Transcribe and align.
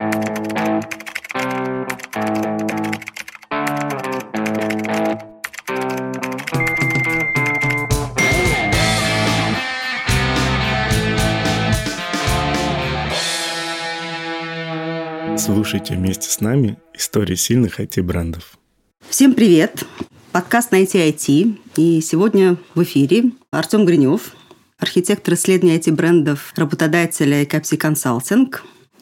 Слушайте 0.00 0.16
вместе 15.96 16.30
с 16.30 16.40
нами 16.40 16.78
истории 16.94 17.34
сильных 17.34 17.78
IT-брендов. 17.78 18.56
Всем 19.06 19.34
привет! 19.34 19.84
Подкаст 20.32 20.72
«Найти 20.72 20.96
IT». 20.96 21.58
И 21.76 22.00
сегодня 22.00 22.56
в 22.74 22.82
эфире 22.84 23.32
Артем 23.50 23.84
Гринев, 23.84 24.34
архитектор 24.78 25.34
исследования 25.34 25.78
IT-брендов 25.78 26.54
работодателя 26.56 27.44
Capsi 27.44 27.76
Consulting. 27.76 28.50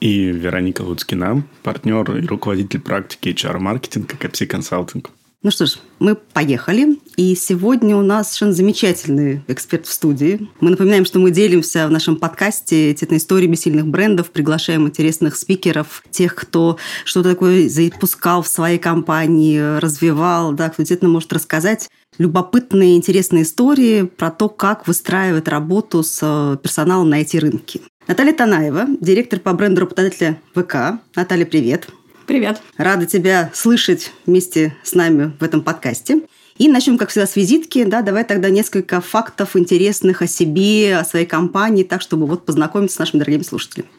И 0.01 0.27
Вероника 0.27 0.83
Луцкина, 0.83 1.43
партнер 1.62 2.17
и 2.17 2.27
руководитель 2.27 2.80
практики 2.80 3.30
HR-маркетинга 3.30 4.15
Capsi 4.15 4.48
Consulting. 4.48 5.06
Ну 5.41 5.52
что 5.52 5.66
ж, 5.66 5.79
мы 6.01 6.16
поехали. 6.16 6.98
И 7.16 7.37
сегодня 7.37 7.97
у 7.97 8.03
нас 8.03 8.27
совершенно 8.27 8.53
замечательный 8.55 9.45
эксперт 9.47 9.87
в 9.87 9.92
студии. 9.92 10.48
Мы 10.61 10.70
напоминаем, 10.70 11.05
что 11.05 11.20
мы 11.20 11.30
делимся 11.30 11.87
в 11.87 11.92
нашем 11.92 12.16
подкасте 12.16 12.92
историями 12.92 13.55
сильных 13.55 13.87
брендов, 13.87 14.33
приглашаем 14.33 14.89
интересных 14.89 15.37
спикеров, 15.37 16.03
тех, 16.11 16.34
кто 16.34 16.77
что-то 17.05 17.30
такое 17.30 17.69
запускал 17.69 18.42
в 18.42 18.48
своей 18.48 18.78
компании, 18.78 19.78
развивал, 19.78 20.53
да, 20.53 20.70
кто 20.70 20.83
действительно 20.83 21.11
может 21.11 21.33
рассказать 21.33 21.89
любопытные, 22.19 22.97
интересные 22.97 23.45
истории 23.45 24.03
про 24.03 24.33
то, 24.33 24.48
как 24.48 24.89
выстраивать 24.89 25.47
работу 25.47 26.03
с 26.03 26.19
э, 26.20 26.56
персоналом 26.61 27.11
на 27.11 27.23
IT-рынке. 27.23 27.80
Наталья 28.09 28.33
Танаева, 28.33 28.87
директор 29.03 29.39
по 29.39 29.53
бренду 29.53 29.83
работодателя 29.83 30.41
ВК. 30.55 30.98
Наталья, 31.15 31.45
привет. 31.45 31.89
Привет. 32.27 32.59
Рада 32.79 33.05
тебя 33.05 33.51
слышать 33.53 34.12
вместе 34.25 34.75
с 34.83 34.95
нами 34.95 35.37
в 35.39 35.45
этом 35.45 35.61
подкасте. 35.61 36.23
И 36.56 36.69
начнем, 36.69 36.97
как 36.97 37.11
всегда, 37.11 37.27
с 37.27 37.37
визитки. 37.37 37.84
Да, 37.84 38.00
давай 38.00 38.25
тогда 38.25 38.48
несколько 38.48 39.03
фактов 39.03 39.56
интересных 39.56 40.23
о 40.23 40.27
себе, 40.27 40.97
о 40.97 41.05
своей 41.05 41.27
компании, 41.27 41.83
так, 41.84 42.00
чтобы 42.00 42.27
вот 42.27 42.47
познакомиться 42.47 42.97
с 42.97 42.98
нашими 42.98 43.19
дорогими 43.19 43.42
слушателями. 43.42 43.91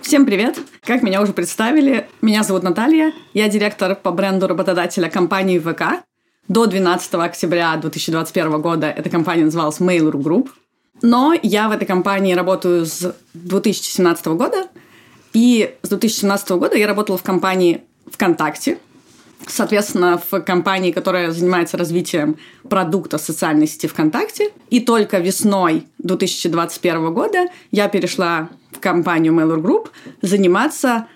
Всем 0.00 0.26
привет! 0.26 0.60
Как 0.84 1.02
меня 1.02 1.20
уже 1.20 1.32
представили, 1.32 2.06
меня 2.22 2.44
зовут 2.44 2.62
Наталья, 2.62 3.12
я 3.34 3.48
директор 3.48 3.96
по 3.96 4.12
бренду 4.12 4.46
работодателя 4.46 5.10
компании 5.10 5.58
ВК. 5.58 6.04
До 6.46 6.66
12 6.66 7.14
октября 7.14 7.76
2021 7.78 8.62
года 8.62 8.86
эта 8.86 9.10
компания 9.10 9.44
называлась 9.44 9.80
Mail.ru 9.80 10.22
Group. 10.22 10.50
Но 11.02 11.34
я 11.42 11.68
в 11.68 11.72
этой 11.72 11.86
компании 11.86 12.34
работаю 12.34 12.86
с 12.86 13.14
2017 13.34 14.26
года– 14.26 14.68
и 15.36 15.74
с 15.82 15.90
2017 15.90 16.48
года 16.52 16.78
я 16.78 16.86
работала 16.86 17.18
в 17.18 17.22
компании 17.22 17.82
ВКонтакте, 18.10 18.78
соответственно, 19.46 20.18
в 20.30 20.40
компании, 20.40 20.92
которая 20.92 21.30
занимается 21.30 21.76
развитием 21.76 22.38
продукта 22.70 23.18
социальной 23.18 23.66
сети 23.66 23.86
ВКонтакте. 23.86 24.52
И 24.70 24.80
только 24.80 25.18
весной 25.18 25.88
2021 25.98 27.12
года 27.12 27.48
я 27.70 27.88
перешла 27.88 28.48
в 28.72 28.80
компанию 28.80 29.34
Mail.ru 29.34 29.60
Group 29.60 29.88
заниматься 30.22 31.06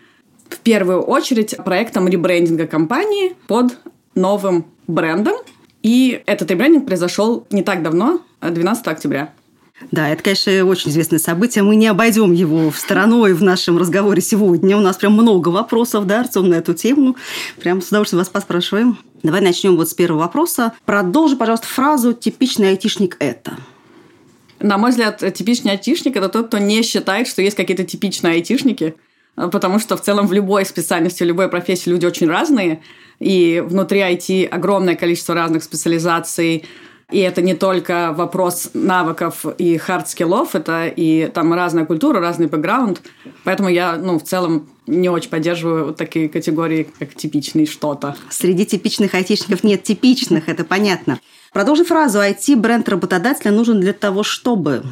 в 0.51 0.59
первую 0.59 1.01
очередь 1.01 1.57
проектом 1.57 2.07
ребрендинга 2.07 2.67
компании 2.67 3.35
под 3.47 3.79
новым 4.15 4.67
брендом. 4.87 5.37
И 5.83 6.23
этот 6.27 6.51
ребрендинг 6.51 6.85
произошел 6.85 7.47
не 7.51 7.63
так 7.63 7.83
давно, 7.83 8.21
12 8.43 8.87
октября. 8.87 9.33
Да, 9.91 10.09
это, 10.09 10.23
конечно, 10.23 10.65
очень 10.65 10.91
известное 10.91 11.19
событие. 11.19 11.65
Мы 11.65 11.77
не 11.77 11.87
обойдем 11.87 12.33
его 12.33 12.71
в 12.71 12.79
стороной 12.79 13.33
в 13.33 13.43
нашем 13.43 13.79
разговоре 13.79 14.21
сегодня. 14.21 14.77
У 14.77 14.81
нас 14.81 14.97
прям 14.97 15.15
много 15.15 15.49
вопросов, 15.49 16.07
да, 16.07 16.21
Артем, 16.21 16.49
на 16.49 16.55
эту 16.55 16.75
тему. 16.75 17.17
Прям 17.59 17.81
с 17.81 17.89
удовольствием 17.89 18.19
вас 18.19 18.29
поспрашиваем. 18.29 18.99
Давай 19.23 19.41
начнем 19.41 19.77
вот 19.77 19.89
с 19.89 19.95
первого 19.95 20.21
вопроса. 20.21 20.73
Продолжи, 20.85 21.37
пожалуйста, 21.37 21.67
фразу 21.67 22.13
«типичный 22.13 22.71
айтишник 22.71 23.17
это». 23.19 23.57
На 24.61 24.77
мой 24.77 24.91
взгляд, 24.91 25.23
типичный 25.35 25.73
айтишник– 25.73 26.17
это 26.17 26.29
тот, 26.29 26.49
кто 26.49 26.59
не 26.59 26.83
считает, 26.83 27.27
что 27.27 27.41
есть 27.41 27.57
какие-то 27.57 27.85
типичные 27.85 28.35
айтишники, 28.35 28.95
потому 29.35 29.79
что 29.79 29.97
в 29.97 30.03
целом 30.03 30.27
в 30.27 30.33
любой 30.35 30.67
специальности, 30.67 31.23
в 31.23 31.27
любой 31.27 31.49
профессии 31.49 31.89
люди 31.89 32.05
очень 32.05 32.29
разные, 32.29 32.83
и 33.19 33.63
внутри 33.67 34.01
IT 34.01 34.47
огромное 34.47 34.97
количество 34.97 35.35
разных 35.35 35.65
специализаций, 35.65 36.65
и 37.11 37.19
это 37.19 37.43
не 37.43 37.55
только 37.55 38.13
вопрос 38.13 38.71
навыков 38.75 39.45
и 39.59 39.77
хард-скиллов, 39.77 40.55
это 40.55 40.87
и 40.87 41.27
там 41.27 41.53
разная 41.53 41.85
культура, 41.85 42.21
разный 42.21 42.47
бэкграунд. 42.47 43.03
Поэтому 43.45 43.69
я, 43.69 43.97
ну, 43.97 44.19
в 44.19 44.23
целом 44.23 44.69
не 44.87 45.09
очень 45.09 45.31
поддерживаю 45.31 45.87
вот 45.87 45.97
такие 45.97 46.29
категории, 46.29 46.89
как 46.99 47.15
типичный 47.15 47.67
что-то. 47.67 48.17
Среди 48.29 48.67
типичных 48.67 49.15
айтишников 49.15 49.65
нет 49.65 49.83
типичных, 49.83 50.49
это 50.49 50.65
понятно. 50.65 51.21
Продолжи 51.53 51.85
фразу. 51.85 52.19
IT-бренд 52.19 52.89
работодателя 52.89 53.51
нужен 53.51 53.81
для 53.81 53.93
того, 53.93 54.23
чтобы... 54.23 54.85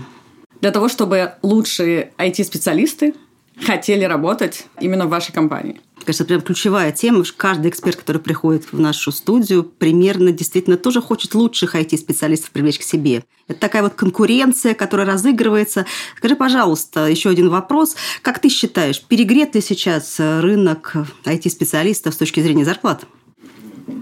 Для 0.61 0.73
того, 0.73 0.89
чтобы 0.89 1.35
лучшие 1.43 2.13
IT-специалисты 2.19 3.15
хотели 3.65 4.05
работать 4.05 4.67
именно 4.81 5.07
в 5.07 5.11
вашей 5.11 5.33
компании 5.33 5.81
кажется, 6.09 6.25
прям 6.25 6.41
ключевая 6.41 6.91
тема. 6.91 7.23
Каждый 7.37 7.69
эксперт, 7.69 7.97
который 7.97 8.17
приходит 8.17 8.73
в 8.73 8.81
нашу 8.81 9.13
студию, 9.13 9.63
примерно 9.63 10.33
действительно 10.33 10.79
тоже 10.79 11.03
хочет 11.03 11.35
лучших 11.35 11.75
IT-специалистов 11.75 12.51
привлечь 12.51 12.79
к 12.79 12.83
себе. 12.83 13.25
Это 13.47 13.61
такая 13.61 13.83
вот 13.83 13.93
конкуренция, 13.93 14.73
которая 14.73 15.07
разыгрывается. 15.07 15.85
Скажи, 16.17 16.35
пожалуйста, 16.35 17.09
еще 17.09 17.29
один 17.29 17.51
вопрос. 17.51 17.95
Как 18.23 18.39
ты 18.39 18.49
считаешь, 18.49 19.03
перегрет 19.03 19.55
ли 19.55 19.61
сейчас 19.61 20.15
рынок 20.19 20.95
IT-специалистов 21.27 22.15
с 22.15 22.17
точки 22.17 22.41
зрения 22.41 22.65
зарплат? 22.65 23.05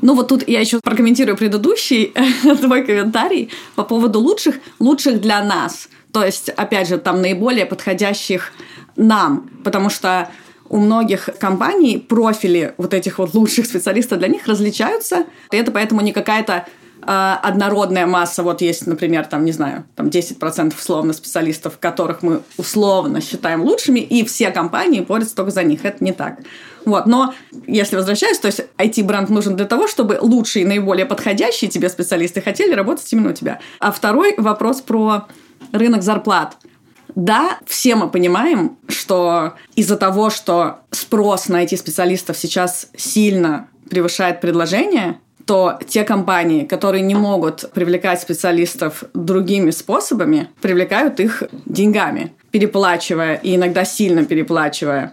Ну 0.01 0.15
вот 0.15 0.29
тут 0.29 0.47
я 0.47 0.61
еще 0.61 0.79
прокомментирую 0.79 1.37
предыдущий 1.37 2.15
твой 2.61 2.87
комментарий 2.87 3.51
по 3.75 3.83
поводу 3.83 4.21
лучших, 4.21 4.61
лучших 4.79 5.21
для 5.21 5.43
нас. 5.43 5.89
То 6.13 6.25
есть, 6.25 6.51
опять 6.51 6.89
же, 6.89 6.99
там 6.99 7.21
наиболее 7.21 7.67
подходящих 7.67 8.53
нам, 8.95 9.51
потому 9.65 9.91
что 9.91 10.31
у 10.69 10.79
многих 10.79 11.29
компаний 11.39 11.99
профили 11.99 12.75
вот 12.79 12.95
этих 12.95 13.19
вот 13.19 13.35
лучших 13.35 13.67
специалистов 13.67 14.19
для 14.19 14.29
них 14.29 14.47
различаются. 14.47 15.25
И 15.53 15.57
это 15.57 15.71
поэтому 15.71 16.01
не 16.01 16.13
какая-то 16.13 16.67
э, 17.03 17.35
однородная 17.43 18.07
масса. 18.07 18.43
Вот 18.43 18.61
есть, 18.61 18.87
например, 18.87 19.27
там, 19.27 19.45
не 19.45 19.53
знаю, 19.53 19.85
там 19.95 20.09
10% 20.09 20.75
условно 20.77 21.13
специалистов, 21.13 21.79
которых 21.79 22.23
мы 22.23 22.43
условно 22.57 23.21
считаем 23.21 23.63
лучшими, 23.63 24.01
и 24.01 24.25
все 24.25 24.51
компании 24.51 25.01
борются 25.01 25.37
только 25.37 25.51
за 25.51 25.63
них. 25.63 25.85
Это 25.85 26.03
не 26.03 26.13
так. 26.13 26.39
Вот. 26.85 27.07
Но 27.07 27.35
если 27.67 27.97
возвращаясь, 27.97 28.39
то 28.39 28.47
есть 28.47 28.63
IT-бренд 28.79 29.29
нужен 29.29 29.57
для 29.57 29.67
того, 29.67 29.89
чтобы 29.89 30.19
лучшие, 30.21 30.67
наиболее 30.67 31.05
подходящие 31.05 31.71
тебе 31.71 31.89
специалисты 31.89 32.41
хотели 32.41 32.73
работать 32.73 33.13
именно 33.13 33.31
у 33.31 33.33
тебя. 33.33 33.61
А 33.81 33.91
второй 33.91 34.35
вопрос 34.39 34.81
про 34.81 35.27
рынок 35.73 36.03
зарплат. 36.03 36.57
Да, 37.15 37.59
все 37.67 37.95
мы 37.95 38.09
понимаем, 38.09 38.77
что 38.89 39.55
из-за 39.75 39.97
того, 39.97 40.31
что 40.31 40.81
спрос 40.91 41.49
на 41.49 41.65
IT-специалистов 41.65 42.37
сейчас 42.37 42.89
сильно 42.97 43.69
превышает 43.89 44.41
предложение, 44.41 45.21
то 45.47 45.79
те 45.87 46.03
компании, 46.03 46.65
которые 46.65 47.03
не 47.03 47.15
могут 47.15 47.71
привлекать 47.73 48.21
специалистов 48.21 49.05
другими 49.15 49.71
способами, 49.71 50.49
привлекают 50.61 51.21
их 51.21 51.45
деньгами, 51.67 52.35
переплачивая 52.51 53.35
и 53.35 53.55
иногда 53.55 53.85
сильно 53.85 54.25
переплачивая. 54.25 55.13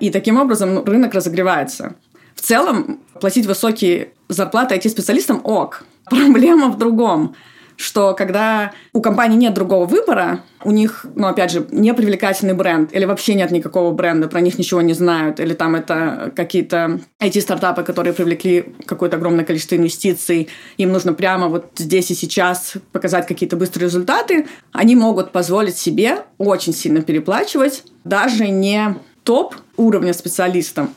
И 0.00 0.10
таким 0.10 0.40
образом 0.40 0.74
ну, 0.74 0.84
рынок 0.84 1.14
разогревается. 1.14 1.96
В 2.34 2.40
целом, 2.40 3.00
платить 3.20 3.46
высокие 3.46 4.12
зарплаты 4.28 4.74
IT-специалистам 4.74 5.40
ок. 5.44 5.84
Проблема 6.06 6.68
в 6.68 6.78
другом 6.78 7.36
что 7.76 8.14
когда 8.14 8.72
у 8.92 9.00
компании 9.00 9.36
нет 9.36 9.54
другого 9.54 9.86
выбора, 9.86 10.40
у 10.64 10.70
них, 10.70 11.04
ну, 11.14 11.26
опять 11.26 11.50
же, 11.50 11.66
не 11.70 11.92
привлекательный 11.92 12.54
бренд, 12.54 12.92
или 12.92 13.04
вообще 13.04 13.34
нет 13.34 13.50
никакого 13.50 13.92
бренда, 13.92 14.28
про 14.28 14.40
них 14.40 14.58
ничего 14.58 14.80
не 14.80 14.94
знают, 14.94 15.40
или 15.40 15.54
там 15.54 15.74
это 15.74 16.32
какие-то 16.34 17.00
IT-стартапы, 17.20 17.82
которые 17.82 18.14
привлекли 18.14 18.74
какое-то 18.86 19.16
огромное 19.16 19.44
количество 19.44 19.76
инвестиций, 19.76 20.48
им 20.76 20.92
нужно 20.92 21.12
прямо 21.12 21.48
вот 21.48 21.72
здесь 21.76 22.10
и 22.10 22.14
сейчас 22.14 22.74
показать 22.92 23.26
какие-то 23.26 23.56
быстрые 23.56 23.86
результаты, 23.86 24.46
они 24.72 24.96
могут 24.96 25.32
позволить 25.32 25.76
себе 25.76 26.24
очень 26.38 26.72
сильно 26.72 27.02
переплачивать 27.02 27.84
даже 28.04 28.48
не 28.48 28.96
топ 29.24 29.54
уровня 29.76 30.12
специалистам, 30.12 30.94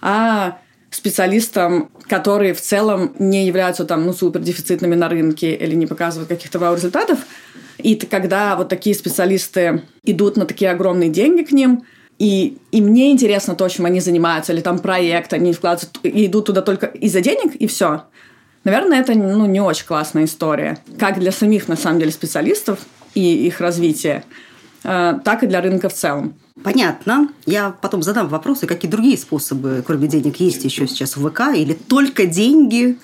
а 0.00 0.58
специалистам, 0.90 1.90
которые 2.08 2.54
в 2.54 2.60
целом 2.60 3.14
не 3.18 3.46
являются 3.46 3.84
там, 3.84 4.06
ну, 4.06 4.12
супер 4.12 4.40
дефицитными 4.40 4.94
на 4.94 5.08
рынке 5.08 5.54
или 5.54 5.74
не 5.74 5.86
показывают 5.86 6.28
каких-то 6.28 6.58
вау-результатов. 6.58 7.18
И 7.78 7.94
когда 7.94 8.56
вот 8.56 8.68
такие 8.68 8.94
специалисты 8.94 9.82
идут 10.02 10.36
на 10.36 10.46
такие 10.46 10.70
огромные 10.70 11.10
деньги 11.10 11.42
к 11.42 11.52
ним, 11.52 11.84
и, 12.18 12.58
и 12.72 12.80
мне 12.80 13.12
интересно 13.12 13.54
то, 13.54 13.68
чем 13.68 13.84
они 13.84 14.00
занимаются, 14.00 14.52
или 14.52 14.60
там 14.60 14.80
проект, 14.80 15.32
они 15.32 15.52
вкладывают, 15.52 15.98
и 16.02 16.26
идут 16.26 16.46
туда 16.46 16.62
только 16.62 16.86
из-за 16.86 17.20
денег, 17.20 17.54
и 17.54 17.66
все. 17.68 18.04
Наверное, 18.64 19.00
это 19.00 19.14
ну, 19.14 19.46
не 19.46 19.60
очень 19.60 19.86
классная 19.86 20.24
история. 20.24 20.78
Как 20.98 21.20
для 21.20 21.30
самих, 21.30 21.68
на 21.68 21.76
самом 21.76 22.00
деле, 22.00 22.10
специалистов 22.10 22.80
и 23.14 23.46
их 23.46 23.60
развития, 23.60 24.24
э, 24.82 25.14
так 25.24 25.44
и 25.44 25.46
для 25.46 25.60
рынка 25.60 25.88
в 25.88 25.94
целом. 25.94 26.34
Понятно. 26.62 27.28
Я 27.46 27.70
потом 27.70 28.02
задам 28.02 28.28
вопросы, 28.28 28.66
какие 28.66 28.90
другие 28.90 29.16
способы, 29.16 29.82
кроме 29.86 30.08
денег, 30.08 30.40
есть 30.40 30.64
еще 30.64 30.86
сейчас 30.86 31.16
в 31.16 31.28
ВК 31.28 31.54
или 31.54 31.72
только 31.72 32.26
деньги. 32.26 32.98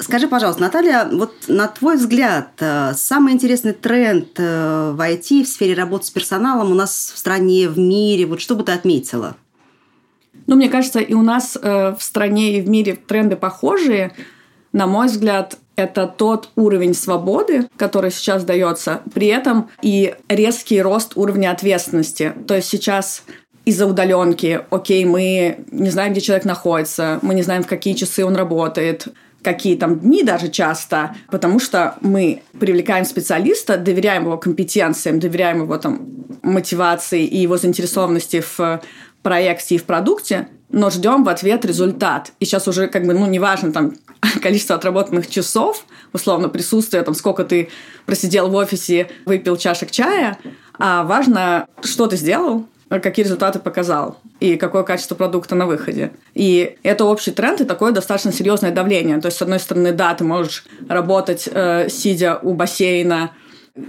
Скажи, 0.00 0.28
пожалуйста, 0.28 0.62
Наталья, 0.62 1.08
вот 1.10 1.32
на 1.46 1.68
твой 1.68 1.96
взгляд, 1.96 2.50
э, 2.58 2.92
самый 2.94 3.32
интересный 3.32 3.72
тренд 3.72 4.28
э, 4.36 4.92
в 4.92 5.00
IT, 5.00 5.44
в 5.44 5.48
сфере 5.48 5.74
работы 5.74 6.06
с 6.06 6.10
персоналом 6.10 6.72
у 6.72 6.74
нас 6.74 7.12
в 7.14 7.18
стране, 7.18 7.68
в 7.68 7.78
мире, 7.78 8.26
вот 8.26 8.40
что 8.40 8.56
бы 8.56 8.64
ты 8.64 8.72
отметила? 8.72 9.36
Ну, 10.46 10.56
мне 10.56 10.68
кажется, 10.68 10.98
и 10.98 11.14
у 11.14 11.22
нас 11.22 11.56
э, 11.60 11.94
в 11.98 12.02
стране 12.02 12.58
и 12.58 12.62
в 12.62 12.68
мире 12.68 12.96
тренды 12.96 13.36
похожие. 13.36 14.14
На 14.72 14.86
мой 14.86 15.06
взгляд, 15.06 15.58
это 15.76 16.06
тот 16.06 16.48
уровень 16.56 16.94
свободы, 16.94 17.68
который 17.76 18.10
сейчас 18.10 18.44
дается, 18.44 19.02
при 19.14 19.28
этом 19.28 19.68
и 19.82 20.14
резкий 20.28 20.80
рост 20.80 21.12
уровня 21.16 21.50
ответственности. 21.50 22.32
То 22.46 22.56
есть 22.56 22.68
сейчас 22.68 23.22
из-за 23.64 23.86
удаленки, 23.86 24.62
окей, 24.70 25.04
мы 25.04 25.58
не 25.70 25.90
знаем, 25.90 26.12
где 26.12 26.20
человек 26.20 26.44
находится, 26.44 27.18
мы 27.22 27.34
не 27.34 27.42
знаем, 27.42 27.62
в 27.62 27.66
какие 27.66 27.94
часы 27.94 28.24
он 28.24 28.36
работает, 28.36 29.08
какие 29.42 29.76
там 29.76 30.00
дни 30.00 30.22
даже 30.22 30.48
часто, 30.48 31.14
потому 31.30 31.58
что 31.60 31.96
мы 32.00 32.42
привлекаем 32.58 33.04
специалиста, 33.04 33.76
доверяем 33.76 34.24
его 34.24 34.38
компетенциям, 34.38 35.20
доверяем 35.20 35.62
его 35.62 35.76
там 35.78 36.00
мотивации 36.42 37.24
и 37.24 37.38
его 37.38 37.56
заинтересованности 37.56 38.40
в 38.40 38.80
проекте 39.22 39.74
и 39.74 39.78
в 39.78 39.84
продукте, 39.84 40.48
но 40.70 40.90
ждем 40.90 41.24
в 41.24 41.28
ответ 41.28 41.64
результат. 41.64 42.32
И 42.40 42.44
сейчас 42.44 42.68
уже 42.68 42.88
как 42.88 43.06
бы, 43.06 43.14
ну, 43.14 43.26
неважно 43.26 43.72
там 43.72 43.94
количество 44.42 44.76
отработанных 44.76 45.28
часов, 45.28 45.84
условно, 46.12 46.48
присутствие, 46.48 47.02
там, 47.02 47.14
сколько 47.14 47.44
ты 47.44 47.70
просидел 48.04 48.48
в 48.48 48.54
офисе, 48.54 49.08
выпил 49.24 49.56
чашек 49.56 49.90
чая, 49.90 50.38
а 50.78 51.04
важно, 51.04 51.68
что 51.82 52.06
ты 52.06 52.16
сделал, 52.16 52.66
какие 52.88 53.24
результаты 53.24 53.58
показал 53.58 54.18
и 54.38 54.56
какое 54.56 54.82
качество 54.82 55.14
продукта 55.14 55.54
на 55.54 55.66
выходе. 55.66 56.12
И 56.34 56.76
это 56.82 57.04
общий 57.04 57.32
тренд 57.32 57.60
и 57.60 57.64
такое 57.64 57.92
достаточно 57.92 58.32
серьезное 58.32 58.70
давление. 58.70 59.18
То 59.20 59.26
есть, 59.26 59.38
с 59.38 59.42
одной 59.42 59.58
стороны, 59.58 59.92
да, 59.92 60.14
ты 60.14 60.24
можешь 60.24 60.64
работать, 60.88 61.48
э, 61.50 61.88
сидя 61.88 62.38
у 62.42 62.54
бассейна, 62.54 63.32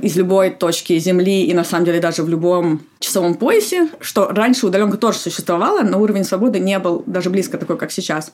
из 0.01 0.15
любой 0.15 0.49
точки 0.49 0.97
Земли 0.99 1.45
и, 1.45 1.53
на 1.53 1.63
самом 1.63 1.85
деле, 1.85 1.99
даже 1.99 2.23
в 2.23 2.29
любом 2.29 2.81
часовом 2.99 3.35
поясе, 3.35 3.89
что 4.01 4.27
раньше 4.27 4.67
удаленка 4.67 4.97
тоже 4.97 5.17
существовала, 5.17 5.81
но 5.81 6.01
уровень 6.01 6.23
свободы 6.23 6.59
не 6.59 6.77
был 6.79 7.03
даже 7.05 7.29
близко 7.29 7.57
такой, 7.57 7.77
как 7.77 7.91
сейчас. 7.91 8.33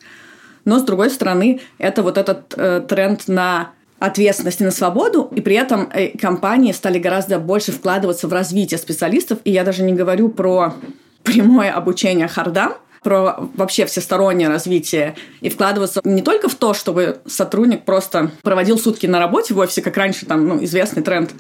Но, 0.66 0.80
с 0.80 0.84
другой 0.84 1.10
стороны, 1.10 1.62
это 1.78 2.02
вот 2.02 2.18
этот 2.18 2.54
э, 2.56 2.82
тренд 2.88 3.28
на 3.28 3.72
ответственность 4.00 4.62
и 4.62 4.64
на 4.64 4.72
свободу, 4.72 5.30
и 5.36 5.42
при 5.42 5.56
этом 5.56 5.90
э, 5.94 6.18
компании 6.18 6.72
стали 6.72 7.00
гораздо 7.00 7.40
больше 7.40 7.72
вкладываться 7.72 8.28
в 8.28 8.34
развитие 8.34 8.78
специалистов, 8.78 9.40
и 9.44 9.52
я 9.52 9.64
даже 9.64 9.84
не 9.84 9.94
говорю 9.94 10.30
про 10.30 10.74
прямое 11.24 11.72
обучение 11.72 12.28
хардам, 12.28 12.74
про 13.04 13.50
вообще 13.56 13.86
всестороннее 13.86 14.48
развитие 14.48 15.16
и 15.42 15.50
вкладываться 15.50 16.02
не 16.04 16.22
только 16.22 16.50
в 16.50 16.56
то, 16.56 16.74
чтобы 16.74 17.20
сотрудник 17.26 17.86
просто 17.86 18.32
проводил 18.42 18.80
сутки 18.80 19.06
на 19.06 19.20
работе 19.20 19.54
в 19.54 19.60
офисе, 19.60 19.82
как 19.82 19.98
раньше 19.98 20.26
там 20.26 20.48
ну, 20.48 20.64
известный 20.64 21.04
тренд 21.04 21.32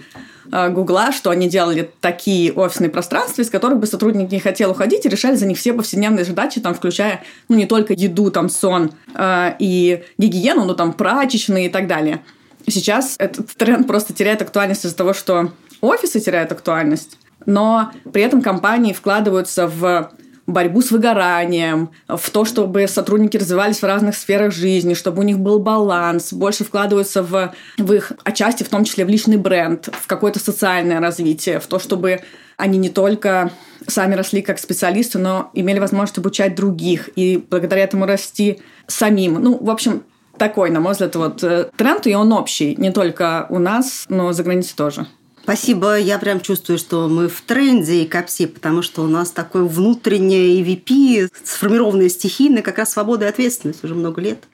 э, 0.51 0.69
Гугла, 0.69 1.11
что 1.11 1.29
они 1.29 1.49
делали 1.49 1.89
такие 2.01 2.51
офисные 2.53 2.89
пространства, 2.89 3.41
из 3.41 3.49
которых 3.49 3.79
бы 3.79 3.87
сотрудник 3.87 4.31
не 4.31 4.39
хотел 4.39 4.71
уходить 4.71 5.05
и 5.05 5.09
решали 5.09 5.35
за 5.35 5.45
них 5.45 5.57
все 5.57 5.73
повседневные 5.73 6.25
задачи, 6.25 6.59
там, 6.59 6.73
включая 6.73 7.23
ну, 7.49 7.55
не 7.55 7.65
только 7.65 7.93
еду, 7.93 8.29
там, 8.29 8.49
сон 8.49 8.91
э, 9.15 9.55
и 9.59 10.03
гигиену, 10.17 10.65
но 10.65 10.73
там 10.73 10.93
прачечные 10.93 11.67
и 11.67 11.69
так 11.69 11.87
далее. 11.87 12.21
Сейчас 12.67 13.15
этот 13.17 13.49
тренд 13.55 13.87
просто 13.87 14.13
теряет 14.13 14.41
актуальность 14.41 14.85
из-за 14.85 14.95
того, 14.95 15.13
что 15.13 15.51
офисы 15.81 16.19
теряют 16.19 16.51
актуальность, 16.51 17.17
но 17.45 17.91
при 18.11 18.21
этом 18.21 18.41
компании 18.41 18.93
вкладываются 18.93 19.67
в 19.67 20.11
борьбу 20.45 20.81
с 20.81 20.91
выгоранием, 20.91 21.91
в 22.07 22.29
то, 22.29 22.45
чтобы 22.45 22.87
сотрудники 22.87 23.37
развивались 23.37 23.79
в 23.79 23.83
разных 23.83 24.15
сферах 24.15 24.53
жизни, 24.53 24.93
чтобы 24.93 25.21
у 25.21 25.23
них 25.23 25.39
был 25.39 25.59
баланс, 25.59 26.33
больше 26.33 26.63
вкладываются 26.65 27.23
в, 27.23 27.53
в 27.77 27.93
их, 27.93 28.11
отчасти 28.23 28.63
в 28.63 28.69
том 28.69 28.83
числе 28.83 29.05
в 29.05 29.09
личный 29.09 29.37
бренд, 29.37 29.89
в 29.91 30.07
какое-то 30.07 30.39
социальное 30.39 30.99
развитие, 30.99 31.59
в 31.59 31.67
то, 31.67 31.79
чтобы 31.79 32.21
они 32.57 32.77
не 32.77 32.89
только 32.89 33.51
сами 33.87 34.15
росли 34.15 34.41
как 34.41 34.59
специалисты, 34.59 35.17
но 35.17 35.49
имели 35.53 35.79
возможность 35.79 36.17
обучать 36.17 36.55
других 36.55 37.09
и 37.15 37.43
благодаря 37.49 37.83
этому 37.83 38.05
расти 38.05 38.61
самим. 38.87 39.35
Ну, 39.35 39.57
в 39.57 39.69
общем, 39.69 40.03
такой, 40.37 40.69
на 40.69 40.79
мой 40.79 40.93
взгляд, 40.93 41.15
вот 41.15 41.43
э, 41.43 41.69
тренд, 41.75 42.05
и 42.07 42.15
он 42.15 42.31
общий, 42.33 42.75
не 42.75 42.91
только 42.91 43.45
у 43.49 43.59
нас, 43.59 44.05
но 44.09 44.33
за 44.33 44.43
границей 44.43 44.75
тоже. 44.75 45.07
Спасибо. 45.43 45.99
Я 45.99 46.19
прям 46.19 46.39
чувствую, 46.39 46.79
что 46.79 47.09
мы 47.09 47.27
в 47.27 47.41
тренде 47.41 48.03
и 48.03 48.07
капси, 48.07 48.45
потому 48.45 48.81
что 48.81 49.03
у 49.03 49.07
нас 49.07 49.29
такое 49.29 49.63
внутреннее 49.65 50.61
EVP, 50.61 51.29
сформированное 51.43 52.07
стихийно, 52.07 52.61
как 52.61 52.77
раз 52.77 52.91
свобода 52.91 53.25
и 53.25 53.29
ответственность 53.29 53.83
уже 53.83 53.93
много 53.93 54.21
лет. 54.21 54.45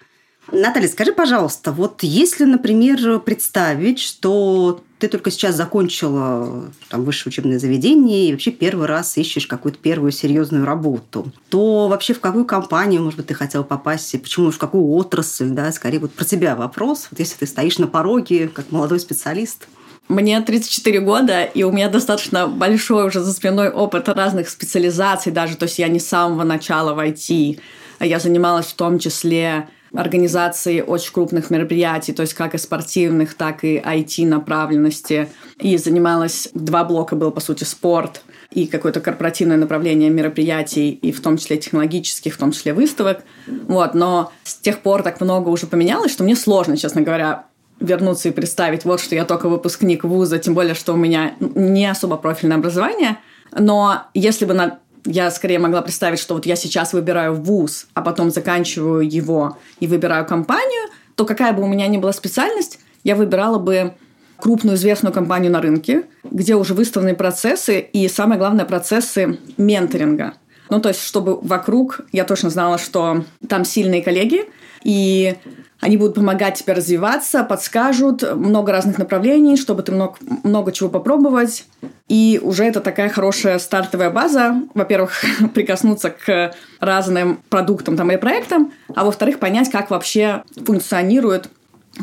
Наталья, 0.52 0.88
скажи, 0.88 1.14
пожалуйста, 1.14 1.72
вот 1.72 2.02
если, 2.02 2.44
например, 2.46 3.20
представить, 3.20 4.00
что 4.00 4.82
ты 4.98 5.08
только 5.08 5.30
сейчас 5.30 5.56
закончила 5.56 6.72
там, 6.90 7.04
высшее 7.04 7.30
учебное 7.30 7.60
заведение 7.60 8.28
и 8.28 8.32
вообще 8.32 8.50
первый 8.50 8.88
раз 8.88 9.16
ищешь 9.16 9.46
какую-то 9.46 9.78
первую 9.78 10.12
серьезную 10.12 10.66
работу, 10.66 11.32
то 11.50 11.88
вообще 11.88 12.16
в 12.16 12.20
какую 12.20 12.46
компанию, 12.46 13.04
может 13.04 13.18
быть, 13.18 13.28
ты 13.28 13.36
хотела 13.36 13.62
попасть, 13.62 14.12
и 14.16 14.18
почему 14.18 14.50
в 14.50 14.58
какую 14.58 14.90
отрасль, 14.96 15.50
да, 15.50 15.72
скорее 15.72 16.00
вот 16.00 16.14
про 16.14 16.26
тебя 16.26 16.56
вопрос, 16.56 17.10
вот 17.12 17.20
если 17.20 17.36
ты 17.36 17.46
стоишь 17.46 17.78
на 17.78 17.86
пороге 17.86 18.48
как 18.48 18.72
молодой 18.72 19.00
специалист– 19.00 19.68
мне 20.10 20.42
34 20.42 21.00
года, 21.00 21.44
и 21.44 21.64
у 21.64 21.72
меня 21.72 21.88
достаточно 21.88 22.48
большой 22.48 23.06
уже 23.06 23.22
за 23.22 23.32
спиной 23.32 23.70
опыт 23.70 24.10
разных 24.10 24.50
специализаций 24.50 25.32
даже. 25.32 25.56
То 25.56 25.64
есть 25.64 25.80
я 25.80 25.88
не 25.88 26.00
с 26.00 26.08
самого 26.08 26.44
начала 26.44 26.94
в 26.94 27.00
IT. 27.00 27.60
Я 28.00 28.20
занималась 28.20 28.66
в 28.66 28.74
том 28.74 28.98
числе 28.98 29.70
организацией 29.94 30.82
очень 30.82 31.14
крупных 31.14 31.50
мероприятий, 31.50 32.14
то 32.14 32.22
есть 32.22 32.34
как 32.34 32.54
и 32.56 32.58
спортивных, 32.58 33.36
так 33.36 33.64
и 33.64 33.78
IT-направленности. 33.78 35.30
И 35.60 35.78
занималась, 35.78 36.50
два 36.54 36.84
блока 36.84 37.16
был, 37.16 37.32
по 37.32 37.40
сути, 37.40 37.64
спорт 37.64 38.24
и 38.52 38.66
какое-то 38.66 39.02
корпоративное 39.02 39.58
направление 39.58 40.10
мероприятий, 40.10 40.90
и 40.90 41.12
в 41.12 41.22
том 41.22 41.38
числе 41.38 41.58
технологических, 41.58 42.34
в 42.34 42.38
том 42.38 42.52
числе 42.52 42.74
выставок. 42.74 43.22
Вот, 43.48 43.94
но 43.94 44.32
с 44.44 44.56
тех 44.56 44.80
пор 44.80 45.04
так 45.04 45.22
много 45.22 45.50
уже 45.50 45.68
поменялось, 45.68 46.12
что 46.12 46.24
мне 46.24 46.36
сложно, 46.36 46.76
честно 46.76 47.02
говоря, 47.02 47.46
вернуться 47.80 48.30
и 48.30 48.32
представить, 48.32 48.86
вот 48.86 49.00
что 49.00 49.16
я 49.16 49.26
только 49.26 49.50
выпускник 49.50 50.04
вуза, 50.04 50.40
тем 50.40 50.54
более, 50.54 50.76
что 50.76 50.94
у 50.94 50.98
меня 50.98 51.34
не 51.40 51.90
особо 51.90 52.18
профильное 52.18 52.58
образование. 52.58 53.18
Но 53.52 54.04
если 54.14 54.46
бы 54.46 54.54
на 54.54 54.80
я 55.06 55.32
скорее 55.32 55.60
могла 55.60 55.82
представить, 55.82 56.20
что 56.20 56.36
вот 56.36 56.46
я 56.46 56.56
сейчас 56.56 56.94
выбираю 56.94 57.34
вуз, 57.34 57.88
а 57.94 58.02
потом 58.02 58.32
заканчиваю 58.32 59.10
его 59.10 59.58
и 59.80 59.88
выбираю 59.88 60.26
компанию, 60.26 60.90
то 61.16 61.26
какая 61.26 61.54
бы 61.54 61.64
у 61.64 61.68
меня 61.68 61.88
ни 61.88 61.98
была 61.98 62.14
специальность, 62.14 62.80
я 63.04 63.16
выбирала 63.16 63.60
бы 63.60 63.94
крупную 64.38 64.76
известную 64.78 65.14
компанию 65.14 65.52
на 65.52 65.62
рынке, 65.62 66.04
где 66.24 66.56
уже 66.56 66.74
выставлены 66.74 67.16
процессы 67.16 67.80
и, 67.80 68.08
самое 68.08 68.40
главное, 68.40 68.66
процессы 68.66 69.40
менторинга. 69.58 70.34
Ну, 70.70 70.80
то 70.80 70.90
есть, 70.90 71.02
чтобы 71.02 71.40
вокруг 71.42 72.02
я 72.12 72.24
точно 72.24 72.50
знала, 72.50 72.78
что 72.78 73.26
там 73.48 73.66
сильные 73.66 74.04
коллеги, 74.04 74.46
и 74.84 75.36
они 75.80 75.96
будут 75.96 76.16
помогать 76.16 76.56
тебе 76.56 76.74
развиваться, 76.74 77.44
подскажут 77.44 78.24
много 78.36 78.72
разных 78.72 78.98
направлений, 78.98 79.56
чтобы 79.56 79.82
ты 79.82 79.94
мог 79.94 80.18
много 80.44 80.72
чего 80.72 80.90
попробовать. 80.90 81.66
И 82.10 82.40
уже 82.44 82.66
это 82.66 82.82
такая 82.82 83.10
хорошая 83.10 83.60
стартовая 83.60 84.10
база. 84.10 84.62
Во-первых, 84.74 85.24
прикоснуться 85.54 86.10
к 86.10 86.54
разным 86.80 87.42
продуктам 87.50 87.96
там, 87.96 88.12
или 88.12 88.18
проектам, 88.18 88.74
а 88.94 89.06
во-вторых, 89.06 89.40
понять, 89.40 89.72
как 89.72 89.90
вообще 89.90 90.44
функционирует 90.66 91.50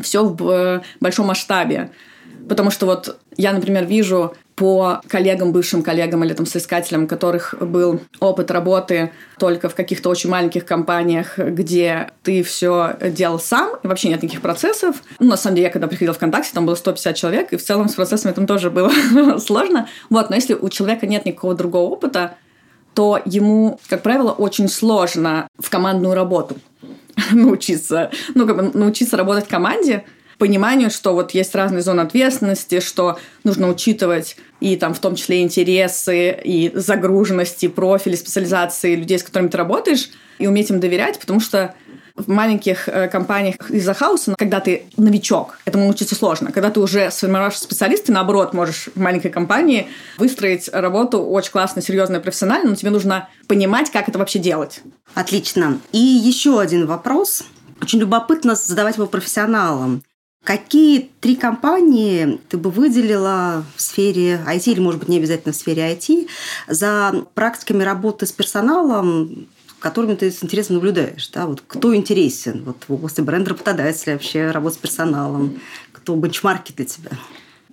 все 0.01 0.23
в 0.25 0.83
большом 0.99 1.27
масштабе. 1.27 1.91
Потому 2.49 2.71
что 2.71 2.85
вот 2.85 3.19
я, 3.35 3.53
например, 3.53 3.85
вижу 3.85 4.33
по 4.57 5.01
коллегам, 5.07 5.51
бывшим 5.51 5.83
коллегам 5.83 6.23
или 6.23 6.33
там 6.33 6.47
соискателям, 6.47 7.03
у 7.03 7.07
которых 7.07 7.53
был 7.61 8.01
опыт 8.19 8.49
работы 8.49 9.11
только 9.37 9.69
в 9.69 9.75
каких-то 9.75 10.09
очень 10.09 10.31
маленьких 10.31 10.65
компаниях, 10.65 11.37
где 11.37 12.09
ты 12.23 12.41
все 12.41 12.97
делал 12.99 13.39
сам, 13.39 13.77
и 13.83 13.87
вообще 13.87 14.09
нет 14.09 14.23
никаких 14.23 14.41
процессов. 14.41 15.03
Ну, 15.19 15.27
на 15.27 15.37
самом 15.37 15.57
деле, 15.57 15.67
я 15.67 15.71
когда 15.71 15.87
приходила 15.87 16.13
в 16.13 16.17
ВКонтакте, 16.17 16.49
там 16.55 16.65
было 16.65 16.73
150 16.73 17.15
человек, 17.15 17.53
и 17.53 17.57
в 17.57 17.63
целом 17.63 17.87
с 17.87 17.93
процессами 17.93 18.31
там 18.33 18.47
тоже 18.47 18.71
было 18.71 18.91
сложно. 19.37 19.87
Вот, 20.09 20.31
но 20.31 20.35
если 20.35 20.55
у 20.55 20.69
человека 20.69 21.05
нет 21.05 21.25
никакого 21.25 21.53
другого 21.53 21.91
опыта, 21.91 22.33
то 22.95 23.21
ему, 23.25 23.79
как 23.89 24.01
правило, 24.01 24.31
очень 24.31 24.67
сложно 24.69 25.47
в 25.59 25.69
командную 25.69 26.15
работу 26.15 26.57
научиться, 27.31 28.09
ну, 28.33 28.47
как 28.47 28.55
бы 28.55 28.71
научиться 28.73 29.17
работать 29.17 29.45
в 29.45 29.49
команде, 29.49 30.03
пониманию, 30.37 30.89
что 30.89 31.13
вот 31.13 31.31
есть 31.31 31.55
разные 31.55 31.81
зоны 31.81 32.01
ответственности, 32.01 32.79
что 32.79 33.19
нужно 33.43 33.69
учитывать 33.69 34.37
и 34.59 34.75
там 34.75 34.93
в 34.93 34.99
том 34.99 35.15
числе 35.15 35.41
интересы, 35.41 36.37
и 36.43 36.71
загруженности, 36.73 37.67
профили, 37.67 38.15
специализации 38.15 38.95
людей, 38.95 39.19
с 39.19 39.23
которыми 39.23 39.49
ты 39.49 39.57
работаешь, 39.57 40.09
и 40.39 40.47
уметь 40.47 40.69
им 40.69 40.79
доверять, 40.79 41.19
потому 41.19 41.39
что 41.39 41.75
в 42.15 42.27
маленьких 42.29 42.89
э, 42.89 43.07
компаниях 43.07 43.69
из-за 43.69 43.93
хаоса, 43.93 44.33
когда 44.37 44.59
ты 44.59 44.85
новичок, 44.97 45.59
этому 45.65 45.85
научиться 45.85 46.15
сложно. 46.15 46.51
Когда 46.51 46.71
ты 46.71 46.79
уже 46.79 47.11
сформировавший 47.11 47.61
специалист, 47.61 48.05
ты, 48.05 48.11
наоборот, 48.11 48.53
можешь 48.53 48.89
в 48.95 48.99
маленькой 48.99 49.29
компании 49.29 49.87
выстроить 50.17 50.67
работу 50.73 51.21
очень 51.21 51.51
классно, 51.51 51.81
серьезно 51.81 52.17
и 52.17 52.19
профессионально, 52.19 52.71
но 52.71 52.75
тебе 52.75 52.89
нужно 52.89 53.29
понимать, 53.47 53.91
как 53.91 54.09
это 54.09 54.17
вообще 54.17 54.39
делать. 54.39 54.81
Отлично. 55.13 55.79
И 55.91 55.99
еще 55.99 56.59
один 56.59 56.87
вопрос. 56.87 57.43
Очень 57.81 57.99
любопытно 57.99 58.55
задавать 58.55 58.95
его 58.95 59.05
профессионалам. 59.05 60.01
Какие 60.47 61.09
три 61.19 61.35
компании 61.35 62.39
ты 62.47 62.55
бы 62.55 62.69
выделила 62.69 63.65
в 63.75 63.81
сфере 63.81 64.39
IT, 64.47 64.71
или, 64.71 64.79
может 64.79 65.01
быть, 65.01 65.09
не 65.09 65.17
обязательно 65.17 65.51
в 65.51 65.57
сфере 65.57 65.91
IT, 65.91 66.29
за 66.69 67.25
практиками 67.33 67.83
работы 67.83 68.25
с 68.25 68.31
персоналом, 68.31 69.49
которыми 69.79 70.15
ты 70.15 70.31
с 70.31 70.41
интересом 70.41 70.75
наблюдаешь? 70.77 71.27
Да? 71.31 71.47
Вот 71.47 71.63
кто 71.67 71.93
интересен 71.93 72.63
вот, 72.63 72.77
в 72.87 72.93
области 72.93 73.19
бренда 73.19 73.49
работодателя, 73.49 74.13
вообще 74.13 74.51
работы 74.51 74.75
с 74.75 74.77
персоналом? 74.77 75.59
Кто 75.91 76.15
бенчмарки 76.15 76.71
для 76.71 76.85
тебя? 76.85 77.11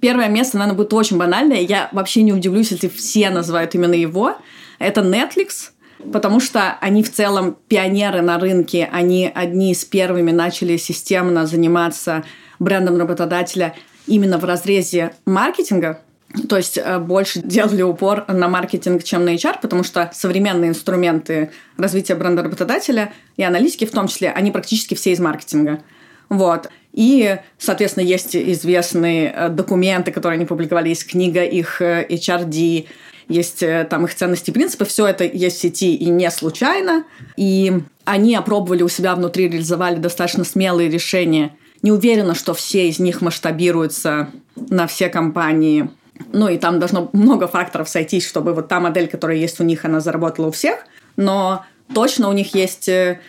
Первое 0.00 0.28
место, 0.28 0.58
наверное, 0.58 0.76
будет 0.76 0.92
очень 0.94 1.16
банальное. 1.16 1.60
Я 1.60 1.88
вообще 1.92 2.22
не 2.22 2.32
удивлюсь, 2.32 2.72
если 2.72 2.88
все 2.88 3.30
называют 3.30 3.72
именно 3.76 3.94
его. 3.94 4.36
Это 4.80 5.00
Netflix– 5.02 5.70
потому 6.12 6.40
что 6.40 6.76
они 6.80 7.02
в 7.02 7.12
целом 7.12 7.56
пионеры 7.68 8.20
на 8.20 8.38
рынке, 8.38 8.88
они 8.92 9.30
одни 9.32 9.72
из 9.72 9.84
первыми 9.84 10.32
начали 10.32 10.76
системно 10.76 11.46
заниматься 11.46 12.24
брендом 12.64 12.98
работодателя 12.98 13.74
именно 14.06 14.38
в 14.38 14.44
разрезе 14.44 15.12
маркетинга, 15.24 16.00
то 16.48 16.56
есть 16.56 16.78
э, 16.78 16.98
больше 16.98 17.40
делали 17.40 17.82
упор 17.82 18.24
на 18.28 18.48
маркетинг, 18.48 19.04
чем 19.04 19.24
на 19.24 19.34
HR, 19.34 19.58
потому 19.62 19.84
что 19.84 20.10
современные 20.12 20.70
инструменты 20.70 21.50
развития 21.76 22.16
бренда 22.16 22.42
работодателя 22.42 23.12
и 23.36 23.44
аналитики 23.44 23.84
в 23.86 23.92
том 23.92 24.08
числе, 24.08 24.30
они 24.30 24.50
практически 24.50 24.94
все 24.94 25.12
из 25.12 25.20
маркетинга. 25.20 25.80
Вот. 26.28 26.68
И, 26.92 27.38
соответственно, 27.58 28.04
есть 28.04 28.34
известные 28.34 29.32
э, 29.32 29.48
документы, 29.48 30.10
которые 30.10 30.36
они 30.36 30.46
публиковали, 30.46 30.88
есть 30.88 31.06
книга 31.06 31.44
их 31.44 31.80
э, 31.80 32.04
HRD, 32.08 32.86
есть 33.26 33.64
там 33.88 34.04
их 34.04 34.14
ценности 34.14 34.50
и 34.50 34.52
принципы, 34.52 34.84
все 34.84 35.06
это 35.06 35.24
есть 35.24 35.56
в 35.56 35.60
сети 35.60 35.94
и 35.94 36.10
не 36.10 36.30
случайно. 36.30 37.04
И 37.38 37.72
они 38.04 38.34
опробовали 38.34 38.82
у 38.82 38.88
себя 38.88 39.14
внутри, 39.14 39.48
реализовали 39.48 39.96
достаточно 39.96 40.44
смелые 40.44 40.90
решения– 40.90 41.52
не 41.84 41.92
уверена, 41.92 42.34
что 42.34 42.54
все 42.54 42.88
из 42.88 42.98
них 42.98 43.20
масштабируются 43.20 44.30
на 44.56 44.86
все 44.86 45.10
компании. 45.10 45.90
Ну 46.32 46.48
и 46.48 46.56
там 46.56 46.78
должно 46.78 47.10
много 47.12 47.46
факторов 47.46 47.90
сойтись, 47.90 48.26
чтобы 48.26 48.54
вот 48.54 48.68
та 48.68 48.80
модель, 48.80 49.06
которая 49.06 49.36
есть 49.36 49.60
у 49.60 49.64
них, 49.64 49.84
она 49.84 50.00
заработала 50.00 50.46
у 50.46 50.50
всех. 50.50 50.78
Но 51.16 51.66
точно 51.94 52.30
у 52.30 52.32
них 52.32 52.54
есть 52.54 52.88
э, 52.88 53.20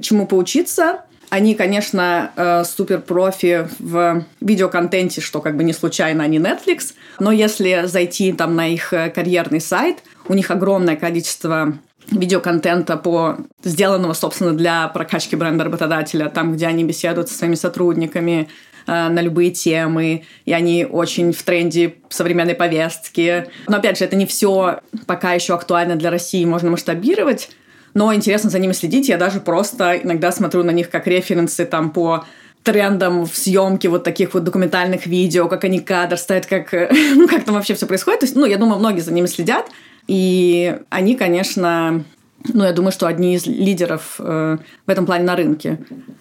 чему 0.00 0.28
поучиться. 0.28 1.00
Они, 1.28 1.56
конечно, 1.56 2.30
э, 2.36 2.62
супер 2.62 3.00
профи 3.00 3.68
в 3.80 4.24
видеоконтенте, 4.40 5.20
что 5.20 5.40
как 5.40 5.56
бы 5.56 5.64
не 5.64 5.72
случайно 5.72 6.22
они 6.22 6.38
Netflix. 6.38 6.94
Но 7.18 7.32
если 7.32 7.82
зайти 7.86 8.32
там 8.32 8.54
на 8.54 8.68
их 8.68 8.92
э, 8.92 9.10
карьерный 9.10 9.60
сайт, 9.60 10.04
у 10.28 10.34
них 10.34 10.52
огромное 10.52 10.94
количество 10.94 11.76
видеоконтента 12.10 12.96
по 12.96 13.38
сделанного, 13.62 14.12
собственно, 14.12 14.52
для 14.52 14.88
прокачки 14.88 15.36
бренда 15.36 15.64
работодателя, 15.64 16.28
там, 16.28 16.52
где 16.52 16.66
они 16.66 16.84
беседуют 16.84 17.28
со 17.28 17.34
своими 17.34 17.54
сотрудниками 17.54 18.48
э, 18.86 19.08
на 19.08 19.20
любые 19.20 19.50
темы, 19.50 20.24
и 20.44 20.52
они 20.52 20.84
очень 20.84 21.32
в 21.32 21.42
тренде 21.42 21.96
современной 22.08 22.54
повестки. 22.54 23.46
Но, 23.68 23.78
опять 23.78 23.98
же, 23.98 24.04
это 24.04 24.16
не 24.16 24.26
все 24.26 24.80
пока 25.06 25.32
еще 25.32 25.54
актуально 25.54 25.96
для 25.96 26.10
России, 26.10 26.44
можно 26.44 26.70
масштабировать, 26.70 27.50
но 27.94 28.12
интересно 28.12 28.50
за 28.50 28.58
ними 28.58 28.72
следить. 28.72 29.08
Я 29.08 29.16
даже 29.16 29.40
просто 29.40 29.96
иногда 30.02 30.32
смотрю 30.32 30.62
на 30.64 30.70
них 30.70 30.90
как 30.90 31.06
референсы 31.06 31.64
там 31.64 31.90
по 31.90 32.24
трендам 32.64 33.26
в 33.26 33.36
съемке 33.36 33.88
вот 33.88 34.04
таких 34.04 34.34
вот 34.34 34.42
документальных 34.42 35.06
видео, 35.06 35.48
как 35.48 35.64
они 35.64 35.80
кадр 35.80 36.16
ставят, 36.16 36.46
как, 36.46 36.72
ну, 37.14 37.28
как 37.28 37.44
там 37.44 37.54
вообще 37.54 37.74
все 37.74 37.86
происходит. 37.86 38.20
То 38.20 38.26
есть, 38.26 38.36
ну, 38.36 38.46
я 38.46 38.56
думаю, 38.56 38.78
многие 38.78 39.00
за 39.00 39.12
ними 39.12 39.26
следят. 39.26 39.66
И 40.06 40.78
они, 40.90 41.16
конечно, 41.16 42.04
ну, 42.52 42.64
я 42.64 42.72
думаю, 42.72 42.92
что 42.92 43.06
одни 43.06 43.34
из 43.34 43.46
лидеров 43.46 44.16
э, 44.18 44.58
в 44.86 44.90
этом 44.90 45.06
плане 45.06 45.24
на 45.24 45.36
рынке. 45.36 45.78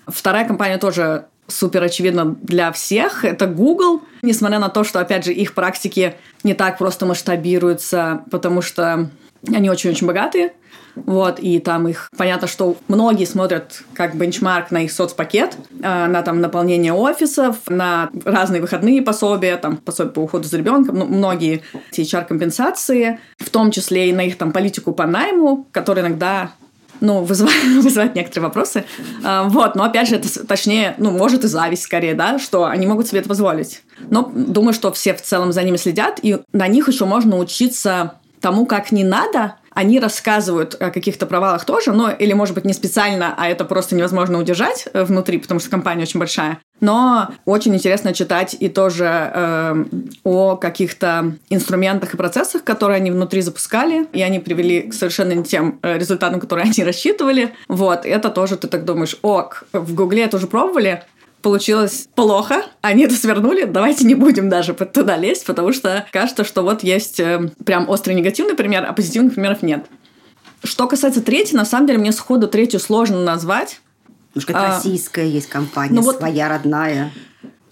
Вторая 0.08 0.48
компания 0.48 0.78
тоже 0.78 1.26
супер 1.48 1.84
очевидно 1.84 2.36
для 2.42 2.72
всех. 2.72 3.26
Это 3.26 3.48
Google. 3.48 4.02
Несмотря 4.22 4.60
на 4.60 4.70
то, 4.70 4.84
что, 4.84 5.00
опять 5.00 5.26
же, 5.26 5.34
их 5.34 5.54
практики 5.54 6.16
не 6.44 6.54
так 6.54 6.78
просто 6.78 7.06
масштабируются, 7.06 8.24
потому 8.32 8.62
что 8.62 9.10
они 9.48 9.70
очень-очень 9.70 10.08
богатые. 10.08 10.54
Вот, 10.96 11.40
и 11.40 11.60
там 11.60 11.88
их... 11.88 12.10
Понятно, 12.16 12.48
что 12.48 12.78
многие 12.88 13.26
смотрят 13.26 13.84
как 13.96 14.16
бенчмарк 14.16 14.70
на 14.70 14.84
их 14.84 14.92
соцпакет, 14.92 15.58
э, 15.82 16.08
на 16.08 16.22
там 16.22 16.40
наполнение 16.40 16.94
офисов, 16.94 17.58
на 17.68 18.12
разные 18.26 18.62
выходные 18.62 19.02
пособия, 19.02 19.58
там 19.58 19.78
пособия 19.78 20.12
по 20.12 20.20
уходу 20.20 20.48
за 20.48 20.58
ребенком, 20.58 21.00
ну, 21.00 21.06
многие 21.06 21.64
HR-компенсации, 21.92 23.20
в 23.40 23.50
том 23.50 23.72
числе 23.72 24.10
и 24.10 24.14
на 24.14 24.22
их 24.22 24.38
там 24.38 24.52
политику 24.52 24.94
по 24.94 25.08
найму, 25.08 25.68
которая 25.72 26.06
иногда 26.06 26.52
ну, 27.02 27.24
вызывает, 27.24 27.64
вызывает 27.84 28.16
некоторые 28.16 28.48
вопросы. 28.48 28.86
А, 29.24 29.44
вот, 29.44 29.76
но 29.76 29.84
опять 29.84 30.08
же, 30.10 30.16
это 30.16 30.46
точнее, 30.46 30.96
ну, 30.98 31.12
может 31.12 31.44
и 31.44 31.48
зависть 31.48 31.84
скорее, 31.84 32.14
да, 32.14 32.40
что 32.40 32.66
они 32.66 32.86
могут 32.86 33.08
себе 33.08 33.20
это 33.20 33.30
позволить. 33.30 33.82
Но 34.10 34.32
думаю, 34.34 34.74
что 34.74 34.92
все 34.92 35.14
в 35.14 35.22
целом 35.22 35.52
за 35.52 35.64
ними 35.64 35.78
следят, 35.78 36.20
и 36.22 36.40
на 36.54 36.68
них 36.68 36.88
еще 36.88 37.06
можно 37.06 37.38
учиться 37.38 38.14
тому, 38.44 38.66
как 38.66 38.92
не 38.92 39.06
надо, 39.06 39.56
они 39.72 40.00
рассказывают 40.02 40.76
о 40.80 40.92
каких-то 40.92 41.26
провалах 41.26 41.64
тоже, 41.64 41.94
но 41.94 42.12
или, 42.12 42.34
может 42.34 42.54
быть, 42.54 42.66
не 42.66 42.74
специально, 42.74 43.34
а 43.38 43.48
это 43.48 43.64
просто 43.64 43.96
невозможно 43.96 44.38
удержать 44.38 44.86
э, 44.94 45.06
внутри, 45.06 45.38
потому 45.38 45.62
что 45.62 45.70
компания 45.70 46.04
очень 46.04 46.20
большая. 46.20 46.60
Но 46.82 47.30
очень 47.46 47.74
интересно 47.74 48.14
читать 48.14 48.56
и 48.60 48.68
тоже 48.68 49.06
э, 49.34 49.86
о 50.26 50.58
каких-то 50.58 51.38
инструментах 51.50 52.14
и 52.14 52.18
процессах, 52.18 52.66
которые 52.66 52.98
они 52.98 53.12
внутри 53.12 53.40
запускали, 53.40 54.06
и 54.12 54.22
они 54.22 54.40
привели 54.40 54.82
к 54.82 54.94
совершенно 54.94 55.32
не 55.32 55.46
тем 55.46 55.80
э, 55.82 55.98
результатам, 55.98 56.42
которые 56.42 56.66
они 56.70 56.84
рассчитывали. 56.84 57.56
Вот, 57.70 58.06
это 58.06 58.30
тоже 58.30 58.58
ты 58.58 58.68
так 58.68 58.84
думаешь, 58.84 59.16
ок, 59.22 59.64
в 59.72 59.96
Гугле 59.96 60.24
это 60.24 60.36
уже 60.36 60.48
пробовали, 60.48 61.04
получилось 61.44 62.08
плохо, 62.16 62.64
они 62.82 63.04
это 63.04 63.14
свернули, 63.14 63.66
давайте 63.66 64.06
не 64.06 64.16
будем 64.16 64.50
даже 64.50 64.74
туда 64.74 65.18
лезть, 65.18 65.46
потому 65.46 65.74
что 65.74 66.08
кажется, 66.12 66.44
что 66.44 66.64
вот 66.64 66.82
есть 66.82 67.20
э, 67.20 67.52
прям 67.64 67.88
острый 67.90 68.14
негативный 68.14 68.56
пример, 68.56 68.86
а 68.88 68.94
позитивных 68.94 69.36
примеров 69.36 69.62
нет. 69.62 69.86
Что 70.64 70.88
касается 70.88 71.22
третьей, 71.22 71.58
на 71.58 71.66
самом 71.66 71.88
деле 71.88 72.00
мне 72.00 72.14
сходу 72.14 72.48
третью 72.48 72.80
сложно 72.80 73.22
назвать. 73.22 73.82
Может, 74.34 74.48
как 74.48 74.56
а, 74.56 74.76
российская 74.76 75.28
есть 75.28 75.50
компания, 75.50 75.94
ну 75.94 76.02
вот, 76.02 76.18
своя 76.18 76.50
родная. 76.50 77.12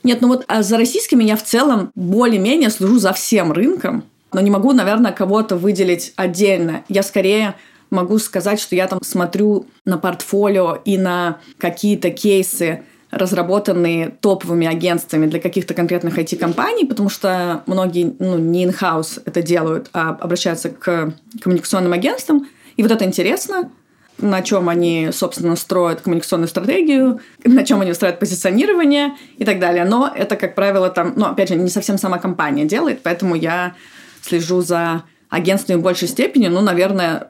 Нет, 0.03 0.21
ну 0.21 0.27
вот 0.27 0.43
а 0.47 0.61
за 0.61 0.77
российскими 0.77 1.23
я 1.23 1.37
в 1.37 1.43
целом 1.43 1.91
более-менее 1.95 2.69
слежу 2.69 2.99
за 2.99 3.13
всем 3.13 3.51
рынком, 3.53 4.03
но 4.33 4.41
не 4.41 4.51
могу, 4.51 4.73
наверное, 4.73 5.13
кого-то 5.13 5.55
выделить 5.55 6.13
отдельно. 6.17 6.83
Я 6.89 7.03
скорее 7.03 7.55
могу 7.89 8.19
сказать, 8.19 8.59
что 8.59 8.75
я 8.75 8.87
там 8.87 8.99
смотрю 9.03 9.67
на 9.85 9.97
портфолио 9.97 10.79
и 10.83 10.97
на 10.97 11.39
какие-то 11.57 12.09
кейсы 12.09 12.83
разработанные 13.11 14.09
топовыми 14.09 14.65
агентствами 14.65 15.27
для 15.27 15.39
каких-то 15.39 15.73
конкретных 15.73 16.17
IT-компаний, 16.17 16.85
потому 16.85 17.09
что 17.09 17.61
многие 17.65 18.15
ну, 18.19 18.37
не 18.37 18.65
in-house 18.65 19.21
это 19.25 19.41
делают, 19.41 19.89
а 19.93 20.09
обращаются 20.09 20.69
к 20.69 21.13
коммуникационным 21.41 21.93
агентствам. 21.93 22.47
И 22.77 22.81
вот 22.81 22.91
это 22.91 23.03
интересно, 23.03 23.69
на 24.17 24.41
чем 24.41 24.69
они, 24.69 25.09
собственно, 25.11 25.55
строят 25.55 26.01
коммуникационную 26.01 26.47
стратегию, 26.47 27.19
на 27.43 27.65
чем 27.65 27.81
они 27.81 27.91
устраивают 27.91 28.19
позиционирование 28.19 29.15
и 29.37 29.43
так 29.43 29.59
далее. 29.59 29.83
Но 29.83 30.11
это, 30.13 30.37
как 30.37 30.55
правило, 30.55 30.89
там, 30.89 31.13
ну, 31.15 31.25
опять 31.25 31.49
же, 31.49 31.55
не 31.55 31.69
совсем 31.69 31.97
сама 31.97 32.17
компания 32.17 32.65
делает, 32.65 33.03
поэтому 33.03 33.35
я 33.35 33.75
слежу 34.21 34.61
за 34.61 35.03
агентствами 35.29 35.77
в 35.77 35.81
большей 35.81 36.07
степени, 36.07 36.47
ну, 36.47 36.61
наверное, 36.61 37.29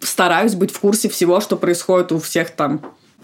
стараюсь 0.00 0.54
быть 0.54 0.72
в 0.72 0.80
курсе 0.80 1.08
всего, 1.08 1.40
что 1.40 1.56
происходит 1.56 2.12
у 2.12 2.18
всех 2.18 2.50
там 2.50 2.80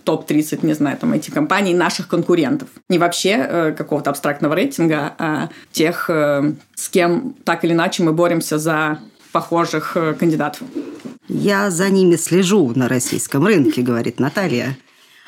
топ-30, 0.07 0.65
не 0.65 0.73
знаю, 0.73 0.97
там, 0.97 1.13
этих 1.13 1.35
компаний 1.35 1.75
наших 1.75 2.09
конкурентов. 2.09 2.69
Не 2.89 2.99
вообще 2.99 3.31
э, 3.31 3.73
какого-то 3.77 4.11
абстрактного 4.11 4.55
рейтинга, 4.55 5.15
а 5.19 5.49
тех, 5.73 6.09
э, 6.09 6.53
с 6.75 6.89
кем 6.89 7.35
так 7.45 7.65
или 7.65 7.73
иначе 7.73 8.03
мы 8.03 8.13
боремся 8.13 8.59
за 8.59 9.01
похожих 9.33 9.97
э, 9.97 10.15
кандидатов. 10.15 10.63
Я 11.29 11.71
за 11.71 11.91
ними 11.91 12.17
слежу 12.17 12.73
на 12.75 12.89
российском 12.89 13.45
рынке, 13.45 13.83
говорит 13.83 14.21
Наталья. 14.21 14.79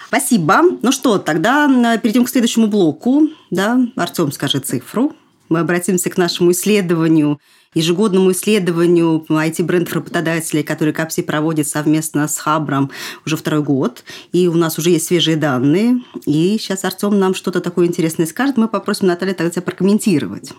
Спасибо. 0.06 0.62
Ну 0.80 0.92
что, 0.92 1.18
тогда 1.18 1.68
э, 1.68 1.98
перейдем 1.98 2.24
к 2.24 2.30
следующему 2.30 2.68
блоку. 2.68 3.28
Да? 3.50 3.78
Артем 3.96 4.32
скажет 4.32 4.64
цифру. 4.64 5.12
Мы 5.48 5.58
обратимся 5.58 6.08
к 6.08 6.16
нашему 6.16 6.52
исследованию 6.52 7.40
ежегодному 7.74 8.32
исследованию 8.32 9.24
IT-брендов 9.28 9.92
работодателей, 9.92 10.62
который 10.62 10.92
КАПСИ 10.92 11.22
проводит 11.22 11.66
совместно 11.66 12.26
с 12.28 12.38
Хабром 12.38 12.90
уже 13.26 13.36
второй 13.36 13.62
год. 13.62 14.04
И 14.32 14.48
у 14.48 14.54
нас 14.54 14.78
уже 14.78 14.90
есть 14.90 15.06
свежие 15.06 15.36
данные. 15.36 16.00
И 16.26 16.56
сейчас 16.58 16.84
Артем 16.84 17.18
нам 17.18 17.34
что-то 17.34 17.60
такое 17.60 17.86
интересное 17.86 18.26
скажет. 18.26 18.56
Мы 18.56 18.68
попросим 18.68 19.06
Наталью 19.06 19.34
тогда 19.34 19.60
прокомментировать. 19.60 20.52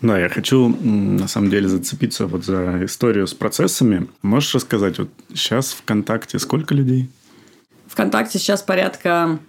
Да, 0.00 0.18
я 0.18 0.28
хочу 0.28 0.68
на 0.68 1.26
самом 1.26 1.50
деле 1.50 1.68
зацепиться 1.68 2.26
вот 2.26 2.44
за 2.44 2.84
историю 2.84 3.26
с 3.26 3.34
процессами. 3.34 4.06
Можешь 4.22 4.54
рассказать, 4.54 4.98
вот 4.98 5.08
сейчас 5.34 5.72
ВКонтакте 5.72 6.38
сколько 6.38 6.74
людей? 6.74 7.08
ВКонтакте 7.88 8.38
сейчас 8.38 8.62
порядка 8.62 9.40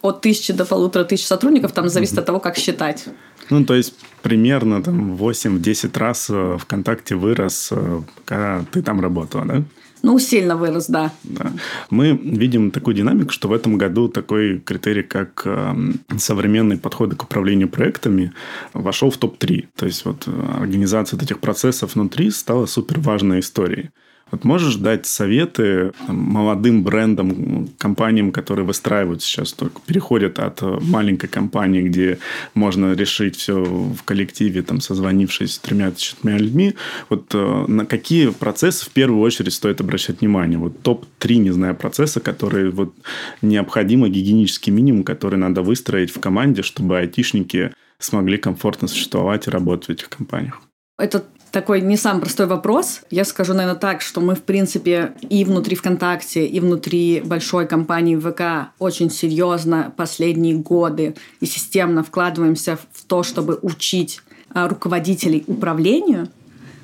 от 0.00 0.20
тысячи 0.20 0.52
до 0.52 0.64
полутора 0.64 1.04
тысяч 1.04 1.26
сотрудников, 1.26 1.72
там 1.72 1.88
зависит 1.88 2.18
от 2.18 2.26
того, 2.26 2.38
как 2.38 2.56
считать. 2.56 3.06
Ну, 3.50 3.64
то 3.64 3.74
есть, 3.74 3.94
примерно 4.22 4.82
там 4.82 5.14
8-10 5.16 5.98
раз 5.98 6.30
э, 6.30 6.58
ВКонтакте 6.60 7.14
вырос, 7.14 7.68
э, 7.72 8.02
когда 8.24 8.64
ты 8.70 8.82
там 8.82 9.00
работала, 9.00 9.44
да? 9.44 9.62
Ну, 10.02 10.18
сильно 10.18 10.56
вырос, 10.56 10.88
да. 10.88 11.12
да. 11.22 11.52
Мы 11.90 12.10
видим 12.16 12.70
такую 12.70 12.94
динамику, 12.94 13.30
что 13.30 13.48
в 13.48 13.52
этом 13.52 13.78
году 13.78 14.08
такой 14.08 14.58
критерий, 14.58 15.04
как 15.04 15.42
э, 15.44 15.74
современный 16.18 16.76
подход 16.76 17.14
к 17.14 17.22
управлению 17.22 17.68
проектами, 17.68 18.32
вошел 18.74 19.10
в 19.10 19.16
топ-3. 19.16 19.68
То 19.76 19.86
есть, 19.86 20.04
вот 20.04 20.24
э, 20.26 20.30
организация 20.60 21.16
вот 21.16 21.24
этих 21.24 21.38
процессов 21.38 21.94
внутри 21.94 22.30
стала 22.30 22.66
супер 22.66 22.98
важной 22.98 23.40
историей. 23.40 23.90
Вот 24.32 24.44
можешь 24.44 24.76
дать 24.76 25.06
советы 25.06 25.92
молодым 26.08 26.82
брендам, 26.82 27.68
компаниям, 27.78 28.32
которые 28.32 28.64
выстраивают 28.64 29.22
сейчас, 29.22 29.52
только 29.52 29.80
переходят 29.86 30.38
от 30.38 30.62
э, 30.62 30.78
маленькой 30.80 31.28
компании, 31.28 31.82
где 31.82 32.18
можно 32.54 32.94
решить 32.94 33.36
все 33.36 33.62
в 33.62 34.02
коллективе, 34.04 34.62
там, 34.62 34.80
созвонившись 34.80 35.54
с 35.54 35.58
тремя-четырьмя 35.58 36.38
людьми, 36.38 36.74
вот 37.10 37.34
э, 37.34 37.64
на 37.68 37.84
какие 37.84 38.30
процессы 38.30 38.86
в 38.86 38.90
первую 38.90 39.20
очередь 39.20 39.52
стоит 39.52 39.82
обращать 39.82 40.22
внимание? 40.22 40.58
Вот 40.58 40.80
топ-3, 40.82 41.36
не 41.36 41.50
знаю, 41.50 41.76
процесса, 41.76 42.20
которые 42.20 42.70
вот 42.70 42.94
необходимо, 43.42 44.08
гигиенический 44.08 44.72
минимум, 44.72 45.04
который 45.04 45.38
надо 45.38 45.60
выстроить 45.60 46.10
в 46.10 46.20
команде, 46.20 46.62
чтобы 46.62 46.98
айтишники 46.98 47.72
смогли 47.98 48.38
комфортно 48.38 48.88
существовать 48.88 49.46
и 49.46 49.50
работать 49.50 49.88
в 49.88 49.90
этих 49.90 50.08
компаниях. 50.08 50.62
Это 50.98 51.24
такой 51.52 51.82
не 51.82 51.96
самый 51.96 52.20
простой 52.20 52.46
вопрос. 52.46 53.02
Я 53.10 53.24
скажу, 53.24 53.52
наверное, 53.52 53.78
так, 53.78 54.00
что 54.00 54.20
мы, 54.20 54.34
в 54.34 54.42
принципе, 54.42 55.12
и 55.28 55.44
внутри 55.44 55.76
ВКонтакте, 55.76 56.46
и 56.46 56.58
внутри 56.58 57.20
большой 57.24 57.68
компании 57.68 58.16
ВК 58.16 58.72
очень 58.78 59.10
серьезно 59.10 59.92
последние 59.96 60.56
годы 60.56 61.14
и 61.40 61.46
системно 61.46 62.02
вкладываемся 62.02 62.78
в 62.92 63.04
то, 63.04 63.22
чтобы 63.22 63.58
учить 63.62 64.22
а, 64.54 64.66
руководителей 64.66 65.44
управлению, 65.46 66.28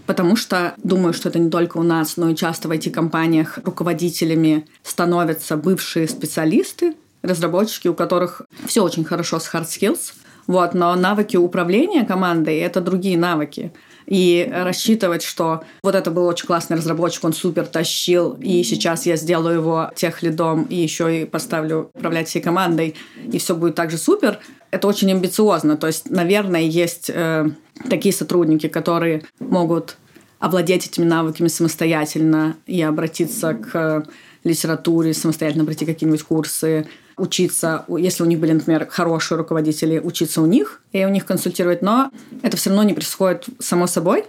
потому 0.07 0.37
что 0.37 0.75
думаю, 0.85 1.15
что 1.15 1.31
это 1.31 1.39
не 1.39 1.51
только 1.51 1.79
у 1.79 1.83
нас, 1.83 2.19
но 2.19 2.29
и 2.29 2.37
часто 2.37 2.69
в 2.69 2.73
IT-компаниях 2.73 3.59
руководителями 3.65 4.67
становятся 4.83 5.57
бывшие 5.57 6.07
специалисты, 6.09 6.95
разработчики, 7.23 7.89
у 7.89 7.95
которых 7.95 8.43
все 8.67 8.85
очень 8.85 9.05
хорошо 9.05 9.41
с 9.41 9.53
hard 9.53 9.67
skills, 9.67 10.13
вот, 10.47 10.75
но 10.75 10.95
навыки 10.95 11.37
управления 11.37 12.05
командой— 12.05 12.59
это 12.59 12.81
другие 12.81 13.19
навыки 13.19 13.73
и 14.09 14.51
рассчитывать, 14.51 15.23
что 15.23 15.63
вот 15.83 15.95
это 15.95 16.11
был 16.11 16.27
очень 16.27 16.47
классный 16.47 16.79
разработчик, 16.79 17.25
он 17.25 17.35
супер 17.35 17.67
тащил, 17.67 18.39
и 18.41 18.63
сейчас 18.63 19.05
я 19.05 19.17
сделаю 19.17 19.57
его 19.57 19.91
тех 19.95 20.23
лидом 20.23 20.63
и 20.63 20.77
еще 20.77 21.23
и 21.23 21.25
поставлю 21.27 21.91
управлять 21.95 22.27
всей 22.29 22.41
командой, 22.41 22.95
и 23.31 23.39
все 23.39 23.55
будет 23.55 23.75
также 23.75 23.99
супер. 23.99 24.39
Это 24.71 24.89
очень 24.89 25.13
амбициозно. 25.13 25.77
То 25.77 25.87
есть, 25.87 26.09
наверное, 26.11 26.63
есть 26.63 27.11
э, 27.13 27.51
такие 27.91 28.15
сотрудники, 28.15 28.69
которые 28.69 29.25
могут 29.41 29.99
овладеть 30.39 30.87
этими 30.87 31.05
навыками 31.05 31.49
самостоятельно 31.49 32.57
и 32.67 32.81
обратиться 32.81 33.53
к 33.53 34.07
литературе, 34.43 35.13
самостоятельно 35.13 35.67
пройти 35.67 35.85
какие-нибудь 35.85 36.23
курсы, 36.23 36.87
учиться, 37.19 37.85
если 37.89 38.23
у 38.23 38.27
них 38.27 38.39
были, 38.39 38.53
например, 38.53 38.87
хорошие 38.89 39.39
руководители, 39.39 39.99
учиться 39.99 40.41
у 40.41 40.47
них 40.47 40.81
и 40.93 41.05
у 41.05 41.09
них 41.09 41.27
консультировать, 41.27 41.83
но 41.83 42.11
это 42.43 42.57
все 42.57 42.71
равно 42.71 42.85
не 42.85 42.95
происходит 42.95 43.47
само 43.59 43.87
собой. 43.87 44.25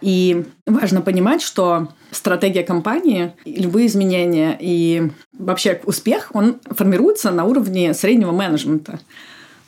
И 0.00 0.44
важно 0.66 1.00
понимать, 1.00 1.40
что 1.40 1.88
стратегия 2.10 2.62
компании, 2.62 3.32
любые 3.44 3.86
изменения 3.86 4.56
и 4.60 5.10
вообще 5.32 5.80
успех, 5.84 6.30
он 6.34 6.60
формируется 6.70 7.30
на 7.30 7.44
уровне 7.44 7.94
среднего 7.94 8.32
менеджмента. 8.32 9.00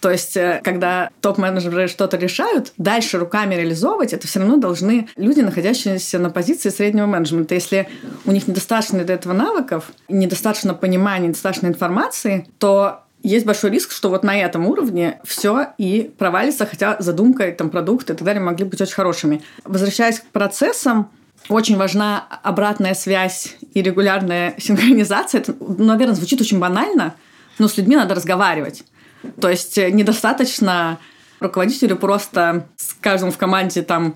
То 0.00 0.10
есть, 0.10 0.36
э, 0.36 0.60
когда 0.62 1.10
топ-менеджеры 1.20 1.88
что-то 1.88 2.16
решают, 2.16 2.72
дальше 2.78 3.18
руками 3.18 3.54
реализовывать, 3.56 4.12
это 4.12 4.26
все 4.26 4.38
равно 4.38 4.56
должны 4.56 5.08
люди, 5.16 5.40
находящиеся 5.40 6.18
на 6.18 6.30
позиции 6.30 6.68
среднего 6.68 7.06
менеджмента. 7.06 7.54
Если 7.54 7.88
у 8.24 8.30
них 8.30 8.46
недостаточно 8.46 9.02
для 9.02 9.16
этого 9.16 9.32
навыков, 9.32 9.90
недостаточно 10.08 10.74
понимания, 10.74 11.28
недостаточно 11.28 11.66
информации, 11.66 12.46
то 12.58 13.02
есть 13.24 13.44
большой 13.44 13.70
риск, 13.70 13.90
что 13.90 14.10
вот 14.10 14.22
на 14.22 14.38
этом 14.38 14.66
уровне 14.66 15.20
все 15.24 15.68
и 15.78 16.12
провалится, 16.16 16.66
хотя 16.66 16.96
задумка, 17.00 17.50
там, 17.50 17.70
продукты 17.70 18.12
и 18.12 18.16
так 18.16 18.24
далее 18.24 18.42
могли 18.42 18.64
быть 18.64 18.80
очень 18.80 18.94
хорошими. 18.94 19.42
Возвращаясь 19.64 20.20
к 20.20 20.26
процессам, 20.26 21.10
очень 21.48 21.76
важна 21.76 22.24
обратная 22.42 22.94
связь 22.94 23.56
и 23.74 23.82
регулярная 23.82 24.54
синхронизация. 24.58 25.40
Это, 25.40 25.54
наверное, 25.60 26.14
звучит 26.14 26.40
очень 26.40 26.60
банально, 26.60 27.14
но 27.58 27.66
с 27.66 27.76
людьми 27.76 27.96
надо 27.96 28.14
разговаривать. 28.14 28.84
То 29.40 29.48
есть 29.48 29.78
э, 29.78 29.90
недостаточно 29.90 30.98
руководителю 31.40 31.96
просто 31.96 32.66
с 32.76 32.94
каждым 32.94 33.30
в 33.30 33.38
команде 33.38 33.82
там 33.82 34.14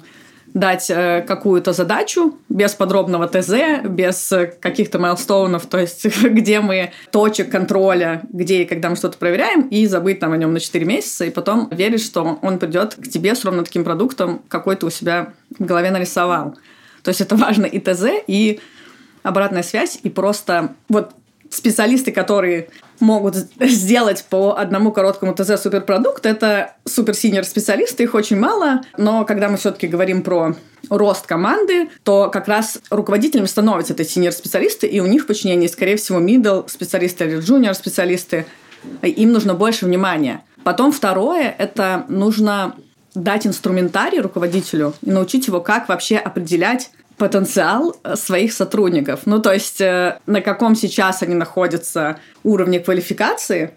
дать 0.54 0.90
э, 0.90 1.24
какую-то 1.26 1.72
задачу 1.72 2.38
без 2.48 2.72
подробного 2.72 3.26
ТЗ, 3.26 3.84
без 3.84 4.30
э, 4.32 4.46
каких-то 4.46 4.98
майлстоунов, 4.98 5.66
то 5.66 5.78
есть 5.78 6.04
где 6.22 6.60
мы 6.60 6.92
точек 7.10 7.50
контроля, 7.50 8.22
где 8.30 8.62
и 8.62 8.64
когда 8.66 8.90
мы 8.90 8.96
что-то 8.96 9.16
проверяем, 9.18 9.62
и 9.68 9.86
забыть 9.86 10.20
там 10.20 10.32
о 10.32 10.36
нем 10.36 10.52
на 10.52 10.60
4 10.60 10.84
месяца, 10.84 11.24
и 11.24 11.30
потом 11.30 11.68
верить, 11.70 12.04
что 12.04 12.38
он 12.42 12.58
придет 12.58 12.94
к 12.94 13.08
тебе 13.08 13.34
с 13.34 13.44
ровно 13.44 13.64
таким 13.64 13.84
продуктом, 13.84 14.42
какой 14.48 14.76
ты 14.76 14.86
у 14.86 14.90
себя 14.90 15.32
в 15.58 15.64
голове 15.64 15.90
нарисовал. 15.90 16.56
То 17.02 17.08
есть 17.08 17.20
это 17.20 17.34
важно 17.36 17.66
и 17.66 17.80
ТЗ, 17.80 18.04
и 18.26 18.60
обратная 19.22 19.62
связь, 19.62 19.98
и 20.02 20.10
просто 20.10 20.74
вот 20.88 21.12
специалисты, 21.48 22.12
которые 22.12 22.68
могут 23.02 23.34
сделать 23.60 24.24
по 24.30 24.58
одному 24.58 24.92
короткому 24.92 25.34
ТЗ 25.34 25.60
суперпродукт, 25.60 26.24
это 26.24 26.74
супер-senior 26.86 27.44
специалисты, 27.44 28.04
их 28.04 28.14
очень 28.14 28.38
мало, 28.38 28.80
но 28.96 29.24
когда 29.24 29.48
мы 29.48 29.58
все-таки 29.58 29.86
говорим 29.86 30.22
про 30.22 30.54
рост 30.88 31.26
команды, 31.26 31.90
то 32.04 32.30
как 32.30 32.48
раз 32.48 32.78
руководителями 32.90 33.46
становятся 33.46 33.92
эти 33.92 34.02
senior 34.04 34.32
специалисты, 34.32 34.86
и 34.86 35.00
у 35.00 35.06
них 35.06 35.24
в 35.24 35.26
подчинении, 35.26 35.66
скорее 35.66 35.96
всего, 35.96 36.20
middle 36.20 36.68
специалисты 36.68 37.24
или 37.24 37.38
junior 37.38 37.74
специалисты. 37.74 38.46
Им 39.02 39.32
нужно 39.32 39.54
больше 39.54 39.84
внимания. 39.86 40.42
Потом 40.64 40.92
второе, 40.92 41.54
это 41.56 42.04
нужно 42.08 42.74
дать 43.14 43.46
инструментарий 43.46 44.20
руководителю 44.20 44.94
и 45.02 45.10
научить 45.10 45.46
его, 45.46 45.60
как 45.60 45.88
вообще 45.88 46.16
определять 46.16 46.90
потенциал 47.16 47.96
э, 48.02 48.16
своих 48.16 48.52
сотрудников. 48.52 49.20
Ну, 49.26 49.40
то 49.40 49.52
есть, 49.52 49.80
э, 49.80 50.18
на 50.26 50.40
каком 50.40 50.74
сейчас 50.74 51.22
они 51.22 51.34
находятся 51.34 52.18
уровне 52.42 52.80
квалификации, 52.80 53.74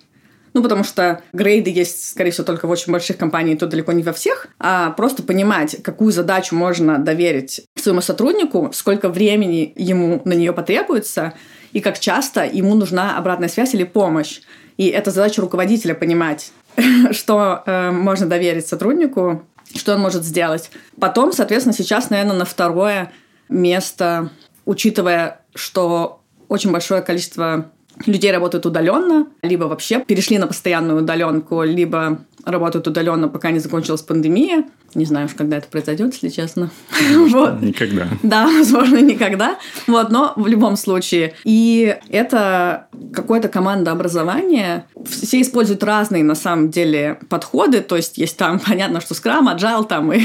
ну, 0.56 0.64
потому 0.64 0.86
что 0.86 1.22
грейды 1.34 1.70
есть, 1.70 2.12
скорее 2.12 2.32
всего, 2.32 2.46
только 2.46 2.66
в 2.66 2.70
очень 2.70 2.90
больших 2.94 3.18
компаниях, 3.18 3.60
то 3.60 3.68
далеко 3.68 3.92
не 3.92 4.04
во 4.04 4.14
всех. 4.14 4.48
А 4.58 4.92
просто 4.92 5.22
понимать, 5.22 5.84
какую 5.84 6.14
задачу 6.14 6.56
можно 6.56 6.98
доверить 6.98 7.66
своему 7.76 8.00
сотруднику, 8.00 8.72
сколько 8.74 9.10
времени 9.10 9.74
ему 9.76 10.22
на 10.24 10.32
нее 10.32 10.54
потребуется, 10.54 11.34
и 11.74 11.82
как 11.82 12.00
часто 12.00 12.46
ему 12.46 12.74
нужна 12.76 13.18
обратная 13.18 13.50
связь 13.50 13.74
или 13.74 13.84
помощь. 13.84 14.40
И 14.78 14.88
это 14.88 15.12
задача 15.12 15.42
руководителя 15.42 15.94
понимать, 15.94 16.54
что 17.12 17.62
э, 17.66 17.92
можно 17.92 18.26
доверить 18.28 18.66
сотруднику, 18.66 19.44
что 19.76 19.94
он 19.94 20.00
может 20.00 20.24
сделать. 20.24 20.72
Потом, 21.02 21.34
соответственно, 21.34 21.76
сейчас, 21.76 22.10
наверное, 22.10 22.38
на 22.38 22.46
второе 22.46 23.12
место, 23.50 24.30
учитывая, 24.66 25.42
что 25.54 26.22
очень 26.48 26.72
большое 26.72 27.02
количество 27.02 27.72
людей 28.06 28.32
работают 28.32 28.66
удаленно, 28.66 29.28
либо 29.42 29.66
вообще 29.66 30.00
перешли 30.02 30.38
на 30.38 30.48
постоянную 30.48 31.02
удаленку, 31.02 31.64
либо 31.64 32.20
работают 32.46 32.88
удаленно, 32.88 33.28
пока 33.28 33.52
не 33.52 33.60
закончилась 33.60 34.02
пандемия. 34.02 34.66
Не 34.94 35.04
знаю 35.04 35.26
уж, 35.26 35.34
когда 35.34 35.58
это 35.58 35.68
произойдет, 35.68 36.14
если 36.14 36.30
честно. 36.30 36.70
вот. 37.30 37.62
Никогда. 37.62 38.08
Да, 38.24 38.46
возможно, 38.58 38.98
никогда. 39.02 39.58
Вот, 39.88 40.10
но 40.10 40.34
в 40.38 40.48
любом 40.48 40.78
случае. 40.78 41.34
И 41.44 41.98
это 42.10 42.88
какое-то 43.14 43.50
командообразование. 43.50 44.86
Все 45.06 45.42
используют 45.42 45.84
разные, 45.84 46.24
на 46.24 46.36
самом 46.36 46.70
деле, 46.70 47.20
подходы. 47.30 47.82
То 47.82 47.98
есть, 47.98 48.18
есть 48.18 48.38
там, 48.38 48.60
понятно, 48.66 49.02
что 49.02 49.16
скрам, 49.16 49.50
agile, 49.50 49.86
там 49.86 50.14
и 50.14 50.22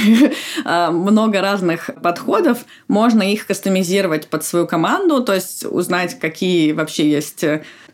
а, 0.65 0.93
много 0.93 1.41
разных 1.41 1.91
подходов. 2.03 2.59
Можно 2.87 3.23
их 3.23 3.47
кастомизировать 3.47 4.29
под 4.29 4.45
свою 4.45 4.67
команду, 4.67 5.25
то 5.25 5.35
есть 5.35 5.65
узнать, 5.65 6.19
какие 6.19 6.73
вообще 6.73 7.11
есть 7.11 7.45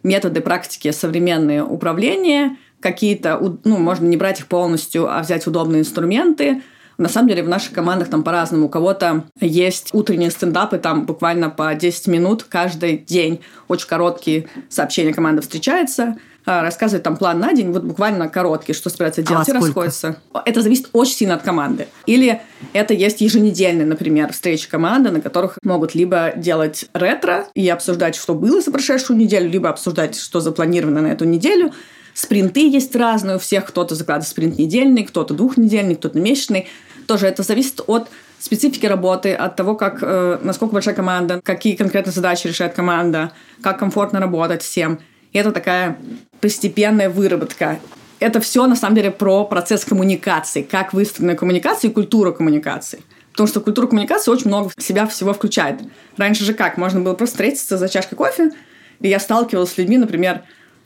методы, 0.03 0.41
практики 0.41 0.91
современные 0.91 1.65
управления– 1.65 2.57
какие-то, 2.81 3.39
ну, 3.65 3.79
можно 3.79 4.07
не 4.07 4.17
брать 4.17 4.41
их 4.41 4.47
полностью, 4.47 5.11
а 5.11 5.21
взять 5.23 5.47
удобные 5.47 5.81
инструменты, 5.81 6.63
На 6.99 7.11
самом 7.11 7.29
деле 7.29 7.43
в 7.43 7.49
наших 7.49 7.73
командах 7.73 8.09
там 8.09 8.23
по-разному. 8.23 8.67
У 8.67 8.69
кого-то 8.71 9.25
есть 9.39 9.91
утренние 9.93 10.31
стендапы, 10.31 10.79
там 10.79 11.05
буквально 11.05 11.51
по 11.51 11.75
10 11.75 12.07
минут 12.07 12.45
каждый 12.45 12.97
день. 12.97 13.41
Очень 13.69 13.89
короткие 13.89 14.49
сообщения 14.71 15.13
команда 15.13 15.43
встречается, 15.43 16.17
а, 16.47 16.63
рассказывает 16.63 17.03
там 17.03 17.17
план 17.17 17.41
на 17.41 17.53
день, 17.53 17.73
вот 17.73 17.83
буквально 17.83 18.29
короткий, 18.29 18.73
что 18.73 18.89
собирается 18.89 19.21
делать, 19.21 19.49
а 19.49 19.51
и 19.51 19.55
расходится. 19.55 20.17
Это 20.45 20.63
зависит 20.63 20.89
очень 20.93 21.15
сильно 21.15 21.35
от 21.35 21.43
команды. 21.43 21.89
Или 22.07 22.41
это 22.73 22.95
есть 22.95 23.21
еженедельные, 23.21 23.85
например, 23.85 24.33
встречи 24.33 24.69
команды, 24.69 25.11
на 25.11 25.21
которых 25.21 25.59
могут 25.65 25.97
либо 25.97 26.33
делать 26.37 26.87
ретро 26.95 27.49
и 27.55 27.69
обсуждать, 27.69 28.15
что 28.15 28.35
было 28.37 28.61
за 28.61 28.71
прошедшую 28.71 29.19
неделю, 29.19 29.51
либо 29.51 29.69
обсуждать, 29.69 30.17
что 30.17 30.39
запланировано 30.39 31.03
на 31.03 31.09
эту 31.09 31.25
неделю. 31.25 31.73
Спринты 32.17 32.67
есть 32.67 32.97
разные 32.97 33.37
у 33.37 33.39
всех. 33.39 33.67
Кто-то 33.67 33.95
закладывает 33.95 34.27
спринт 34.27 34.59
недельный, 34.59 35.05
кто-то 35.05 35.35
двухнедельный, 35.35 35.97
кто-то 35.97 36.19
месячный. 36.19 36.67
Тоже 37.07 37.27
это 37.27 37.43
зависит 37.43 37.83
от 37.87 38.09
специфики 38.39 38.87
работы, 38.87 39.35
от 39.35 39.55
того, 39.55 39.75
как, 39.75 39.99
э, 40.01 40.39
насколько 40.43 40.73
большая 40.73 40.95
команда, 40.95 41.43
какие 41.45 41.77
конкретные 41.77 42.15
задачи 42.15 42.47
решает 42.47 42.73
команда, 42.73 43.33
как 43.61 43.79
комфортно 43.79 44.19
работать 44.19 44.63
всем. 44.63 44.99
И 45.35 45.39
это 45.39 45.53
такая 45.53 45.99
постепенная 46.41 47.11
выработка. 47.11 47.81
Это 48.19 48.41
все 48.41 48.67
на 48.67 48.77
самом 48.77 48.97
деле 48.97 49.11
про 49.11 49.45
процесс 49.45 49.85
коммуникации, 49.85 50.63
как 50.63 50.95
выстроена 50.95 51.37
коммуникация 51.37 51.91
и 51.91 51.93
культура 51.93 52.33
коммуникации. 52.33 53.03
Потому 53.33 53.47
что 53.47 53.61
культура 53.61 53.89
коммуникации 53.89 54.31
очень 54.31 54.47
много 54.47 54.71
себя 54.79 55.07
всего 55.07 55.35
включает. 55.35 55.83
Раньше 56.17 56.45
же 56.45 56.55
как? 56.55 56.79
Можно 56.79 57.01
было 57.01 57.13
просто 57.13 57.35
встретиться 57.35 57.77
за 57.77 57.91
чашкой 57.91 58.15
кофе, 58.15 58.53
и 59.01 59.09
я 59.09 59.21
сталкивалась 59.21 59.73
с 59.73 59.77
людьми, 59.77 59.99
например, 59.99 60.45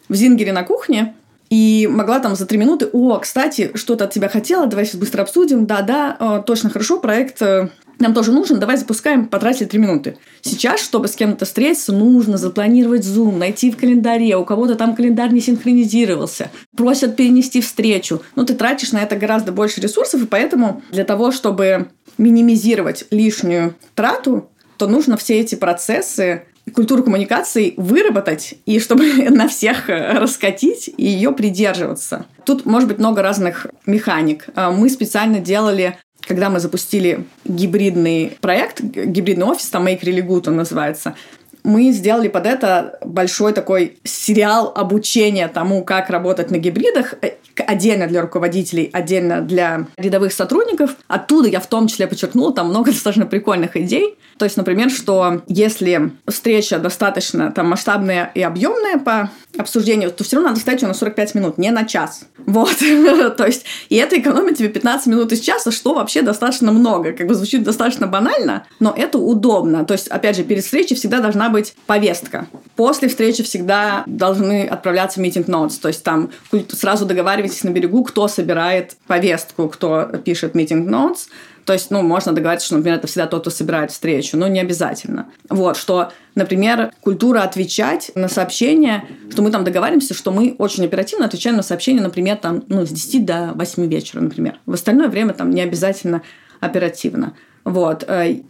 в 0.09 0.17
Зингере 0.17 0.53
на 0.53 0.65
кухне, 0.65 1.15
и 1.51 1.89
могла 1.91 2.21
там 2.21 2.37
за 2.37 2.47
три 2.47 2.59
минуты, 2.59 2.89
о, 2.93 3.19
кстати, 3.19 3.73
что-то 3.75 4.05
от 4.05 4.13
тебя 4.13 4.29
хотела, 4.29 4.67
давай 4.67 4.87
сейчас 4.87 5.01
быстро 5.01 5.23
обсудим, 5.23 5.67
да-да, 5.67 6.43
точно 6.47 6.71
хорошо, 6.71 7.01
проект 7.01 7.43
э, 7.43 7.69
нам 8.01 8.15
тоже 8.15 8.33
нужен, 8.33 8.59
давай 8.59 8.77
запускаем, 8.77 9.27
потратили 9.27 9.67
три 9.67 9.79
минуты. 9.79 10.17
Сейчас, 10.41 10.81
чтобы 10.81 11.09
с 11.09 11.17
кем-то 11.17 11.45
встретиться, 11.45 11.93
нужно 11.93 12.39
запланировать 12.39 13.05
Zoom, 13.05 13.37
найти 13.37 13.71
в 13.71 13.77
календаре, 13.77 14.37
у 14.37 14.45
кого-то 14.45 14.75
там 14.75 14.97
календарь 14.97 15.33
не 15.33 15.41
синхронизировался, 15.41 16.51
просят 16.77 17.17
перенести 17.17 17.61
встречу. 17.61 18.23
Ну, 18.37 18.45
ты 18.45 18.55
тратишь 18.55 18.93
на 18.93 19.03
это 19.03 19.17
гораздо 19.17 19.53
больше 19.53 19.81
ресурсов, 19.81 20.23
и 20.23 20.27
поэтому 20.27 20.83
для 20.91 21.05
того, 21.05 21.31
чтобы 21.31 21.89
минимизировать 22.17 23.07
лишнюю 23.11 23.75
трату, 23.95 24.49
то 24.79 24.87
нужно 24.87 25.17
все 25.19 25.39
эти 25.39 25.57
процессы 25.57 26.45
культуру 26.73 27.03
коммуникации 27.03 27.75
выработать 27.77 28.55
и 28.67 28.79
чтобы 28.79 29.13
на 29.31 29.49
всех 29.49 29.89
э, 29.91 30.19
раскатить 30.19 30.91
и 30.97 31.07
ее 31.07 31.33
придерживаться. 31.33 32.27
Тут 32.45 32.67
может 32.67 32.89
быть 32.89 32.99
много 32.99 33.23
разных 33.23 33.67
механик. 33.87 34.47
А, 34.55 34.71
мы 34.71 34.89
специально 34.89 35.39
делали 35.39 35.97
когда 36.27 36.51
мы 36.51 36.61
запустили 36.61 37.25
гибридный 37.45 38.37
проект, 38.43 38.83
гибридный 38.83 39.47
офис, 39.47 39.69
там 39.71 39.87
Make 39.87 40.03
Really 40.03 40.25
Good 40.25 40.49
он 40.49 40.57
называется, 40.57 41.17
мы 41.63 41.91
сделали 41.93 42.29
под 42.29 42.47
это 42.47 42.99
большой 43.05 43.53
такой 43.53 43.99
сериал 44.05 44.73
обучения 44.75 45.49
тому, 45.49 45.85
как 45.85 46.11
работать 46.11 46.51
на 46.51 46.59
гибридах, 46.59 47.15
э, 47.23 47.33
отдельно 47.61 48.07
для 48.07 48.23
руководителей, 48.23 48.91
отдельно 48.93 49.41
для 49.41 49.87
рядовых 49.97 50.33
сотрудников. 50.33 50.97
Оттуда 51.09 51.49
я 51.49 51.61
в 51.61 51.67
том 51.67 51.89
числе 51.89 52.07
подчеркнула, 52.07 52.53
там 52.53 52.69
много 52.69 52.91
достаточно 52.93 53.27
прикольных 53.27 53.77
идей. 53.77 54.17
То 54.39 54.45
есть, 54.45 54.57
например, 54.57 54.91
что 54.91 55.43
если 55.49 56.13
встреча 56.27 56.79
достаточно 56.79 57.53
там 57.53 57.69
масштабная 57.69 58.31
и 58.35 58.41
объемная 58.41 58.99
по 58.99 59.31
обсуждению, 59.59 60.11
то 60.11 60.25
все 60.25 60.37
равно 60.37 60.49
надо 60.51 60.61
ставить 60.61 60.81
ее 60.81 60.89
на 60.89 60.95
45 60.95 61.35
минут, 61.35 61.59
не 61.59 61.71
на 61.71 61.85
час. 61.85 62.25
Вот. 62.51 62.75
то 63.37 63.47
есть, 63.47 63.65
и 63.91 63.97
это 63.97 64.19
экономит 64.19 64.57
тебе 64.57 64.71
15 64.71 65.07
минут 65.07 65.31
из 65.31 65.41
часа, 65.41 65.71
что 65.71 65.95
вообще 65.95 66.23
достаточно 66.23 66.73
много. 66.73 67.13
Как 67.13 67.29
бы 67.29 67.35
звучит 67.35 67.63
достаточно 67.63 68.09
банально, 68.09 68.65
но 68.81 68.93
это 68.97 69.19
удобно. 69.19 69.85
То 69.85 69.93
есть, 69.93 70.09
опять 70.09 70.37
же, 70.37 70.43
перед 70.43 70.65
встречей 70.65 70.97
всегда 70.97 71.21
должна 71.21 71.49
быть 71.49 71.75
повестка. 71.87 72.49
После 72.75 73.09
встречи 73.09 73.45
всегда 73.45 74.03
должны 74.07 74.67
отправляться 74.67 75.21
митинг 75.21 75.47
ноутс. 75.47 75.77
То 75.77 75.89
есть, 75.89 76.03
там 76.03 76.31
сразу 76.73 77.05
договаривайтесь 77.51 77.65
на 77.65 77.71
берегу, 77.71 78.05
кто 78.05 78.29
собирает 78.29 78.97
повестку, 79.07 79.69
кто 79.69 80.05
пишет 80.25 80.55
митинг 80.55 80.89
ноутс. 80.89 81.29
То 81.65 81.75
есть, 81.75 81.91
ну, 81.91 82.03
можно 82.03 82.33
договориться, 82.33 82.67
что, 82.67 82.77
например, 82.77 82.99
это 82.99 83.07
всегда 83.07 83.27
тот, 83.27 83.43
кто 83.43 83.51
собирает 83.51 83.91
встречу, 83.91 84.37
но 84.37 84.49
не 84.49 84.61
обязательно. 84.61 85.27
Вот, 85.49 85.77
что, 85.77 86.11
например, 86.35 86.91
культура 87.01 87.43
отвечать 87.43 88.11
на 88.15 88.29
сообщения, 88.29 89.05
что 89.31 89.43
мы 89.43 89.51
там 89.51 89.63
договариваемся, 89.63 90.15
что 90.15 90.33
мы 90.33 90.55
очень 90.59 90.85
оперативно 90.85 91.27
отвечаем 91.27 91.57
на 91.57 91.63
сообщения, 91.63 92.01
например, 92.01 92.37
там, 92.37 92.65
ну, 92.69 92.87
с 92.87 92.91
10 92.91 93.25
до 93.25 93.53
8 93.55 93.87
вечера, 93.87 94.21
например. 94.21 94.59
В 94.67 94.73
остальное 94.73 95.09
время 95.09 95.35
там 95.35 95.51
не 95.51 95.61
обязательно 95.61 96.23
оперативно. 96.61 97.35
Вот. 97.65 98.05
Э, 98.09 98.41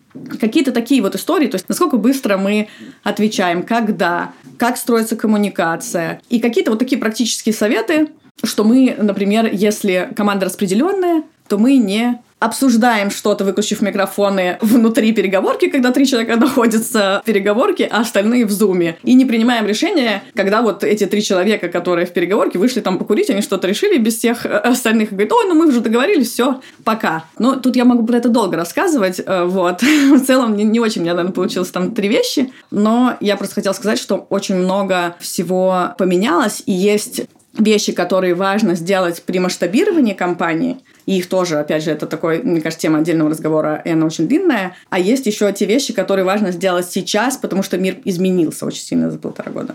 какие-то 0.40 0.72
такие 0.72 1.02
вот 1.02 1.14
истории, 1.14 1.48
то 1.48 1.56
есть 1.56 1.68
насколько 1.68 1.96
быстро 1.96 2.36
мы 2.36 2.68
отвечаем, 3.02 3.62
когда, 3.62 4.32
как 4.56 4.76
строится 4.76 5.16
коммуникация. 5.16 6.20
И 6.30 6.40
какие-то 6.40 6.70
вот 6.70 6.78
такие 6.78 7.00
практические 7.00 7.54
советы, 7.54 8.08
что 8.42 8.64
мы, 8.64 8.94
например, 8.98 9.48
если 9.53 10.11
команда 10.16 10.46
распределенная, 10.46 11.22
то 11.48 11.59
мы 11.59 11.76
не 11.76 12.20
обсуждаем 12.40 13.11
что-то, 13.11 13.44
выключив 13.44 13.83
микрофоны 13.83 14.59
внутри 14.61 15.12
переговорки, 15.12 15.68
когда 15.68 15.92
три 15.92 16.07
человека 16.07 16.37
находятся 16.40 17.20
в 17.22 17.26
переговорке, 17.26 17.87
а 17.90 18.00
остальные 18.00 18.46
в 18.46 18.50
зуме. 18.50 18.96
И 19.05 19.14
не 19.14 19.26
принимаем 19.26 19.66
решения, 19.66 20.22
когда 20.35 20.62
вот 20.62 20.83
эти 20.83 21.07
три 21.07 21.22
человека, 21.22 21.68
которые 21.68 22.07
в 22.07 22.12
переговорке, 22.12 22.59
вышли 22.59 22.81
там 22.81 22.98
покурить, 22.98 23.31
они 23.31 23.42
что-то 23.42 23.68
решили 23.68 23.98
без 23.98 24.16
всех 24.16 24.46
э, 24.46 24.48
остальных. 24.48 25.12
И 25.12 25.14
говорят, 25.14 25.33
ой, 25.33 25.44
ну 25.48 25.55
мы 25.55 25.68
уже 25.68 25.81
договорились, 25.81 26.31
все, 26.31 26.61
пока. 26.83 27.24
Ну, 27.38 27.61
тут 27.61 27.76
я 27.76 27.85
могу 27.85 28.07
про 28.07 28.16
это 28.16 28.31
долго 28.31 28.57
рассказывать, 28.57 29.20
э, 29.24 29.44
вот. 29.44 29.83
В 29.83 30.20
целом, 30.20 30.57
не, 30.57 30.64
не 30.64 30.81
очень 30.81 31.03
у 31.03 31.05
меня, 31.05 31.12
наверное, 31.12 31.35
получилось 31.35 31.70
там 31.70 31.94
три 31.94 32.09
вещи, 32.09 32.53
но 32.70 33.16
я 33.20 33.37
просто 33.37 33.57
хотела 33.57 33.74
сказать, 33.74 33.98
что 33.98 34.26
очень 34.31 34.55
много 34.55 35.14
всего 35.20 35.94
поменялось, 35.98 36.62
и 36.64 36.72
есть 36.72 37.22
вещи, 37.58 37.92
которые 37.92 38.34
важно 38.34 38.74
сделать 38.74 39.22
при 39.22 39.38
масштабировании 39.38 40.14
компании– 40.14 40.78
и 41.10 41.18
их 41.18 41.28
тоже, 41.28 41.58
опять 41.58 41.82
же, 41.82 41.90
это 41.90 42.06
такой, 42.06 42.40
мне 42.40 42.60
кажется, 42.60 42.82
тема 42.82 42.98
отдельного 42.98 43.30
разговора, 43.30 43.82
и 43.84 43.90
она 43.90 44.06
очень 44.06 44.28
длинная. 44.28 44.76
А 44.90 44.98
есть 45.00 45.26
еще 45.26 45.52
те 45.52 45.66
вещи, 45.66 45.92
которые 45.92 46.24
важно 46.24 46.52
сделать 46.52 46.86
сейчас, 46.86 47.36
потому 47.36 47.64
что 47.64 47.78
мир 47.78 47.96
изменился 48.04 48.64
очень 48.64 48.82
сильно 48.82 49.10
за 49.10 49.18
полтора 49.18 49.50
года. 49.50 49.74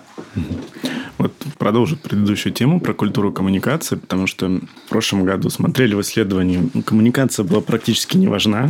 Вот 1.18 1.34
продолжу 1.58 1.98
предыдущую 1.98 2.54
тему 2.54 2.80
про 2.80 2.94
культуру 2.94 3.34
коммуникации, 3.34 3.96
потому 3.96 4.28
что 4.28 4.48
в 4.48 4.90
прошлом 4.90 5.26
году 5.26 5.50
смотрели 5.50 5.94
в 5.94 6.02
исследовании, 6.02 6.70
коммуникация 6.86 7.44
была 7.44 7.60
практически 7.60 8.16
не 8.16 8.28
важна, 8.28 8.70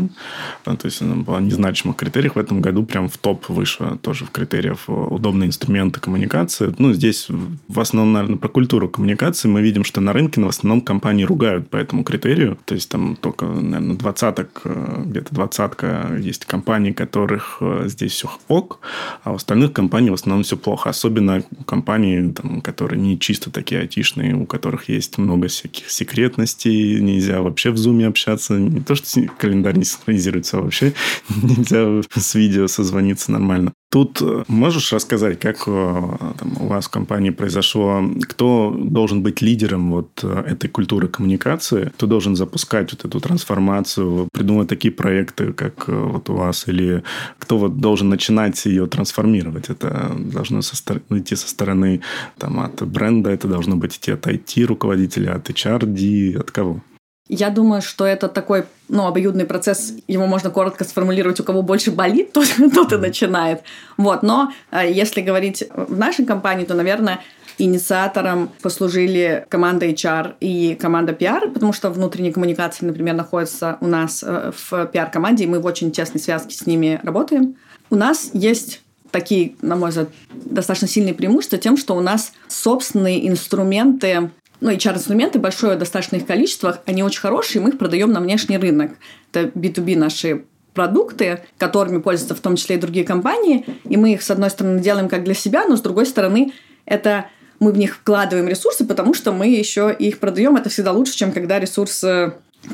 то 0.63 0.77
есть 0.83 1.03
она 1.03 1.17
была 1.17 1.37
в 1.37 1.41
незначимых 1.43 1.97
критериях. 1.97 2.35
В 2.35 2.39
этом 2.39 2.61
году 2.61 2.83
прям 2.83 3.09
в 3.09 3.17
топ 3.17 3.47
вышла 3.49 3.97
тоже 4.01 4.25
в 4.25 4.31
критериях 4.31 4.79
удобные 4.87 5.47
инструменты 5.47 5.99
коммуникации. 5.99 6.73
Ну, 6.79 6.93
здесь 6.93 7.27
в 7.67 7.79
основном, 7.79 8.13
наверное, 8.13 8.37
про 8.37 8.47
культуру 8.47 8.89
коммуникации 8.89 9.47
мы 9.47 9.61
видим, 9.61 9.83
что 9.83 10.01
на 10.01 10.13
рынке 10.13 10.41
в 10.41 10.47
основном 10.47 10.81
компании 10.81 11.25
ругают 11.25 11.69
по 11.69 11.77
этому 11.77 12.03
критерию, 12.03 12.54
то 12.65 12.75
есть 12.75 12.89
там 12.89 13.15
только, 13.15 13.45
наверное, 13.45 13.95
двадцаток, 13.95 14.61
э, 14.63 15.03
где-то 15.05 15.33
двадцатка 15.33 16.15
есть 16.19 16.45
компаний, 16.45 16.93
которых 16.93 17.57
э, 17.61 17.83
здесь 17.87 18.13
все 18.13 18.29
ок, 18.47 18.79
а 19.23 19.31
у 19.31 19.35
остальных 19.35 19.73
компаний 19.73 20.09
в 20.09 20.13
основном 20.13 20.43
все 20.43 20.57
плохо. 20.57 20.89
Особенно 20.89 21.43
компании, 21.65 22.31
там, 22.31 22.61
которые 22.61 23.01
не 23.01 23.19
чисто 23.19 23.51
такие 23.51 23.81
айтишные, 23.81 24.35
у 24.35 24.45
которых 24.45 24.89
есть 24.89 25.17
много 25.17 25.47
всяких 25.47 25.89
секретностей, 25.89 27.01
нельзя 27.01 27.41
вообще 27.41 27.71
в 27.71 27.77
зуме 27.77 28.07
общаться. 28.07 28.53
Не 28.53 28.81
то, 28.81 28.95
что 28.95 29.21
календарь 29.37 29.77
не 29.77 29.85
синхронизируется, 29.85 30.57
а 30.57 30.61
вообще 30.61 30.93
нельзя 31.41 32.01
с 32.15 32.35
видео 32.35 32.67
созвониться 32.67 33.31
нормально. 33.31 33.73
Тут 33.95 34.21
э, 34.21 34.43
можешь 34.49 34.91
рассказать, 34.91 35.39
как 35.39 35.63
там, 35.65 36.57
у 36.59 36.67
вас 36.67 36.87
в 36.87 36.89
компании 36.89 37.29
произошло, 37.29 38.03
кто 38.23 38.75
должен 38.77 39.23
быть 39.23 39.41
лидером 39.41 39.91
вот 39.91 40.21
этой 40.21 40.69
культуры 40.69 41.07
коммуникации, 41.07 41.91
кто 41.95 42.05
должен 42.05 42.35
запускать 42.35 42.91
вот 42.91 43.05
эту 43.05 43.21
трансформацию, 43.21 44.27
придумывать 44.33 44.67
такие 44.67 44.91
проекты, 44.91 45.53
как 45.53 45.87
э, 45.87 45.93
вот 45.93 46.29
у 46.29 46.33
вас, 46.33 46.67
или 46.67 47.03
кто 47.39 47.57
вот 47.57 47.79
должен 47.79 48.09
начинать 48.09 48.65
ее 48.65 48.85
трансформировать? 48.87 49.69
Это 49.69 50.11
должно 50.19 50.61
со 50.61 50.75
стороны, 50.75 51.03
идти 51.11 51.37
со 51.37 51.47
стороны 51.47 52.01
там, 52.37 52.59
от 52.59 52.85
бренда, 52.85 53.29
это 53.29 53.47
должно 53.47 53.77
быть 53.77 53.95
идти 53.95 54.11
от 54.11 54.27
IT-руководителя, 54.27 55.35
от 55.35 55.49
HRD, 55.49 56.37
от 56.37 56.51
кого? 56.51 56.81
Я 57.27 57.49
думаю, 57.49 57.81
что 57.81 58.05
это 58.05 58.27
такой 58.27 58.65
ну, 58.87 59.07
обоюдный 59.07 59.45
процесс, 59.45 59.93
его 60.07 60.27
можно 60.27 60.51
коротко 60.51 60.83
сформулировать, 60.83 61.39
у 61.39 61.43
кого 61.43 61.63
больше 61.63 61.91
болит, 61.91 62.31
тот, 62.33 62.47
тот 62.73 62.93
и 62.93 62.97
начинает. 62.97 63.61
Вот. 63.97 64.21
Но 64.21 64.51
э, 64.71 64.91
если 64.91 65.21
говорить 65.21 65.63
в 65.73 65.97
нашей 65.97 66.25
компании, 66.25 66.65
то, 66.65 66.75
наверное, 66.75 67.21
Инициатором 67.57 68.51
послужили 68.61 69.45
команда 69.47 69.87
HR 69.87 70.35
и 70.41 70.75
команда 70.75 71.13
PR, 71.13 71.51
потому 71.51 71.71
что 71.71 71.89
внутренние 71.89 72.33
коммуникации, 72.33 72.85
например, 72.85 73.15
находятся 73.15 73.77
у 73.79 73.87
нас 73.87 74.23
э, 74.27 74.51
в 74.53 74.73
PR-команде, 74.73 75.45
и 75.45 75.47
мы 75.47 75.59
в 75.59 75.65
очень 75.65 75.91
тесной 75.91 76.19
связке 76.19 76.53
с 76.53 76.65
ними 76.65 76.99
работаем. 77.01 77.55
У 77.89 77.95
нас 77.95 78.29
есть 78.33 78.81
такие, 79.11 79.55
на 79.61 79.77
мой 79.77 79.91
взгляд, 79.91 80.09
достаточно 80.33 80.89
сильные 80.89 81.13
преимущества 81.13 81.57
тем, 81.57 81.77
что 81.77 81.95
у 81.95 82.01
нас 82.01 82.33
собственные 82.49 83.29
инструменты 83.29 84.31
ну, 84.61 84.71
HR-инструменты, 84.71 85.39
большое 85.39 85.75
достаточно 85.77 86.17
их 86.17 86.25
количество, 86.25 86.81
они 86.85 87.03
очень 87.03 87.21
хорошие, 87.21 87.61
мы 87.61 87.69
их 87.69 87.77
продаем 87.77 88.11
на 88.11 88.19
внешний 88.19 88.57
рынок. 88.57 88.91
Это 89.31 89.49
B2B 89.57 89.97
наши 89.97 90.45
продукты, 90.73 91.41
которыми 91.57 91.99
пользуются 91.99 92.35
в 92.35 92.39
том 92.39 92.55
числе 92.55 92.75
и 92.75 92.79
другие 92.79 93.05
компании, 93.05 93.65
и 93.85 93.97
мы 93.97 94.13
их, 94.13 94.21
с 94.21 94.29
одной 94.29 94.49
стороны, 94.49 94.81
делаем 94.81 95.09
как 95.09 95.23
для 95.23 95.33
себя, 95.33 95.65
но 95.65 95.77
с 95.77 95.81
другой 95.81 96.05
стороны, 96.05 96.53
это 96.85 97.27
мы 97.59 97.71
в 97.71 97.77
них 97.77 97.95
вкладываем 97.95 98.47
ресурсы, 98.47 98.85
потому 98.85 99.13
что 99.13 99.31
мы 99.31 99.47
еще 99.47 99.95
их 99.97 100.19
продаем. 100.19 100.57
Это 100.57 100.69
всегда 100.69 100.91
лучше, 100.91 101.15
чем 101.15 101.31
когда 101.31 101.57
ресурс 101.57 102.03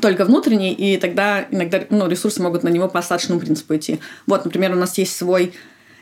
только 0.00 0.24
внутренний, 0.24 0.72
и 0.72 0.96
тогда 0.96 1.46
иногда 1.50 1.82
ну, 1.90 2.08
ресурсы 2.08 2.42
могут 2.42 2.62
на 2.62 2.68
него 2.68 2.88
по 2.88 2.98
остаточному 2.98 3.40
принципу 3.40 3.76
идти. 3.76 4.00
Вот, 4.26 4.44
например, 4.44 4.72
у 4.72 4.76
нас 4.76 4.96
есть 4.98 5.16
свой 5.16 5.52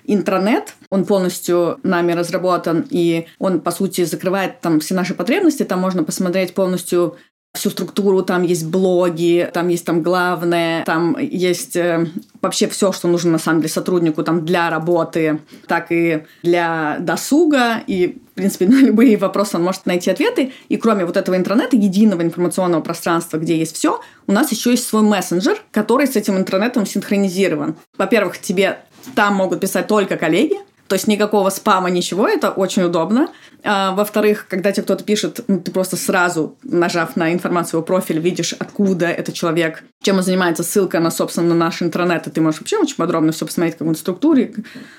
интранет, 0.04 0.74
он 0.90 1.04
полностью 1.04 1.78
нами 1.82 2.12
разработан, 2.12 2.86
и 2.90 3.26
он, 3.38 3.60
по 3.60 3.70
сути, 3.70 4.04
закрывает 4.04 4.60
там 4.60 4.80
все 4.80 4.94
наши 4.94 5.14
потребности, 5.14 5.64
там 5.64 5.80
можно 5.80 6.04
посмотреть 6.04 6.54
полностью 6.54 7.16
всю 7.52 7.70
структуру, 7.70 8.22
там 8.22 8.42
есть 8.42 8.66
блоги, 8.66 9.50
там 9.52 9.68
есть 9.68 9.84
там 9.84 10.02
главное, 10.02 10.84
там 10.84 11.16
есть 11.18 11.74
э, 11.74 12.06
вообще 12.40 12.68
все, 12.68 12.92
что 12.92 13.08
нужно 13.08 13.32
на 13.32 13.38
самом 13.38 13.60
деле 13.60 13.72
сотруднику 13.72 14.22
там 14.22 14.44
для 14.44 14.70
работы, 14.70 15.40
так 15.66 15.90
и 15.90 16.24
для 16.44 16.98
досуга, 17.00 17.82
и 17.88 18.18
в 18.30 18.34
принципе, 18.34 18.66
на 18.68 18.80
любые 18.80 19.16
вопросы 19.16 19.56
он 19.56 19.64
может 19.64 19.84
найти 19.84 20.10
ответы. 20.10 20.52
И 20.68 20.76
кроме 20.76 21.04
вот 21.04 21.16
этого 21.16 21.36
интернета, 21.36 21.76
единого 21.76 22.22
информационного 22.22 22.82
пространства, 22.82 23.38
где 23.38 23.58
есть 23.58 23.76
все, 23.76 24.00
у 24.28 24.32
нас 24.32 24.52
еще 24.52 24.70
есть 24.70 24.86
свой 24.86 25.02
мессенджер, 25.02 25.60
который 25.72 26.06
с 26.06 26.14
этим 26.14 26.38
интернетом 26.38 26.86
синхронизирован. 26.86 27.74
Во-первых, 27.98 28.38
тебе 28.38 28.78
там 29.14 29.34
могут 29.34 29.60
писать 29.60 29.86
только 29.86 30.16
коллеги, 30.16 30.56
то 30.90 30.94
есть 30.94 31.06
никакого 31.06 31.50
спама, 31.50 31.88
ничего, 31.88 32.26
это 32.26 32.50
очень 32.50 32.82
удобно. 32.82 33.28
А, 33.62 33.92
во-вторых, 33.92 34.46
когда 34.48 34.72
тебе 34.72 34.82
кто-то 34.82 35.04
пишет, 35.04 35.40
ну, 35.46 35.60
ты 35.60 35.70
просто 35.70 35.96
сразу, 35.96 36.56
нажав 36.64 37.14
на 37.14 37.32
информацию 37.32 37.78
его 37.78 37.86
профиль, 37.86 38.18
видишь, 38.18 38.54
откуда 38.54 39.06
этот 39.06 39.36
человек, 39.36 39.84
чем 40.02 40.16
он 40.16 40.24
занимается, 40.24 40.64
ссылка 40.64 40.98
на, 40.98 41.12
собственно, 41.12 41.50
на 41.50 41.54
наш 41.54 41.80
интернет, 41.80 42.26
и 42.26 42.30
ты 42.30 42.40
можешь 42.40 42.58
вообще 42.58 42.76
очень 42.76 42.96
подробно 42.96 43.30
все 43.30 43.46
посмотреть, 43.46 43.78
как 43.78 43.86
он 43.86 43.94
в 43.94 43.98
структуре, 43.98 44.52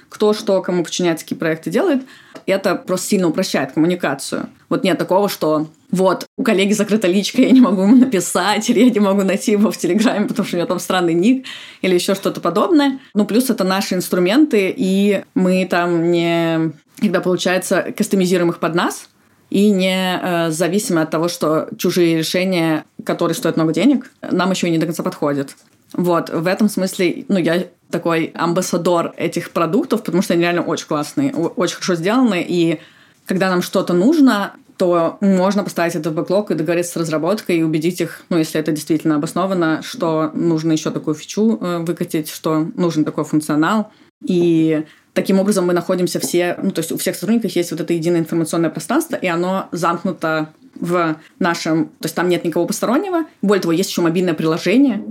кто 0.08 0.32
что, 0.32 0.62
кому 0.62 0.86
подчиняется, 0.86 1.26
какие 1.26 1.38
проекты 1.38 1.70
делает. 1.70 2.04
Это 2.46 2.76
просто 2.76 3.08
сильно 3.08 3.28
упрощает 3.28 3.74
коммуникацию. 3.74 4.48
Вот 4.70 4.86
нет 4.86 4.98
такого, 4.98 5.28
что 5.28 5.68
вот, 5.91 6.25
у 6.38 6.43
коллеги 6.43 6.73
закрыта 6.73 7.08
личка, 7.08 7.41
я 7.41 7.51
не 7.51 7.62
могу 7.62 7.84
ему 7.84 7.95
написать, 7.97 8.69
или 8.69 8.80
я 8.86 8.89
не 8.89 8.99
могу 8.99 9.23
найти 9.23 9.51
его 9.51 9.71
в 9.71 9.77
Телеграме, 9.77 10.27
потому 10.27 10.47
что 10.47 10.56
у 10.56 10.60
него 10.60 10.67
там 10.67 10.80
странный 10.80 11.13
ник, 11.13 11.45
или 11.82 11.93
еще 11.93 12.15
что-то 12.15 12.39
подобное. 12.39 12.99
Ну, 13.13 13.25
плюс 13.25 13.49
это 13.49 13.63
наши 13.63 13.95
инструменты, 13.95 14.73
и 14.75 15.23
мы 15.36 15.65
там 15.69 16.12
не... 16.12 16.71
Когда, 16.99 17.19
получается, 17.19 17.93
кастомизируем 17.97 18.51
их 18.51 18.60
под 18.60 18.75
нас, 18.75 19.10
и 19.49 19.69
не 19.69 20.17
э, 20.21 20.49
зависимы 20.51 21.01
от 21.01 21.10
того, 21.10 21.27
что 21.27 21.67
чужие 21.77 22.17
решения, 22.17 22.86
которые 23.04 23.36
стоят 23.36 23.58
много 23.58 23.73
денег, 23.73 24.10
нам 24.21 24.49
еще 24.51 24.67
и 24.67 24.71
не 24.71 24.77
до 24.77 24.86
конца 24.86 25.04
подходят. 25.04 25.58
Вот, 25.93 26.30
в 26.30 26.47
этом 26.47 26.69
смысле, 26.69 27.25
ну, 27.27 27.38
я 27.38 27.65
такой 27.89 28.32
амбассадор 28.34 29.13
этих 29.17 29.51
продуктов, 29.51 30.04
потому 30.04 30.23
что 30.23 30.34
они 30.34 30.43
реально 30.43 30.62
очень 30.62 30.88
классные, 30.88 31.34
очень 31.34 31.75
хорошо 31.75 31.95
сделаны, 31.95 32.45
и 32.47 32.80
когда 33.25 33.49
нам 33.49 33.62
что-то 33.62 33.93
нужно, 33.93 34.54
то 34.82 35.20
можно 35.22 35.63
поставить 35.63 35.94
это 35.94 36.10
в 36.10 36.15
бэклог 36.15 36.50
и 36.50 36.56
договориться 36.56 36.94
с 36.94 36.96
разработкой 36.98 37.58
и 37.58 37.62
убедить 37.62 38.02
их, 38.02 38.24
ну, 38.30 38.39
если 38.39 38.60
это 38.60 38.72
действительно 38.72 39.17
обосновано, 39.17 39.84
что 39.84 40.32
нужно 40.34 40.72
еще 40.72 40.89
такую 40.89 41.13
фичу 41.13 41.60
э, 41.62 41.78
выкатить, 41.86 42.32
что 42.32 42.67
нужен 42.76 43.06
такой 43.06 43.24
функционал. 43.24 43.91
И 44.26 44.84
таким 45.13 45.39
образом 45.39 45.67
мы 45.67 45.74
находимся 45.74 46.20
все, 46.20 46.58
ну, 46.60 46.72
то 46.72 46.80
есть 46.80 46.91
у 46.91 46.98
всех 46.98 47.15
сотрудников 47.15 47.52
есть 47.52 47.70
вот 47.70 47.80
это 47.80 47.94
единое 47.94 48.22
информационное 48.22 48.72
пространство, 48.72 49.17
и 49.17 49.28
оно 49.28 49.67
замкнуто 49.72 50.50
в 50.74 51.15
нашем, 51.38 51.86
то 52.00 52.06
есть 52.06 52.15
там 52.15 52.28
нет 52.28 52.44
никого 52.44 52.65
постороннего. 52.65 53.26
Более 53.44 53.62
того, 53.62 53.74
есть 53.74 53.91
еще 53.91 54.02
мобильное 54.02 54.34
приложение, 54.34 55.06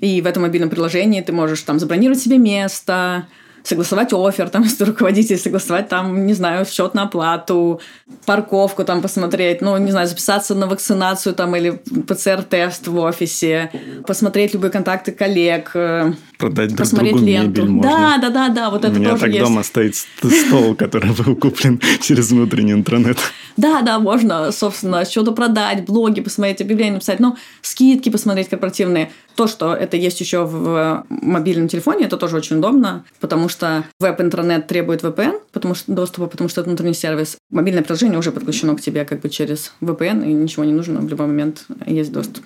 и 0.00 0.22
в 0.22 0.26
этом 0.26 0.42
мобильном 0.42 0.70
приложении 0.70 1.20
ты 1.20 1.32
можешь 1.32 1.62
там 1.62 1.78
забронировать 1.78 2.18
себе 2.18 2.38
место, 2.38 3.28
согласовать 3.64 4.12
офер, 4.12 4.50
там, 4.50 4.64
с 4.68 4.80
руководителем, 4.80 5.40
согласовать 5.40 5.88
там, 5.88 6.26
не 6.26 6.34
знаю, 6.34 6.64
счет 6.66 6.94
на 6.94 7.04
оплату, 7.04 7.80
парковку 8.26 8.84
там 8.84 9.02
посмотреть, 9.02 9.60
ну, 9.62 9.76
не 9.78 9.90
знаю, 9.90 10.06
записаться 10.06 10.54
на 10.54 10.66
вакцинацию 10.66 11.34
там 11.34 11.56
или 11.56 11.70
ПЦР-тест 11.70 12.86
в 12.86 12.98
офисе, 12.98 13.72
посмотреть 14.06 14.54
любые 14.54 14.70
контакты 14.70 15.12
коллег, 15.12 15.70
э, 15.74 16.12
Продать 16.38 16.74
друг 16.74 16.88
другу 16.90 17.18
ленту. 17.18 17.62
мебель 17.62 17.70
можно. 17.70 17.90
Да, 17.90 18.18
да, 18.18 18.30
да, 18.30 18.48
да, 18.48 18.70
вот 18.70 18.84
это 18.84 18.94
У 18.94 18.98
меня 18.98 19.10
тоже 19.10 19.20
так 19.22 19.30
есть. 19.30 19.40
дома 19.44 19.62
стоит 19.62 19.96
стол, 19.96 20.74
который 20.74 21.12
был 21.12 21.34
куплен 21.34 21.80
через 22.02 22.30
внутренний 22.30 22.72
интернет. 22.72 23.18
Да, 23.56 23.82
да, 23.82 23.98
можно, 23.98 24.52
собственно, 24.52 25.04
что-то 25.04 25.32
продать, 25.32 25.86
блоги 25.86 26.20
посмотреть, 26.20 26.60
объявления 26.60 26.94
написать, 26.94 27.20
ну, 27.20 27.36
скидки 27.62 28.10
посмотреть 28.10 28.48
корпоративные. 28.48 29.10
То, 29.34 29.46
что 29.46 29.74
это 29.74 29.96
есть 29.96 30.20
еще 30.20 30.44
в 30.44 31.04
мобильном 31.08 31.68
телефоне, 31.68 32.06
это 32.06 32.16
тоже 32.16 32.36
очень 32.36 32.58
удобно, 32.58 33.04
потому 33.20 33.48
что 33.48 33.84
веб-интернет 33.98 34.66
требует 34.66 35.02
VPN 35.02 35.40
потому 35.54 35.74
что, 35.74 35.92
доступа, 35.92 36.26
потому 36.26 36.50
что 36.50 36.60
это 36.60 36.68
внутренний 36.68 36.94
сервис. 36.94 37.38
Мобильное 37.50 37.82
приложение 37.82 38.18
уже 38.18 38.32
подключено 38.32 38.76
к 38.76 38.80
тебе 38.80 39.04
как 39.04 39.20
бы 39.20 39.30
через 39.30 39.72
VPN, 39.80 40.28
и 40.28 40.32
ничего 40.32 40.64
не 40.64 40.72
нужно, 40.72 41.00
в 41.00 41.08
любой 41.08 41.26
момент 41.26 41.64
есть 41.86 42.12
доступ. 42.12 42.44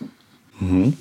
Угу. 0.60 0.92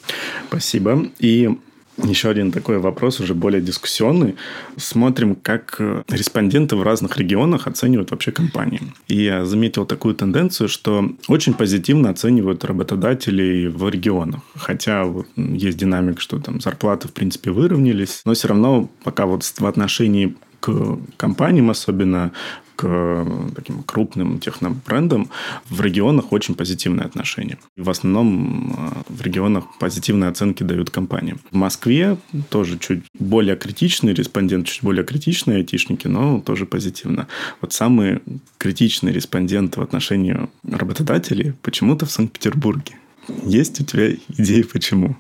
Спасибо. 0.47 1.08
И 1.19 1.58
еще 1.97 2.29
один 2.29 2.51
такой 2.51 2.77
вопрос, 2.77 3.19
уже 3.19 3.33
более 3.33 3.62
дискуссионный. 3.62 4.36
Смотрим, 4.77 5.36
как 5.36 5.75
э, 5.79 6.03
респонденты 6.10 6.75
в 6.75 6.83
разных 6.83 7.17
регионах 7.17 7.67
оценивают 7.67 8.12
вообще 8.12 8.31
компании. 8.31 8.81
И 9.07 9.23
я 9.23 9.45
заметил 9.45 9.86
такую 9.86 10.15
тенденцию, 10.15 10.69
что 10.69 11.10
очень 11.27 11.53
позитивно 11.53 12.10
оценивают 12.10 12.63
работодателей 12.65 13.67
в 13.67 13.89
регионах. 13.89 14.41
Хотя 14.55 15.05
вот 15.05 15.27
есть 15.36 15.77
динамика, 15.77 16.21
что 16.21 16.39
там 16.39 16.62
зарплаты, 16.62 17.07
в 17.07 17.13
принципе, 17.13 17.51
выровнялись. 17.51 18.21
Но 18.25 18.33
все 18.33 18.49
равно 18.49 18.89
пока 19.03 19.25
вот 19.25 19.43
в 19.43 19.65
отношении 19.65 20.36
к 20.60 20.99
компаниям 21.17 21.69
особенно, 21.69 22.31
к 22.77 23.25
таким 23.55 23.83
крупным 23.83 24.39
технобрендам 24.39 25.29
в 25.69 25.81
регионах 25.81 26.31
очень 26.31 26.55
позитивное 26.55 27.05
отношение. 27.05 27.57
В 27.75 27.89
основном 27.89 29.03
э, 29.09 29.13
в 29.13 29.21
регионах 29.21 29.65
позитивные 29.79 30.29
оценки 30.29 30.63
дают 30.63 30.91
компаниям. 30.91 31.39
В 31.51 31.55
Москве 31.55 32.17
тоже 32.49 32.77
чуть 32.77 33.03
более 33.19 33.55
критичный 33.55 34.13
респондент, 34.13 34.67
чуть 34.67 34.83
более 34.83 35.03
критичные 35.03 35.57
айтишники, 35.57 36.07
но 36.07 36.39
тоже 36.39 36.65
позитивно. 36.65 37.27
Вот 37.61 37.73
самый 37.73 38.21
критичный 38.59 39.11
респондент 39.11 39.75
в 39.75 39.81
отношении 39.81 40.47
работодателей 40.63 41.53
почему-то 41.63 42.05
в 42.05 42.11
Санкт-Петербурге. 42.11 42.93
Есть 43.43 43.81
у 43.81 43.83
тебя 43.83 44.13
идеи 44.37 44.61
почему? 44.61 45.15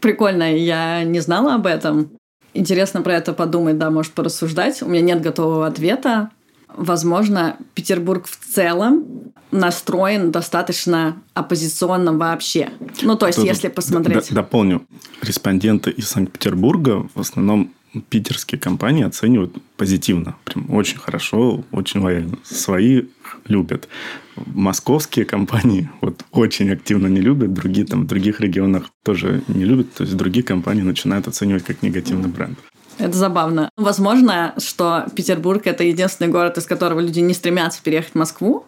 Прикольно, 0.00 0.52
я 0.56 1.04
не 1.04 1.20
знала 1.20 1.54
об 1.54 1.66
этом. 1.66 2.10
Интересно 2.54 3.02
про 3.02 3.14
это 3.14 3.32
подумать, 3.32 3.78
да, 3.78 3.90
может 3.90 4.12
порассуждать. 4.12 4.82
У 4.82 4.88
меня 4.88 5.00
нет 5.00 5.22
готового 5.22 5.66
ответа 5.66 6.30
возможно, 6.76 7.56
Петербург 7.74 8.26
в 8.26 8.36
целом 8.54 9.04
настроен 9.50 10.30
достаточно 10.30 11.22
оппозиционно 11.34 12.12
вообще. 12.12 12.70
Ну, 13.02 13.16
то 13.16 13.26
есть, 13.26 13.38
Тут 13.38 13.46
если 13.46 13.68
посмотреть... 13.68 14.32
Дополню. 14.32 14.86
Респонденты 15.20 15.90
из 15.90 16.08
Санкт-Петербурга 16.08 17.08
в 17.14 17.20
основном 17.20 17.72
питерские 18.08 18.58
компании 18.58 19.04
оценивают 19.04 19.56
позитивно. 19.76 20.36
Прям 20.44 20.72
очень 20.74 20.98
хорошо, 20.98 21.64
очень 21.72 22.00
лояльно. 22.00 22.38
Свои 22.42 23.02
любят. 23.46 23.88
Московские 24.36 25.26
компании 25.26 25.90
вот 26.00 26.24
очень 26.30 26.70
активно 26.70 27.06
не 27.06 27.20
любят, 27.20 27.52
другие 27.52 27.86
там 27.86 28.04
в 28.04 28.06
других 28.06 28.40
регионах 28.40 28.90
тоже 29.02 29.42
не 29.48 29.64
любят. 29.64 29.92
То 29.92 30.04
есть 30.04 30.16
другие 30.16 30.42
компании 30.42 30.82
начинают 30.82 31.28
оценивать 31.28 31.64
как 31.64 31.82
негативный 31.82 32.28
бренд. 32.28 32.58
Это 32.98 33.16
забавно. 33.16 33.70
Возможно, 33.76 34.54
что 34.58 35.06
Петербург— 35.14 35.62
это 35.66 35.84
единственный 35.84 36.28
город, 36.28 36.58
из 36.58 36.66
которого 36.66 37.00
люди 37.00 37.20
не 37.20 37.34
стремятся 37.34 37.82
переехать 37.82 38.12
в 38.12 38.16
Москву. 38.16 38.66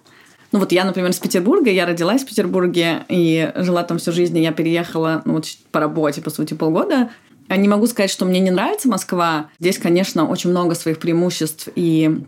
Ну 0.53 0.61
вот 0.61 0.73
я, 0.73 0.85
например, 0.85 1.11
из 1.11 1.19
Петербурга, 1.19 1.71
я 1.71 1.85
родилась 1.85 2.23
в 2.23 2.27
Петербурге 2.27 3.05
и 3.09 3.51
жила 3.57 3.83
там 3.83 3.99
всю 3.99 4.13
жизнь, 4.13 4.39
и 4.39 4.43
я 4.43 4.53
переехала 4.53 5.23
ну, 5.25 5.35
вот 5.35 5.47
по 5.73 5.81
работе, 5.81 6.21
по 6.21 6.31
сути, 6.31 6.55
полгода. 6.55 7.11
Не 7.49 7.69
могу 7.69 7.87
сказать, 7.87 8.11
что 8.11 8.25
мне 8.25 8.41
не 8.41 8.51
нравится 8.51 8.89
Москва. 8.89 9.51
Здесь, 9.59 9.79
конечно, 9.79 10.29
очень 10.29 10.51
много 10.51 10.75
своих 10.75 10.99
преимуществ 10.99 11.69
и 11.75 12.23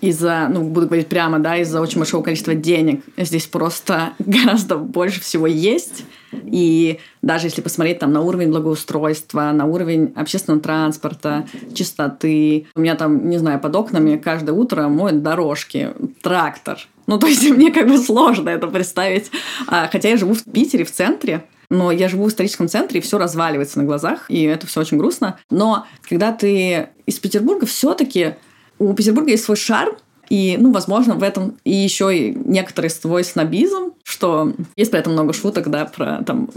из-за, 0.00 0.48
ну, 0.50 0.62
буду 0.62 0.86
говорить 0.86 1.08
прямо, 1.08 1.38
да, 1.38 1.56
из-за 1.58 1.80
очень 1.80 1.98
большого 1.98 2.22
количества 2.22 2.54
денег 2.54 3.02
здесь 3.16 3.46
просто 3.46 4.12
гораздо 4.18 4.76
больше 4.76 5.20
всего 5.20 5.46
есть. 5.46 6.04
И 6.32 7.00
даже 7.22 7.46
если 7.46 7.60
посмотреть 7.60 7.98
там 7.98 8.12
на 8.12 8.20
уровень 8.22 8.50
благоустройства, 8.50 9.52
на 9.52 9.66
уровень 9.66 10.12
общественного 10.16 10.62
транспорта, 10.62 11.46
чистоты, 11.74 12.66
у 12.74 12.80
меня 12.80 12.94
там, 12.94 13.28
не 13.28 13.38
знаю, 13.38 13.60
под 13.60 13.74
окнами 13.76 14.16
каждое 14.16 14.52
утро 14.52 14.88
моют 14.88 15.22
дорожки, 15.22 15.90
трактор. 16.22 16.78
Ну, 17.06 17.18
то 17.18 17.26
есть 17.26 17.48
мне 17.50 17.72
как 17.72 17.88
бы 17.88 17.98
сложно 17.98 18.50
это 18.50 18.66
представить. 18.68 19.30
А, 19.66 19.88
хотя 19.90 20.08
я 20.08 20.16
живу 20.16 20.34
в 20.34 20.44
Питере, 20.44 20.84
в 20.84 20.92
центре, 20.92 21.44
но 21.68 21.90
я 21.90 22.08
живу 22.08 22.24
в 22.24 22.28
историческом 22.28 22.68
центре, 22.68 23.00
и 23.00 23.02
все 23.02 23.18
разваливается 23.18 23.78
на 23.78 23.84
глазах, 23.84 24.26
и 24.30 24.42
это 24.42 24.66
все 24.66 24.80
очень 24.80 24.98
грустно. 24.98 25.38
Но 25.50 25.86
когда 26.08 26.32
ты 26.32 26.88
из 27.06 27.18
Петербурга, 27.18 27.66
все-таки 27.66 28.34
у 28.78 28.92
Петербурга 28.94 29.30
есть 29.30 29.44
свой 29.44 29.56
шарм, 29.56 29.96
И, 30.28 30.56
ну, 30.58 30.72
возможно, 30.72 31.14
в 31.14 31.22
этом 31.22 31.56
и 31.64 31.72
еще 31.72 32.16
и 32.16 32.34
некоторый 32.34 32.90
свой 32.90 33.24
снобизм, 33.24 33.92
что 34.02 34.52
есть 34.76 34.90
при 34.90 35.00
этом 35.00 35.12
много 35.12 35.32
шуток, 35.32 35.70
да, 35.70 35.84
про 35.84 36.22
там 36.24 36.48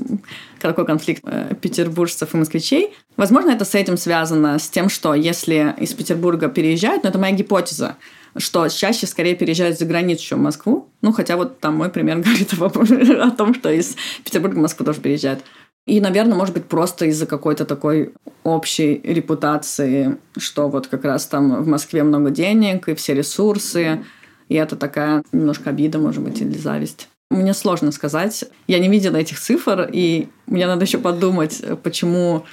какой 0.60 0.86
конфликт 0.86 1.24
э, 1.26 1.54
петербуржцев 1.60 2.34
и 2.34 2.38
москвичей. 2.38 2.94
Возможно, 3.16 3.52
это 3.52 3.66
с 3.66 3.76
этим 3.76 3.98
связано, 3.98 4.60
с 4.60 4.70
тем, 4.70 4.90
что 4.90 5.14
если 5.14 5.76
из 5.80 5.94
Петербурга 5.94 6.48
переезжают, 6.50 7.04
но 7.04 7.10
это 7.10 7.20
моя 7.20 7.36
гипотеза, 7.36 7.96
что 8.38 8.68
чаще 8.70 9.08
скорее 9.08 9.36
переезжают 9.36 9.78
за 9.78 9.86
границу, 9.86 10.24
чем 10.24 10.40
в 10.40 10.44
Москву. 10.44 10.90
Ну, 11.02 11.12
хотя 11.12 11.38
вот 11.38 11.60
там 11.60 11.76
мой 11.76 11.90
пример 11.90 12.20
говорит 12.20 12.54
о 12.54 13.32
том, 13.32 13.54
что 13.54 13.72
из 13.72 13.96
Петербурга 14.24 14.56
в 14.56 14.62
Москву 14.62 14.86
тоже 14.86 15.02
переезжают. 15.02 15.44
И, 15.90 16.00
наверное, 16.02 16.38
может 16.38 16.54
быть, 16.54 16.66
просто 16.66 17.06
из-за 17.06 17.26
какой-то 17.26 17.66
такой 17.66 18.14
общей 18.44 19.02
репутации, 19.04 20.18
что 20.38 20.70
вот 20.70 20.86
как 20.86 21.04
раз 21.04 21.26
там 21.26 21.64
в 21.64 21.68
Москве 21.68 22.04
много 22.04 22.30
денег 22.30 22.88
и 22.88 22.94
все 22.94 23.16
ресурсы, 23.16 24.06
и 24.50 24.54
это 24.54 24.76
такая 24.76 25.24
немножко 25.32 25.72
обида, 25.72 25.98
может 25.98 26.24
быть, 26.24 26.42
или 26.42 26.56
зависть. 26.56 27.10
Мне 27.32 27.56
сложно 27.56 27.92
сказать. 27.92 28.46
Я 28.68 28.78
не 28.78 28.88
видела 28.88 29.16
этих 29.16 29.40
цифр, 29.40 29.90
и 29.92 30.30
мне 30.46 30.68
надо 30.68 30.86
еще 30.86 31.00
подумать, 31.00 31.60
почему 31.82 32.44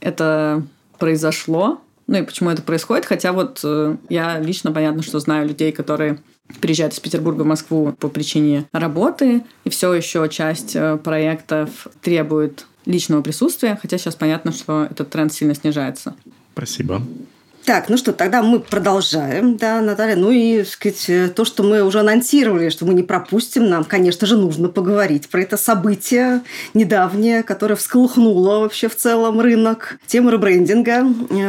это 0.00 0.62
произошло, 0.98 1.80
ну 2.06 2.18
и 2.18 2.22
почему 2.22 2.50
это 2.50 2.60
происходит. 2.60 3.06
Хотя 3.06 3.32
вот 3.32 3.60
э, 3.64 3.96
я 4.10 4.38
лично, 4.40 4.72
понятно, 4.72 5.02
что 5.02 5.20
знаю 5.20 5.48
людей, 5.48 5.72
которые 5.72 6.18
приезжают 6.60 6.92
из 6.92 7.00
Петербурга 7.00 7.44
в 7.44 7.46
Москву 7.46 7.94
по 7.98 8.08
причине 8.08 8.66
работы, 8.72 9.42
и 9.64 9.70
все 9.70 9.90
еще 9.94 10.28
часть 10.28 10.76
э, 10.76 10.98
проектов 10.98 11.86
требует 12.02 12.66
личного 12.86 13.22
присутствия, 13.22 13.78
хотя 13.80 13.98
сейчас 13.98 14.14
понятно, 14.14 14.52
что 14.52 14.86
этот 14.90 15.10
тренд 15.10 15.32
сильно 15.32 15.54
снижается. 15.54 16.14
Спасибо. 16.52 17.02
Так, 17.64 17.88
ну 17.88 17.96
что, 17.96 18.12
тогда 18.12 18.42
мы 18.42 18.60
продолжаем, 18.60 19.56
да, 19.56 19.80
Наталья. 19.80 20.16
Ну 20.16 20.30
и, 20.30 20.64
сказать, 20.64 21.34
то, 21.34 21.46
что 21.46 21.62
мы 21.62 21.82
уже 21.82 22.00
анонсировали, 22.00 22.68
что 22.68 22.84
мы 22.84 22.92
не 22.92 23.02
пропустим, 23.02 23.70
нам, 23.70 23.84
конечно 23.84 24.26
же, 24.26 24.36
нужно 24.36 24.68
поговорить 24.68 25.30
про 25.30 25.40
это 25.40 25.56
событие 25.56 26.42
недавнее, 26.74 27.42
которое 27.42 27.76
всколыхнуло 27.76 28.60
вообще 28.60 28.88
в 28.90 28.96
целом 28.96 29.40
рынок. 29.40 29.98
Тема 30.06 30.30
ребрендинга, 30.30 31.04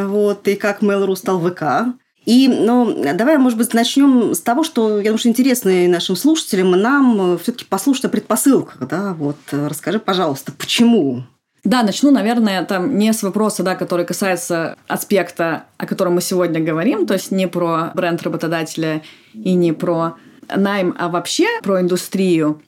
вот, 0.08 0.48
и 0.48 0.56
как 0.56 0.82
Mail.ru 0.82 1.18
стал 1.18 1.42
ВК. 1.42 1.94
И, 2.26 2.48
ну, 2.48 3.04
давай, 3.14 3.38
может 3.38 3.58
быть, 3.58 3.74
начнем 3.74 4.34
с 4.34 4.42
того, 4.42 4.64
что, 4.64 4.98
я 4.98 5.06
думаю, 5.06 5.20
что 5.20 5.30
интересно 5.30 5.70
и 5.70 5.88
нашим 5.88 6.16
слушателям, 6.16 6.76
и 6.76 6.80
нам 6.80 7.38
все-таки 7.38 7.66
послушать 7.66 8.06
о 8.06 8.10
предпосылках, 8.10 8.88
да, 8.88 9.14
вот, 9.14 9.38
расскажи, 9.52 10.00
пожалуйста, 10.00 10.52
почему 10.52 11.24
да, 11.66 11.82
начну, 11.82 12.12
наверное, 12.12 12.64
там 12.64 12.96
не 12.96 13.12
с 13.12 13.24
вопроса, 13.24 13.64
да, 13.64 13.74
который 13.74 14.06
касается 14.06 14.78
аспекта, 14.88 15.66
о 15.78 15.88
котором 15.88 16.14
мы 16.14 16.22
сегодня 16.22 16.62
говорим, 16.62 17.08
то 17.08 17.16
есть 17.16 17.32
не 17.32 17.48
про 17.48 17.92
бренд 17.96 18.22
работодателя 18.22 19.02
и 19.34 19.56
не 19.56 19.72
про 19.72 20.14
найм, 20.56 20.96
а 21.00 21.10
вообще 21.10 21.48
про 21.64 21.82
индустрию. 21.82 22.62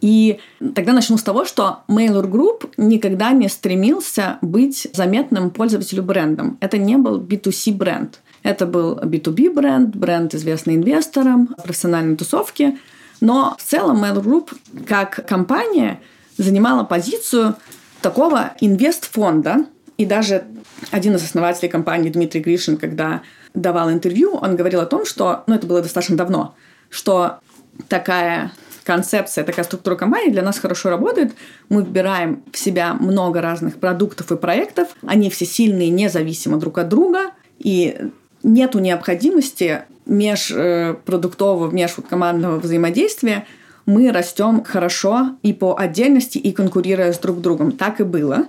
И 0.00 0.38
тогда 0.74 0.94
начну 0.94 1.18
с 1.18 1.22
того, 1.22 1.44
что 1.44 1.80
Mailer 1.86 2.24
Group 2.24 2.72
никогда 2.78 3.32
не 3.32 3.48
стремился 3.50 4.38
быть 4.40 4.88
заметным 4.94 5.50
пользователю 5.50 6.02
брендом. 6.02 6.56
Это 6.60 6.78
не 6.78 6.96
был 6.96 7.20
B2C 7.20 7.74
бренд. 7.74 8.20
Это 8.42 8.66
был 8.66 8.98
B2B 8.98 9.52
бренд, 9.52 9.94
бренд, 9.94 10.34
известный 10.34 10.76
инвесторам, 10.76 11.54
профессиональной 11.62 12.16
тусовки. 12.16 12.78
Но 13.20 13.56
в 13.58 13.62
целом 13.62 14.02
Mail 14.02 14.22
Group 14.22 14.50
как 14.86 15.26
компания 15.26 16.00
занимала 16.36 16.84
позицию 16.84 17.56
такого 18.00 18.54
инвестфонда. 18.60 19.66
И 19.98 20.06
даже 20.06 20.44
один 20.90 21.16
из 21.16 21.24
основателей 21.24 21.68
компании 21.68 22.08
Дмитрий 22.08 22.40
Гришин, 22.40 22.78
когда 22.78 23.22
давал 23.52 23.90
интервью, 23.90 24.32
он 24.34 24.56
говорил 24.56 24.80
о 24.80 24.86
том, 24.86 25.04
что, 25.04 25.44
ну 25.46 25.54
это 25.54 25.66
было 25.66 25.82
достаточно 25.82 26.16
давно, 26.16 26.54
что 26.88 27.40
такая 27.88 28.52
концепция, 28.84 29.44
такая 29.44 29.64
структура 29.64 29.96
компании 29.96 30.30
для 30.30 30.42
нас 30.42 30.58
хорошо 30.58 30.88
работает. 30.88 31.32
Мы 31.68 31.82
выбираем 31.82 32.42
в 32.50 32.58
себя 32.58 32.94
много 32.94 33.40
разных 33.42 33.76
продуктов 33.76 34.32
и 34.32 34.36
проектов. 34.36 34.88
Они 35.06 35.28
все 35.30 35.44
сильные, 35.44 35.90
независимо 35.90 36.56
друг 36.56 36.78
от 36.78 36.88
друга. 36.88 37.32
И 37.58 38.10
нету 38.42 38.78
необходимости 38.78 39.82
межпродуктового, 40.06 41.70
межкомандного 41.70 42.58
взаимодействия. 42.58 43.46
Мы 43.86 44.12
растем 44.12 44.62
хорошо 44.64 45.36
и 45.42 45.52
по 45.52 45.76
отдельности, 45.78 46.38
и 46.38 46.52
конкурируя 46.52 47.12
с 47.12 47.18
друг 47.18 47.40
другом. 47.40 47.72
Так 47.72 48.00
и 48.00 48.04
было. 48.04 48.46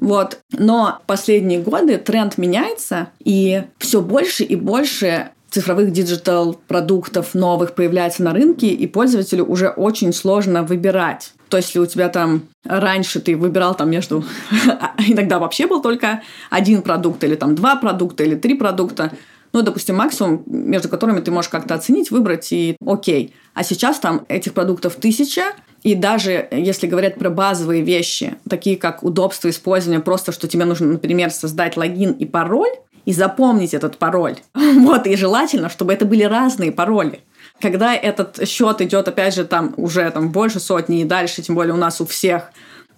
Вот. 0.00 0.40
Но 0.52 1.00
последние 1.06 1.60
годы 1.60 1.98
тренд 1.98 2.36
меняется, 2.38 3.08
и 3.24 3.62
все 3.78 4.00
больше 4.00 4.44
и 4.44 4.56
больше 4.56 5.30
цифровых 5.54 5.92
digital 5.92 6.54
продуктов 6.66 7.32
новых 7.34 7.74
появляется 7.74 8.24
на 8.24 8.32
рынке, 8.32 8.66
и 8.66 8.86
пользователю 8.88 9.44
уже 9.44 9.68
очень 9.68 10.12
сложно 10.12 10.64
выбирать. 10.64 11.32
То 11.48 11.58
есть, 11.58 11.68
если 11.68 11.78
у 11.78 11.86
тебя 11.86 12.08
там 12.08 12.42
раньше 12.64 13.20
ты 13.20 13.36
выбирал 13.36 13.76
там 13.76 13.88
между... 13.88 14.24
иногда 14.98 15.38
вообще 15.38 15.68
был 15.68 15.80
только 15.80 16.22
один 16.50 16.82
продукт, 16.82 17.22
или 17.22 17.36
там 17.36 17.54
два 17.54 17.76
продукта, 17.76 18.24
или 18.24 18.34
три 18.34 18.54
продукта, 18.54 19.12
ну, 19.52 19.62
допустим, 19.62 19.94
максимум, 19.94 20.42
между 20.46 20.88
которыми 20.88 21.20
ты 21.20 21.30
можешь 21.30 21.48
как-то 21.48 21.76
оценить, 21.76 22.10
выбрать 22.10 22.50
и 22.50 22.76
окей. 22.84 23.32
А 23.54 23.62
сейчас 23.62 24.00
там 24.00 24.26
этих 24.28 24.54
продуктов 24.54 24.96
тысяча, 24.96 25.42
и 25.84 25.94
даже 25.94 26.48
если 26.50 26.88
говорят 26.88 27.14
про 27.16 27.30
базовые 27.30 27.82
вещи, 27.82 28.34
такие 28.50 28.76
как 28.76 29.04
удобство 29.04 29.48
использования, 29.48 30.00
просто 30.00 30.32
что 30.32 30.48
тебе 30.48 30.64
нужно, 30.64 30.88
например, 30.88 31.30
создать 31.30 31.76
логин 31.76 32.10
и 32.10 32.24
пароль, 32.24 32.72
и 33.04 33.12
запомнить 33.12 33.74
этот 33.74 33.98
пароль. 33.98 34.36
Вот, 34.74 35.06
и 35.06 35.16
желательно, 35.16 35.68
чтобы 35.68 35.92
это 35.92 36.04
были 36.04 36.24
разные 36.24 36.72
пароли. 36.72 37.20
Когда 37.60 37.94
этот 37.94 38.46
счет 38.48 38.80
идет, 38.80 39.08
опять 39.08 39.34
же, 39.34 39.44
там 39.44 39.72
уже 39.76 40.10
там 40.10 40.30
больше 40.30 40.60
сотни 40.60 41.00
и 41.00 41.04
дальше, 41.04 41.42
тем 41.42 41.54
более 41.54 41.74
у 41.74 41.78
нас 41.78 42.00
у 42.00 42.06
всех 42.06 42.50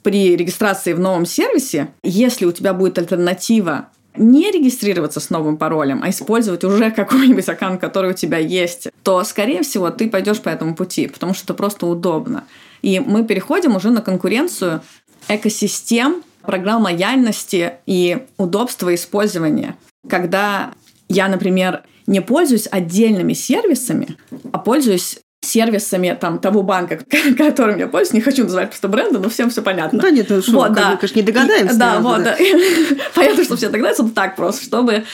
при 0.02 0.36
регистрации 0.36 0.92
в 0.92 1.00
новом 1.00 1.26
сервисе, 1.26 1.88
если 2.02 2.46
у 2.46 2.52
тебя 2.52 2.72
будет 2.72 2.98
альтернатива 2.98 3.88
не 4.16 4.50
регистрироваться 4.50 5.20
с 5.20 5.30
новым 5.30 5.56
паролем, 5.56 6.00
а 6.02 6.10
использовать 6.10 6.64
уже 6.64 6.90
какой-нибудь 6.96 7.48
аккаунт, 7.48 7.80
который 7.80 8.10
у 8.10 8.14
тебя 8.14 8.38
есть, 8.38 8.88
то, 9.02 9.22
скорее 9.24 9.62
всего, 9.62 9.90
ты 9.90 10.08
пойдешь 10.08 10.40
по 10.40 10.48
этому 10.48 10.74
пути, 10.74 11.06
потому 11.06 11.34
что 11.34 11.44
это 11.44 11.54
просто 11.54 11.86
удобно. 11.86 12.44
И 12.82 13.00
мы 13.00 13.24
переходим 13.24 13.76
уже 13.76 13.90
на 13.90 14.00
конкуренцию 14.00 14.82
экосистем, 15.28 16.22
программ 16.42 16.82
лояльности 16.82 17.74
и 17.86 18.26
удобства 18.38 18.94
использования 18.94 19.76
когда 20.08 20.72
я, 21.08 21.28
например, 21.28 21.82
не 22.06 22.20
пользуюсь 22.20 22.68
отдельными 22.70 23.32
сервисами, 23.32 24.16
а 24.52 24.58
пользуюсь 24.58 25.18
сервисами 25.42 26.16
там, 26.20 26.38
того 26.38 26.62
банка, 26.62 26.98
которым 27.38 27.78
я 27.78 27.86
пользуюсь. 27.86 28.14
Не 28.14 28.20
хочу 28.20 28.44
называть 28.44 28.70
просто 28.70 28.88
бренды, 28.88 29.18
но 29.18 29.28
всем 29.28 29.50
все 29.50 29.62
понятно. 29.62 30.00
Да 30.00 30.10
нет, 30.10 30.26
ну 30.28 30.42
что, 30.42 30.52
вот, 30.52 30.72
да. 30.72 30.90
мы, 30.90 30.96
конечно, 30.96 31.18
не 31.18 31.22
догадаемся. 31.22 31.74
И, 31.74 31.78
да, 31.78 32.00
вот, 32.00 32.22
да. 32.22 32.36
Понятно, 33.14 33.44
что 33.44 33.56
все 33.56 33.68
догадаются, 33.68 34.02
но 34.02 34.10
так 34.10 34.36
просто, 34.36 34.64
чтобы 34.64 35.04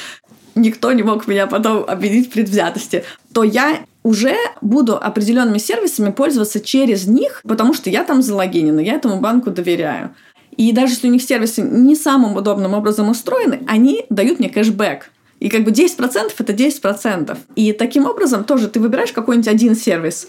никто 0.54 0.92
не 0.92 1.02
мог 1.02 1.26
меня 1.26 1.46
потом 1.46 1.84
обвинить 1.86 2.28
в 2.28 2.32
предвзятости, 2.32 3.04
то 3.32 3.42
я 3.42 3.80
уже 4.02 4.36
буду 4.60 4.96
определенными 4.96 5.58
сервисами 5.58 6.10
пользоваться 6.10 6.60
через 6.60 7.06
них, 7.06 7.40
потому 7.46 7.72
что 7.72 7.88
я 7.88 8.04
там 8.04 8.22
залогинена, 8.22 8.80
я 8.80 8.94
этому 8.94 9.20
банку 9.20 9.50
доверяю. 9.50 10.14
И 10.56 10.72
даже 10.72 10.94
если 10.94 11.08
у 11.08 11.10
них 11.10 11.22
сервисы 11.22 11.62
не 11.62 11.96
самым 11.96 12.36
удобным 12.36 12.74
образом 12.74 13.08
устроены, 13.08 13.60
они 13.66 14.06
дают 14.10 14.38
мне 14.38 14.48
кэшбэк. 14.48 15.10
И 15.40 15.48
как 15.48 15.64
бы 15.64 15.72
10% 15.72 16.32
это 16.38 16.52
10%. 16.52 17.38
И 17.56 17.72
таким 17.72 18.06
образом 18.06 18.44
тоже 18.44 18.68
ты 18.68 18.78
выбираешь 18.78 19.12
какой-нибудь 19.12 19.48
один 19.48 19.74
сервис, 19.74 20.28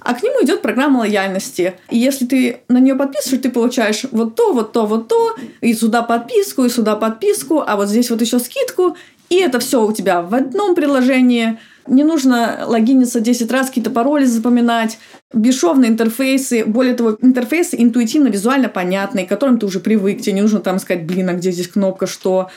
а 0.00 0.14
к 0.14 0.22
нему 0.22 0.42
идет 0.42 0.62
программа 0.62 0.98
лояльности. 0.98 1.74
И 1.90 1.98
если 1.98 2.26
ты 2.26 2.60
на 2.68 2.78
нее 2.78 2.94
подписываешь, 2.94 3.42
ты 3.42 3.50
получаешь 3.50 4.04
вот 4.10 4.34
то, 4.34 4.52
вот 4.52 4.72
то, 4.72 4.86
вот 4.86 5.08
то, 5.08 5.36
и 5.60 5.74
сюда 5.74 6.02
подписку, 6.02 6.64
и 6.64 6.70
сюда 6.70 6.96
подписку, 6.96 7.62
а 7.64 7.76
вот 7.76 7.88
здесь 7.88 8.10
вот 8.10 8.20
еще 8.20 8.38
скидку, 8.38 8.96
и 9.28 9.36
это 9.36 9.58
все 9.60 9.84
у 9.84 9.92
тебя 9.92 10.22
в 10.22 10.34
одном 10.34 10.74
приложении. 10.74 11.58
Не 11.88 12.04
нужно 12.04 12.64
логиниться 12.66 13.20
10 13.20 13.50
раз, 13.50 13.68
какие-то 13.68 13.90
пароли 13.90 14.24
запоминать. 14.24 14.98
Бесшовные 15.32 15.90
интерфейсы. 15.90 16.64
Более 16.64 16.94
того, 16.94 17.16
интерфейсы 17.20 17.76
интуитивно, 17.78 18.28
визуально 18.28 18.68
понятные, 18.68 19.26
к 19.26 19.28
которым 19.28 19.58
ты 19.58 19.66
уже 19.66 19.80
привык. 19.80 20.20
Тебе 20.20 20.34
не 20.34 20.42
нужно 20.42 20.60
там 20.60 20.78
сказать, 20.78 21.06
блин, 21.06 21.28
а 21.28 21.34
где 21.34 21.50
здесь 21.50 21.68
кнопка, 21.68 22.06
что 22.06 22.50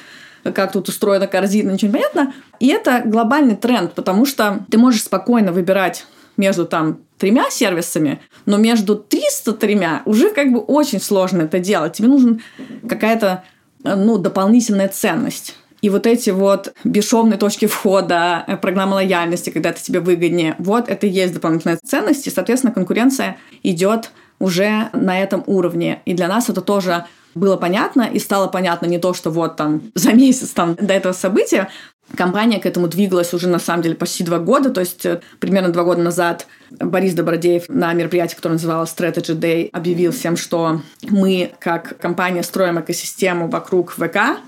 как 0.43 0.71
тут 0.71 0.89
устроена 0.89 1.27
корзина, 1.27 1.71
ничего 1.71 1.87
не 1.87 1.93
понятно. 1.93 2.33
И 2.59 2.67
это 2.67 3.01
глобальный 3.05 3.55
тренд, 3.55 3.93
потому 3.93 4.25
что 4.25 4.65
ты 4.69 4.77
можешь 4.77 5.03
спокойно 5.03 5.51
выбирать 5.51 6.05
между 6.37 6.65
там 6.65 6.99
тремя 7.17 7.49
сервисами, 7.51 8.19
но 8.45 8.57
между 8.57 8.95
303 8.95 9.79
уже 10.05 10.31
как 10.31 10.51
бы 10.51 10.59
очень 10.59 10.99
сложно 10.99 11.43
это 11.43 11.59
делать. 11.59 11.93
Тебе 11.93 12.07
нужна 12.07 12.39
какая-то 12.87 13.43
ну, 13.83 14.17
дополнительная 14.17 14.87
ценность. 14.87 15.55
И 15.81 15.89
вот 15.89 16.05
эти 16.05 16.29
вот 16.29 16.73
бесшовные 16.83 17.37
точки 17.37 17.65
входа, 17.65 18.43
э, 18.47 18.57
программа 18.57 18.95
лояльности, 18.95 19.49
когда 19.49 19.71
это 19.71 19.81
тебе 19.81 19.99
выгоднее, 19.99 20.55
вот 20.59 20.89
это 20.89 21.07
и 21.07 21.09
есть 21.09 21.33
дополнительная 21.33 21.79
ценность, 21.83 22.27
и, 22.27 22.29
соответственно, 22.29 22.73
конкуренция 22.73 23.37
идет 23.63 24.11
уже 24.39 24.89
на 24.93 25.19
этом 25.19 25.43
уровне. 25.47 26.01
И 26.05 26.13
для 26.13 26.27
нас 26.27 26.49
это 26.49 26.61
тоже 26.61 27.05
было 27.33 27.57
понятно, 27.57 28.03
и 28.03 28.19
стало 28.19 28.47
понятно 28.47 28.85
не 28.85 28.99
то, 28.99 29.13
что 29.13 29.29
вот 29.29 29.55
там 29.55 29.81
за 29.95 30.13
месяц 30.13 30.49
там 30.49 30.75
до 30.75 30.93
этого 30.93 31.13
события, 31.13 31.69
компания 32.15 32.59
к 32.59 32.65
этому 32.65 32.87
двигалась 32.87 33.33
уже 33.33 33.47
на 33.47 33.59
самом 33.59 33.83
деле 33.83 33.95
почти 33.95 34.23
два 34.23 34.39
года, 34.39 34.69
то 34.69 34.81
есть 34.81 35.05
э, 35.05 35.21
примерно 35.39 35.69
два 35.69 35.83
года 35.83 36.01
назад 36.01 36.45
Борис 36.71 37.13
Добродеев 37.13 37.69
на 37.69 37.93
мероприятии, 37.93 38.35
которое 38.35 38.53
называлось 38.53 38.93
Strategy 38.95 39.37
Day, 39.37 39.69
объявил 39.71 40.11
всем, 40.11 40.35
что 40.35 40.81
мы 41.09 41.53
как 41.59 41.97
компания 41.99 42.43
строим 42.43 42.79
экосистему 42.79 43.49
вокруг 43.49 43.91
ВК, 43.93 44.39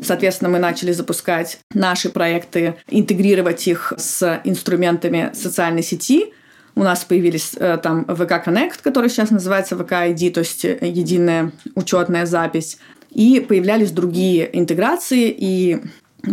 Соответственно, 0.00 0.50
мы 0.50 0.58
начали 0.58 0.92
запускать 0.92 1.58
наши 1.74 2.08
проекты, 2.08 2.76
интегрировать 2.88 3.66
их 3.68 3.92
с 3.96 4.40
инструментами 4.44 5.30
социальной 5.34 5.82
сети. 5.82 6.32
У 6.74 6.82
нас 6.82 7.04
появились 7.04 7.52
э, 7.56 7.78
там 7.82 8.04
VK 8.04 8.46
Connect, 8.46 8.80
который 8.82 9.10
сейчас 9.10 9.30
называется 9.30 9.74
VK 9.74 10.14
ID, 10.14 10.30
то 10.30 10.40
есть 10.40 10.64
единая 10.64 11.52
учетная 11.74 12.24
запись. 12.24 12.78
И 13.10 13.40
появлялись 13.46 13.90
другие 13.90 14.48
интеграции, 14.58 15.28
и 15.28 15.82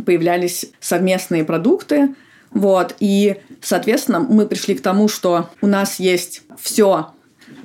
появлялись 0.06 0.72
совместные 0.80 1.44
продукты. 1.44 2.16
Вот. 2.52 2.96
И, 3.02 3.36
соответственно, 3.62 4.22
мы 4.22 4.48
пришли 4.48 4.76
к 4.76 4.82
тому, 4.82 5.10
что 5.10 5.50
у 5.62 5.68
нас 5.68 6.00
есть 6.00 6.44
все, 6.58 7.14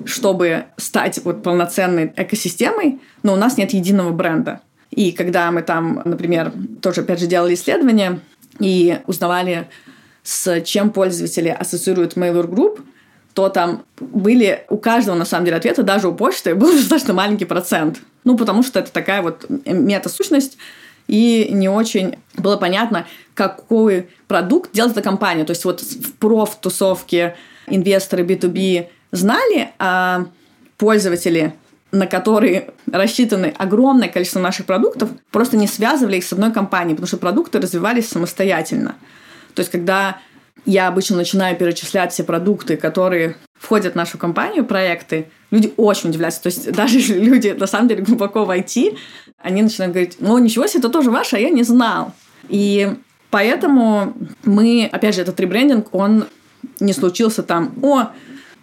чтобы 0.03 0.65
стать 0.75 1.19
вот 1.23 1.43
полноценной 1.43 2.11
экосистемой, 2.17 2.99
но 3.23 3.33
у 3.33 3.37
нас 3.37 3.57
нет 3.57 3.71
единого 3.71 4.11
бренда. 4.11 4.61
И 4.91 5.11
когда 5.11 5.51
мы 5.51 5.61
там, 5.61 6.01
например, 6.05 6.53
тоже, 6.81 7.01
опять 7.01 7.19
же, 7.19 7.27
делали 7.27 7.53
исследования 7.53 8.19
и 8.59 8.99
узнавали, 9.07 9.67
с 10.23 10.61
чем 10.61 10.91
пользователи 10.91 11.49
ассоциируют 11.49 12.15
Mail.ru 12.15 12.49
Group, 12.49 12.81
то 13.33 13.49
там 13.49 13.83
были 13.99 14.65
у 14.69 14.77
каждого, 14.77 15.15
на 15.15 15.25
самом 15.25 15.45
деле, 15.45 15.57
ответы, 15.57 15.83
даже 15.83 16.07
у 16.07 16.13
почты, 16.13 16.55
был 16.55 16.71
достаточно 16.77 17.13
маленький 17.13 17.45
процент. 17.45 17.99
Ну, 18.23 18.37
потому 18.37 18.63
что 18.63 18.79
это 18.79 18.91
такая 18.91 19.21
вот 19.21 19.45
мета-сущность, 19.49 20.57
и 21.07 21.49
не 21.51 21.69
очень 21.69 22.15
было 22.35 22.57
понятно, 22.57 23.05
какой 23.33 24.09
продукт 24.27 24.71
делает 24.71 24.93
эта 24.93 25.03
компания. 25.03 25.43
То 25.43 25.51
есть 25.51 25.65
вот 25.65 25.81
в 25.81 26.13
проф-тусовке 26.13 27.35
инвесторы 27.67 28.23
B2B 28.23 28.87
знали, 29.11 29.69
а 29.77 30.25
пользователи 30.77 31.53
на 31.95 32.07
которые 32.07 32.71
рассчитаны 32.91 33.53
огромное 33.57 34.09
количество 34.09 34.41
наших 34.41 34.65
продуктов, 34.65 35.09
просто 35.31 35.55
не 35.55 35.65
связывали 35.65 36.17
их 36.17 36.25
с 36.25 36.33
одной 36.33 36.51
компанией, 36.51 36.95
потому 36.95 37.07
что 37.07 37.17
продукты 37.17 37.59
развивались 37.59 38.09
самостоятельно. 38.09 38.95
То 39.53 39.61
есть, 39.61 39.71
когда 39.71 40.17
я 40.65 40.87
обычно 40.89 41.15
начинаю 41.15 41.55
перечислять 41.55 42.11
все 42.11 42.25
продукты, 42.25 42.75
которые 42.75 43.37
входят 43.57 43.93
в 43.93 43.95
нашу 43.95 44.17
компанию, 44.17 44.65
проекты, 44.65 45.27
люди 45.51 45.73
очень 45.77 46.09
удивляются. 46.09 46.43
То 46.43 46.47
есть 46.47 46.69
даже 46.73 46.99
люди, 46.99 47.55
на 47.57 47.67
самом 47.67 47.87
деле, 47.87 48.03
глубоко 48.03 48.43
в 48.43 48.51
IT, 48.51 48.97
они 49.37 49.61
начинают 49.61 49.93
говорить, 49.93 50.17
ну, 50.19 50.37
ничего 50.37 50.67
себе, 50.67 50.79
это 50.79 50.89
тоже 50.89 51.11
ваше, 51.11 51.37
а 51.37 51.39
я 51.39 51.49
не 51.49 51.63
знал. 51.63 52.13
И 52.49 52.93
поэтому 53.29 54.13
мы, 54.43 54.89
опять 54.91 55.15
же, 55.15 55.21
этот 55.21 55.39
ребрендинг, 55.39 55.95
он 55.95 56.25
не 56.81 56.91
случился 56.91 57.41
там, 57.41 57.73
о, 57.81 58.09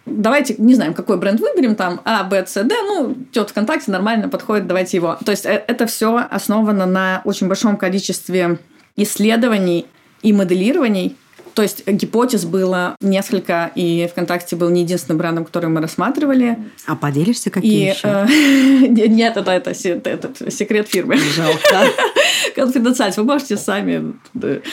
давайте, 0.05 0.55
не 0.57 0.75
знаем, 0.75 0.93
какой 0.93 1.17
бренд 1.17 1.39
выберем, 1.39 1.75
там 1.75 2.01
А, 2.05 2.23
Б, 2.23 2.45
С, 2.45 2.61
Д, 2.63 2.75
ну, 2.83 3.13
идет 3.13 3.49
ВКонтакте, 3.49 3.91
нормально 3.91 4.29
подходит, 4.29 4.67
давайте 4.67 4.97
его. 4.97 5.17
То 5.25 5.31
есть 5.31 5.45
э, 5.45 5.63
это 5.67 5.85
все 5.85 6.25
основано 6.29 6.85
на 6.85 7.21
очень 7.25 7.47
большом 7.47 7.77
количестве 7.77 8.59
исследований 8.95 9.85
и 10.21 10.33
моделирований, 10.33 11.17
то 11.53 11.61
есть 11.61 11.87
гипотез 11.87 12.45
было 12.45 12.95
несколько, 12.99 13.71
и 13.75 14.07
ВКонтакте 14.11 14.55
был 14.55 14.69
не 14.69 14.81
единственным 14.81 15.17
брендом, 15.17 15.45
который 15.45 15.69
мы 15.69 15.81
рассматривали. 15.81 16.57
А 16.87 16.95
поделишься, 16.95 17.49
какие 17.49 17.89
и, 17.89 17.89
еще? 17.91 18.07
Э, 18.07 18.27
нет, 18.87 19.37
это, 19.37 19.51
это, 19.51 19.71
это, 19.71 20.09
это 20.09 20.51
секрет 20.51 20.87
фирмы. 20.87 21.17
Жалко. 21.17 21.91
Конфиденциальность. 22.55 23.17
Вы 23.17 23.23
можете 23.25 23.57
сами... 23.57 24.13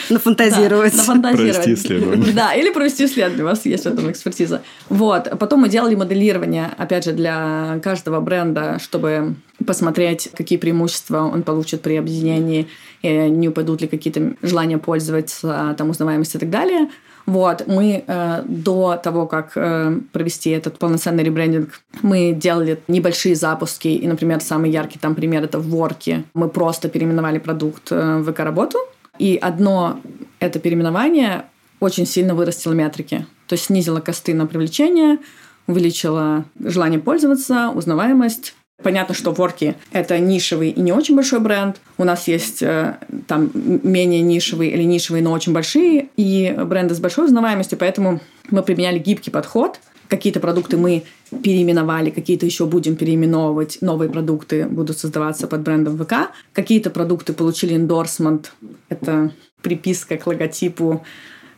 Нафантазировать. 0.09 0.91
Да, 0.91 0.97
нафантазировать. 0.97 1.63
Провести 1.63 1.73
исследование. 1.73 2.33
Да, 2.33 2.53
или 2.53 2.71
провести 2.71 3.05
исследование. 3.05 3.45
У 3.45 3.47
вас 3.47 3.65
есть 3.65 3.83
в 3.83 3.87
этом 3.87 4.11
экспертиза. 4.11 4.61
Вот. 4.89 5.29
Потом 5.39 5.61
мы 5.61 5.69
делали 5.69 5.95
моделирование, 5.95 6.71
опять 6.77 7.05
же, 7.05 7.11
для 7.11 7.79
каждого 7.83 8.19
бренда, 8.21 8.79
чтобы 8.79 9.35
посмотреть, 9.65 10.29
какие 10.35 10.57
преимущества 10.57 11.21
он 11.21 11.43
получит 11.43 11.81
при 11.81 11.95
объединении, 11.95 12.67
не 13.03 13.49
упадут 13.49 13.81
ли 13.81 13.87
какие-то 13.87 14.33
желания 14.41 14.77
пользоваться, 14.77 15.75
там, 15.77 15.89
узнаваемость 15.89 16.35
и 16.35 16.37
так 16.39 16.49
далее. 16.49 16.89
Вот, 17.25 17.67
мы 17.67 18.03
э, 18.05 18.43
до 18.47 18.99
того, 19.01 19.27
как 19.27 19.51
э, 19.55 19.99
провести 20.11 20.49
этот 20.49 20.79
полноценный 20.79 21.23
ребрендинг, 21.23 21.81
мы 22.01 22.33
делали 22.33 22.81
небольшие 22.87 23.35
запуски, 23.35 23.89
и, 23.89 24.07
например, 24.07 24.41
самый 24.41 24.71
яркий 24.71 24.97
там 24.97 25.13
пример— 25.15 25.43
это 25.45 25.59
в 25.59 25.69
Ворке. 25.69 26.23
Мы 26.33 26.49
просто 26.49 26.89
переименовали 26.89 27.37
продукт 27.37 27.91
э, 27.91 28.17
в 28.17 28.31
ВК-работу, 28.31 28.79
и 29.19 29.37
одно 29.39 29.99
это 30.39 30.59
переименование 30.59 31.45
очень 31.79 32.05
сильно 32.05 32.33
вырастило 32.33 32.73
метрики, 32.73 33.25
то 33.47 33.53
есть 33.53 33.65
снизило 33.65 33.99
косты 33.99 34.33
на 34.33 34.47
привлечение, 34.47 35.19
увеличило 35.67 36.45
желание 36.59 36.99
пользоваться, 36.99 37.69
узнаваемость, 37.69 38.55
Понятно, 38.83 39.13
что 39.13 39.31
Ворки— 39.31 39.75
это 39.91 40.17
нишевый 40.19 40.69
и 40.69 40.81
не 40.81 40.91
очень 40.91 41.15
большой 41.15 41.39
бренд. 41.39 41.79
У 41.97 42.03
нас 42.03 42.27
есть 42.27 42.63
э, 42.63 42.97
там 43.27 43.51
менее 43.53 44.21
нишевые 44.21 44.71
или 44.71 44.83
нишевые, 44.83 45.23
но 45.23 45.31
очень 45.31 45.53
большие, 45.53 46.09
и 46.17 46.55
бренды 46.65 46.95
с 46.95 46.99
большой 46.99 47.25
узнаваемостью, 47.25 47.77
поэтому 47.77 48.21
мы 48.49 48.63
применяли 48.63 48.99
гибкий 48.99 49.31
подход. 49.31 49.79
Какие-то 50.07 50.39
продукты 50.39 50.77
мы 50.77 51.03
переименовали, 51.43 52.09
какие-то 52.09 52.45
еще 52.45 52.65
будем 52.65 52.97
переименовывать, 52.97 53.77
новые 53.81 54.09
продукты 54.09 54.65
будут 54.65 54.97
создаваться 54.97 55.47
под 55.47 55.61
брендом 55.61 55.97
ВК. 55.97 56.31
Какие-то 56.51 56.89
продукты 56.89 57.33
получили 57.33 57.75
эндорсмент, 57.75 58.51
это 58.89 59.31
приписка 59.61 60.17
к 60.17 60.27
логотипу 60.27 61.05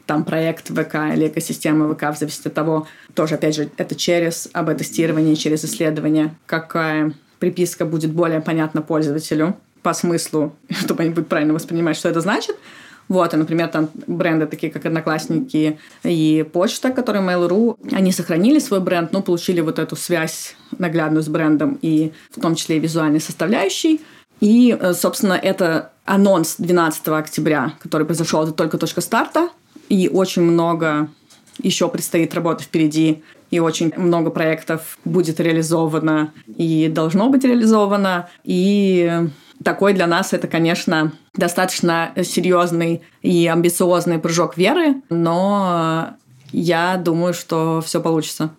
там 0.05 0.23
проект 0.23 0.69
ВК 0.69 0.95
или 1.13 1.27
экосистема 1.27 1.93
ВК, 1.93 2.03
в 2.13 2.19
зависимости 2.19 2.47
от 2.47 2.53
того, 2.53 2.87
тоже, 3.13 3.35
опять 3.35 3.55
же, 3.55 3.69
это 3.77 3.95
через 3.95 4.49
АБ-тестирование, 4.53 5.35
через 5.35 5.63
исследование, 5.63 6.35
какая 6.45 7.13
приписка 7.39 7.85
будет 7.85 8.11
более 8.11 8.41
понятна 8.41 8.81
пользователю 8.81 9.57
по 9.81 9.93
смыслу, 9.93 10.55
чтобы 10.69 11.03
они 11.03 11.11
будут 11.11 11.29
правильно 11.29 11.53
воспринимать, 11.53 11.97
что 11.97 12.09
это 12.09 12.21
значит. 12.21 12.55
Вот, 13.09 13.33
и, 13.33 13.37
например, 13.37 13.67
там 13.67 13.89
бренды 14.07 14.45
такие, 14.47 14.71
как 14.71 14.85
Одноклассники 14.85 15.77
и 16.03 16.45
Почта, 16.53 16.91
которые 16.91 17.21
Mail.ru, 17.21 17.77
они 17.91 18.13
сохранили 18.13 18.59
свой 18.59 18.79
бренд, 18.79 19.11
но 19.11 19.21
получили 19.21 19.59
вот 19.59 19.77
эту 19.77 19.97
связь 19.97 20.55
наглядную 20.77 21.21
с 21.21 21.27
брендом 21.27 21.77
и 21.81 22.13
в 22.31 22.39
том 22.39 22.55
числе 22.55 22.77
и 22.77 22.79
визуальной 22.79 23.19
составляющей. 23.19 24.01
И, 24.39 24.75
э, 24.79 24.93
собственно, 24.93 25.33
это 25.33 25.91
анонс 26.05 26.55
12 26.57 27.19
октября, 27.19 27.73
который 27.79 28.05
произошел, 28.05 28.43
это 28.43 28.53
только 28.53 28.77
точка 28.77 29.01
старта 29.01 29.49
и 29.93 30.09
очень 30.09 30.41
много 30.41 31.07
еще 31.59 31.87
предстоит 31.87 32.33
работы 32.33 32.63
впереди, 32.63 33.23
и 33.51 33.59
очень 33.59 33.93
много 33.95 34.31
проектов 34.31 34.97
будет 35.05 35.39
реализовано 35.39 36.33
и 36.47 36.87
должно 36.87 37.29
быть 37.29 37.43
реализовано. 37.43 38.27
И 38.43 39.29
такой 39.63 39.93
для 39.93 40.07
нас 40.07 40.33
это, 40.33 40.47
конечно, 40.47 41.11
достаточно 41.35 42.11
серьезный 42.23 43.03
и 43.21 43.45
амбициозный 43.45 44.17
прыжок 44.17 44.57
веры, 44.57 44.95
но 45.09 46.15
я 46.51 46.97
думаю, 46.97 47.35
что 47.35 47.83
все 47.85 48.01
получится. 48.01 48.49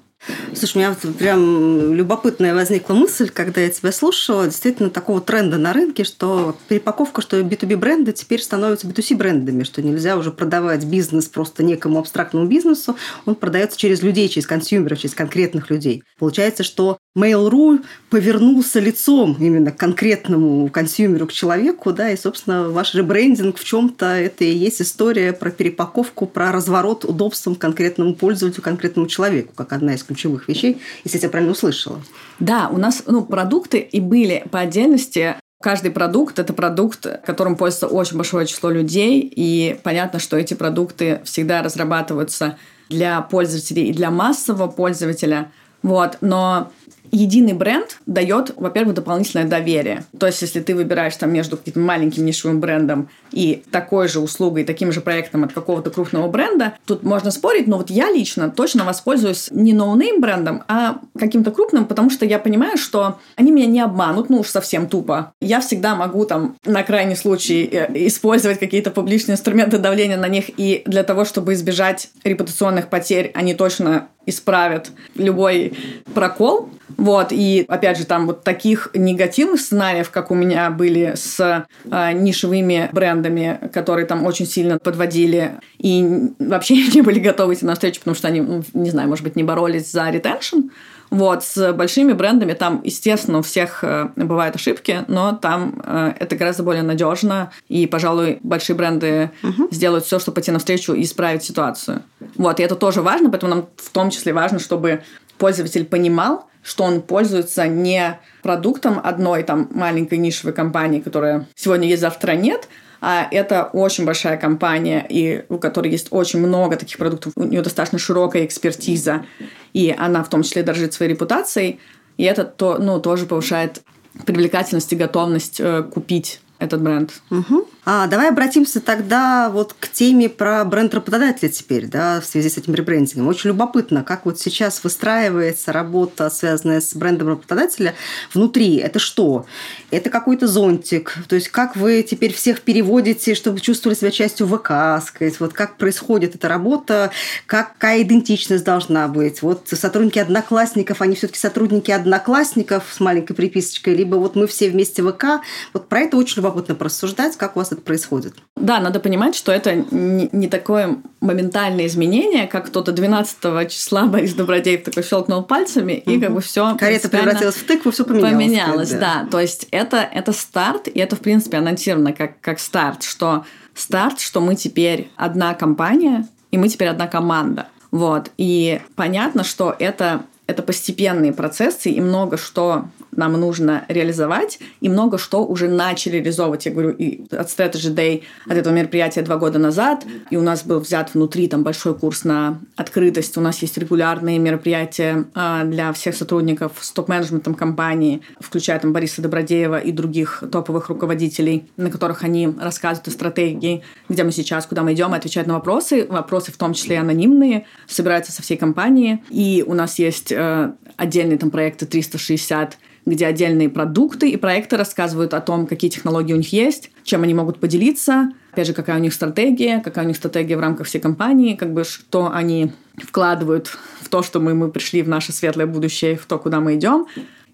Слушай, 0.54 0.76
у 0.76 0.78
меня 0.78 0.90
вот 0.90 1.16
прям 1.16 1.94
любопытная 1.94 2.54
возникла 2.54 2.94
мысль, 2.94 3.28
когда 3.28 3.60
я 3.60 3.70
тебя 3.70 3.92
слушала, 3.92 4.44
действительно 4.46 4.90
такого 4.90 5.20
тренда 5.20 5.58
на 5.58 5.72
рынке, 5.72 6.04
что 6.04 6.56
перепаковка, 6.68 7.20
что 7.20 7.40
B2B 7.40 7.76
бренды 7.76 8.12
теперь 8.12 8.40
становятся 8.40 8.86
B2C 8.86 9.16
брендами, 9.16 9.64
что 9.64 9.82
нельзя 9.82 10.16
уже 10.16 10.30
продавать 10.30 10.84
бизнес 10.84 11.26
просто 11.26 11.62
некому 11.62 11.98
абстрактному 11.98 12.46
бизнесу, 12.46 12.96
он 13.26 13.34
продается 13.34 13.78
через 13.78 14.02
людей, 14.02 14.28
через 14.28 14.46
консюмеров, 14.46 14.98
через 14.98 15.14
конкретных 15.14 15.70
людей. 15.70 16.04
Получается, 16.18 16.62
что 16.62 16.98
Mail.ru 17.16 17.84
повернулся 18.10 18.80
лицом 18.80 19.36
именно 19.38 19.70
к 19.70 19.76
конкретному 19.76 20.68
консюмеру, 20.68 21.28
к 21.28 21.32
человеку, 21.32 21.92
да, 21.92 22.10
и, 22.10 22.16
собственно, 22.16 22.70
ваш 22.70 22.94
ребрендинг 22.94 23.56
в 23.56 23.64
чем-то 23.64 24.06
это 24.06 24.44
и 24.44 24.52
есть 24.52 24.82
история 24.82 25.32
про 25.32 25.50
перепаковку, 25.50 26.26
про 26.26 26.50
разворот 26.50 27.04
удобством 27.04 27.54
конкретному 27.54 28.14
пользователю, 28.14 28.62
конкретному 28.62 29.06
человеку, 29.06 29.52
как 29.54 29.72
одна 29.72 29.94
из 29.94 30.02
ключевых 30.02 30.48
вещей, 30.48 30.80
если 31.04 31.18
я 31.18 31.20
тебя 31.20 31.30
правильно 31.30 31.52
услышала. 31.52 32.00
Да, 32.40 32.68
у 32.72 32.78
нас 32.78 33.04
ну, 33.06 33.24
продукты 33.24 33.78
и 33.78 34.00
были 34.00 34.44
по 34.50 34.60
отдельности 34.60 35.36
Каждый 35.62 35.92
продукт– 35.92 36.38
это 36.40 36.52
продукт, 36.52 37.06
которым 37.24 37.56
пользуется 37.56 37.86
очень 37.86 38.18
большое 38.18 38.46
число 38.46 38.68
людей, 38.68 39.20
и 39.20 39.80
понятно, 39.82 40.18
что 40.18 40.36
эти 40.36 40.52
продукты 40.52 41.22
всегда 41.24 41.62
разрабатываются 41.62 42.58
для 42.90 43.22
пользователей 43.22 43.88
и 43.88 43.94
для 43.94 44.10
массового 44.10 44.68
пользователя. 44.70 45.50
Вот. 45.82 46.18
Но 46.20 46.70
единый 47.14 47.52
бренд 47.52 47.98
дает, 48.06 48.52
во-первых, 48.56 48.94
дополнительное 48.94 49.46
доверие. 49.46 50.04
То 50.18 50.26
есть, 50.26 50.42
если 50.42 50.60
ты 50.60 50.74
выбираешь 50.74 51.16
там 51.16 51.32
между 51.32 51.56
каким-то 51.56 51.80
маленьким 51.80 52.24
нишевым 52.24 52.60
брендом 52.60 53.08
и 53.30 53.62
такой 53.70 54.08
же 54.08 54.20
услугой, 54.20 54.64
таким 54.64 54.92
же 54.92 55.00
проектом 55.00 55.44
от 55.44 55.52
какого-то 55.52 55.90
крупного 55.90 56.28
бренда, 56.28 56.74
тут 56.86 57.02
можно 57.02 57.30
спорить, 57.30 57.66
но 57.66 57.78
вот 57.78 57.90
я 57.90 58.10
лично 58.10 58.50
точно 58.50 58.84
воспользуюсь 58.84 59.48
не 59.50 59.72
no-name 59.72 60.20
брендом, 60.20 60.64
а 60.68 60.98
каким-то 61.18 61.50
крупным, 61.50 61.86
потому 61.86 62.10
что 62.10 62.24
я 62.24 62.38
понимаю, 62.38 62.76
что 62.76 63.18
они 63.36 63.52
меня 63.52 63.66
не 63.66 63.80
обманут, 63.80 64.30
ну 64.30 64.40
уж 64.40 64.48
совсем 64.48 64.88
тупо. 64.88 65.32
Я 65.40 65.60
всегда 65.60 65.94
могу 65.94 66.24
там 66.24 66.56
на 66.64 66.82
крайний 66.82 67.16
случай 67.16 67.68
э, 67.70 68.06
использовать 68.06 68.58
какие-то 68.58 68.90
публичные 68.90 69.34
инструменты 69.34 69.78
давления 69.78 70.16
на 70.16 70.28
них, 70.28 70.50
и 70.56 70.82
для 70.86 71.02
того, 71.02 71.24
чтобы 71.24 71.54
избежать 71.54 72.08
репутационных 72.24 72.88
потерь, 72.88 73.30
они 73.34 73.54
точно 73.54 74.08
исправят 74.26 74.90
любой 75.14 75.74
прокол. 76.14 76.70
Вот, 76.96 77.28
и 77.30 77.64
опять 77.68 77.98
же, 77.98 78.04
там 78.04 78.26
вот 78.26 78.44
таких 78.44 78.90
негативных 78.94 79.60
сценариев, 79.60 80.10
как 80.10 80.30
у 80.30 80.34
меня 80.34 80.70
были 80.70 81.14
с 81.16 81.66
э, 81.84 82.12
нишевыми 82.12 82.88
брендами, 82.92 83.58
которые 83.72 84.06
там 84.06 84.24
очень 84.24 84.46
сильно 84.46 84.78
подводили 84.78 85.52
и 85.78 86.30
вообще 86.38 86.76
не 86.94 87.02
были 87.02 87.18
готовы 87.18 87.54
идти 87.54 87.64
навстречу, 87.64 88.00
потому 88.00 88.14
что 88.14 88.28
они, 88.28 88.40
ну, 88.40 88.62
не 88.74 88.90
знаю, 88.90 89.08
может 89.08 89.24
быть, 89.24 89.34
не 89.34 89.42
боролись 89.42 89.90
за 89.90 90.08
ретеншн. 90.10 90.68
Вот, 91.14 91.44
с 91.44 91.72
большими 91.72 92.12
брендами 92.12 92.54
там, 92.54 92.80
естественно, 92.82 93.38
у 93.38 93.42
всех 93.42 93.84
э, 93.84 94.08
бывают 94.16 94.56
ошибки, 94.56 95.04
но 95.06 95.30
там 95.30 95.80
э, 95.84 96.12
это 96.18 96.34
гораздо 96.34 96.64
более 96.64 96.82
надежно, 96.82 97.52
и, 97.68 97.86
пожалуй, 97.86 98.40
большие 98.42 98.74
бренды 98.74 99.30
угу. 99.44 99.68
сделают 99.70 100.04
все, 100.06 100.18
чтобы 100.18 100.34
пойти 100.34 100.50
навстречу 100.50 100.92
и 100.92 101.04
исправить 101.04 101.44
ситуацию. 101.44 102.02
Вот, 102.34 102.58
и 102.58 102.64
это 102.64 102.74
тоже 102.74 103.00
важно, 103.00 103.30
поэтому 103.30 103.54
нам 103.54 103.68
в 103.76 103.90
том 103.90 104.10
числе 104.10 104.32
важно, 104.32 104.58
чтобы 104.58 105.04
пользователь 105.38 105.84
понимал, 105.84 106.48
что 106.64 106.82
он 106.82 107.00
пользуется 107.00 107.68
не 107.68 108.18
продуктом 108.42 109.00
одной 109.00 109.44
там 109.44 109.68
маленькой 109.72 110.18
нишевой 110.18 110.52
компании, 110.52 110.98
которая 110.98 111.46
сегодня 111.54 111.86
есть, 111.86 112.00
завтра 112.00 112.32
нет, 112.32 112.66
а 113.06 113.28
это 113.30 113.64
очень 113.64 114.06
большая 114.06 114.38
компания, 114.38 115.04
и 115.06 115.44
у 115.50 115.58
которой 115.58 115.92
есть 115.92 116.08
очень 116.10 116.38
много 116.38 116.76
таких 116.76 116.96
продуктов, 116.96 117.34
у 117.36 117.44
нее 117.44 117.60
достаточно 117.60 117.98
широкая 117.98 118.46
экспертиза, 118.46 119.26
и 119.74 119.94
она 119.96 120.24
в 120.24 120.30
том 120.30 120.42
числе 120.42 120.62
дорожит 120.62 120.94
своей 120.94 121.12
репутацией, 121.12 121.80
и 122.16 122.24
это 122.24 122.44
то, 122.44 122.78
ну, 122.78 122.98
тоже 123.00 123.26
повышает 123.26 123.82
привлекательность 124.24 124.90
и 124.94 124.96
готовность 124.96 125.60
э, 125.60 125.82
купить 125.82 126.40
этот 126.58 126.80
бренд. 126.80 127.12
Угу. 127.30 127.68
А, 127.86 128.06
давай 128.06 128.30
обратимся 128.30 128.80
тогда 128.80 129.50
вот 129.50 129.74
к 129.78 129.88
теме 129.88 130.30
про 130.30 130.64
бренд 130.64 130.94
работодателя 130.94 131.50
теперь, 131.50 131.86
да, 131.86 132.22
в 132.22 132.24
связи 132.24 132.48
с 132.48 132.56
этим 132.56 132.74
ребрендингом. 132.74 133.28
Очень 133.28 133.48
любопытно, 133.48 134.02
как 134.02 134.24
вот 134.24 134.40
сейчас 134.40 134.82
выстраивается 134.82 135.70
работа, 135.70 136.30
связанная 136.30 136.80
с 136.80 136.94
брендом 136.94 137.28
работодателя 137.28 137.94
внутри. 138.32 138.76
Это 138.76 138.98
что? 138.98 139.44
Это 139.90 140.08
какой-то 140.08 140.46
зонтик? 140.46 141.14
То 141.28 141.34
есть 141.34 141.48
как 141.48 141.76
вы 141.76 142.02
теперь 142.02 142.32
всех 142.32 142.62
переводите, 142.62 143.34
чтобы 143.34 143.60
чувствовали 143.60 143.98
себя 143.98 144.10
частью 144.10 144.46
ВК, 144.48 145.04
сказать, 145.06 145.38
вот 145.38 145.52
как 145.52 145.76
происходит 145.76 146.34
эта 146.34 146.48
работа, 146.48 147.10
какая 147.44 148.00
идентичность 148.00 148.64
должна 148.64 149.08
быть? 149.08 149.42
Вот 149.42 149.68
сотрудники 149.70 150.18
одноклассников, 150.18 151.02
они 151.02 151.16
все-таки 151.16 151.38
сотрудники 151.38 151.90
одноклассников 151.90 152.84
с 152.90 153.00
маленькой 153.00 153.34
приписочкой, 153.34 153.94
либо 153.94 154.16
вот 154.16 154.36
мы 154.36 154.46
все 154.46 154.70
вместе 154.70 155.02
ВК. 155.02 155.42
Вот 155.74 155.88
про 155.90 156.00
это 156.00 156.16
очень 156.16 156.36
любопытно 156.36 156.74
порассуждать, 156.74 157.36
как 157.36 157.56
у 157.56 157.58
вас 157.58 157.73
это 157.74 157.82
происходит. 157.82 158.34
Да, 158.56 158.80
надо 158.80 159.00
понимать, 159.00 159.34
что 159.34 159.52
это 159.52 159.74
не, 159.90 160.48
такое 160.48 160.96
моментальное 161.20 161.86
изменение, 161.86 162.46
как 162.46 162.66
кто-то 162.66 162.92
12 162.92 163.70
числа 163.70 164.06
Борис 164.06 164.34
Добродеев 164.34 164.82
такой 164.82 165.02
щелкнул 165.02 165.42
пальцами, 165.42 165.92
и 165.92 166.18
как 166.18 166.32
бы 166.32 166.40
все 166.40 166.76
Карета 166.76 167.08
превратилась 167.08 167.56
в 167.56 167.66
тыкву, 167.66 167.90
все 167.90 168.04
поменялось. 168.04 168.32
Поменялось, 168.32 168.90
да. 168.90 168.98
да. 168.98 169.28
То 169.30 169.40
есть 169.40 169.68
это, 169.70 169.98
это 169.98 170.32
старт, 170.32 170.88
и 170.88 170.98
это, 170.98 171.16
в 171.16 171.20
принципе, 171.20 171.58
анонсировано 171.58 172.12
как, 172.12 172.40
как 172.40 172.58
старт, 172.58 173.02
что 173.02 173.44
старт, 173.74 174.20
что 174.20 174.40
мы 174.40 174.54
теперь 174.54 175.10
одна 175.16 175.54
компания, 175.54 176.26
и 176.50 176.58
мы 176.58 176.68
теперь 176.68 176.88
одна 176.88 177.06
команда. 177.06 177.68
Вот. 177.90 178.30
И 178.38 178.80
понятно, 178.96 179.44
что 179.44 179.74
это 179.78 180.24
это 180.46 180.62
постепенные 180.62 181.32
процессы, 181.32 181.90
и 181.90 182.00
много 182.00 182.36
что 182.36 182.86
нам 183.16 183.32
нужно 183.32 183.84
реализовать, 183.88 184.58
и 184.80 184.88
много 184.88 185.18
что 185.18 185.44
уже 185.44 185.68
начали 185.68 186.16
реализовывать. 186.16 186.66
Я 186.66 186.72
говорю, 186.72 186.90
и 186.90 187.22
от 187.30 187.48
Strategy 187.48 187.94
Day, 187.94 188.22
от 188.46 188.56
этого 188.56 188.72
мероприятия 188.72 189.22
два 189.22 189.36
года 189.36 189.58
назад, 189.58 190.04
и 190.30 190.36
у 190.36 190.42
нас 190.42 190.64
был 190.64 190.80
взят 190.80 191.14
внутри 191.14 191.48
там 191.48 191.62
большой 191.62 191.94
курс 191.94 192.24
на 192.24 192.60
открытость. 192.76 193.36
У 193.36 193.40
нас 193.40 193.60
есть 193.62 193.76
регулярные 193.78 194.38
мероприятия 194.38 195.24
а, 195.34 195.64
для 195.64 195.92
всех 195.92 196.14
сотрудников 196.14 196.72
с 196.80 196.92
топ-менеджментом 196.92 197.54
компании, 197.54 198.22
включая 198.40 198.78
там 198.78 198.92
Бориса 198.92 199.22
Добродеева 199.22 199.78
и 199.78 199.92
других 199.92 200.42
топовых 200.50 200.88
руководителей, 200.88 201.68
на 201.76 201.90
которых 201.90 202.22
они 202.22 202.48
рассказывают 202.60 203.08
о 203.08 203.10
стратегии, 203.10 203.82
где 204.08 204.24
мы 204.24 204.32
сейчас, 204.32 204.66
куда 204.66 204.82
мы 204.82 204.92
идем, 204.92 205.14
и 205.14 205.16
отвечают 205.16 205.48
на 205.48 205.54
вопросы. 205.54 206.06
Вопросы 206.08 206.52
в 206.52 206.56
том 206.56 206.74
числе 206.74 206.98
анонимные, 206.98 207.66
собираются 207.86 208.32
со 208.32 208.42
всей 208.42 208.56
компании. 208.56 209.22
И 209.30 209.64
у 209.66 209.74
нас 209.74 209.98
есть 209.98 210.32
э, 210.32 210.72
отдельные 210.96 211.38
там 211.38 211.50
проекты 211.50 211.86
360 211.86 212.78
где 213.06 213.26
отдельные 213.26 213.68
продукты 213.68 214.30
и 214.30 214.36
проекты 214.36 214.76
рассказывают 214.76 215.34
о 215.34 215.40
том, 215.40 215.66
какие 215.66 215.90
технологии 215.90 216.32
у 216.32 216.38
них 216.38 216.52
есть, 216.52 216.90
чем 217.02 217.22
они 217.22 217.34
могут 217.34 217.60
поделиться, 217.60 218.32
опять 218.52 218.66
же, 218.66 218.72
какая 218.72 218.96
у 218.96 219.00
них 219.00 219.12
стратегия, 219.12 219.80
какая 219.80 220.04
у 220.04 220.08
них 220.08 220.16
стратегия 220.16 220.56
в 220.56 220.60
рамках 220.60 220.86
всей 220.86 221.00
компании, 221.00 221.54
как 221.54 221.72
бы 221.72 221.84
что 221.84 222.30
они 222.32 222.72
вкладывают 222.96 223.66
в 224.00 224.08
то, 224.08 224.22
что 224.22 224.40
мы, 224.40 224.54
мы 224.54 224.70
пришли 224.70 225.02
в 225.02 225.08
наше 225.08 225.32
светлое 225.32 225.66
будущее, 225.66 226.16
в 226.16 226.24
то, 226.26 226.38
куда 226.38 226.60
мы 226.60 226.76
идем. 226.76 227.06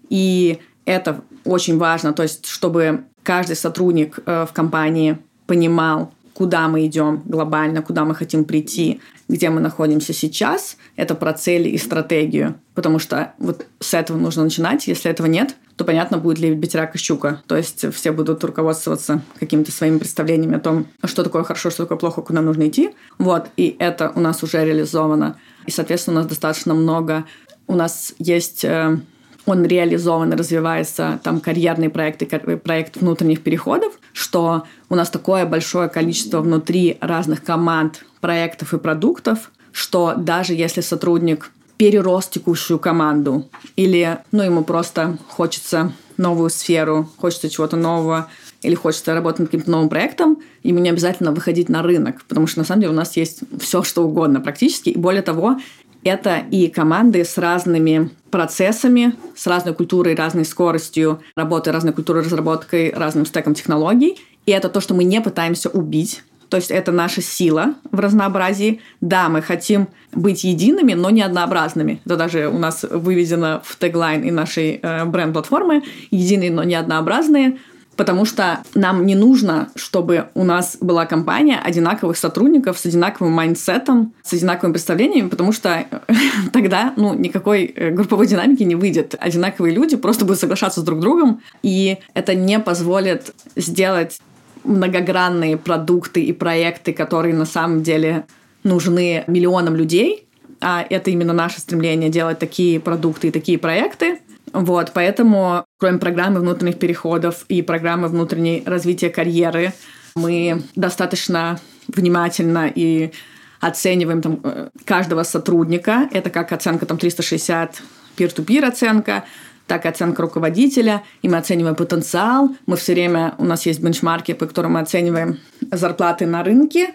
И 0.09 0.59
это 0.85 1.21
очень 1.43 1.77
важно, 1.77 2.13
то 2.13 2.23
есть, 2.23 2.45
чтобы 2.45 3.05
каждый 3.23 3.55
сотрудник 3.55 4.19
э, 4.25 4.45
в 4.49 4.53
компании 4.53 5.17
понимал, 5.47 6.13
куда 6.33 6.67
мы 6.67 6.85
идем 6.85 7.21
глобально, 7.25 7.81
куда 7.81 8.05
мы 8.05 8.15
хотим 8.15 8.45
прийти, 8.45 9.01
где 9.27 9.49
мы 9.49 9.61
находимся 9.61 10.13
сейчас, 10.13 10.77
это 10.95 11.15
про 11.15 11.33
цели 11.33 11.69
и 11.69 11.77
стратегию. 11.77 12.55
Потому 12.73 12.99
что 12.99 13.33
вот 13.37 13.65
с 13.79 13.93
этого 13.93 14.17
нужно 14.17 14.43
начинать. 14.43 14.87
Если 14.87 15.09
этого 15.09 15.27
нет, 15.27 15.55
то, 15.75 15.85
понятно, 15.85 16.17
будет 16.17 16.39
лебедь, 16.39 16.75
рак 16.75 16.95
и 16.95 16.97
щука. 16.97 17.41
То 17.47 17.55
есть 17.55 17.91
все 17.93 18.11
будут 18.11 18.43
руководствоваться 18.43 19.21
какими-то 19.39 19.71
своими 19.71 19.97
представлениями 19.97 20.57
о 20.57 20.59
том, 20.59 20.85
что 21.03 21.23
такое 21.23 21.43
хорошо, 21.43 21.69
что 21.69 21.83
такое 21.83 21.97
плохо, 21.97 22.21
куда 22.21 22.41
нужно 22.41 22.67
идти. 22.67 22.91
Вот, 23.17 23.47
и 23.57 23.75
это 23.79 24.11
у 24.15 24.19
нас 24.19 24.43
уже 24.43 24.65
реализовано. 24.65 25.37
И, 25.65 25.71
соответственно, 25.71 26.19
у 26.19 26.23
нас 26.23 26.29
достаточно 26.29 26.73
много... 26.73 27.25
У 27.67 27.75
нас 27.75 28.13
есть 28.19 28.65
э, 28.65 28.99
он 29.45 29.65
реализован 29.65 30.33
развивается, 30.33 31.19
там 31.23 31.39
карьерные 31.39 31.89
проекты, 31.89 32.25
проект 32.57 32.97
внутренних 32.97 33.41
переходов, 33.41 33.93
что 34.13 34.63
у 34.89 34.95
нас 34.95 35.09
такое 35.09 35.45
большое 35.45 35.89
количество 35.89 36.41
внутри 36.41 36.97
разных 37.01 37.43
команд, 37.43 38.05
проектов 38.19 38.73
и 38.73 38.77
продуктов, 38.77 39.51
что 39.71 40.13
даже 40.15 40.53
если 40.53 40.81
сотрудник 40.81 41.51
перерос 41.77 42.27
текущую 42.27 42.77
команду 42.77 43.49
или 43.75 44.19
ну, 44.31 44.43
ему 44.43 44.63
просто 44.63 45.17
хочется 45.27 45.91
новую 46.17 46.51
сферу, 46.51 47.09
хочется 47.17 47.49
чего-то 47.49 47.77
нового, 47.77 48.27
или 48.61 48.75
хочется 48.75 49.15
работать 49.15 49.39
над 49.39 49.47
каким-то 49.49 49.71
новым 49.71 49.89
проектом, 49.89 50.37
ему 50.61 50.79
не 50.79 50.91
обязательно 50.91 51.31
выходить 51.31 51.67
на 51.69 51.81
рынок, 51.81 52.23
потому 52.27 52.45
что 52.45 52.59
на 52.59 52.65
самом 52.65 52.81
деле 52.81 52.93
у 52.93 52.95
нас 52.95 53.17
есть 53.17 53.39
все, 53.59 53.81
что 53.81 54.03
угодно 54.03 54.39
практически. 54.39 54.89
И 54.89 54.97
более 54.97 55.23
того, 55.23 55.59
это 56.03 56.43
и 56.51 56.67
команды 56.67 57.25
с 57.25 57.37
разными 57.37 58.11
процессами, 58.31 59.13
с 59.35 59.45
разной 59.47 59.73
культурой, 59.73 60.15
разной 60.15 60.45
скоростью 60.45 61.21
работы, 61.35 61.71
разной 61.71 61.93
культурой 61.93 62.23
разработкой, 62.23 62.91
разным 62.91 63.25
стеком 63.25 63.53
технологий. 63.53 64.19
И 64.45 64.51
это 64.51 64.69
то, 64.69 64.81
что 64.81 64.93
мы 64.93 65.03
не 65.03 65.21
пытаемся 65.21 65.69
убить. 65.69 66.23
То 66.51 66.57
есть 66.57 66.69
это 66.69 66.91
наша 66.91 67.21
сила 67.21 67.75
в 67.91 67.99
разнообразии. 67.99 68.81
Да, 68.99 69.29
мы 69.29 69.41
хотим 69.41 69.87
быть 70.11 70.43
едиными, 70.43 70.93
но 70.93 71.09
не 71.09 71.21
однообразными. 71.21 72.01
Это 72.05 72.17
даже 72.17 72.49
у 72.49 72.57
нас 72.57 72.83
выведено 72.83 73.61
в 73.63 73.77
tagline 73.77 74.23
и 74.23 74.31
нашей 74.31 74.79
э, 74.81 75.05
бренд-платформы. 75.05 75.83
Единые, 76.09 76.51
но 76.51 76.63
не 76.63 76.75
однообразные 76.75 77.57
потому 78.01 78.25
что 78.25 78.63
нам 78.73 79.05
не 79.05 79.13
нужно, 79.13 79.69
чтобы 79.75 80.29
у 80.33 80.43
нас 80.43 80.75
была 80.81 81.05
компания 81.05 81.59
одинаковых 81.63 82.17
сотрудников 82.17 82.79
с 82.79 82.85
одинаковым 82.87 83.31
майндсетом, 83.31 84.15
с 84.23 84.33
одинаковыми 84.33 84.73
представлениями, 84.73 85.29
потому 85.29 85.51
что 85.51 85.85
тогда 86.51 86.93
ну, 86.97 87.13
никакой 87.13 87.65
э, 87.65 87.91
групповой 87.91 88.25
динамики 88.25 88.63
не 88.63 88.73
выйдет. 88.73 89.13
Одинаковые 89.19 89.75
люди 89.75 89.97
просто 89.97 90.25
будут 90.25 90.39
соглашаться 90.39 90.81
с 90.81 90.83
друг 90.83 90.99
другом, 90.99 91.41
и 91.61 91.99
это 92.15 92.33
не 92.33 92.57
позволит 92.57 93.35
сделать 93.55 94.19
многогранные 94.63 95.57
продукты 95.57 96.23
и 96.23 96.33
проекты, 96.33 96.93
которые 96.93 97.35
на 97.35 97.45
самом 97.45 97.83
деле 97.83 98.25
нужны 98.63 99.25
миллионам 99.27 99.75
людей, 99.75 100.25
а 100.59 100.83
это 100.89 101.11
именно 101.11 101.33
наше 101.33 101.61
стремление 101.61 102.09
делать 102.09 102.39
такие 102.39 102.79
продукты 102.79 103.27
и 103.27 103.31
такие 103.31 103.59
проекты, 103.59 104.21
вот, 104.53 104.91
поэтому, 104.93 105.65
кроме 105.79 105.97
программы 105.97 106.39
внутренних 106.39 106.79
переходов 106.79 107.45
и 107.47 107.61
программы 107.61 108.07
внутренней 108.07 108.63
развития 108.65 109.09
карьеры, 109.09 109.73
мы 110.15 110.63
достаточно 110.75 111.59
внимательно 111.87 112.71
и 112.73 113.11
оцениваем 113.59 114.21
там, 114.21 114.39
э, 114.43 114.69
каждого 114.85 115.23
сотрудника. 115.23 116.09
Это 116.11 116.29
как 116.29 116.51
оценка 116.51 116.85
там 116.85 116.97
360 116.97 117.81
peer-to-peer 118.17 118.65
оценка, 118.65 119.23
так 119.67 119.85
и 119.85 119.87
оценка 119.87 120.23
руководителя, 120.23 121.03
и 121.21 121.29
мы 121.29 121.37
оцениваем 121.37 121.75
потенциал. 121.75 122.49
Мы 122.65 122.75
все 122.75 122.93
время, 122.93 123.35
у 123.37 123.45
нас 123.45 123.65
есть 123.65 123.81
бенчмарки, 123.81 124.33
по 124.33 124.47
которым 124.47 124.73
мы 124.73 124.81
оцениваем 124.81 125.37
зарплаты 125.71 126.25
на 126.25 126.43
рынке, 126.43 126.93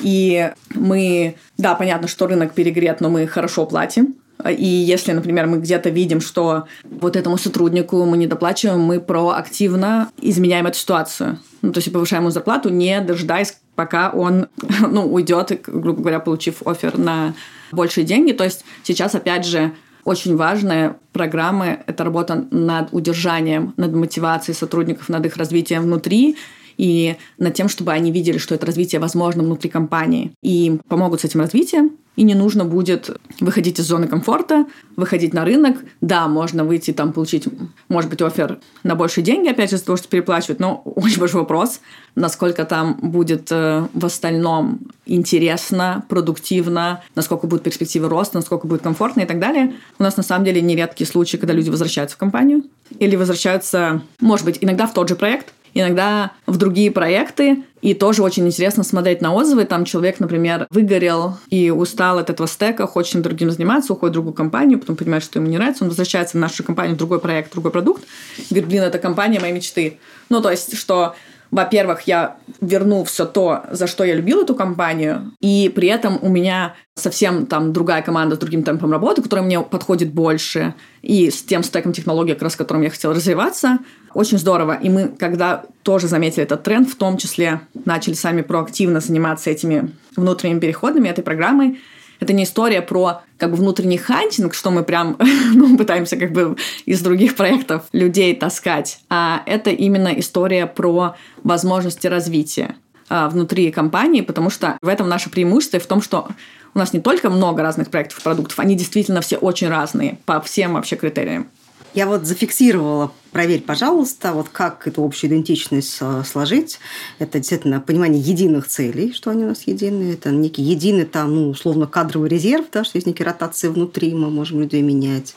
и 0.00 0.52
мы, 0.74 1.36
да, 1.58 1.74
понятно, 1.74 2.08
что 2.08 2.26
рынок 2.26 2.54
перегрет, 2.54 3.00
но 3.00 3.10
мы 3.10 3.26
хорошо 3.26 3.66
платим. 3.66 4.14
И 4.48 4.64
если, 4.64 5.12
например, 5.12 5.46
мы 5.46 5.58
где-то 5.58 5.90
видим, 5.90 6.20
что 6.20 6.64
вот 6.84 7.16
этому 7.16 7.38
сотруднику 7.38 8.04
мы 8.04 8.16
не 8.16 8.26
доплачиваем, 8.26 8.80
мы 8.80 9.00
проактивно 9.00 10.10
изменяем 10.20 10.66
эту 10.66 10.78
ситуацию. 10.78 11.38
Ну, 11.62 11.72
то 11.72 11.78
есть 11.78 11.92
повышаем 11.92 12.24
ему 12.24 12.30
зарплату, 12.30 12.68
не 12.68 13.00
дожидаясь, 13.00 13.56
пока 13.76 14.10
он 14.10 14.48
ну, 14.80 15.06
уйдет, 15.06 15.60
грубо 15.66 16.00
говоря, 16.00 16.20
получив 16.20 16.66
офер 16.66 16.98
на 16.98 17.34
большие 17.70 18.04
деньги. 18.04 18.32
То 18.32 18.44
есть 18.44 18.64
сейчас, 18.82 19.14
опять 19.14 19.46
же, 19.46 19.72
очень 20.04 20.36
важная 20.36 20.96
программа— 21.12 21.78
это 21.86 22.02
работа 22.02 22.46
над 22.50 22.88
удержанием, 22.92 23.72
над 23.76 23.92
мотивацией 23.92 24.56
сотрудников, 24.56 25.08
над 25.08 25.24
их 25.26 25.36
развитием 25.36 25.82
внутри 25.82 26.36
и 26.76 27.16
над 27.38 27.54
тем, 27.54 27.68
чтобы 27.68 27.92
они 27.92 28.10
видели, 28.10 28.38
что 28.38 28.54
это 28.54 28.66
развитие 28.66 29.00
возможно 29.00 29.42
внутри 29.42 29.70
компании. 29.70 30.32
И 30.42 30.78
помогут 30.88 31.20
с 31.20 31.24
этим 31.24 31.40
развитием, 31.40 31.92
и 32.16 32.24
не 32.24 32.34
нужно 32.34 32.64
будет 32.64 33.10
выходить 33.40 33.80
из 33.80 33.86
зоны 33.86 34.06
комфорта, 34.06 34.66
выходить 34.96 35.32
на 35.32 35.44
рынок. 35.44 35.78
Да, 36.00 36.28
можно 36.28 36.64
выйти 36.64 36.92
там, 36.92 37.12
получить, 37.12 37.48
может 37.88 38.10
быть, 38.10 38.20
офер 38.20 38.58
на 38.82 38.94
большие 38.94 39.24
деньги, 39.24 39.48
опять 39.48 39.70
же, 39.70 39.76
из-за 39.76 39.86
того, 39.86 39.96
что 39.96 40.08
переплачивают, 40.08 40.60
но 40.60 40.82
очень 40.84 41.18
большой 41.18 41.40
вопрос, 41.40 41.80
насколько 42.14 42.64
там 42.64 42.98
будет 43.00 43.50
э, 43.50 43.86
в 43.94 44.04
остальном 44.04 44.80
интересно, 45.06 46.04
продуктивно, 46.08 47.02
насколько 47.14 47.46
будут 47.46 47.64
перспективы 47.64 48.08
роста, 48.08 48.36
насколько 48.36 48.66
будет 48.66 48.82
комфортно 48.82 49.22
и 49.22 49.26
так 49.26 49.38
далее. 49.38 49.74
У 49.98 50.02
нас 50.02 50.16
на 50.16 50.22
самом 50.22 50.44
деле 50.44 50.60
нередкие 50.60 51.08
случаи, 51.08 51.38
когда 51.38 51.54
люди 51.54 51.70
возвращаются 51.70 52.16
в 52.16 52.18
компанию 52.18 52.64
или 52.98 53.16
возвращаются, 53.16 54.02
может 54.20 54.44
быть, 54.44 54.58
иногда 54.60 54.86
в 54.86 54.92
тот 54.92 55.08
же 55.08 55.16
проект, 55.16 55.54
иногда 55.74 56.32
в 56.46 56.56
другие 56.56 56.90
проекты. 56.90 57.64
И 57.80 57.94
тоже 57.94 58.22
очень 58.22 58.46
интересно 58.46 58.84
смотреть 58.84 59.20
на 59.20 59.34
отзывы. 59.34 59.64
Там 59.64 59.84
человек, 59.84 60.20
например, 60.20 60.68
выгорел 60.70 61.38
и 61.50 61.70
устал 61.70 62.18
от 62.18 62.30
этого 62.30 62.46
стека, 62.46 62.86
хочет 62.86 63.22
другим 63.22 63.50
заниматься, 63.50 63.92
уходит 63.92 64.12
в 64.12 64.14
другую 64.14 64.34
компанию, 64.34 64.78
потом 64.78 64.94
понимает, 64.94 65.24
что 65.24 65.40
ему 65.40 65.48
не 65.48 65.56
нравится, 65.56 65.82
он 65.82 65.90
возвращается 65.90 66.36
в 66.36 66.40
нашу 66.40 66.62
компанию, 66.62 66.94
в 66.94 66.98
другой 66.98 67.18
проект, 67.18 67.50
в 67.50 67.52
другой 67.54 67.72
продукт, 67.72 68.04
и 68.38 68.54
говорит, 68.54 68.68
блин, 68.68 68.82
это 68.84 68.98
компания 68.98 69.40
моей 69.40 69.52
мечты. 69.52 69.98
Ну, 70.28 70.40
то 70.40 70.50
есть, 70.50 70.76
что 70.76 71.16
во-первых, 71.52 72.02
я 72.02 72.38
верну 72.62 73.04
все 73.04 73.26
то, 73.26 73.64
за 73.70 73.86
что 73.86 74.04
я 74.04 74.14
любил 74.14 74.42
эту 74.42 74.54
компанию, 74.54 75.32
и 75.40 75.70
при 75.72 75.86
этом 75.88 76.18
у 76.22 76.30
меня 76.30 76.74
совсем 76.94 77.44
там 77.44 77.74
другая 77.74 78.00
команда 78.00 78.36
с 78.36 78.38
другим 78.38 78.62
темпом 78.62 78.90
работы, 78.90 79.20
которая 79.20 79.44
мне 79.44 79.60
подходит 79.60 80.14
больше, 80.14 80.74
и 81.02 81.30
с 81.30 81.42
тем 81.42 81.62
стеком 81.62 81.92
технологий, 81.92 82.32
как 82.32 82.42
раз 82.42 82.56
которым 82.56 82.82
я 82.82 82.88
хотела 82.88 83.14
развиваться. 83.14 83.78
Очень 84.14 84.38
здорово. 84.38 84.78
И 84.82 84.88
мы, 84.88 85.08
когда 85.08 85.64
тоже 85.82 86.08
заметили 86.08 86.42
этот 86.42 86.62
тренд, 86.62 86.88
в 86.88 86.96
том 86.96 87.18
числе 87.18 87.60
начали 87.84 88.14
сами 88.14 88.40
проактивно 88.40 89.00
заниматься 89.00 89.50
этими 89.50 89.90
внутренними 90.16 90.60
переходами 90.60 91.10
этой 91.10 91.22
программы, 91.22 91.78
это 92.22 92.32
не 92.32 92.44
история 92.44 92.82
про 92.82 93.22
как 93.36 93.50
бы 93.50 93.56
внутренний 93.56 93.98
хантинг, 93.98 94.54
что 94.54 94.70
мы 94.70 94.84
прям 94.84 95.16
ну, 95.54 95.76
пытаемся 95.76 96.16
как 96.16 96.32
бы 96.32 96.56
из 96.86 97.00
других 97.00 97.34
проектов 97.36 97.82
людей 97.92 98.34
таскать, 98.34 99.00
а 99.10 99.42
это 99.46 99.70
именно 99.70 100.08
история 100.08 100.66
про 100.66 101.16
возможности 101.42 102.06
развития 102.06 102.76
а, 103.08 103.28
внутри 103.28 103.70
компании, 103.72 104.20
потому 104.20 104.50
что 104.50 104.78
в 104.80 104.88
этом 104.88 105.08
наше 105.08 105.30
преимущество 105.30 105.80
в 105.80 105.86
том, 105.86 106.00
что 106.00 106.28
у 106.74 106.78
нас 106.78 106.92
не 106.92 107.00
только 107.00 107.28
много 107.28 107.62
разных 107.62 107.90
проектов 107.90 108.20
и 108.20 108.22
продуктов, 108.22 108.58
они 108.58 108.74
действительно 108.74 109.20
все 109.20 109.36
очень 109.36 109.68
разные 109.68 110.18
по 110.24 110.40
всем 110.40 110.74
вообще 110.74 110.96
критериям. 110.96 111.48
Я 111.94 112.06
вот 112.06 112.24
зафиксировала, 112.26 113.12
проверь, 113.32 113.60
пожалуйста, 113.60 114.32
вот 114.32 114.48
как 114.48 114.88
эту 114.88 115.04
общую 115.04 115.30
идентичность 115.30 115.98
э, 116.00 116.22
сложить. 116.24 116.78
Это 117.18 117.38
действительно 117.38 117.80
понимание 117.80 118.20
единых 118.20 118.66
целей, 118.66 119.12
что 119.12 119.30
они 119.30 119.44
у 119.44 119.48
нас 119.48 119.64
единые. 119.66 120.14
Это 120.14 120.30
некий 120.30 120.62
единый 120.62 121.04
там, 121.04 121.34
ну, 121.34 121.50
условно, 121.50 121.86
кадровый 121.86 122.30
резерв, 122.30 122.66
да, 122.72 122.84
что 122.84 122.96
есть 122.96 123.06
некие 123.06 123.26
ротации 123.26 123.68
внутри, 123.68 124.14
мы 124.14 124.30
можем 124.30 124.60
людей 124.60 124.80
менять. 124.80 125.34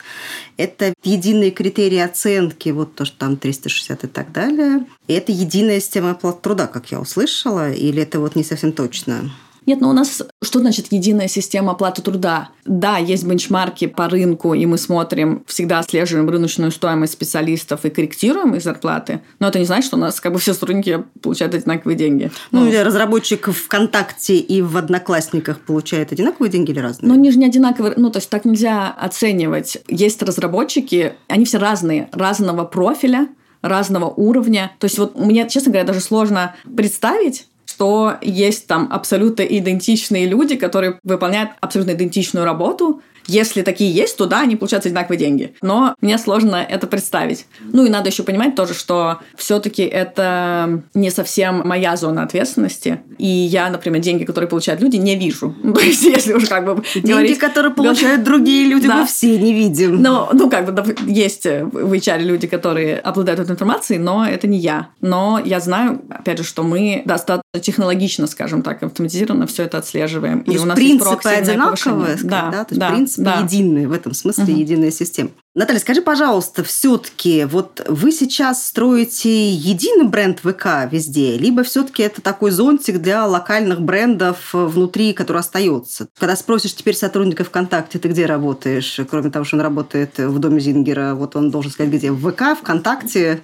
Это 0.56 0.94
единые 1.02 1.50
критерии 1.50 1.98
оценки, 1.98 2.70
вот 2.70 2.94
то, 2.94 3.04
что 3.04 3.18
там 3.18 3.36
360 3.36 4.04
и 4.04 4.06
так 4.06 4.32
далее. 4.32 4.86
И 5.08 5.12
это 5.12 5.32
единая 5.32 5.80
система 5.80 6.12
оплаты 6.12 6.40
труда, 6.40 6.66
как 6.68 6.90
я 6.90 7.00
услышала, 7.00 7.70
или 7.70 8.02
это 8.02 8.18
вот 8.18 8.34
не 8.34 8.44
совсем 8.44 8.72
точно? 8.72 9.30
Нет, 9.66 9.80
но 9.80 9.90
у 9.90 9.92
нас 9.92 10.22
что 10.42 10.60
значит 10.60 10.92
единая 10.92 11.28
система 11.28 11.72
оплаты 11.72 12.02
труда? 12.02 12.50
Да, 12.64 12.98
есть 12.98 13.24
бенчмарки 13.24 13.86
по 13.86 14.08
рынку, 14.08 14.54
и 14.54 14.64
мы 14.64 14.78
смотрим, 14.78 15.42
всегда 15.46 15.80
отслеживаем 15.80 16.30
рыночную 16.30 16.70
стоимость 16.70 17.14
специалистов 17.14 17.84
и 17.84 17.90
корректируем 17.90 18.54
их 18.54 18.62
зарплаты, 18.62 19.20
но 19.40 19.48
это 19.48 19.58
не 19.58 19.64
значит, 19.64 19.86
что 19.86 19.96
у 19.96 20.00
нас 20.00 20.20
как 20.20 20.32
бы 20.32 20.38
все 20.38 20.54
сотрудники 20.54 21.04
получают 21.20 21.54
одинаковые 21.54 21.96
деньги. 21.96 22.30
Ну, 22.52 22.64
ну 22.64 22.84
разработчик 22.84 23.50
ВКонтакте 23.50 24.36
и 24.36 24.62
в 24.62 24.76
Одноклассниках 24.76 25.60
получает 25.60 26.12
одинаковые 26.12 26.50
деньги 26.50 26.70
или 26.70 26.78
разные? 26.78 27.08
Ну, 27.08 27.14
они 27.14 27.30
же 27.30 27.38
не 27.38 27.46
одинаковые, 27.46 27.94
ну, 27.96 28.10
то 28.10 28.18
есть 28.18 28.30
так 28.30 28.44
нельзя 28.44 28.90
оценивать. 28.90 29.78
Есть 29.88 30.22
разработчики, 30.22 31.14
они 31.28 31.44
все 31.44 31.58
разные, 31.58 32.08
разного 32.12 32.64
профиля, 32.64 33.28
разного 33.62 34.06
уровня. 34.06 34.72
То 34.78 34.84
есть 34.84 34.98
вот 34.98 35.18
мне, 35.18 35.48
честно 35.48 35.72
говоря, 35.72 35.86
даже 35.86 36.00
сложно 36.00 36.54
представить, 36.76 37.48
что 37.66 38.16
есть 38.22 38.66
там 38.66 38.88
абсолютно 38.90 39.42
идентичные 39.42 40.26
люди, 40.26 40.56
которые 40.56 40.98
выполняют 41.02 41.50
абсолютно 41.60 41.92
идентичную 41.92 42.46
работу, 42.46 43.02
если 43.26 43.62
такие 43.62 43.90
есть, 43.90 44.16
то 44.16 44.26
да, 44.26 44.40
они 44.40 44.56
получают 44.56 44.86
одинаковые 44.86 45.18
деньги. 45.18 45.54
Но 45.62 45.94
мне 46.00 46.18
сложно 46.18 46.56
это 46.56 46.86
представить. 46.86 47.46
Ну 47.60 47.84
и 47.84 47.88
надо 47.88 48.08
еще 48.08 48.22
понимать 48.22 48.54
тоже, 48.54 48.74
что 48.74 49.18
все-таки 49.36 49.82
это 49.82 50.82
не 50.94 51.10
совсем 51.10 51.62
моя 51.66 51.96
зона 51.96 52.22
ответственности. 52.22 53.00
И 53.18 53.26
я, 53.26 53.70
например, 53.70 54.00
деньги, 54.00 54.24
которые 54.24 54.48
получают 54.48 54.80
люди, 54.80 54.96
не 54.96 55.16
вижу. 55.16 55.54
Ну, 55.62 55.72
то 55.74 55.80
есть, 55.80 56.02
если 56.02 56.32
уже 56.32 56.46
как 56.46 56.64
бы 56.64 56.82
Деньги, 56.94 57.10
говорить... 57.10 57.38
которые 57.38 57.72
получают 57.74 58.22
другие 58.22 58.66
люди, 58.66 58.86
мы 58.86 59.06
все 59.06 59.38
не 59.38 59.52
видим. 59.52 60.02
Но, 60.02 60.28
ну, 60.32 60.50
как 60.50 60.72
бы 60.72 60.96
есть 61.06 61.44
в 61.44 61.92
HR 61.92 62.20
люди, 62.20 62.46
которые 62.46 62.98
обладают 62.98 63.40
этой 63.40 63.52
информацией, 63.52 63.98
но 63.98 64.26
это 64.26 64.46
не 64.46 64.58
я. 64.58 64.88
Но 65.00 65.40
я 65.44 65.60
знаю, 65.60 66.02
опять 66.10 66.38
же, 66.38 66.44
что 66.44 66.62
мы 66.62 67.02
достаточно 67.04 67.60
технологично, 67.60 68.26
скажем 68.26 68.62
так, 68.62 68.82
автоматизированно 68.82 69.46
все 69.46 69.64
это 69.64 69.78
отслеживаем. 69.78 70.44
То 70.44 70.52
и 70.52 70.58
у 70.58 70.64
нас 70.64 70.76
принципы 70.76 71.28
есть 71.28 71.48
одинаковые, 71.48 72.16
да, 72.22 72.50
да, 72.50 72.64
то 72.64 72.74
есть 72.74 72.80
да, 72.80 72.90
принципы 73.16 73.24
да. 73.24 73.40
единые 73.40 73.88
в 73.88 73.92
этом 73.92 74.14
смысле, 74.14 74.44
угу. 74.44 74.60
единая 74.60 74.90
система. 74.90 75.30
Наталья, 75.54 75.80
скажи, 75.80 76.02
пожалуйста, 76.02 76.62
все-таки 76.62 77.44
вот 77.44 77.84
вы 77.88 78.12
сейчас 78.12 78.66
строите 78.66 79.50
единый 79.50 80.06
бренд 80.06 80.40
ВК 80.40 80.90
везде, 80.90 81.38
либо 81.38 81.62
все-таки 81.62 82.02
это 82.02 82.20
такой 82.20 82.50
зонтик 82.50 82.98
для 82.98 83.26
локальных 83.26 83.80
брендов 83.80 84.50
внутри, 84.52 85.12
который 85.14 85.38
остается? 85.38 86.08
Когда 86.18 86.36
спросишь 86.36 86.74
теперь 86.74 86.94
сотрудника 86.94 87.44
ВКонтакте, 87.44 87.98
ты 87.98 88.08
где 88.08 88.26
работаешь, 88.26 89.00
кроме 89.08 89.30
того, 89.30 89.44
что 89.44 89.56
он 89.56 89.62
работает 89.62 90.18
в 90.18 90.38
доме 90.38 90.60
Зингера, 90.60 91.14
вот 91.14 91.36
он 91.36 91.50
должен 91.50 91.70
сказать, 91.70 91.92
где? 91.92 92.12
В 92.12 92.30
ВК, 92.30 92.58
ВКонтакте, 92.60 93.42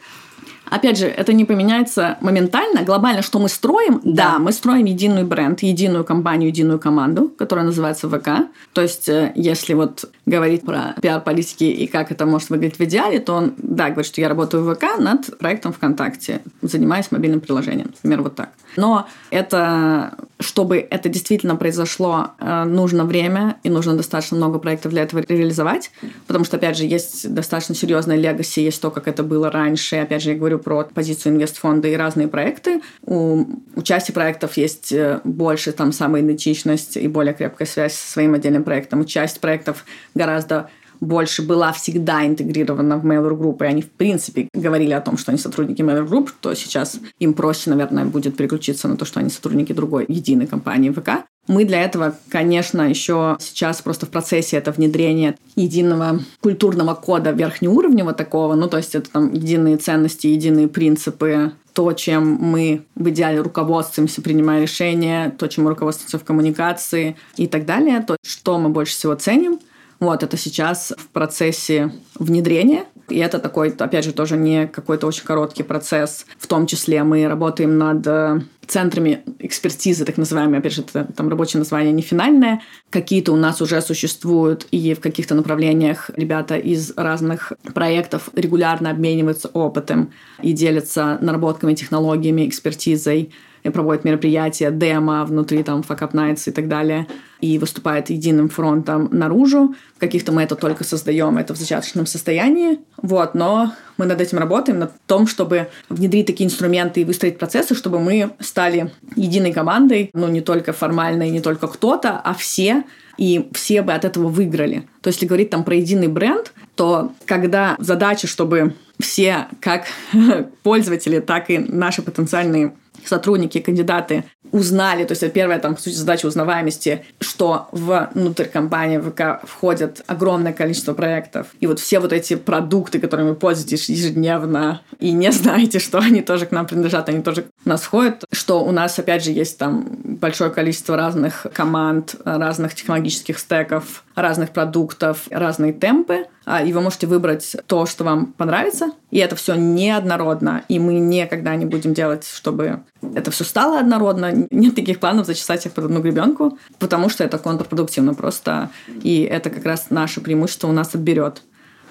Опять 0.73 0.99
же, 0.99 1.07
это 1.07 1.35
не 1.35 1.45
поменяется 1.45 2.16
моментально. 2.23 2.83
Глобально, 2.83 3.20
что 3.20 3.39
мы 3.39 3.51
строим? 3.51 4.01
Да, 4.05 4.33
да 4.33 4.39
мы 4.39 4.53
строим 4.53 4.87
единый 4.87 5.23
бренд, 5.23 5.62
единую 5.62 6.03
компанию, 6.03 6.49
единую 6.49 6.79
команду, 6.79 7.29
которая 7.29 7.66
называется 7.66 8.09
ВК. 8.09 8.49
То 8.73 8.81
есть, 8.81 9.07
э, 9.07 9.33
если 9.35 9.75
вот 9.75 10.07
говорить 10.25 10.62
про 10.62 10.95
пиар-политики 11.03 11.64
и 11.64 11.87
как 11.87 12.11
это 12.11 12.25
может 12.25 12.49
выглядеть 12.49 12.79
в 12.79 12.85
идеале, 12.85 13.20
то 13.20 13.35
он, 13.35 13.53
да, 13.59 13.91
говорит, 13.91 14.07
что 14.07 14.23
я 14.23 14.31
работаю 14.31 14.64
в 14.64 14.75
ВК 14.75 14.99
над 14.99 15.39
проектом 15.39 15.75
ВКонтакте, 15.75 16.41
занимаюсь 16.62 17.12
мобильным 17.12 17.43
приложением. 17.43 17.89
Например, 17.89 18.23
вот 18.23 18.35
так. 18.35 18.49
Но 18.77 19.07
это, 19.31 20.14
чтобы 20.43 20.78
это 20.78 21.09
действительно 21.09 21.57
произошло, 21.57 22.28
э, 22.38 22.64
нужно 22.64 23.05
время 23.05 23.57
и 23.62 23.70
нужно 23.70 23.97
достаточно 23.97 24.36
много 24.36 24.59
проектов 24.59 24.93
для 24.93 25.03
этого 25.03 25.20
реализовать, 25.20 25.90
потому 26.26 26.45
что, 26.45 26.57
опять 26.57 26.76
же, 26.76 26.84
есть 26.84 27.32
достаточно 27.32 27.74
серьезная 27.74 28.16
легаси, 28.16 28.61
есть 28.61 28.80
то, 28.80 28.90
как 28.90 29.09
это 29.09 29.22
было 29.22 29.51
раньше. 29.51 29.97
Опять 29.97 30.22
же, 30.22 30.30
я 30.30 30.36
говорю 30.36 30.59
про 30.59 30.84
позицию 30.84 31.34
инвестфонда 31.34 31.88
и 31.88 31.97
разные 31.97 32.28
проекты. 32.28 32.82
У, 33.05 33.47
у 33.74 33.82
части 33.82 34.12
проектов 34.12 34.57
есть 34.57 34.93
э, 34.93 35.20
больше 35.24 35.72
там 35.72 35.93
самоидентичность 35.93 36.97
и 36.97 37.09
более 37.09 37.34
крепкая 37.34 37.66
связь 37.66 37.95
со 37.95 38.12
своим 38.12 38.34
отдельным 38.34 38.64
проектом. 38.64 39.01
У 39.01 39.05
часть 39.05 39.40
проектов 39.40 39.84
гораздо 40.14 40.68
больше 41.03 41.42
была 41.42 41.72
всегда 41.72 42.24
интегрирована 42.24 42.96
в 42.96 43.05
Mail.ru 43.05 43.36
Group, 43.36 43.64
и 43.64 43.66
они, 43.66 43.82
в 43.82 43.90
принципе, 43.90 44.48
говорили 44.55 44.92
о 44.92 45.00
том, 45.00 45.18
что 45.18 45.32
они 45.32 45.38
сотрудники 45.38 45.82
Mail.ru 45.82 46.09
Group, 46.09 46.30
то 46.40 46.55
сейчас 46.55 46.98
им 47.18 47.34
проще, 47.34 47.70
наверное, 47.70 48.05
будет 48.05 48.36
переключиться 48.36 48.86
на 48.86 48.96
то, 48.96 49.05
что 49.05 49.18
они 49.18 49.28
сотрудники 49.28 49.72
другой 49.72 50.07
единой 50.09 50.46
компании 50.46 50.90
ВК. 50.90 51.26
Мы 51.48 51.64
для 51.64 51.82
этого, 51.82 52.16
конечно, 52.28 52.82
еще 52.82 53.36
сейчас 53.40 53.82
просто 53.82 54.07
в 54.07 54.11
процессе 54.11 54.57
это 54.57 54.70
внедрения 54.70 55.34
единого 55.57 56.20
культурного 56.40 56.94
кода 56.94 57.32
верхнеуровневого 57.32 58.14
такого, 58.14 58.55
ну, 58.55 58.68
то 58.68 58.76
есть 58.76 58.94
это 58.94 59.11
там 59.11 59.32
единые 59.32 59.78
ценности, 59.78 60.28
единые 60.28 60.68
принципы, 60.68 61.50
то, 61.72 61.92
чем 61.94 62.34
мы 62.34 62.84
в 62.94 63.09
идеале 63.09 63.40
руководствуемся, 63.40 64.22
принимая 64.22 64.62
решения, 64.62 65.34
то, 65.36 65.48
чем 65.48 65.64
мы 65.64 65.70
руководствуемся 65.70 66.20
в 66.20 66.24
коммуникации 66.24 67.16
и 67.36 67.48
так 67.48 67.66
далее, 67.66 68.05
то, 68.07 68.16
что 68.24 68.59
мы 68.59 68.68
больше 68.68 68.94
всего 68.94 69.16
ценим– 69.16 69.59
вот, 70.03 70.24
это 70.24 70.36
сейчас 70.36 70.92
в 70.98 71.07
процессе 71.09 71.92
внедрения. 72.18 72.86
И 73.09 73.18
это 73.18 73.38
такой, 73.38 73.70
опять 73.70 74.05
же, 74.05 74.12
тоже 74.12 74.36
не 74.36 74.66
какой-то 74.66 75.07
очень 75.07 75.22
короткий 75.22 75.62
процесс. 75.62 76.26
В 76.38 76.48
том 76.48 76.66
числе 76.66 77.05
мы 77.05 77.28
работаем 77.28 77.78
над 77.78 78.05
э, 78.09 78.40
центрами 78.66 79.22
экспертизы, 79.38 80.05
так 80.05 80.16
называемые, 80.16 80.59
опять 80.59 80.72
же, 80.72 80.82
это, 80.82 81.05
там 81.05 81.28
рабочее 81.28 81.59
название 81.59 81.92
не 81.92 82.03
финальное. 82.03 82.62
Какие-то 82.90 83.32
у 83.32 83.36
нас 83.36 83.62
уже 83.62 83.80
существуют, 83.80 84.66
и 84.72 84.94
в 84.94 85.00
каких-то 85.00 85.36
направлениях 85.36 86.11
ребята 86.16 86.57
из 86.57 86.92
разных 86.96 87.53
проектов 87.72 88.28
регулярно 88.34 88.90
обмениваются 88.90 89.48
опытом 89.48 90.12
и 90.42 90.53
делятся 90.53 91.18
наработками, 91.20 91.74
технологиями, 91.74 92.48
экспертизой 92.48 93.32
проводит 93.70 94.04
мероприятия, 94.04 94.70
демо 94.70 95.24
внутри 95.24 95.62
там 95.62 95.80
Fuck 95.80 96.00
Up 96.00 96.12
Nights 96.12 96.42
и 96.46 96.50
так 96.50 96.68
далее, 96.68 97.06
и 97.40 97.58
выступает 97.58 98.10
единым 98.10 98.48
фронтом 98.48 99.08
наружу. 99.12 99.74
Каких-то 99.98 100.32
мы 100.32 100.42
это 100.42 100.56
только 100.56 100.84
создаем, 100.84 101.38
это 101.38 101.54
в 101.54 101.56
зачаточном 101.56 102.06
состоянии, 102.06 102.80
вот, 102.96 103.34
но 103.34 103.72
мы 103.96 104.06
над 104.06 104.20
этим 104.20 104.38
работаем, 104.38 104.78
над 104.78 104.92
том, 105.06 105.26
чтобы 105.26 105.68
внедрить 105.88 106.26
такие 106.26 106.46
инструменты 106.46 107.02
и 107.02 107.04
выстроить 107.04 107.38
процессы, 107.38 107.74
чтобы 107.74 108.00
мы 108.00 108.30
стали 108.40 108.90
единой 109.16 109.52
командой, 109.52 110.10
ну, 110.12 110.28
не 110.28 110.40
только 110.40 110.72
формальной, 110.72 111.30
не 111.30 111.40
только 111.40 111.68
кто-то, 111.68 112.20
а 112.22 112.34
все, 112.34 112.84
и 113.18 113.48
все 113.52 113.82
бы 113.82 113.92
от 113.92 114.04
этого 114.04 114.28
выиграли. 114.28 114.88
То 115.00 115.08
есть, 115.08 115.18
если 115.18 115.26
говорить 115.26 115.50
там 115.50 115.64
про 115.64 115.76
единый 115.76 116.08
бренд, 116.08 116.52
то 116.74 117.12
когда 117.26 117.76
задача, 117.78 118.26
чтобы 118.26 118.74
все, 118.98 119.48
как 119.60 119.84
пользователи, 120.62 121.20
так 121.20 121.50
и 121.50 121.58
наши 121.58 122.02
потенциальные 122.02 122.72
сотрудники, 123.05 123.61
кандидаты 123.61 124.24
узнали, 124.53 125.05
то 125.05 125.12
есть 125.12 125.22
это 125.22 125.32
первая 125.32 125.59
там, 125.59 125.74
по 125.74 125.80
сути, 125.80 125.95
задача 125.95 126.26
узнаваемости, 126.26 127.05
что 127.20 127.68
внутрь 127.72 128.45
компании 128.45 128.99
ВК 128.99 129.47
входят 129.49 130.03
огромное 130.07 130.53
количество 130.53 130.93
проектов. 130.93 131.49
И 131.61 131.66
вот 131.66 131.80
все 131.80 132.01
вот 132.01 132.12
эти 132.12 132.36
продукты, 132.36 133.01
которыми 133.01 133.30
вы 133.30 133.34
пользуетесь 133.34 133.88
ежедневно, 133.88 134.82
и 135.01 135.12
не 135.12 135.32
знаете, 135.32 135.78
что 135.78 135.99
они 135.99 136.20
тоже 136.20 136.47
к 136.47 136.51
нам 136.53 136.66
принадлежат, 136.66 137.09
они 137.09 137.22
тоже 137.22 137.43
к 137.43 137.47
нас 137.64 137.82
входят, 137.82 138.24
что 138.30 138.62
у 138.62 138.72
нас, 138.72 138.99
опять 138.99 139.24
же, 139.24 139.30
есть 139.30 139.59
там 139.59 139.86
большое 140.05 140.51
количество 140.51 140.97
разных 140.97 141.47
команд, 141.55 142.16
разных 142.24 142.74
технологических 142.74 143.38
стеков, 143.38 144.05
разных 144.14 144.51
продуктов, 144.51 145.22
разные 145.30 145.72
темпы, 145.72 146.26
и 146.47 146.72
вы 146.72 146.80
можете 146.80 147.07
выбрать 147.07 147.57
то, 147.66 147.86
что 147.86 148.05
вам 148.05 148.26
понравится, 148.26 148.90
и 149.11 149.18
это 149.18 149.36
все 149.36 149.55
неоднородно, 149.55 150.64
и 150.68 150.78
мы 150.78 150.95
никогда 150.95 151.55
не 151.55 151.64
будем 151.66 151.95
делать, 151.95 152.26
чтобы 152.26 152.80
это 153.14 153.30
все 153.30 153.45
стало 153.45 153.78
однородно, 153.78 154.47
нет 154.51 154.74
таких 154.74 154.99
планов 154.99 155.26
зачесать 155.26 155.61
всех 155.61 155.72
под 155.72 155.84
одну 155.84 156.01
гребенку, 156.01 156.59
потому 156.78 157.09
что 157.09 157.22
это 157.24 157.38
контрпродуктивно 157.38 158.14
просто, 158.14 158.70
и 159.03 159.22
это 159.22 159.51
как 159.51 159.64
раз 159.64 159.90
наше 159.90 160.20
преимущество 160.20 160.68
у 160.68 160.72
нас 160.72 160.95
отберет. 160.95 161.43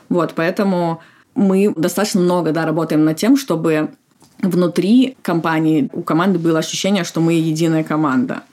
Вот, 0.10 0.34
поэтому 0.36 1.02
мы 1.36 1.74
достаточно 1.76 2.20
много 2.20 2.52
да, 2.52 2.66
работаем 2.66 3.06
над 3.06 3.16
тем, 3.18 3.38
чтобы 3.38 3.91
внутри 4.41 5.16
компании 5.22 5.89
у 5.93 6.02
команды 6.02 6.39
было 6.39 6.60
ощущение, 6.60 7.04
что 7.04 7.22
мы 7.22 7.34
единая 7.34 7.84
команда. 7.84 8.43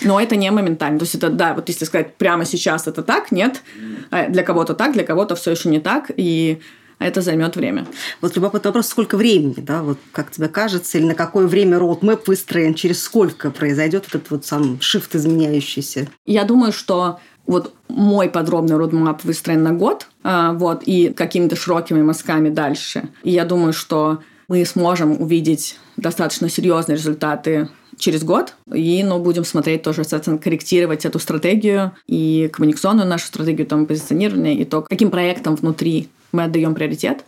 Но 0.00 0.20
это 0.20 0.36
не 0.36 0.50
моментально. 0.50 0.98
То 0.98 1.04
есть 1.04 1.14
это, 1.14 1.30
да, 1.30 1.54
вот 1.54 1.68
если 1.68 1.84
сказать 1.84 2.16
прямо 2.16 2.44
сейчас 2.44 2.86
это 2.86 3.02
так, 3.02 3.30
нет. 3.30 3.62
А 4.10 4.28
для 4.28 4.42
кого-то 4.42 4.74
так, 4.74 4.92
для 4.92 5.04
кого-то 5.04 5.36
все 5.36 5.50
еще 5.50 5.68
не 5.68 5.80
так. 5.80 6.10
И 6.16 6.60
это 6.98 7.20
займет 7.20 7.56
время. 7.56 7.86
Вот 8.20 8.36
любопытный 8.36 8.68
вопрос, 8.68 8.86
сколько 8.86 9.16
времени, 9.16 9.56
да, 9.58 9.82
вот 9.82 9.98
как 10.12 10.30
тебе 10.30 10.48
кажется, 10.48 10.98
или 10.98 11.04
на 11.04 11.14
какое 11.14 11.46
время 11.46 11.78
роудмэп 11.78 12.28
выстроен, 12.28 12.74
через 12.74 13.02
сколько 13.02 13.50
произойдет 13.50 14.06
этот 14.08 14.30
вот 14.30 14.46
сам 14.46 14.80
шифт 14.80 15.14
изменяющийся? 15.14 16.08
Я 16.26 16.44
думаю, 16.44 16.72
что 16.72 17.18
вот 17.46 17.74
мой 17.88 18.28
подробный 18.28 18.76
родмап 18.76 19.24
выстроен 19.24 19.62
на 19.62 19.72
год, 19.72 20.06
а, 20.22 20.52
вот, 20.52 20.82
и 20.84 21.08
какими-то 21.12 21.56
широкими 21.56 22.02
мазками 22.02 22.48
дальше. 22.48 23.08
И 23.24 23.32
я 23.32 23.44
думаю, 23.44 23.72
что 23.72 24.20
мы 24.48 24.64
сможем 24.64 25.20
увидеть 25.20 25.78
достаточно 25.96 26.48
серьезные 26.48 26.96
результаты 26.96 27.68
через 28.02 28.24
год, 28.24 28.54
и, 28.74 29.02
ну, 29.04 29.20
будем 29.20 29.44
смотреть 29.44 29.82
тоже, 29.82 30.02
соответственно, 30.02 30.38
корректировать 30.38 31.04
эту 31.04 31.20
стратегию 31.20 31.92
и 32.08 32.50
коммуникационную 32.52 33.06
нашу 33.06 33.26
стратегию, 33.26 33.66
там, 33.66 33.86
позиционирования, 33.86 34.54
и 34.54 34.64
то, 34.64 34.82
каким 34.82 35.10
проектам 35.10 35.54
внутри 35.54 36.08
мы 36.32 36.44
отдаем 36.44 36.74
приоритет. 36.74 37.24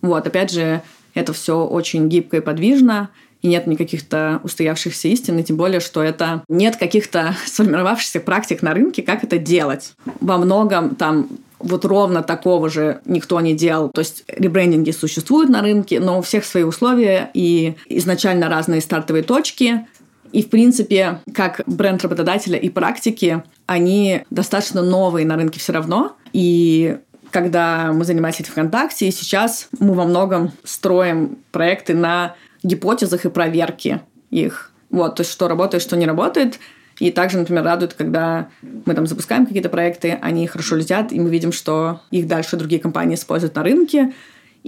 Вот, 0.00 0.26
опять 0.26 0.50
же, 0.50 0.82
это 1.12 1.34
все 1.34 1.64
очень 1.64 2.08
гибко 2.08 2.38
и 2.38 2.40
подвижно, 2.40 3.10
и 3.42 3.48
нет 3.48 3.66
никаких-то 3.66 4.40
устоявшихся 4.42 5.08
истин, 5.08 5.38
и 5.38 5.44
тем 5.44 5.56
более, 5.56 5.80
что 5.80 6.02
это 6.02 6.42
нет 6.48 6.76
каких-то 6.76 7.36
сформировавшихся 7.46 8.20
практик 8.20 8.62
на 8.62 8.72
рынке, 8.72 9.02
как 9.02 9.22
это 9.22 9.36
делать. 9.36 9.92
Во 10.20 10.38
многом 10.38 10.94
там 10.94 11.28
вот 11.58 11.84
ровно 11.84 12.22
такого 12.22 12.68
же 12.68 13.00
никто 13.06 13.40
не 13.40 13.54
делал. 13.54 13.90
То 13.90 14.00
есть 14.00 14.24
ребрендинги 14.28 14.90
существуют 14.90 15.48
на 15.50 15.62
рынке, 15.62 16.00
но 16.00 16.18
у 16.18 16.22
всех 16.22 16.44
свои 16.44 16.64
условия 16.64 17.30
и 17.34 17.76
изначально 17.88 18.48
разные 18.48 18.80
стартовые 18.80 19.22
точки. 19.22 19.86
И, 20.32 20.42
в 20.42 20.50
принципе, 20.50 21.20
как 21.34 21.62
бренд 21.66 22.02
работодателя 22.02 22.58
и 22.58 22.68
практики, 22.68 23.42
они 23.66 24.22
достаточно 24.30 24.82
новые 24.82 25.26
на 25.26 25.36
рынке 25.36 25.60
все 25.60 25.72
равно. 25.72 26.16
И 26.32 26.98
когда 27.30 27.92
мы 27.92 28.04
занимались 28.04 28.40
этим 28.40 28.52
ВКонтакте, 28.52 29.08
и 29.08 29.10
сейчас 29.10 29.68
мы 29.78 29.94
во 29.94 30.04
многом 30.04 30.52
строим 30.64 31.38
проекты 31.52 31.94
на 31.94 32.34
гипотезах 32.62 33.24
и 33.24 33.30
проверке 33.30 34.02
их. 34.30 34.72
Вот, 34.90 35.16
то 35.16 35.20
есть 35.22 35.32
что 35.32 35.48
работает, 35.48 35.82
что 35.82 35.96
не 35.96 36.06
работает. 36.06 36.58
И 36.98 37.10
также, 37.10 37.38
например, 37.38 37.64
радует, 37.64 37.92
когда 37.92 38.48
мы 38.62 38.94
там 38.94 39.06
запускаем 39.06 39.46
какие-то 39.46 39.68
проекты, 39.68 40.18
они 40.22 40.46
хорошо 40.46 40.76
летят, 40.76 41.12
и 41.12 41.20
мы 41.20 41.28
видим, 41.28 41.52
что 41.52 42.00
их 42.10 42.26
дальше 42.26 42.56
другие 42.56 42.80
компании 42.80 43.16
используют 43.16 43.54
на 43.54 43.62
рынке. 43.62 44.14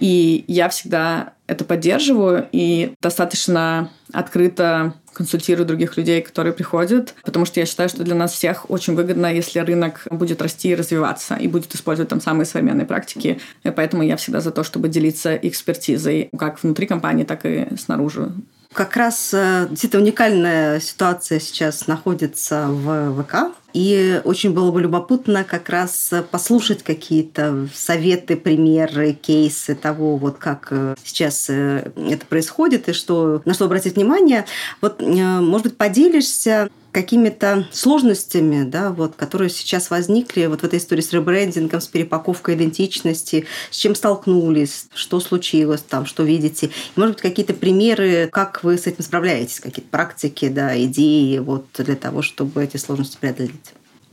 И 0.00 0.44
я 0.46 0.68
всегда 0.68 1.32
это 1.46 1.64
поддерживаю 1.64 2.46
и 2.52 2.94
достаточно 3.00 3.90
открыто 4.12 4.94
консультирую 5.12 5.66
других 5.66 5.96
людей, 5.96 6.22
которые 6.22 6.52
приходят, 6.52 7.14
потому 7.24 7.44
что 7.44 7.58
я 7.58 7.66
считаю, 7.66 7.88
что 7.88 8.04
для 8.04 8.14
нас 8.14 8.32
всех 8.32 8.70
очень 8.70 8.94
выгодно, 8.94 9.34
если 9.34 9.58
рынок 9.58 10.06
будет 10.10 10.40
расти 10.40 10.70
и 10.70 10.74
развиваться, 10.76 11.34
и 11.34 11.48
будет 11.48 11.74
использовать 11.74 12.08
там 12.08 12.20
самые 12.20 12.46
современные 12.46 12.86
практики. 12.86 13.40
И 13.64 13.70
поэтому 13.70 14.04
я 14.04 14.16
всегда 14.16 14.40
за 14.40 14.52
то, 14.52 14.62
чтобы 14.62 14.88
делиться 14.88 15.34
экспертизой 15.34 16.30
как 16.38 16.62
внутри 16.62 16.86
компании, 16.86 17.24
так 17.24 17.44
и 17.44 17.66
снаружи. 17.76 18.30
Как 18.72 18.96
раз 18.96 19.30
э, 19.32 19.66
действительно 19.70 20.02
уникальная 20.02 20.78
ситуация 20.78 21.40
сейчас 21.40 21.86
находится 21.86 22.66
в 22.68 23.22
ВК. 23.22 23.52
И 23.74 24.20
очень 24.24 24.52
было 24.52 24.70
бы 24.70 24.80
любопытно 24.80 25.44
как 25.44 25.68
раз 25.68 26.10
послушать 26.30 26.82
какие-то 26.82 27.68
советы, 27.74 28.36
примеры, 28.36 29.12
кейсы 29.12 29.74
того, 29.74 30.16
вот 30.16 30.38
как 30.38 30.68
э, 30.70 30.94
сейчас 31.04 31.50
э, 31.50 31.90
это 31.96 32.26
происходит 32.26 32.88
и 32.88 32.92
что, 32.92 33.42
на 33.44 33.54
что 33.54 33.66
обратить 33.66 33.96
внимание. 33.96 34.46
Вот, 34.80 35.00
может 35.02 35.64
быть, 35.64 35.76
поделишься 35.76 36.70
какими-то 36.92 37.68
сложностями, 37.70 38.64
да, 38.64 38.90
вот, 38.90 39.14
которые 39.14 39.50
сейчас 39.50 39.90
возникли 39.90 40.46
вот 40.46 40.62
в 40.62 40.64
этой 40.64 40.78
истории 40.78 41.02
с 41.02 41.12
ребрендингом, 41.12 41.80
с 41.80 41.86
перепаковкой 41.86 42.54
идентичности, 42.54 43.46
с 43.70 43.76
чем 43.76 43.94
столкнулись, 43.94 44.86
что 44.94 45.20
случилось 45.20 45.82
там, 45.82 46.06
что 46.06 46.22
видите. 46.22 46.66
И, 46.66 46.70
может 46.96 47.16
быть, 47.16 47.22
какие-то 47.22 47.54
примеры, 47.54 48.28
как 48.32 48.64
вы 48.64 48.78
с 48.78 48.86
этим 48.86 49.04
справляетесь, 49.04 49.60
какие-то 49.60 49.90
практики, 49.90 50.48
да, 50.48 50.80
идеи 50.84 51.38
вот 51.38 51.66
для 51.76 51.96
того, 51.96 52.22
чтобы 52.22 52.64
эти 52.64 52.78
сложности 52.78 53.18
преодолеть. 53.20 53.67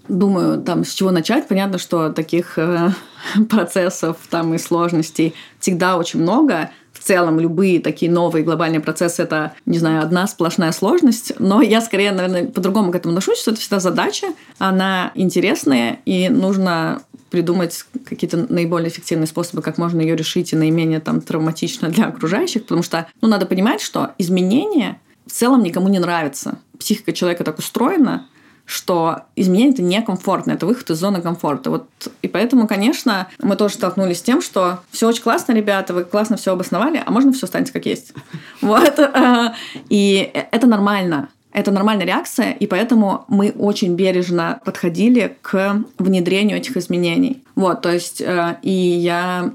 Думаю, 0.08 0.62
там 0.62 0.84
с 0.84 0.94
чего 0.94 1.12
начать. 1.12 1.48
Понятно, 1.48 1.78
что 1.78 2.10
таких 2.10 2.58
э, 2.58 2.92
процессов 3.50 4.18
там 4.30 4.54
и 4.54 4.58
сложностей 4.58 5.34
всегда 5.60 5.98
очень 5.98 6.22
много. 6.22 6.70
Целом 7.06 7.40
любые 7.40 7.82
такие 7.82 8.12
новые 8.12 8.44
глобальные 8.44 8.80
процессы 8.80 9.22
это, 9.22 9.54
не 9.68 9.78
знаю, 9.78 10.02
одна 10.02 10.26
сплошная 10.26 10.72
сложность, 10.72 11.34
но 11.38 11.62
я 11.62 11.80
скорее, 11.80 12.12
наверное, 12.12 12.48
по-другому 12.48 12.92
к 12.92 12.96
этому 12.96 13.12
отношусь, 13.14 13.38
что 13.38 13.52
это 13.52 13.60
всегда 13.60 13.80
задача, 13.80 14.30
она 14.58 15.12
интересная, 15.14 16.00
и 16.06 16.30
нужно 16.30 17.04
придумать 17.30 17.86
какие-то 18.06 18.52
наиболее 18.52 18.90
эффективные 18.90 19.28
способы, 19.28 19.62
как 19.62 19.78
можно 19.78 20.02
ее 20.02 20.16
решить 20.16 20.52
и 20.52 20.56
наименее 20.56 21.00
там 21.00 21.22
травматично 21.22 21.90
для 21.90 22.08
окружающих, 22.08 22.64
потому 22.64 22.82
что, 22.82 23.06
ну, 23.22 23.28
надо 23.28 23.46
понимать, 23.46 23.82
что 23.82 24.14
изменения 24.18 25.00
в 25.28 25.32
целом 25.32 25.62
никому 25.62 25.90
не 25.90 26.00
нравятся. 26.00 26.58
Психика 26.80 27.14
человека 27.14 27.44
так 27.44 27.60
устроена, 27.60 28.26
что 28.66 29.22
изменение 29.36 29.74
это 29.74 29.82
некомфортно, 29.82 30.54
это 30.54 30.66
выход 30.66 30.90
из 30.90 30.98
зоны 30.98 31.22
комфорта. 31.22 31.70
Вот, 31.70 31.88
и 32.22 32.28
поэтому, 32.28 32.68
конечно, 32.68 33.28
мы 33.40 33.56
тоже 33.56 33.76
столкнулись 33.76 34.20
с 34.20 34.24
тем, 34.24 34.42
что 34.42 34.80
все 34.92 35.08
очень 35.08 35.24
классно, 35.24 35.54
ребята, 35.54 35.94
вы 35.94 36.04
классно 36.04 36.38
все 36.38 36.54
обосновали, 36.54 37.02
а 37.06 37.12
можно 37.12 37.32
все 37.32 37.46
останется 37.46 37.74
как 37.74 37.86
есть. 37.86 38.14
Вот. 38.62 39.00
Э, 39.00 39.54
и 39.90 40.32
это 40.52 40.66
нормально. 40.68 41.30
Это 41.52 41.72
нормальная 41.72 42.06
реакция, 42.06 42.52
и 42.52 42.68
поэтому 42.68 43.24
мы 43.30 43.52
очень 43.58 43.96
бережно 43.96 44.60
подходили 44.66 45.38
к 45.42 45.84
внедрению 45.98 46.58
этих 46.58 46.76
изменений. 46.76 47.44
Вот, 47.56 47.82
то 47.82 47.92
есть, 47.92 48.20
э, 48.20 48.58
и 48.62 48.72
я 48.72 49.54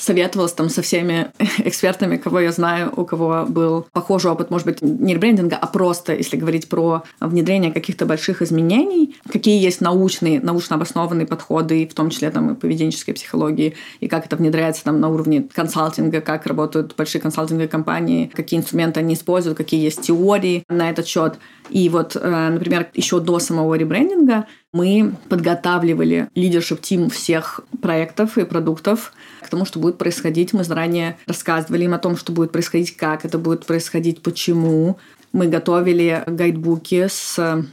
советовалась 0.00 0.52
там 0.52 0.68
со 0.68 0.82
всеми 0.82 1.30
экспертами, 1.58 2.16
кого 2.16 2.40
я 2.40 2.52
знаю, 2.52 2.92
у 2.96 3.04
кого 3.04 3.44
был 3.48 3.86
похожий 3.92 4.30
опыт, 4.30 4.50
может 4.50 4.66
быть, 4.66 4.82
не 4.82 5.14
ребрендинга, 5.14 5.56
а 5.56 5.66
просто, 5.66 6.14
если 6.14 6.36
говорить 6.36 6.68
про 6.68 7.02
внедрение 7.20 7.72
каких-то 7.72 8.06
больших 8.06 8.42
изменений, 8.42 9.16
какие 9.30 9.62
есть 9.62 9.80
научные, 9.80 10.40
научно 10.40 10.76
обоснованные 10.76 11.26
подходы, 11.26 11.86
в 11.86 11.94
том 11.94 12.10
числе 12.10 12.30
там 12.30 12.50
и 12.50 12.54
поведенческой 12.54 13.14
психологии, 13.14 13.74
и 14.00 14.08
как 14.08 14.26
это 14.26 14.36
внедряется 14.36 14.84
там 14.84 15.00
на 15.00 15.08
уровне 15.08 15.46
консалтинга, 15.52 16.20
как 16.20 16.46
работают 16.46 16.94
большие 16.96 17.20
консалтинговые 17.20 17.68
компании, 17.68 18.30
какие 18.34 18.58
инструменты 18.58 19.00
они 19.00 19.14
используют, 19.14 19.58
какие 19.58 19.82
есть 19.82 20.00
теории 20.02 20.64
на 20.68 20.90
этот 20.90 21.06
счет. 21.06 21.38
И 21.68 21.88
вот, 21.88 22.16
э, 22.16 22.48
например, 22.50 22.88
еще 22.94 23.20
до 23.20 23.38
самого 23.38 23.74
ребрендинга 23.74 24.46
мы 24.72 25.14
подготавливали 25.28 26.28
лидершип 26.34 26.80
тим 26.80 27.10
всех 27.10 27.60
проектов 27.82 28.38
и 28.38 28.44
продуктов 28.44 29.12
к 29.42 29.48
тому, 29.48 29.64
что 29.64 29.80
будет 29.80 29.98
происходить. 29.98 30.52
Мы 30.52 30.62
заранее 30.62 31.18
рассказывали 31.26 31.84
им 31.84 31.94
о 31.94 31.98
том, 31.98 32.16
что 32.16 32.32
будет 32.32 32.52
происходить, 32.52 32.96
как 32.96 33.24
это 33.24 33.38
будет 33.38 33.66
происходить, 33.66 34.22
почему. 34.22 34.98
Мы 35.32 35.48
готовили 35.48 36.22
гайдбуки 36.26 37.08
с 37.08 37.64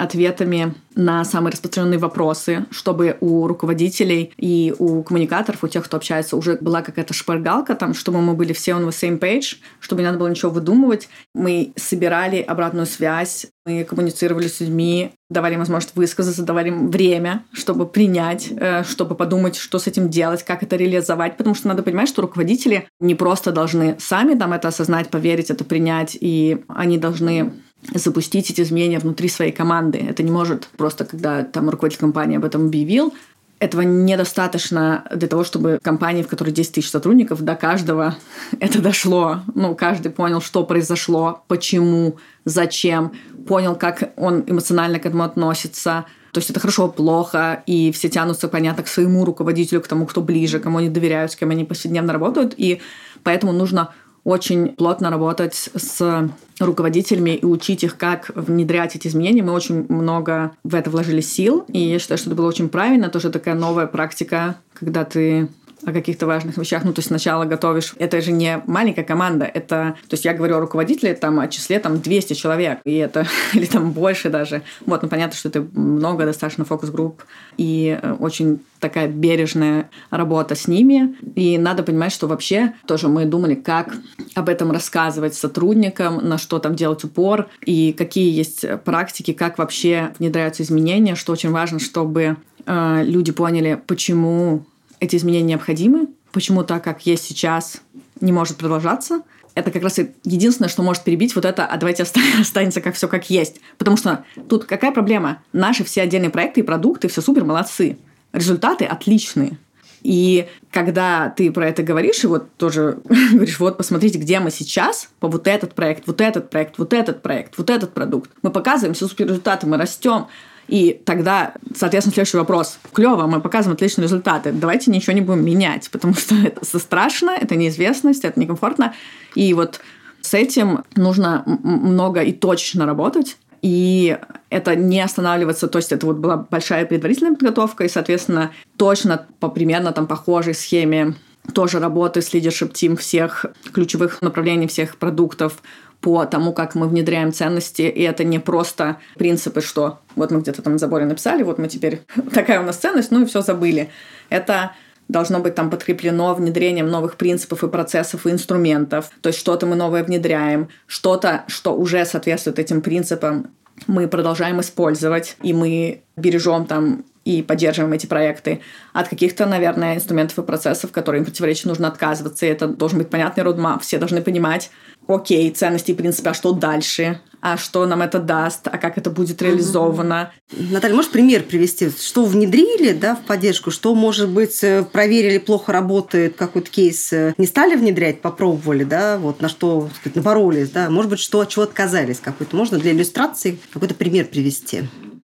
ответами 0.00 0.74
на 0.94 1.24
самые 1.24 1.52
распространенные 1.52 1.98
вопросы, 1.98 2.66
чтобы 2.70 3.16
у 3.20 3.46
руководителей 3.46 4.32
и 4.38 4.74
у 4.78 5.02
коммуникаторов, 5.02 5.62
у 5.62 5.68
тех, 5.68 5.84
кто 5.84 5.98
общается, 5.98 6.36
уже 6.36 6.56
была 6.60 6.82
какая-то 6.82 7.14
шпаргалка 7.14 7.74
там, 7.74 7.94
чтобы 7.94 8.20
мы 8.20 8.34
были 8.34 8.52
все 8.52 8.72
on 8.72 8.88
the 8.88 8.90
same 8.90 9.18
page, 9.18 9.58
чтобы 9.78 10.00
не 10.00 10.06
надо 10.06 10.18
было 10.18 10.28
ничего 10.28 10.50
выдумывать. 10.50 11.08
Мы 11.34 11.72
собирали 11.76 12.40
обратную 12.40 12.86
связь, 12.86 13.46
мы 13.66 13.84
коммуницировали 13.84 14.48
с 14.48 14.60
людьми, 14.60 15.12
давали 15.28 15.54
им 15.54 15.60
возможность 15.60 15.94
высказаться, 15.94 16.42
давали 16.42 16.68
им 16.68 16.90
время, 16.90 17.44
чтобы 17.52 17.86
принять, 17.86 18.48
э, 18.50 18.82
чтобы 18.84 19.14
подумать, 19.14 19.56
что 19.56 19.78
с 19.78 19.86
этим 19.86 20.08
делать, 20.08 20.42
как 20.44 20.62
это 20.62 20.76
реализовать, 20.76 21.36
потому 21.36 21.54
что 21.54 21.68
надо 21.68 21.82
понимать, 21.82 22.08
что 22.08 22.22
руководители 22.22 22.88
не 23.00 23.14
просто 23.14 23.52
должны 23.52 23.96
сами 24.00 24.34
там 24.34 24.54
это 24.54 24.68
осознать, 24.68 25.10
поверить, 25.10 25.50
это 25.50 25.64
принять, 25.64 26.16
и 26.18 26.64
они 26.68 26.96
должны 26.96 27.52
запустить 27.94 28.50
эти 28.50 28.60
изменения 28.60 28.98
внутри 28.98 29.28
своей 29.28 29.52
команды. 29.52 29.98
Это 29.98 30.22
не 30.22 30.30
может 30.30 30.68
просто, 30.76 31.04
когда 31.04 31.42
там 31.42 31.70
руководитель 31.70 32.00
компании 32.00 32.36
об 32.36 32.44
этом 32.44 32.66
объявил, 32.66 33.14
этого 33.60 33.82
недостаточно 33.82 35.04
для 35.14 35.28
того, 35.28 35.44
чтобы 35.44 35.78
компании, 35.82 36.22
в 36.22 36.28
которой 36.28 36.50
10 36.50 36.72
тысяч 36.72 36.90
сотрудников, 36.90 37.42
до 37.42 37.54
каждого 37.54 38.16
это 38.60 38.80
дошло. 38.80 39.40
Ну, 39.54 39.74
каждый 39.74 40.10
понял, 40.10 40.40
что 40.40 40.64
произошло, 40.64 41.44
почему, 41.46 42.16
зачем, 42.44 43.12
понял, 43.46 43.76
как 43.76 44.12
он 44.16 44.44
эмоционально 44.46 44.98
к 44.98 45.06
этому 45.06 45.24
относится. 45.24 46.06
То 46.32 46.38
есть 46.38 46.48
это 46.48 46.60
хорошо, 46.60 46.88
плохо, 46.88 47.62
и 47.66 47.92
все 47.92 48.08
тянутся, 48.08 48.48
понятно, 48.48 48.82
к 48.82 48.88
своему 48.88 49.24
руководителю, 49.24 49.82
к 49.82 49.88
тому, 49.88 50.06
кто 50.06 50.22
ближе, 50.22 50.58
кому 50.58 50.78
они 50.78 50.88
доверяют, 50.88 51.32
с 51.32 51.36
кем 51.36 51.50
они 51.50 51.64
повседневно 51.64 52.12
работают. 52.12 52.54
И 52.56 52.80
поэтому 53.24 53.52
нужно 53.52 53.92
очень 54.24 54.68
плотно 54.68 55.10
работать 55.10 55.70
с 55.74 56.30
руководителями 56.58 57.30
и 57.30 57.44
учить 57.44 57.84
их, 57.84 57.96
как 57.96 58.30
внедрять 58.34 58.96
эти 58.96 59.08
изменения. 59.08 59.42
Мы 59.42 59.52
очень 59.52 59.86
много 59.88 60.52
в 60.62 60.74
это 60.74 60.90
вложили 60.90 61.20
сил, 61.20 61.64
и 61.68 61.80
я 61.80 61.98
считаю, 61.98 62.18
что 62.18 62.28
это 62.28 62.36
было 62.36 62.48
очень 62.48 62.68
правильно. 62.68 63.08
Тоже 63.08 63.30
такая 63.30 63.54
новая 63.54 63.86
практика, 63.86 64.56
когда 64.74 65.04
ты 65.04 65.48
о 65.84 65.92
каких-то 65.92 66.26
важных 66.26 66.56
вещах. 66.56 66.84
Ну, 66.84 66.92
то 66.92 66.98
есть 66.98 67.08
сначала 67.08 67.44
готовишь... 67.44 67.94
Это 67.98 68.20
же 68.20 68.32
не 68.32 68.62
маленькая 68.66 69.04
команда, 69.04 69.44
это... 69.44 69.96
То 70.08 70.14
есть 70.14 70.24
я 70.24 70.34
говорю 70.34 70.56
о 70.56 70.60
руководителе, 70.60 71.14
там, 71.14 71.40
о 71.40 71.48
числе 71.48 71.78
там 71.78 72.00
200 72.00 72.34
человек, 72.34 72.80
и 72.84 72.96
это... 72.96 73.26
Или 73.54 73.66
там 73.66 73.92
больше 73.92 74.30
даже. 74.30 74.62
Вот, 74.86 75.02
ну, 75.02 75.08
понятно, 75.08 75.36
что 75.36 75.48
это 75.48 75.66
много 75.72 76.24
достаточно 76.24 76.64
фокус-групп, 76.64 77.22
и 77.56 77.98
э, 78.00 78.12
очень 78.12 78.60
такая 78.78 79.08
бережная 79.08 79.90
работа 80.10 80.54
с 80.54 80.66
ними. 80.66 81.16
И 81.36 81.58
надо 81.58 81.82
понимать, 81.82 82.12
что 82.12 82.26
вообще 82.26 82.74
тоже 82.86 83.08
мы 83.08 83.24
думали, 83.24 83.54
как 83.54 83.94
об 84.34 84.48
этом 84.48 84.72
рассказывать 84.72 85.34
сотрудникам, 85.34 86.16
на 86.26 86.38
что 86.38 86.58
там 86.58 86.74
делать 86.74 87.04
упор, 87.04 87.48
и 87.64 87.92
какие 87.92 88.32
есть 88.32 88.64
практики, 88.84 89.32
как 89.32 89.58
вообще 89.58 90.12
внедряются 90.18 90.62
изменения, 90.62 91.14
что 91.14 91.32
очень 91.32 91.50
важно, 91.50 91.78
чтобы 91.78 92.36
э, 92.66 93.02
люди 93.04 93.32
поняли, 93.32 93.80
почему 93.86 94.64
эти 95.00 95.16
изменения 95.16 95.46
необходимы, 95.46 96.08
почему 96.32 96.62
так, 96.62 96.84
как 96.84 97.06
есть 97.06 97.24
сейчас, 97.24 97.80
не 98.20 98.32
может 98.32 98.56
продолжаться. 98.56 99.22
Это 99.54 99.70
как 99.70 99.82
раз 99.82 99.98
единственное, 100.24 100.68
что 100.68 100.82
может 100.82 101.02
перебить 101.02 101.34
вот 101.34 101.44
это, 101.44 101.66
а 101.66 101.76
давайте 101.76 102.04
останется 102.40 102.80
как 102.80 102.94
все 102.94 103.08
как 103.08 103.28
есть. 103.30 103.60
Потому 103.78 103.96
что 103.96 104.24
тут 104.48 104.64
какая 104.64 104.92
проблема? 104.92 105.42
Наши 105.52 105.82
все 105.84 106.02
отдельные 106.02 106.30
проекты 106.30 106.60
и 106.60 106.64
продукты, 106.64 107.08
все 107.08 107.20
супер, 107.20 107.44
молодцы. 107.44 107.98
Результаты 108.32 108.84
отличные. 108.84 109.58
И 110.02 110.48
когда 110.70 111.28
ты 111.30 111.50
про 111.50 111.68
это 111.68 111.82
говоришь, 111.82 112.24
и 112.24 112.26
вот 112.26 112.54
тоже 112.56 113.00
говоришь, 113.32 113.58
вот 113.58 113.76
посмотрите, 113.76 114.18
где 114.18 114.40
мы 114.40 114.50
сейчас, 114.50 115.10
по 115.18 115.28
вот 115.28 115.46
этот 115.46 115.74
проект, 115.74 116.06
вот 116.06 116.20
этот 116.20 116.50
проект, 116.50 116.78
вот 116.78 116.92
этот 116.92 117.22
проект, 117.22 117.58
вот 117.58 117.70
этот 117.70 117.92
продукт. 117.92 118.30
Мы 118.42 118.50
показываем 118.50 118.94
все 118.94 119.08
супер 119.08 119.26
результаты, 119.26 119.66
мы 119.66 119.76
растем, 119.76 120.26
и 120.70 121.00
тогда, 121.04 121.54
соответственно, 121.74 122.14
следующий 122.14 122.36
вопрос. 122.36 122.78
Клево, 122.92 123.26
мы 123.26 123.40
показываем 123.40 123.74
отличные 123.74 124.04
результаты. 124.04 124.52
Давайте 124.52 124.92
ничего 124.92 125.12
не 125.12 125.20
будем 125.20 125.44
менять, 125.44 125.90
потому 125.90 126.14
что 126.14 126.34
это 126.44 126.78
страшно, 126.78 127.30
это 127.30 127.56
неизвестность, 127.56 128.24
это 128.24 128.38
некомфортно. 128.38 128.94
И 129.34 129.52
вот 129.52 129.80
с 130.20 130.32
этим 130.32 130.84
нужно 130.94 131.42
много 131.46 132.22
и 132.22 132.32
точно 132.32 132.86
работать. 132.86 133.36
И 133.62 134.16
это 134.48 134.76
не 134.76 135.00
останавливаться, 135.00 135.66
то 135.66 135.78
есть 135.78 135.92
это 135.92 136.06
вот 136.06 136.16
была 136.16 136.36
большая 136.36 136.86
предварительная 136.86 137.34
подготовка, 137.34 137.84
и, 137.84 137.88
соответственно, 137.88 138.52
точно 138.76 139.26
по 139.38 139.50
примерно 139.50 139.92
там 139.92 140.06
похожей 140.06 140.54
схеме 140.54 141.14
тоже 141.52 141.80
работы 141.80 142.22
с 142.22 142.32
лидершип 142.32 142.72
тим 142.72 142.96
всех 142.96 143.46
ключевых 143.72 144.22
направлений, 144.22 144.66
всех 144.66 144.96
продуктов, 144.96 145.62
по 146.00 146.24
тому, 146.24 146.52
как 146.52 146.74
мы 146.74 146.88
внедряем 146.88 147.32
ценности, 147.32 147.82
и 147.82 148.02
это 148.02 148.24
не 148.24 148.38
просто 148.38 148.96
принципы, 149.16 149.60
что 149.60 149.98
вот 150.16 150.30
мы 150.30 150.40
где-то 150.40 150.62
там 150.62 150.74
на 150.74 150.78
заборе 150.78 151.04
написали, 151.04 151.42
вот 151.42 151.58
мы 151.58 151.68
теперь 151.68 152.02
такая 152.32 152.60
у 152.60 152.64
нас 152.64 152.76
ценность, 152.76 153.10
ну 153.10 153.22
и 153.22 153.26
все 153.26 153.42
забыли. 153.42 153.90
Это 154.28 154.72
должно 155.08 155.40
быть 155.40 155.54
там 155.54 155.70
подкреплено 155.70 156.34
внедрением 156.34 156.88
новых 156.88 157.16
принципов 157.16 157.64
и 157.64 157.68
процессов 157.68 158.26
и 158.26 158.30
инструментов. 158.30 159.10
То 159.20 159.28
есть 159.28 159.38
что-то 159.38 159.66
мы 159.66 159.76
новое 159.76 160.04
внедряем, 160.04 160.68
что-то, 160.86 161.44
что 161.48 161.76
уже 161.76 162.04
соответствует 162.04 162.58
этим 162.58 162.80
принципам, 162.80 163.48
мы 163.86 164.08
продолжаем 164.08 164.60
использовать, 164.60 165.36
и 165.42 165.52
мы 165.52 166.02
бережем 166.16 166.66
там 166.66 167.04
и 167.24 167.42
поддерживаем 167.42 167.92
эти 167.92 168.06
проекты. 168.06 168.60
От 168.92 169.08
каких-то, 169.08 169.46
наверное, 169.46 169.96
инструментов 169.96 170.38
и 170.38 170.42
процессов, 170.42 170.90
которые 170.90 171.20
им 171.20 171.24
противоречат, 171.24 171.66
нужно 171.66 171.88
отказываться. 171.88 172.46
И 172.46 172.48
это 172.48 172.66
должен 172.66 172.98
быть 172.98 173.10
понятный 173.10 173.44
родмап. 173.44 173.82
Все 173.82 173.98
должны 173.98 174.22
понимать, 174.22 174.70
окей, 175.14 175.50
ценности 175.50 175.90
и 175.90 175.94
принципы, 175.94 176.30
а 176.30 176.34
что 176.34 176.52
дальше? 176.52 177.20
А 177.42 177.56
что 177.56 177.86
нам 177.86 178.02
это 178.02 178.18
даст? 178.18 178.68
А 178.68 178.76
как 178.76 178.98
это 178.98 179.10
будет 179.10 179.40
реализовано? 179.40 180.30
Наталья, 180.52 180.94
можешь 180.94 181.10
пример 181.10 181.42
привести? 181.42 181.90
Что 181.90 182.24
внедрили 182.24 182.92
да, 182.92 183.16
в 183.16 183.22
поддержку? 183.22 183.70
Что, 183.70 183.94
может 183.94 184.28
быть, 184.28 184.62
э, 184.62 184.84
проверили, 184.84 185.38
плохо 185.38 185.72
работает, 185.72 186.36
какой-то 186.36 186.70
кейс 186.70 187.12
э, 187.14 187.32
не 187.38 187.46
стали 187.46 187.76
внедрять, 187.76 188.20
попробовали, 188.20 188.84
да, 188.84 189.16
вот 189.16 189.40
на 189.40 189.48
что 189.48 189.88
сказать, 189.96 190.16
напоролись, 190.16 190.68
да? 190.68 190.90
Может 190.90 191.10
быть, 191.10 191.20
что, 191.20 191.40
от 191.40 191.48
чего 191.48 191.62
отказались 191.62 192.20
какой-то? 192.20 192.54
Можно 192.56 192.78
для 192.78 192.92
иллюстрации 192.92 193.58
какой-то 193.72 193.94
пример 193.94 194.26
привести? 194.26 194.82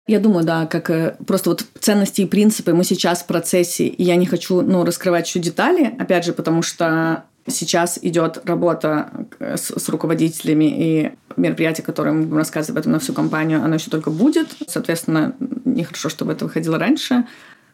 Я 0.05 0.19
думаю, 0.19 0.45
да, 0.45 0.67
как 0.67 0.89
э, 0.91 1.15
просто 1.25 1.49
вот 1.49 1.65
ценности 1.79 2.21
и 2.21 2.25
принципы 2.25 2.73
мы 2.73 2.83
сейчас 2.83 3.23
в 3.23 3.25
процессе, 3.25 3.87
и 3.87 4.03
я 4.03 4.17
не 4.17 4.27
хочу, 4.27 4.61
ну, 4.61 4.85
раскрывать 4.85 5.27
еще 5.27 5.39
детали, 5.39 5.95
опять 5.97 6.25
же, 6.25 6.33
потому 6.33 6.61
что 6.61 7.23
сейчас 7.47 7.99
идет 8.01 8.41
работа 8.45 9.27
э, 9.39 9.57
с, 9.57 9.71
с 9.77 9.89
руководителями 9.89 10.65
и 10.65 11.11
мероприятие, 11.35 11.85
которое 11.85 12.11
мы 12.11 12.23
будем 12.23 12.37
рассказывать 12.37 12.71
об 12.71 12.77
этом 12.77 12.91
на 12.93 12.99
всю 12.99 13.13
компанию, 13.13 13.63
оно 13.63 13.75
еще 13.75 13.89
только 13.89 14.09
будет. 14.09 14.55
Соответственно, 14.67 15.35
нехорошо, 15.65 16.09
чтобы 16.09 16.33
это 16.33 16.45
выходило 16.45 16.77
раньше. 16.77 17.25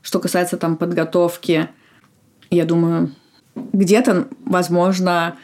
Что 0.01 0.19
касается 0.19 0.57
там 0.57 0.77
подготовки, 0.77 1.69
я 2.49 2.65
думаю, 2.65 3.13
где-то, 3.55 4.27
возможно, 4.45 5.35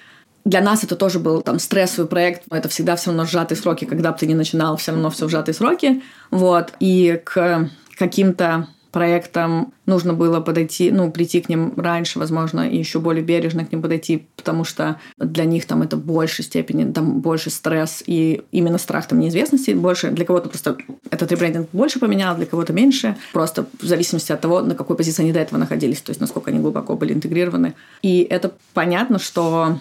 для 0.45 0.61
нас 0.61 0.83
это 0.83 0.95
тоже 0.95 1.19
был 1.19 1.41
там 1.41 1.59
стрессовый 1.59 2.07
проект. 2.07 2.43
Это 2.51 2.69
всегда 2.69 2.95
все 2.95 3.07
равно 3.07 3.25
сжатые 3.25 3.57
сроки. 3.57 3.85
Когда 3.85 4.11
бы 4.11 4.17
ты 4.17 4.27
ни 4.27 4.33
начинал, 4.33 4.77
все 4.77 4.91
равно 4.91 5.09
все 5.09 5.27
в 5.27 5.29
сжатые 5.29 5.55
сроки. 5.55 6.03
Вот. 6.29 6.73
И 6.79 7.19
к 7.23 7.69
каким-то 7.97 8.67
проектам 8.95 9.73
нужно 9.85 10.13
было 10.13 10.39
подойти, 10.39 10.89
ну, 10.89 11.11
прийти 11.11 11.41
к 11.41 11.49
ним 11.49 11.73
раньше, 11.75 12.17
возможно, 12.17 12.61
и 12.61 12.77
еще 12.77 13.01
более 13.01 13.25
бережно 13.25 13.65
к 13.65 13.71
ним 13.73 13.81
подойти, 13.81 14.25
потому 14.37 14.63
что 14.63 15.01
для 15.17 15.43
них 15.43 15.65
там 15.65 15.81
это 15.81 15.97
в 15.97 16.05
большей 16.05 16.45
степени, 16.45 16.89
там 16.93 17.19
больше 17.19 17.49
стресс 17.49 18.01
и 18.07 18.43
именно 18.53 18.77
страх 18.77 19.05
там 19.09 19.19
неизвестности 19.19 19.71
больше. 19.71 20.11
Для 20.11 20.23
кого-то 20.23 20.47
просто 20.47 20.77
этот 21.11 21.29
ребрендинг 21.29 21.67
больше 21.73 21.99
поменял, 21.99 22.37
для 22.37 22.45
кого-то 22.45 22.71
меньше. 22.71 23.17
Просто 23.33 23.65
в 23.81 23.85
зависимости 23.85 24.31
от 24.31 24.39
того, 24.39 24.61
на 24.61 24.75
какой 24.75 24.95
позиции 24.95 25.23
они 25.23 25.33
до 25.33 25.39
этого 25.39 25.59
находились, 25.59 25.99
то 25.99 26.11
есть 26.11 26.21
насколько 26.21 26.49
они 26.49 26.61
глубоко 26.61 26.95
были 26.95 27.11
интегрированы. 27.11 27.73
И 28.01 28.25
это 28.29 28.53
понятно, 28.73 29.19
что 29.19 29.77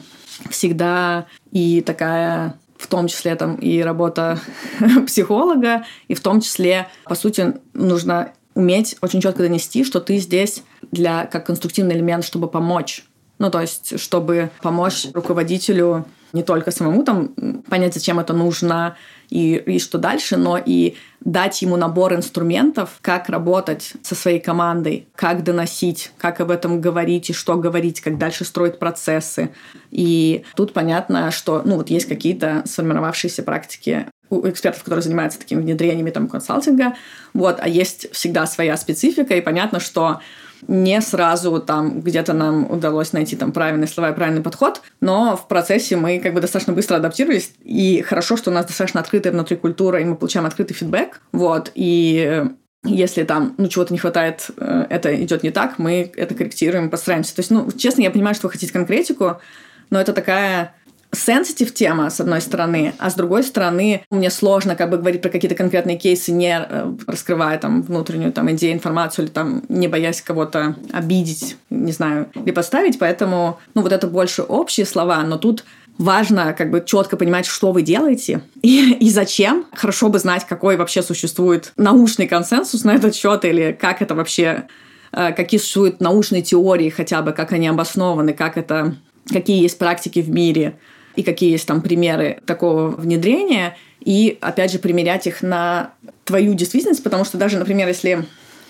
всегда 0.51 1.27
и 1.53 1.83
такая 1.83 2.57
в 2.79 2.89
том 2.89 3.07
числе 3.07 3.37
там 3.37 3.55
и 3.55 3.81
работа 3.81 4.41
психолога, 5.07 5.85
и 6.09 6.15
в 6.15 6.21
том 6.21 6.41
числе, 6.41 6.89
по 7.05 7.15
сути, 7.15 7.55
нужно 7.75 8.33
уметь 8.55 8.97
очень 9.01 9.21
четко 9.21 9.43
донести, 9.43 9.85
что 9.85 10.01
ты 10.01 10.19
здесь 10.19 10.63
для, 10.91 11.27
как 11.27 11.47
конструктивный 11.47 11.95
элемент, 11.97 12.25
чтобы 12.25 12.49
помочь 12.49 13.05
Ну, 13.39 13.51
то 13.51 13.61
есть, 13.61 13.99
чтобы 13.99 14.51
помочь 14.63 15.07
руководителю 15.13 16.07
не 16.35 16.43
только 16.43 16.73
самому 16.73 17.05
там 17.05 17.29
понять, 17.71 17.95
зачем 17.95 18.19
это 18.19 18.33
нужно 18.33 18.97
и, 19.31 19.55
и 19.55 19.79
что 19.79 19.99
дальше, 19.99 20.37
но 20.37 20.59
и 20.59 20.97
дать 21.21 21.63
ему 21.63 21.77
набор 21.77 22.15
инструментов, 22.15 22.99
как 23.01 23.29
работать 23.29 23.93
со 24.03 24.15
своей 24.15 24.41
командой, 24.41 25.07
как 25.15 25.45
доносить, 25.45 26.11
как 26.19 26.41
об 26.41 26.51
этом 26.51 26.81
говорить 26.81 27.31
и 27.31 27.33
что 27.33 27.57
говорить, 27.57 28.01
как 28.01 28.19
дальше 28.19 28.45
строить 28.45 28.81
процессы. 28.81 29.51
И 29.93 30.45
тут 30.57 30.73
понятно, 30.73 31.31
что 31.31 31.63
ну, 31.65 31.77
вот 31.77 31.89
есть 31.89 32.07
какие-то 32.07 32.65
сформировавшиеся 32.67 33.45
практики 33.45 34.07
у 34.31 34.49
экспертов, 34.49 34.83
которые 34.83 35.03
занимаются 35.03 35.39
такими 35.39 35.61
внедрениями 35.61 36.11
там, 36.11 36.29
консалтинга, 36.29 36.95
вот, 37.33 37.59
а 37.61 37.69
есть 37.69 38.13
всегда 38.13 38.47
своя 38.47 38.77
специфика, 38.77 39.35
и 39.35 39.41
понятно, 39.41 39.81
что 39.81 40.21
не 40.67 41.01
сразу 41.03 41.61
там 41.61 42.01
где-то 42.01 42.33
нам 42.33 42.71
удалось 42.71 43.13
найти 43.13 43.37
там 43.37 43.53
правильные 43.53 43.87
слова 43.87 44.11
и 44.11 44.15
правильный 44.15 44.43
подход, 44.43 44.81
но 45.01 45.37
в 45.37 45.47
процессе 45.47 45.97
мы 45.97 46.19
как 46.21 46.33
бы 46.33 46.41
достаточно 46.41 46.73
быстро 46.73 46.97
адаптировались, 46.97 47.53
и 47.63 48.03
хорошо, 48.03 48.37
что 48.37 48.51
у 48.51 48.55
нас 48.55 48.67
достаточно 48.67 49.01
открытая 49.01 49.33
внутри 49.33 49.57
культура, 49.57 50.01
и 50.01 50.05
мы 50.05 50.17
получаем 50.17 50.47
открытый 50.47 50.75
фидбэк, 50.75 51.21
вот, 51.33 51.71
и 51.75 52.45
если 52.85 53.25
там, 53.25 53.55
ну, 53.57 53.69
чего-то 53.69 53.93
не 53.93 53.99
хватает, 53.99 54.51
э, 54.59 54.87
это 54.91 55.23
идет 55.23 55.43
не 55.43 55.51
так, 55.51 55.79
мы 55.79 56.13
это 56.17 56.35
корректируем, 56.35 56.91
постараемся. 56.91 57.35
То 57.35 57.41
есть, 57.41 57.51
ну, 57.51 57.71
честно, 57.73 58.03
я 58.03 58.11
понимаю, 58.11 58.35
что 58.35 58.47
вы 58.47 58.53
хотите 58.53 58.73
конкретику, 58.73 59.41
но 59.89 60.01
это 60.01 60.13
такая 60.13 60.75
сенситив 61.15 61.73
тема, 61.75 62.11
с 62.11 62.21
одной 62.21 62.41
стороны, 62.41 62.95
а 62.99 63.11
с 63.11 63.15
другой 63.15 63.43
стороны, 63.43 64.05
мне 64.11 64.31
сложно 64.31 64.77
как 64.77 64.91
бы 64.91 64.99
говорить 64.99 65.23
про 65.23 65.31
какие-то 65.31 65.57
конкретные 65.57 65.97
кейсы, 65.97 66.33
не 66.33 66.59
э, 66.59 66.93
раскрывая 67.07 67.59
там 67.59 67.83
внутреннюю 67.83 68.33
там 68.33 68.51
идею, 68.53 68.75
информацию 68.75 69.27
или 69.27 69.33
там 69.33 69.63
не 69.69 69.89
боясь 69.89 70.21
кого-то 70.21 70.77
обидеть, 70.93 71.57
не 71.71 71.93
знаю, 71.93 72.29
или 72.35 72.51
поставить, 72.51 72.99
поэтому, 72.99 73.59
ну, 73.75 73.83
вот 73.83 73.93
это 73.93 74.07
больше 74.07 74.43
общие 74.43 74.87
слова, 74.87 75.23
но 75.23 75.39
тут 75.39 75.65
важно 75.99 76.53
как 76.53 76.71
бы 76.71 76.83
четко 76.85 77.17
понимать, 77.17 77.47
что 77.47 77.73
вы 77.73 77.83
делаете 77.83 78.43
и, 78.63 78.95
и 78.95 79.11
зачем. 79.11 79.67
Хорошо 79.73 80.09
бы 80.09 80.19
знать, 80.19 80.47
какой 80.47 80.77
вообще 80.77 81.03
существует 81.03 81.73
научный 81.77 82.27
консенсус 82.27 82.85
на 82.85 82.95
этот 82.95 83.15
счет 83.15 83.45
или 83.45 83.77
как 83.79 84.03
это 84.03 84.15
вообще 84.15 84.65
э, 85.13 85.33
какие 85.33 85.61
существуют 85.61 86.01
научные 86.01 86.43
теории 86.43 86.91
хотя 86.91 87.23
бы, 87.23 87.33
как 87.33 87.53
они 87.53 87.69
обоснованы, 87.69 88.33
как 88.33 88.57
это, 88.57 88.97
какие 89.31 89.63
есть 89.63 89.79
практики 89.79 90.21
в 90.21 90.31
мире, 90.31 90.79
и 91.17 91.23
какие 91.23 91.51
есть 91.51 91.67
там 91.67 91.83
примеры 91.83 92.41
такого 92.47 92.89
внедрения, 92.89 93.77
и, 94.01 94.37
опять 94.41 94.73
же, 94.73 94.79
примерять 94.79 95.27
их 95.27 95.43
на 95.43 95.93
твою 96.25 96.55
действительность, 96.55 97.03
потому 97.03 97.25
что 97.25 97.39
даже, 97.39 97.59
например, 97.59 97.89
если 97.89 98.27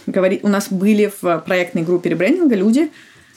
говорить... 0.06 0.44
У 0.44 0.48
нас 0.48 0.68
были 0.70 1.12
в 1.20 1.38
проектной 1.40 1.82
группе 1.82 2.10
ребрендинга 2.10 2.54
люди, 2.54 2.90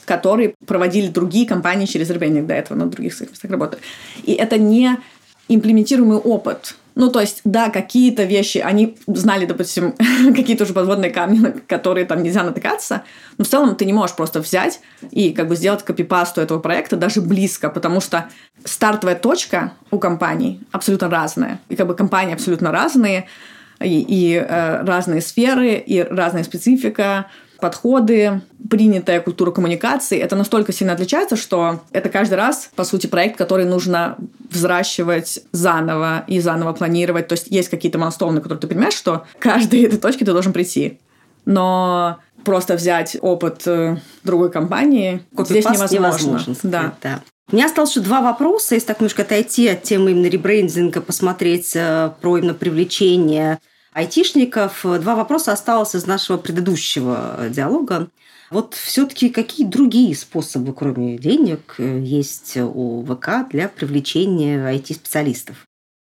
которые 0.04 0.54
проводили 0.66 1.08
другие 1.08 1.46
компании 1.46 1.86
через 1.86 2.10
ребрендинг 2.10 2.46
до 2.46 2.54
этого, 2.54 2.78
на 2.78 2.86
других 2.86 3.20
местах 3.20 3.50
работы. 3.50 3.78
И 4.22 4.32
это 4.32 4.58
не 4.58 4.96
имплементируемый 5.48 6.18
опыт. 6.18 6.76
Ну, 6.98 7.12
то 7.12 7.20
есть, 7.20 7.42
да, 7.44 7.70
какие-то 7.70 8.24
вещи, 8.24 8.58
они 8.58 8.98
знали, 9.06 9.46
допустим, 9.46 9.94
какие-то 10.34 10.64
уже 10.64 10.74
подводные 10.74 11.12
камни, 11.12 11.38
на 11.38 11.52
которые 11.52 12.04
там 12.06 12.24
нельзя 12.24 12.42
натыкаться, 12.42 13.04
но 13.38 13.44
в 13.44 13.48
целом 13.48 13.76
ты 13.76 13.84
не 13.84 13.92
можешь 13.92 14.16
просто 14.16 14.40
взять 14.40 14.80
и 15.12 15.30
как 15.30 15.46
бы 15.46 15.54
сделать 15.54 15.84
копипасту 15.84 16.40
этого 16.40 16.58
проекта 16.58 16.96
даже 16.96 17.20
близко, 17.20 17.70
потому 17.70 18.00
что 18.00 18.28
стартовая 18.64 19.14
точка 19.14 19.74
у 19.92 20.00
компаний 20.00 20.60
абсолютно 20.72 21.08
разная. 21.08 21.60
И 21.68 21.76
как 21.76 21.86
бы 21.86 21.94
компании 21.94 22.34
абсолютно 22.34 22.72
разные, 22.72 23.28
и, 23.80 24.00
и 24.00 24.34
э, 24.34 24.84
разные 24.84 25.20
сферы, 25.20 25.74
и 25.74 26.02
разная 26.02 26.44
специфика, 26.44 27.26
подходы, 27.60 28.40
принятая 28.70 29.20
культура 29.20 29.50
коммуникации, 29.50 30.18
это 30.18 30.36
настолько 30.36 30.72
сильно 30.72 30.92
отличается, 30.92 31.36
что 31.36 31.80
это 31.90 32.08
каждый 32.08 32.34
раз, 32.34 32.70
по 32.76 32.84
сути, 32.84 33.06
проект, 33.06 33.36
который 33.36 33.64
нужно 33.64 34.16
взращивать 34.50 35.40
заново 35.52 36.24
и 36.26 36.40
заново 36.40 36.72
планировать. 36.72 37.28
То 37.28 37.34
есть 37.34 37.48
есть 37.48 37.68
какие-то 37.68 37.98
майлстоуны, 37.98 38.40
которые 38.40 38.60
ты 38.60 38.68
понимаешь, 38.68 38.94
что 38.94 39.24
каждой 39.38 39.82
этой 39.84 39.98
точки 39.98 40.24
ты 40.24 40.32
должен 40.32 40.52
прийти. 40.52 41.00
Но 41.44 42.18
просто 42.44 42.74
взять 42.74 43.16
опыт 43.20 43.66
э, 43.66 43.96
другой 44.22 44.50
компании 44.50 45.22
здесь 45.38 45.64
невозможно. 45.64 46.28
невозможно 46.28 46.54
да. 46.62 46.94
да. 47.02 47.20
У 47.50 47.56
меня 47.56 47.66
осталось 47.66 47.90
еще 47.90 48.00
два 48.00 48.20
вопроса. 48.20 48.74
Если 48.74 48.86
так 48.86 49.00
немножко 49.00 49.22
отойти 49.22 49.68
от 49.68 49.82
темы 49.82 50.10
именно 50.10 50.26
ребрендинга, 50.26 51.00
посмотреть 51.00 51.72
э, 51.74 52.10
про 52.20 52.38
именно 52.38 52.52
привлечение 52.52 53.58
айтишников. 53.92 54.84
Два 54.84 55.14
вопроса 55.14 55.52
осталось 55.52 55.94
из 55.94 56.06
нашего 56.06 56.36
предыдущего 56.36 57.46
диалога. 57.48 58.08
Вот 58.50 58.74
все-таки 58.74 59.30
какие 59.30 59.66
другие 59.66 60.14
способы, 60.14 60.74
кроме 60.74 61.18
денег, 61.18 61.76
есть 61.78 62.56
у 62.56 63.04
ВК 63.04 63.48
для 63.50 63.68
привлечения 63.68 64.70
IT-специалистов? 64.74 65.66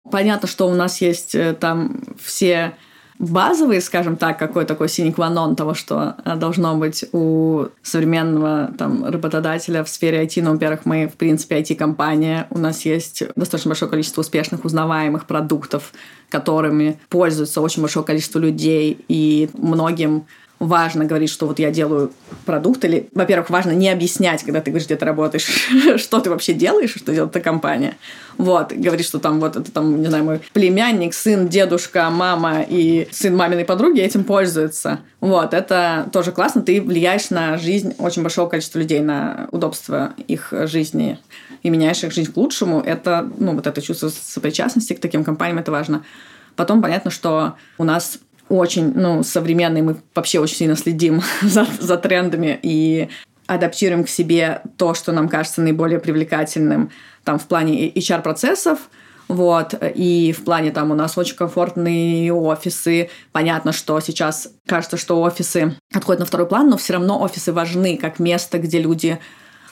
Понятно, 0.10 0.48
что 0.48 0.68
у 0.68 0.74
нас 0.74 1.02
есть 1.02 1.36
э, 1.36 1.54
там 1.54 2.04
все 2.22 2.76
базовый, 3.22 3.82
скажем 3.82 4.17
так, 4.17 4.39
какой 4.39 4.65
такой 4.65 4.89
синикванон 4.89 5.55
того, 5.55 5.76
что 5.76 6.15
э, 6.26 6.36
должно 6.36 6.76
быть 6.76 7.05
у 7.13 7.65
современного 7.84 8.72
там, 8.78 9.05
работодателя 9.05 9.84
в 9.84 9.89
сфере 9.89 10.24
IT. 10.24 10.41
Ну, 10.41 10.53
во-первых, 10.53 10.82
мы, 10.86 11.07
в 11.07 11.13
принципе, 11.13 11.59
IT-компания. 11.59 12.47
У 12.49 12.57
нас 12.57 12.84
есть 12.84 13.24
достаточно 13.36 13.69
большое 13.69 13.91
количество 13.91 14.22
успешных, 14.22 14.65
узнаваемых 14.65 15.28
продуктов, 15.28 15.93
которыми 16.30 16.99
пользуется 17.09 17.61
очень 17.61 17.82
большое 17.82 18.03
количество 18.03 18.39
людей, 18.39 18.97
и 19.07 19.49
многим 19.53 20.26
важно 20.62 21.05
говорить, 21.05 21.32
что 21.32 21.47
вот 21.47 21.57
я 21.57 21.72
делаю 21.72 22.12
продукт, 22.45 22.86
или, 22.86 23.09
во-первых, 23.16 23.49
важно 23.49 23.72
не 23.72 23.89
объяснять, 23.89 24.43
когда 24.43 24.62
ты 24.62 24.70
говоришь, 24.70 24.86
где 24.86 24.95
ты 24.95 25.05
работаешь, 25.05 25.47
что 25.97 26.20
ты 26.20 26.30
вообще 26.30 26.53
делаешь, 26.53 26.93
что 26.95 27.12
делает 27.12 27.36
эта 27.36 27.43
компания. 27.43 27.97
Вот, 28.38 28.72
говорить, 28.72 29.07
что 29.07 29.18
там 29.18 29.39
вот 29.39 29.55
это 29.55 29.72
там, 29.72 29.99
не 29.99 30.07
знаю, 30.07 30.24
мой 30.24 30.41
племянник, 30.53 31.16
сын, 31.16 31.47
дедушка, 31.47 32.12
мама 32.12 32.62
и 32.62 33.07
сын 33.12 33.36
маминой 33.36 33.66
подруги 33.66 34.01
этим 34.01 34.24
пользуются. 34.24 34.99
Вот, 35.20 35.55
это 35.55 36.07
тоже 36.14 36.32
классно, 36.32 36.62
ты 36.62 36.80
влияешь 36.80 37.32
на 37.32 37.57
жизнь 37.57 37.95
очень 37.97 38.22
большого 38.22 38.47
количества 38.47 38.78
людей, 38.78 38.99
на 38.99 39.49
удобство 39.51 40.14
их 40.28 40.53
жизни 40.68 41.18
и 41.64 41.72
меняешь 41.72 42.03
их 42.03 42.14
жизнь 42.14 42.32
к 42.32 42.38
лучшему. 42.38 42.82
Это, 42.82 43.28
ну, 43.39 43.55
вот 43.55 43.66
это 43.66 43.82
чувство 43.82 44.09
сопричастности 44.09 44.93
к 44.93 44.99
таким 44.99 45.24
компаниям, 45.24 45.57
это 45.57 45.72
важно. 45.72 46.03
Потом 46.55 46.84
понятно, 46.84 47.09
что 47.09 47.55
у 47.80 47.84
нас 47.84 48.20
очень, 48.52 48.93
ну, 48.93 49.24
современный, 49.24 49.82
мы 49.82 49.97
вообще 50.14 50.39
очень 50.39 50.56
сильно 50.56 50.76
следим 50.76 51.22
за, 51.41 51.66
за 51.80 51.97
трендами 51.97 52.60
и 52.62 53.10
адаптируем 53.47 54.04
к 54.04 54.10
себе 54.10 54.62
то, 54.78 54.93
что 54.93 55.12
нам 55.12 55.28
кажется 55.28 55.62
наиболее 55.62 55.99
привлекательным 55.99 56.91
там 57.24 57.38
в 57.38 57.47
плане 57.47 57.89
HR-процессов, 57.89 58.89
вот, 59.28 59.74
и 59.95 60.34
в 60.38 60.43
плане 60.43 60.72
там 60.72 60.91
у 60.91 60.93
нас 60.93 61.18
очень 61.18 61.38
комфортные 61.38 62.34
офисы. 62.34 63.10
Понятно, 63.32 63.72
что 63.72 63.97
сейчас 64.02 64.49
кажется, 64.68 64.97
что 64.97 65.22
офисы 65.22 65.78
отходят 65.93 66.20
на 66.20 66.26
второй 66.26 66.47
план, 66.47 66.70
но 66.70 66.76
все 66.76 66.93
равно 66.93 67.22
офисы 67.22 67.54
важны 67.54 67.95
как 67.95 68.20
место, 68.20 68.58
где 68.60 68.82
люди 68.82 69.20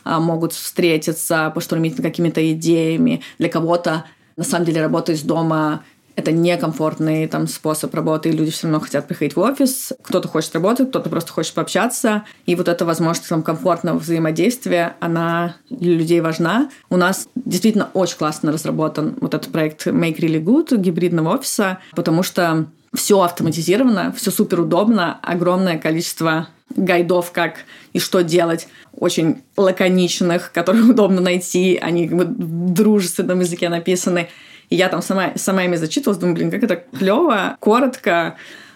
а, 0.05 0.21
могут 0.21 0.53
встретиться, 0.53 1.51
поштурмить 1.53 1.97
какими-то 1.97 2.53
идеями. 2.53 3.21
Для 3.37 3.49
кого-то 3.49 4.05
на 4.37 4.45
самом 4.45 4.65
деле 4.65 4.81
работа 4.81 5.11
из 5.11 5.23
дома 5.23 5.83
это 6.19 6.31
некомфортный 6.31 7.27
там 7.27 7.47
способ 7.47 7.93
работы, 7.95 8.29
и 8.29 8.31
люди 8.31 8.51
все 8.51 8.67
равно 8.67 8.79
хотят 8.79 9.07
приходить 9.07 9.35
в 9.35 9.39
офис. 9.39 9.93
Кто-то 10.01 10.27
хочет 10.27 10.53
работать, 10.53 10.89
кто-то 10.89 11.09
просто 11.09 11.31
хочет 11.31 11.53
пообщаться. 11.53 12.25
И 12.45 12.55
вот 12.55 12.67
эта 12.67 12.85
возможность 12.85 13.29
там, 13.29 13.41
комфортного 13.41 13.97
взаимодействия, 13.97 14.95
она 14.99 15.55
для 15.69 15.95
людей 15.95 16.21
важна. 16.21 16.69
У 16.89 16.97
нас 16.97 17.27
действительно 17.35 17.89
очень 17.93 18.17
классно 18.17 18.51
разработан 18.51 19.15
вот 19.21 19.33
этот 19.33 19.51
проект 19.51 19.87
Make 19.87 20.19
Really 20.19 20.43
Good 20.43 20.77
гибридного 20.77 21.35
офиса, 21.35 21.79
потому 21.95 22.23
что 22.23 22.67
все 22.93 23.21
автоматизировано, 23.21 24.13
все 24.17 24.31
супер 24.31 24.61
удобно, 24.61 25.19
огромное 25.21 25.77
количество 25.77 26.49
гайдов, 26.75 27.31
как 27.31 27.65
и 27.93 27.99
что 27.99 28.23
делать, 28.23 28.67
очень 28.93 29.41
лаконичных, 29.57 30.51
которые 30.51 30.83
удобно 30.89 31.21
найти, 31.21 31.77
они 31.81 32.07
как 32.07 32.17
бы 32.17 32.25
в 32.25 32.73
дружественном 32.73 33.39
языке 33.39 33.69
написаны. 33.69 34.29
И 34.69 34.75
я 34.75 34.89
там 34.89 35.01
сама, 35.01 35.33
сама 35.35 35.63
ими 35.63 35.75
зачитывалась, 35.75 36.19
думаю, 36.19 36.35
блин, 36.35 36.51
как 36.51 36.63
это 36.63 36.75
клево, 36.75 37.57
коротко, 37.59 38.35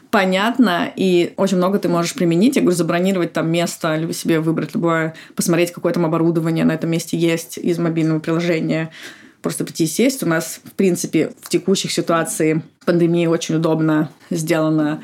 понятно, 0.09 0.91
и 0.95 1.33
очень 1.37 1.57
много 1.57 1.79
ты 1.79 1.89
можешь 1.89 2.13
применить. 2.13 2.55
Я 2.55 2.61
говорю, 2.61 2.75
забронировать 2.75 3.33
там 3.33 3.49
место, 3.49 3.95
либо 3.95 4.13
себе 4.13 4.39
выбрать 4.39 4.73
любое, 4.73 5.15
посмотреть, 5.35 5.71
какое 5.71 5.93
там 5.93 6.05
оборудование 6.05 6.65
на 6.65 6.73
этом 6.73 6.89
месте 6.89 7.17
есть 7.17 7.57
из 7.57 7.77
мобильного 7.79 8.19
приложения, 8.19 8.91
просто 9.41 9.63
прийти 9.65 9.83
и 9.83 9.87
сесть. 9.87 10.23
У 10.23 10.27
нас, 10.27 10.61
в 10.63 10.71
принципе, 10.71 11.33
в 11.41 11.49
текущих 11.49 11.91
ситуациях 11.91 12.61
пандемии 12.85 13.25
очень 13.27 13.55
удобно 13.55 14.09
сделано 14.29 15.01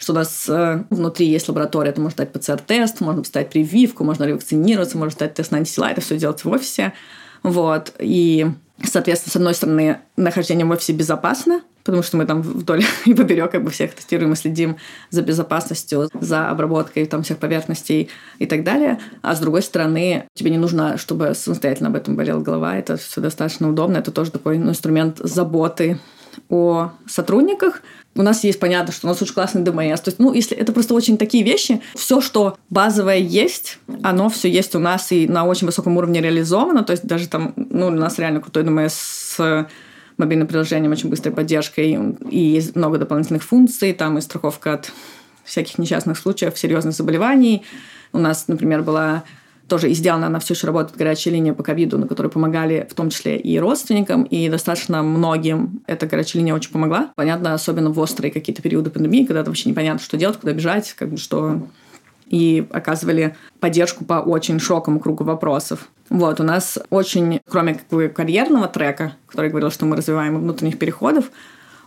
что 0.00 0.12
у 0.12 0.16
нас 0.16 0.48
э, 0.48 0.84
внутри 0.88 1.26
есть 1.26 1.46
лаборатория, 1.50 1.90
это 1.90 2.00
можно 2.00 2.24
стать 2.24 2.32
ПЦР-тест, 2.32 3.02
можно 3.02 3.20
поставить 3.20 3.50
прививку, 3.50 4.02
можно 4.02 4.24
ревакцинироваться, 4.24 4.96
можно 4.96 5.12
стать 5.12 5.34
тест 5.34 5.50
на 5.50 5.58
антитела, 5.58 5.90
это 5.90 6.00
все 6.00 6.16
делать 6.16 6.42
в 6.42 6.48
офисе. 6.48 6.94
Вот. 7.42 7.92
И 7.98 8.46
Соответственно, 8.82 9.32
с 9.32 9.36
одной 9.36 9.54
стороны, 9.54 9.98
нахождение 10.16 10.64
в 10.64 10.70
офисе 10.70 10.92
безопасно, 10.92 11.62
потому 11.84 12.02
что 12.02 12.16
мы 12.16 12.24
там 12.24 12.42
вдоль 12.42 12.82
и 13.04 13.14
поперек 13.14 13.50
как 13.50 13.64
бы 13.64 13.70
всех 13.70 13.94
тестируем 13.94 14.32
и 14.32 14.36
следим 14.36 14.76
за 15.10 15.22
безопасностью, 15.22 16.08
за 16.14 16.48
обработкой 16.48 17.06
там 17.06 17.22
всех 17.22 17.38
поверхностей 17.38 18.08
и 18.38 18.46
так 18.46 18.64
далее. 18.64 18.98
А 19.22 19.34
с 19.34 19.40
другой 19.40 19.62
стороны, 19.62 20.26
тебе 20.34 20.50
не 20.50 20.58
нужно, 20.58 20.96
чтобы 20.96 21.34
самостоятельно 21.34 21.88
об 21.88 21.96
этом 21.96 22.16
болела 22.16 22.40
голова. 22.40 22.76
Это 22.76 22.96
все 22.96 23.20
достаточно 23.20 23.68
удобно. 23.68 23.98
Это 23.98 24.12
тоже 24.12 24.30
такой 24.30 24.58
ну, 24.58 24.70
инструмент 24.70 25.18
заботы 25.18 25.98
о 26.48 26.92
сотрудниках. 27.06 27.82
У 28.16 28.22
нас 28.22 28.42
есть, 28.42 28.58
понятно, 28.58 28.92
что 28.92 29.06
у 29.06 29.10
нас 29.10 29.22
очень 29.22 29.34
классный 29.34 29.62
ДМС. 29.62 30.00
То 30.00 30.08
есть, 30.08 30.18
ну, 30.18 30.32
если 30.32 30.56
это 30.56 30.72
просто 30.72 30.94
очень 30.94 31.16
такие 31.16 31.44
вещи, 31.44 31.80
все, 31.94 32.20
что 32.20 32.56
базовое 32.68 33.18
есть, 33.18 33.78
оно 34.02 34.28
все 34.28 34.50
есть 34.50 34.74
у 34.74 34.80
нас 34.80 35.12
и 35.12 35.28
на 35.28 35.46
очень 35.46 35.66
высоком 35.66 35.96
уровне 35.96 36.20
реализовано. 36.20 36.82
То 36.82 36.90
есть, 36.92 37.06
даже 37.06 37.28
там, 37.28 37.54
ну, 37.56 37.86
у 37.86 37.90
нас 37.90 38.18
реально 38.18 38.40
крутой 38.40 38.64
ДМС 38.64 38.94
с 38.94 39.68
мобильным 40.16 40.48
приложением, 40.48 40.92
очень 40.92 41.08
быстрой 41.08 41.32
поддержкой, 41.32 42.16
и 42.28 42.38
есть 42.38 42.76
много 42.76 42.98
дополнительных 42.98 43.42
функций, 43.42 43.92
там 43.92 44.18
и 44.18 44.20
страховка 44.20 44.74
от 44.74 44.92
всяких 45.44 45.78
несчастных 45.78 46.18
случаев, 46.18 46.58
серьезных 46.58 46.94
заболеваний. 46.94 47.64
У 48.12 48.18
нас, 48.18 48.48
например, 48.48 48.82
была 48.82 49.22
тоже 49.70 49.90
и 49.90 49.94
сделана, 49.94 50.26
она 50.26 50.40
все 50.40 50.52
еще 50.52 50.66
работает, 50.66 50.98
горячая 50.98 51.32
линия 51.32 51.54
по 51.54 51.62
ковиду, 51.62 51.96
на 51.96 52.06
которой 52.06 52.28
помогали 52.28 52.86
в 52.90 52.94
том 52.94 53.08
числе 53.08 53.38
и 53.38 53.58
родственникам, 53.58 54.24
и 54.24 54.48
достаточно 54.50 55.02
многим 55.02 55.82
эта 55.86 56.06
горячая 56.06 56.40
линия 56.40 56.54
очень 56.54 56.72
помогла. 56.72 57.12
Понятно, 57.16 57.54
особенно 57.54 57.90
в 57.90 57.98
острые 57.98 58.30
какие-то 58.30 58.60
периоды 58.60 58.90
пандемии, 58.90 59.24
когда 59.24 59.44
вообще 59.44 59.70
непонятно, 59.70 60.00
что 60.00 60.18
делать, 60.18 60.36
куда 60.36 60.52
бежать, 60.52 60.94
как 60.98 61.10
бы 61.10 61.16
что 61.16 61.62
и 62.28 62.66
оказывали 62.70 63.36
поддержку 63.58 64.04
по 64.04 64.14
очень 64.14 64.60
широкому 64.60 65.00
кругу 65.00 65.24
вопросов. 65.24 65.88
Вот, 66.10 66.40
у 66.40 66.44
нас 66.44 66.78
очень, 66.90 67.40
кроме 67.48 67.74
как 67.74 67.88
бы 67.88 68.08
карьерного 68.08 68.68
трека, 68.68 69.16
который 69.26 69.50
говорил, 69.50 69.70
что 69.70 69.86
мы 69.86 69.96
развиваем 69.96 70.38
внутренних 70.38 70.78
переходов, 70.78 71.30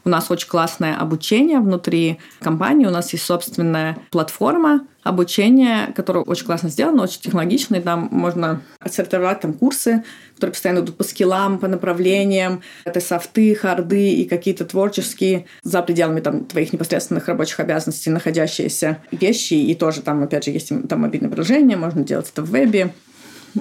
у 0.06 0.10
нас 0.10 0.30
очень 0.30 0.48
классное 0.48 0.98
обучение 0.98 1.60
внутри 1.60 2.20
компании. 2.40 2.86
У 2.86 2.92
нас 2.92 3.14
есть 3.14 3.26
собственная 3.26 3.98
платформа 4.12 4.86
обучения, 5.04 5.92
которая 5.96 6.24
очень 6.24 6.46
классно 6.46 6.70
сделана, 6.70 7.04
очень 7.04 7.22
технологичная. 7.22 7.82
Там 7.82 8.10
можно 8.12 8.62
отсортировать 8.80 9.42
там 9.42 9.54
курсы, 9.54 10.04
которые 10.36 10.54
постоянно 10.54 10.80
идут 10.80 10.98
по 10.98 11.04
скиллам, 11.04 11.58
по 11.58 11.68
направлениям. 11.68 12.62
Это 12.84 13.00
софты, 13.00 13.56
харды 13.56 14.14
и 14.14 14.26
какие-то 14.26 14.66
творческие 14.66 15.46
за 15.64 15.82
пределами 15.82 16.20
там, 16.20 16.46
твоих 16.46 16.74
непосредственных 16.74 17.28
рабочих 17.28 17.60
обязанностей 17.60 18.10
находящиеся 18.10 19.00
вещи. 19.12 19.54
И 19.54 19.76
тоже 19.76 20.02
там, 20.02 20.24
опять 20.24 20.46
же, 20.46 20.52
есть 20.52 20.72
там 20.88 21.02
мобильное 21.02 21.30
приложение, 21.30 21.78
можно 21.78 22.04
делать 22.04 22.30
это 22.30 22.42
в 22.42 22.50
вебе 22.50 22.94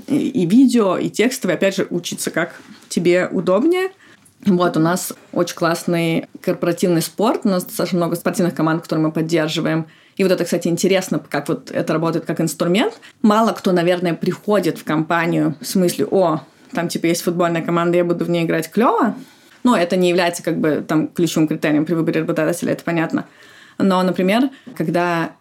и, 0.08 0.46
видео, 0.46 0.96
и 0.96 1.10
текстовые. 1.10 1.56
Опять 1.56 1.76
же, 1.76 1.86
учиться 1.90 2.30
как 2.30 2.60
тебе 2.88 3.28
удобнее– 3.30 3.90
вот, 4.44 4.76
у 4.76 4.80
нас 4.80 5.12
очень 5.32 5.54
классный 5.54 6.26
корпоративный 6.40 7.02
спорт, 7.02 7.42
у 7.44 7.48
нас 7.48 7.64
достаточно 7.64 7.98
много 7.98 8.16
спортивных 8.16 8.54
команд, 8.54 8.82
которые 8.82 9.06
мы 9.06 9.12
поддерживаем. 9.12 9.86
И 10.16 10.24
вот 10.24 10.32
это, 10.32 10.44
кстати, 10.44 10.68
интересно, 10.68 11.20
как 11.28 11.48
вот 11.48 11.70
это 11.70 11.92
работает 11.92 12.24
как 12.26 12.40
инструмент. 12.40 12.94
Мало 13.22 13.52
кто, 13.52 13.72
наверное, 13.72 14.14
приходит 14.14 14.78
в 14.78 14.84
компанию 14.84 15.54
с 15.60 15.74
мыслью, 15.74 16.08
о, 16.10 16.42
там 16.72 16.88
типа 16.88 17.06
есть 17.06 17.22
футбольная 17.22 17.62
команда, 17.62 17.98
я 17.98 18.04
буду 18.04 18.24
в 18.24 18.30
ней 18.30 18.44
играть 18.44 18.70
клево. 18.70 19.14
Но 19.64 19.76
это 19.76 19.94
не 19.96 20.08
является 20.08 20.42
как 20.42 20.58
бы 20.58 20.84
там 20.86 21.06
ключевым 21.06 21.46
критерием 21.46 21.84
при 21.84 21.94
выборе 21.94 22.22
работодателя, 22.22 22.72
это 22.72 22.82
понятно. 22.82 23.26
Но, 23.82 24.02
например, 24.02 24.50
когда 24.76 25.32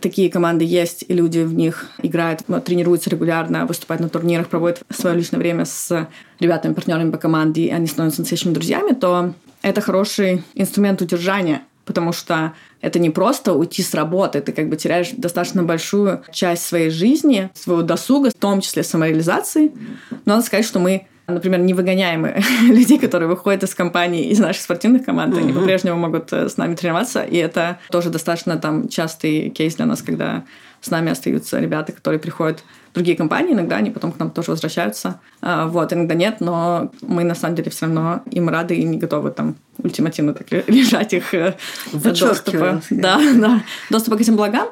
такие 0.00 0.30
команды 0.30 0.64
есть, 0.64 1.04
и 1.08 1.14
люди 1.14 1.40
в 1.40 1.54
них 1.54 1.86
играют, 2.02 2.42
ну, 2.48 2.60
тренируются 2.60 3.10
регулярно, 3.10 3.66
выступают 3.66 4.02
на 4.02 4.08
турнирах, 4.08 4.48
проводят 4.48 4.82
свое 4.90 5.16
личное 5.16 5.38
время 5.38 5.64
с 5.64 6.08
ребятами, 6.40 6.74
партнерами 6.74 7.10
по 7.10 7.18
команде, 7.18 7.62
и 7.62 7.70
они 7.70 7.86
становятся 7.86 8.20
настоящими 8.20 8.52
друзьями, 8.52 8.92
то 8.92 9.32
это 9.62 9.80
хороший 9.80 10.42
инструмент 10.54 11.00
удержания, 11.00 11.62
потому 11.86 12.12
что 12.12 12.52
это 12.80 12.98
не 12.98 13.08
просто 13.08 13.54
уйти 13.54 13.82
с 13.82 13.94
работы, 13.94 14.40
ты 14.42 14.52
как 14.52 14.68
бы 14.68 14.76
теряешь 14.76 15.10
достаточно 15.12 15.62
большую 15.62 16.22
часть 16.32 16.66
своей 16.66 16.90
жизни, 16.90 17.50
своего 17.54 17.82
досуга, 17.82 18.30
в 18.30 18.34
том 18.34 18.60
числе 18.60 18.82
самореализации. 18.82 19.72
Но 20.10 20.34
надо 20.34 20.42
сказать, 20.42 20.66
что 20.66 20.80
мы 20.80 21.06
например, 21.26 21.60
не 21.60 21.74
выгоняем 21.74 22.26
людей, 22.62 22.98
которые 22.98 23.28
выходят 23.28 23.62
из 23.62 23.74
компании, 23.74 24.28
из 24.28 24.38
наших 24.38 24.62
спортивных 24.62 25.04
команд, 25.04 25.36
они 25.36 25.52
по-прежнему 25.52 25.98
могут 25.98 26.32
э, 26.32 26.48
с 26.48 26.56
нами 26.56 26.74
тренироваться, 26.74 27.22
и 27.22 27.36
это 27.36 27.78
тоже 27.90 28.10
достаточно 28.10 28.56
там 28.56 28.88
частый 28.88 29.50
кейс 29.50 29.76
для 29.76 29.86
нас, 29.86 30.02
когда 30.02 30.44
с 30.80 30.90
нами 30.90 31.10
остаются 31.10 31.58
ребята, 31.60 31.92
которые 31.92 32.20
приходят 32.20 32.62
в 32.90 32.94
другие 32.94 33.16
компании, 33.16 33.54
иногда 33.54 33.76
они 33.76 33.90
потом 33.90 34.12
к 34.12 34.18
нам 34.18 34.30
тоже 34.30 34.50
возвращаются. 34.50 35.18
А, 35.40 35.66
вот, 35.66 35.92
иногда 35.92 36.14
нет, 36.14 36.36
но 36.40 36.92
мы 37.00 37.24
на 37.24 37.34
самом 37.34 37.56
деле 37.56 37.70
все 37.70 37.86
равно 37.86 38.22
им 38.30 38.50
рады 38.50 38.74
и 38.74 38.84
не 38.84 38.98
готовы 38.98 39.30
там 39.30 39.56
ультимативно 39.78 40.34
так 40.34 40.50
лежать 40.68 41.14
их 41.14 41.32
э, 41.32 41.56
доступа. 41.92 42.82
Да, 42.90 43.18
да, 43.34 43.62
доступа 43.88 44.18
к 44.18 44.20
этим 44.20 44.36
благам. 44.36 44.68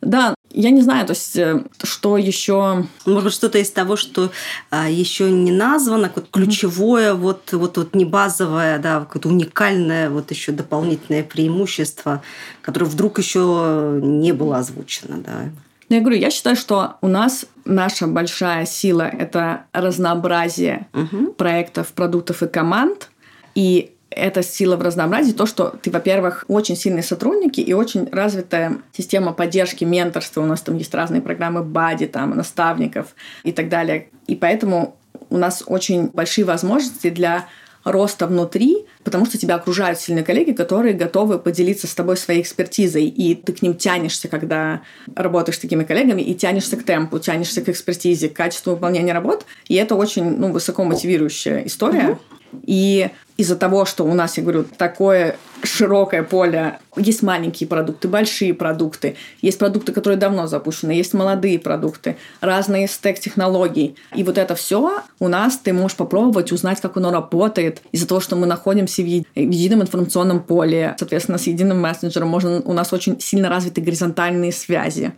Да, 0.00 0.34
я 0.54 0.70
не 0.70 0.82
знаю, 0.82 1.06
то 1.06 1.12
есть, 1.12 1.36
э, 1.36 1.64
что 1.82 2.16
еще... 2.16 2.86
Может 3.06 3.24
быть, 3.24 3.32
что-то 3.32 3.58
из 3.58 3.70
того, 3.70 3.96
что 3.96 4.30
а, 4.70 4.88
еще 4.88 5.30
не 5.30 5.52
названо, 5.52 6.08
как 6.08 6.30
ключевое, 6.30 7.12
mm-hmm. 7.12 7.16
вот, 7.16 7.52
вот, 7.52 7.76
вот 7.76 7.94
не 7.94 8.04
базовое, 8.04 8.78
да, 8.78 9.00
какое-то 9.00 9.28
уникальное, 9.28 10.10
вот 10.10 10.30
еще 10.30 10.52
дополнительное 10.52 11.22
преимущество, 11.22 12.22
которое 12.60 12.86
вдруг 12.86 13.18
еще 13.18 14.00
не 14.02 14.32
было 14.32 14.58
озвучено, 14.58 15.18
да. 15.18 15.50
Я 15.88 16.00
говорю, 16.00 16.16
я 16.16 16.30
считаю, 16.30 16.56
что 16.56 16.96
у 17.02 17.08
нас 17.08 17.44
наша 17.64 18.06
большая 18.06 18.64
сила– 18.64 19.02
это 19.18 19.64
разнообразие 19.72 20.86
угу. 20.94 21.32
проектов, 21.32 21.88
продуктов 21.88 22.42
и 22.42 22.48
команд. 22.48 23.10
И 23.54 23.92
это 24.16 24.42
сила 24.42 24.76
в 24.76 24.82
разнообразии, 24.82 25.32
то, 25.32 25.46
что 25.46 25.74
ты, 25.82 25.90
во-первых, 25.90 26.44
очень 26.48 26.76
сильные 26.76 27.02
сотрудники 27.02 27.60
и 27.60 27.72
очень 27.72 28.08
развитая 28.10 28.78
система 28.92 29.32
поддержки, 29.32 29.84
менторства. 29.84 30.42
У 30.42 30.46
нас 30.46 30.60
там 30.60 30.76
есть 30.76 30.94
разные 30.94 31.22
программы 31.22 31.62
бади, 31.62 32.06
там, 32.06 32.36
наставников 32.36 33.14
и 33.42 33.52
так 33.52 33.68
далее. 33.68 34.08
И 34.26 34.36
поэтому 34.36 34.96
у 35.30 35.36
нас 35.36 35.62
очень 35.66 36.08
большие 36.08 36.44
возможности 36.44 37.10
для 37.10 37.46
роста 37.84 38.26
внутри, 38.26 38.86
потому 39.02 39.26
что 39.26 39.38
тебя 39.38 39.56
окружают 39.56 39.98
сильные 39.98 40.24
коллеги, 40.24 40.52
которые 40.52 40.94
готовы 40.94 41.38
поделиться 41.38 41.86
с 41.86 41.94
тобой 41.94 42.16
своей 42.16 42.42
экспертизой, 42.42 43.06
и 43.06 43.34
ты 43.34 43.52
к 43.52 43.62
ним 43.62 43.74
тянешься, 43.74 44.28
когда 44.28 44.82
работаешь 45.14 45.56
с 45.56 45.60
такими 45.60 45.84
коллегами, 45.84 46.22
и 46.22 46.34
тянешься 46.34 46.76
к 46.76 46.84
темпу, 46.84 47.18
тянешься 47.18 47.60
к 47.62 47.68
экспертизе, 47.68 48.28
к 48.28 48.34
качеству 48.34 48.72
выполнения 48.72 49.12
работ, 49.12 49.46
и 49.66 49.74
это 49.74 49.96
очень 49.96 50.38
ну, 50.38 50.52
высоко 50.52 50.84
мотивирующая 50.84 51.62
история. 51.66 52.10
Uh-huh. 52.10 52.18
И 52.64 53.10
из-за 53.36 53.56
того, 53.56 53.84
что 53.84 54.04
у 54.04 54.14
нас, 54.14 54.36
я 54.36 54.42
говорю, 54.42 54.64
такое 54.64 55.36
широкое 55.62 56.22
поле, 56.22 56.78
есть 56.96 57.22
маленькие 57.22 57.68
продукты, 57.68 58.08
большие 58.08 58.52
продукты, 58.52 59.16
есть 59.40 59.58
продукты, 59.58 59.92
которые 59.92 60.18
давно 60.18 60.46
запущены, 60.46 60.92
есть 60.92 61.14
молодые 61.14 61.58
продукты, 61.58 62.16
разные 62.40 62.86
стек 62.88 63.18
технологий. 63.18 63.96
И 64.14 64.22
вот 64.22 64.38
это 64.38 64.54
все 64.54 65.02
у 65.18 65.28
нас 65.28 65.58
ты 65.58 65.72
можешь 65.72 65.96
попробовать 65.96 66.52
узнать, 66.52 66.80
как 66.80 66.96
оно 66.96 67.10
работает. 67.10 67.80
Из-за 67.92 68.06
того, 68.06 68.20
что 68.20 68.36
мы 68.36 68.46
находимся 68.46 69.02
в, 69.02 69.06
еди- 69.06 69.26
в 69.34 69.38
едином 69.38 69.82
информационном 69.82 70.42
поле, 70.42 70.94
соответственно, 70.98 71.38
с 71.38 71.46
единым 71.46 71.80
мессенджером, 71.80 72.28
можно, 72.28 72.60
у 72.64 72.72
нас 72.72 72.92
очень 72.92 73.20
сильно 73.20 73.48
развиты 73.48 73.80
горизонтальные 73.80 74.52
связи 74.52 75.12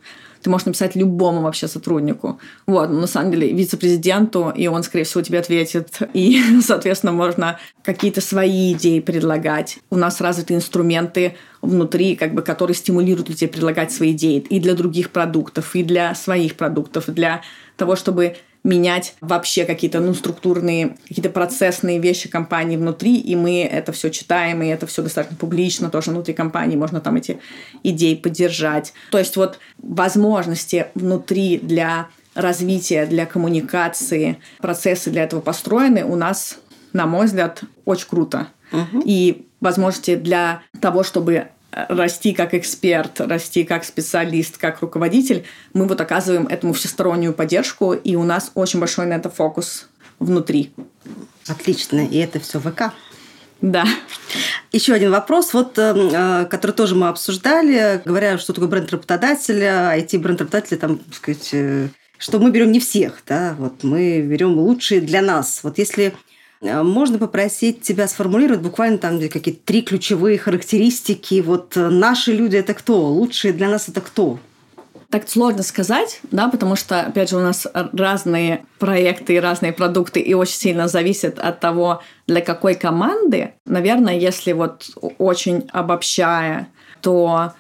ты 0.45 0.51
можешь 0.51 0.67
написать 0.67 0.95
любому 0.95 1.41
вообще 1.41 1.69
сотруднику. 1.69 2.39
Вот, 2.67 2.91
но 2.91 3.01
на 3.01 3.07
самом 3.07 3.31
деле 3.31 3.51
вице-президенту, 3.51 4.53
и 4.55 4.67
он, 4.67 4.83
скорее 4.83 5.05
всего, 5.05 5.23
тебе 5.23 5.39
ответит. 5.39 6.01
И, 6.13 6.39
соответственно, 6.61 7.13
можно 7.13 7.59
какие-то 7.83 8.21
свои 8.21 8.75
идеи 8.75 9.01
предлагать. 9.01 9.79
У 9.89 9.97
нас 9.97 10.21
развиты 10.21 10.53
инструменты 10.53 11.37
внутри, 11.63 12.15
как 12.15 12.35
бы, 12.35 12.43
которые 12.43 12.75
стимулируют 12.75 13.31
людей 13.31 13.49
предлагать 13.49 13.91
свои 13.91 14.13
идеи 14.13 14.37
и 14.39 14.61
для 14.61 14.75
других 14.75 15.11
продуктов, 15.11 15.75
и 15.75 15.83
для 15.83 16.15
своих 16.15 16.57
продуктов, 16.57 17.07
для 17.07 17.41
того, 17.79 17.97
чтобы 17.97 18.37
менять 18.65 19.15
вообще 19.21 19.67
какие-то 19.67 20.01
ну, 20.01 20.15
структурные, 20.15 20.97
какие-то 21.07 21.29
процессные 21.29 21.99
вещи 21.99 22.31
компании 22.31 22.79
внутри, 22.79 23.19
и 23.19 23.37
мы 23.37 23.63
это 23.63 23.93
все 23.93 24.11
читаем, 24.11 24.63
и 24.63 24.69
это 24.69 24.87
все 24.87 25.03
достаточно 25.03 25.37
публично 25.37 25.91
тоже 25.91 26.11
внутри 26.11 26.33
компании, 26.33 26.75
можно 26.75 27.01
там 27.01 27.17
эти 27.17 27.39
идеи 27.83 28.15
поддержать. 28.15 28.95
То 29.11 29.19
есть 29.19 29.37
вот 29.37 29.59
возможности 29.79 30.87
внутри 30.95 31.59
для 31.59 32.09
развития, 32.35 33.07
для 33.07 33.27
коммуникации, 33.27 34.39
процессы 34.59 35.11
для 35.11 35.25
этого 35.25 35.41
построены 35.41 36.05
у 36.05 36.17
нас, 36.17 36.59
на 36.95 37.07
мой 37.07 37.27
взгляд, 37.27 37.63
очень 37.85 38.09
круто. 38.09 38.49
Угу. 38.73 39.03
И 39.05 39.47
возможности 39.61 40.17
для 40.17 40.63
того, 40.81 41.05
чтобы 41.05 41.49
расти 41.75 42.33
как 42.33 42.55
эксперт, 42.55 43.21
расти 43.21 43.65
как 43.65 43.85
специалист, 43.85 44.59
как 44.59 44.81
руководитель, 44.81 45.45
мы 45.73 45.87
вот 45.87 46.01
оказываем 46.01 46.47
этому 46.47 46.73
всестороннюю 46.73 47.33
поддержку, 47.33 47.93
и 47.93 48.15
у 48.17 48.23
нас 48.23 48.53
очень 48.55 48.81
большой 48.81 49.07
на 49.07 49.15
это 49.15 49.31
фокус 49.31 49.89
внутри. 50.19 50.73
Отлично, 51.49 52.07
и 52.07 52.19
это 52.19 52.41
все 52.41 52.61
ВК. 52.61 52.93
Да. 53.61 53.85
Еще 54.73 54.93
один 54.93 55.11
вопрос, 55.11 55.55
вот, 55.55 55.79
эм, 55.79 56.11
э, 56.13 56.45
который 56.47 56.73
тоже 56.73 56.95
мы 56.95 57.09
обсуждали, 57.09 58.03
говоря, 58.05 58.39
что 58.39 58.53
такое 58.53 58.69
бренд 58.69 58.91
работодателя, 58.91 59.97
IT-бренд 59.97 60.41
работодателя, 60.41 60.79
там, 60.79 60.99
так 60.99 61.15
сказать, 61.15 61.51
э, 61.53 61.89
что 62.19 62.39
мы 62.41 62.51
берем 62.51 62.73
не 62.73 62.81
всех, 62.81 63.23
да, 63.27 63.55
вот 63.59 63.83
мы 63.83 64.21
берем 64.21 64.59
лучшие 64.59 65.01
для 65.01 65.23
нас. 65.23 65.61
Вот 65.63 65.79
если 65.79 66.07
э, 66.07 66.13
можно 66.61 67.19
попросить 67.19 67.83
тебя 67.83 68.09
сформулировать 68.09 68.63
буквально 68.63 68.99
там 68.99 69.21
какие-то 69.21 69.61
три 69.65 69.83
ключевые 69.83 70.39
характеристики. 70.39 71.41
Вот 71.41 71.77
э, 71.77 71.89
наши 71.89 72.33
люди 72.33 72.57
это 72.57 72.75
кто? 72.75 73.07
Лучшие 73.07 73.53
для 73.53 73.69
нас 73.69 73.89
это 73.89 74.01
кто? 74.01 74.39
Так 75.11 75.29
сложно 75.29 75.63
сказать, 75.63 76.21
да, 76.33 76.49
потому 76.49 76.75
что, 76.75 77.03
опять 77.03 77.31
же, 77.31 77.37
у 77.37 77.41
нас 77.41 77.69
разные 77.73 78.65
проекты 78.79 79.35
и 79.35 79.41
разные 79.41 79.73
продукты, 79.73 80.19
и 80.19 80.35
очень 80.35 80.57
сильно 80.57 80.89
зависит 80.89 81.39
от 81.39 81.61
того, 81.61 82.03
для 82.27 82.41
какой 82.41 82.75
команды. 82.75 83.53
Наверное, 83.65 84.19
если 84.19 84.53
вот 84.53 84.87
очень 85.19 85.69
обобщая, 85.73 86.69
то 87.01 87.53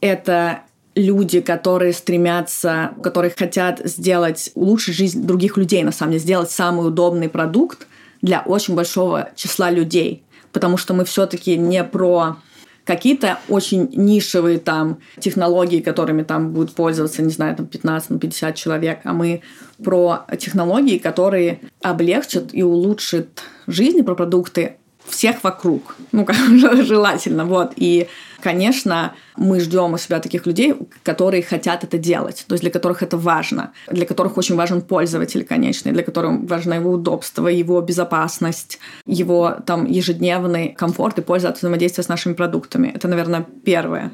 это 0.00 0.60
люди, 0.94 1.40
которые 1.40 1.92
стремятся, 1.92 2.92
которые 3.02 3.32
хотят 3.36 3.80
сделать, 3.84 4.50
улучшить 4.54 4.94
жизнь 4.94 5.26
других 5.26 5.56
людей, 5.56 5.82
на 5.82 5.92
самом 5.92 6.12
деле, 6.12 6.22
сделать 6.22 6.50
самый 6.50 6.86
удобный 6.86 7.28
продукт 7.28 7.86
для 8.22 8.40
очень 8.40 8.74
большого 8.74 9.30
числа 9.36 9.70
людей. 9.70 10.24
Потому 10.52 10.76
что 10.76 10.94
мы 10.94 11.04
все-таки 11.04 11.56
не 11.56 11.82
про 11.84 12.36
какие-то 12.84 13.38
очень 13.48 13.88
нишевые 13.92 14.58
там 14.58 14.98
технологии, 15.18 15.80
которыми 15.80 16.22
там 16.22 16.52
будут 16.52 16.74
пользоваться, 16.74 17.22
не 17.22 17.30
знаю, 17.30 17.56
там 17.56 17.66
15-50 17.66 18.54
человек, 18.54 19.00
а 19.04 19.12
мы 19.12 19.42
про 19.82 20.26
технологии, 20.38 20.98
которые 20.98 21.60
облегчат 21.80 22.48
и 22.52 22.62
улучшат 22.62 23.42
жизнь, 23.66 24.02
про 24.02 24.14
продукты 24.14 24.76
всех 25.06 25.42
вокруг. 25.44 25.96
Ну, 26.12 26.24
как 26.24 26.36
желательно, 26.84 27.44
вот. 27.44 27.72
И, 27.76 28.08
конечно, 28.42 29.14
мы 29.36 29.60
ждем 29.60 29.94
у 29.94 29.98
себя 29.98 30.20
таких 30.20 30.46
людей, 30.46 30.74
которые 31.02 31.42
хотят 31.42 31.84
это 31.84 31.98
делать, 31.98 32.44
то 32.46 32.54
есть 32.54 32.62
для 32.62 32.70
которых 32.70 33.02
это 33.02 33.16
важно, 33.16 33.72
для 33.90 34.04
которых 34.04 34.36
очень 34.36 34.56
важен 34.56 34.82
пользователь, 34.82 35.44
конечно, 35.44 35.92
для 35.92 36.02
которых 36.02 36.42
важно 36.42 36.74
его 36.74 36.90
удобство, 36.90 37.48
его 37.48 37.80
безопасность, 37.80 38.78
его 39.06 39.56
там 39.66 39.86
ежедневный 39.86 40.74
комфорт 40.74 41.18
и 41.18 41.22
польза 41.22 41.48
от 41.48 41.58
взаимодействия 41.58 42.04
с 42.04 42.08
нашими 42.08 42.34
продуктами. 42.34 42.92
Это, 42.94 43.08
наверное, 43.08 43.46
первое. 43.64 44.10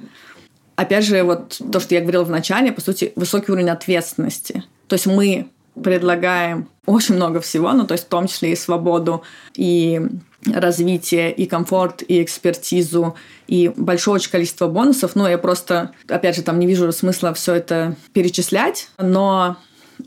Опять 0.76 1.04
же, 1.04 1.22
вот 1.24 1.60
то, 1.72 1.80
что 1.80 1.94
я 1.94 2.00
говорила 2.00 2.24
в 2.24 2.30
начале, 2.30 2.70
по 2.70 2.80
сути, 2.80 3.12
высокий 3.16 3.50
уровень 3.50 3.70
ответственности. 3.70 4.62
То 4.86 4.94
есть 4.94 5.06
мы 5.06 5.48
предлагаем 5.82 6.68
очень 6.86 7.16
много 7.16 7.40
всего, 7.40 7.72
ну, 7.72 7.86
то 7.86 7.94
есть 7.94 8.04
в 8.04 8.08
том 8.08 8.28
числе 8.28 8.52
и 8.52 8.56
свободу, 8.56 9.22
и 9.54 10.00
развитие, 10.46 11.32
и 11.32 11.46
комфорт, 11.46 12.02
и 12.06 12.22
экспертизу, 12.22 13.16
и 13.46 13.72
большое 13.76 14.16
очень 14.16 14.30
количество 14.30 14.68
бонусов. 14.68 15.16
Ну, 15.16 15.26
я 15.26 15.38
просто, 15.38 15.92
опять 16.08 16.36
же, 16.36 16.42
там 16.42 16.58
не 16.58 16.66
вижу 16.66 16.90
смысла 16.92 17.34
все 17.34 17.54
это 17.54 17.96
перечислять, 18.12 18.88
но 18.98 19.56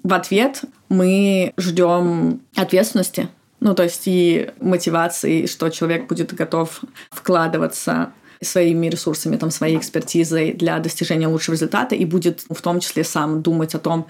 в 0.03 0.14
ответ 0.14 0.62
мы 0.90 1.53
ждем 1.58 2.41
ответственности, 2.56 3.30
ну, 3.60 3.76
то 3.76 3.84
есть 3.84 4.03
и 4.06 4.49
мотивации, 4.60 5.45
что 5.45 5.70
человек 5.70 6.08
будет 6.08 6.34
готов 6.34 6.82
вкладываться 7.12 8.12
своими 8.41 8.88
ресурсами, 8.88 9.38
там, 9.38 9.52
своей 9.52 9.78
экспертизой 9.78 10.53
для 10.53 10.80
достижения 10.80 11.28
лучшего 11.28 11.53
результата 11.53 11.94
и 11.94 12.06
будет 12.06 12.44
в 12.49 12.62
том 12.62 12.80
числе 12.80 13.03
сам 13.03 13.44
думать 13.44 13.76
о 13.76 13.80
том, 13.80 14.08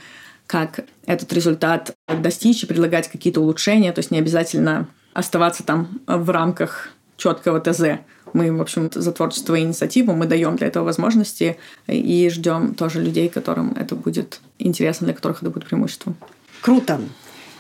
как 0.48 0.82
этот 1.06 1.32
результат 1.34 1.94
достичь 2.08 2.64
и 2.64 2.66
предлагать 2.66 3.10
какие-то 3.10 3.42
улучшения. 3.42 3.92
То 3.92 4.00
есть 4.00 4.12
не 4.12 4.20
обязательно 4.20 4.88
оставаться 5.14 5.64
там 5.64 6.02
в 6.08 6.30
рамках 6.30 6.90
четкого 7.18 7.60
ТЗ. 7.60 8.00
Мы, 8.34 8.56
в 8.56 8.62
общем, 8.62 8.90
за 8.94 9.12
творчество 9.12 9.56
и 9.56 9.62
инициативу 9.62 10.14
мы 10.14 10.26
даем 10.26 10.56
для 10.56 10.68
этого 10.68 10.86
возможности 10.86 11.58
и 11.88 12.30
ждем 12.30 12.76
тоже 12.76 13.02
людей, 13.02 13.30
которым 13.30 13.74
это 13.74 13.96
будет 13.96 14.40
интересно, 14.58 15.06
для 15.06 15.14
которых 15.14 15.42
это 15.42 15.52
будет 15.52 15.68
преимуществом. 15.68 16.16
Круто. 16.62 17.02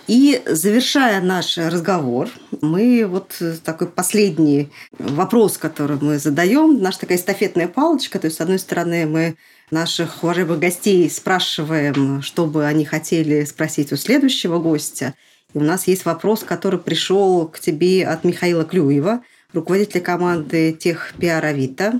И 0.07 0.41
завершая 0.45 1.21
наш 1.21 1.57
разговор, 1.57 2.29
мы 2.61 3.05
вот 3.05 3.41
такой 3.63 3.87
последний 3.87 4.71
вопрос, 4.97 5.57
который 5.57 5.97
мы 6.01 6.17
задаем, 6.17 6.81
наша 6.81 7.01
такая 7.01 7.17
эстафетная 7.17 7.67
палочка. 7.67 8.19
То 8.19 8.25
есть, 8.25 8.37
с 8.37 8.41
одной 8.41 8.59
стороны, 8.59 9.05
мы 9.05 9.35
наших 9.69 10.23
уважаемых 10.23 10.59
гостей 10.59 11.09
спрашиваем, 11.09 12.21
что 12.21 12.45
бы 12.45 12.65
они 12.65 12.83
хотели 12.83 13.45
спросить 13.45 13.91
у 13.91 13.95
следующего 13.97 14.59
гостя– 14.59 15.13
у 15.53 15.59
нас 15.59 15.87
есть 15.87 16.05
вопрос, 16.05 16.43
который 16.43 16.79
пришел 16.79 17.47
к 17.47 17.59
тебе 17.59 18.05
от 18.05 18.23
Михаила 18.23 18.63
Клюева, 18.63 19.21
руководителя 19.53 20.01
команды 20.01 20.71
тех 20.71 21.13
пиар 21.19 21.43
Авито. 21.43 21.99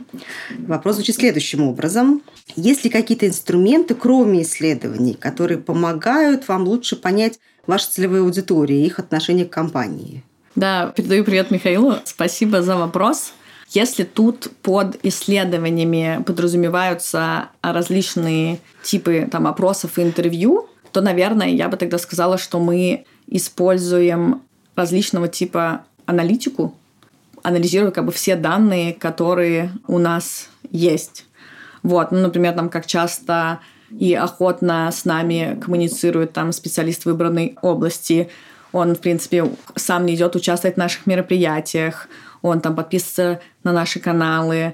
Вопрос 0.60 0.96
звучит 0.96 1.16
следующим 1.16 1.64
образом. 1.64 2.22
Есть 2.56 2.84
ли 2.84 2.90
какие-то 2.90 3.28
инструменты, 3.28 3.96
кроме 3.96 4.44
исследований, 4.44 5.14
которые 5.14 5.58
помогают 5.58 6.48
вам 6.48 6.64
лучше 6.64 6.96
понять 6.96 7.40
ваши 7.68 7.90
целевые 7.90 8.22
аудитории 8.22 8.82
и 8.82 8.86
их 8.86 9.00
отношение 9.00 9.46
к 9.46 9.50
компании? 9.50 10.24
Да, 10.56 10.94
передаю 10.96 11.24
привет 11.24 11.52
Михаилу. 11.52 11.96
Спасибо 12.06 12.62
за 12.62 12.76
вопрос. 12.76 13.34
Если 13.70 14.04
тут 14.04 14.52
под 14.62 15.00
исследованиями 15.04 16.22
подразумеваются 16.26 17.50
различные 17.62 18.60
типы 18.84 19.30
там, 19.32 19.48
опросов 19.48 19.98
и 19.98 20.02
интервью, 20.02 20.68
то, 20.92 21.00
наверное, 21.00 21.48
я 21.48 21.70
бы 21.70 21.78
тогда 21.78 21.98
сказала, 21.98 22.38
что 22.38 22.60
мы 22.60 23.06
используем 23.28 24.42
различного 24.76 25.28
типа 25.28 25.86
аналитику, 26.06 26.76
анализируя 27.44 27.92
как 27.92 28.06
бы 28.06 28.12
все 28.12 28.36
данные, 28.36 28.94
которые 28.94 29.72
у 29.88 29.98
нас 29.98 30.50
есть. 30.70 31.26
Вот, 31.84 32.12
ну, 32.12 32.20
например, 32.20 32.54
там 32.54 32.70
как 32.70 32.86
часто 32.86 33.60
и 33.90 34.14
охотно 34.14 34.90
с 34.92 35.06
нами 35.06 35.60
коммуницирует 35.62 36.34
там 36.34 36.52
специалист 36.52 37.06
выбранной 37.06 37.58
области. 37.62 38.30
Он, 38.72 38.96
в 38.96 39.00
принципе, 39.00 39.50
сам 39.76 40.06
не 40.06 40.16
идет 40.16 40.36
участвовать 40.36 40.76
в 40.76 40.80
наших 40.80 41.06
мероприятиях, 41.06 42.08
он 42.42 42.62
там 42.62 42.76
подписывается 42.76 43.42
на 43.64 43.74
наши 43.74 44.00
каналы, 44.00 44.74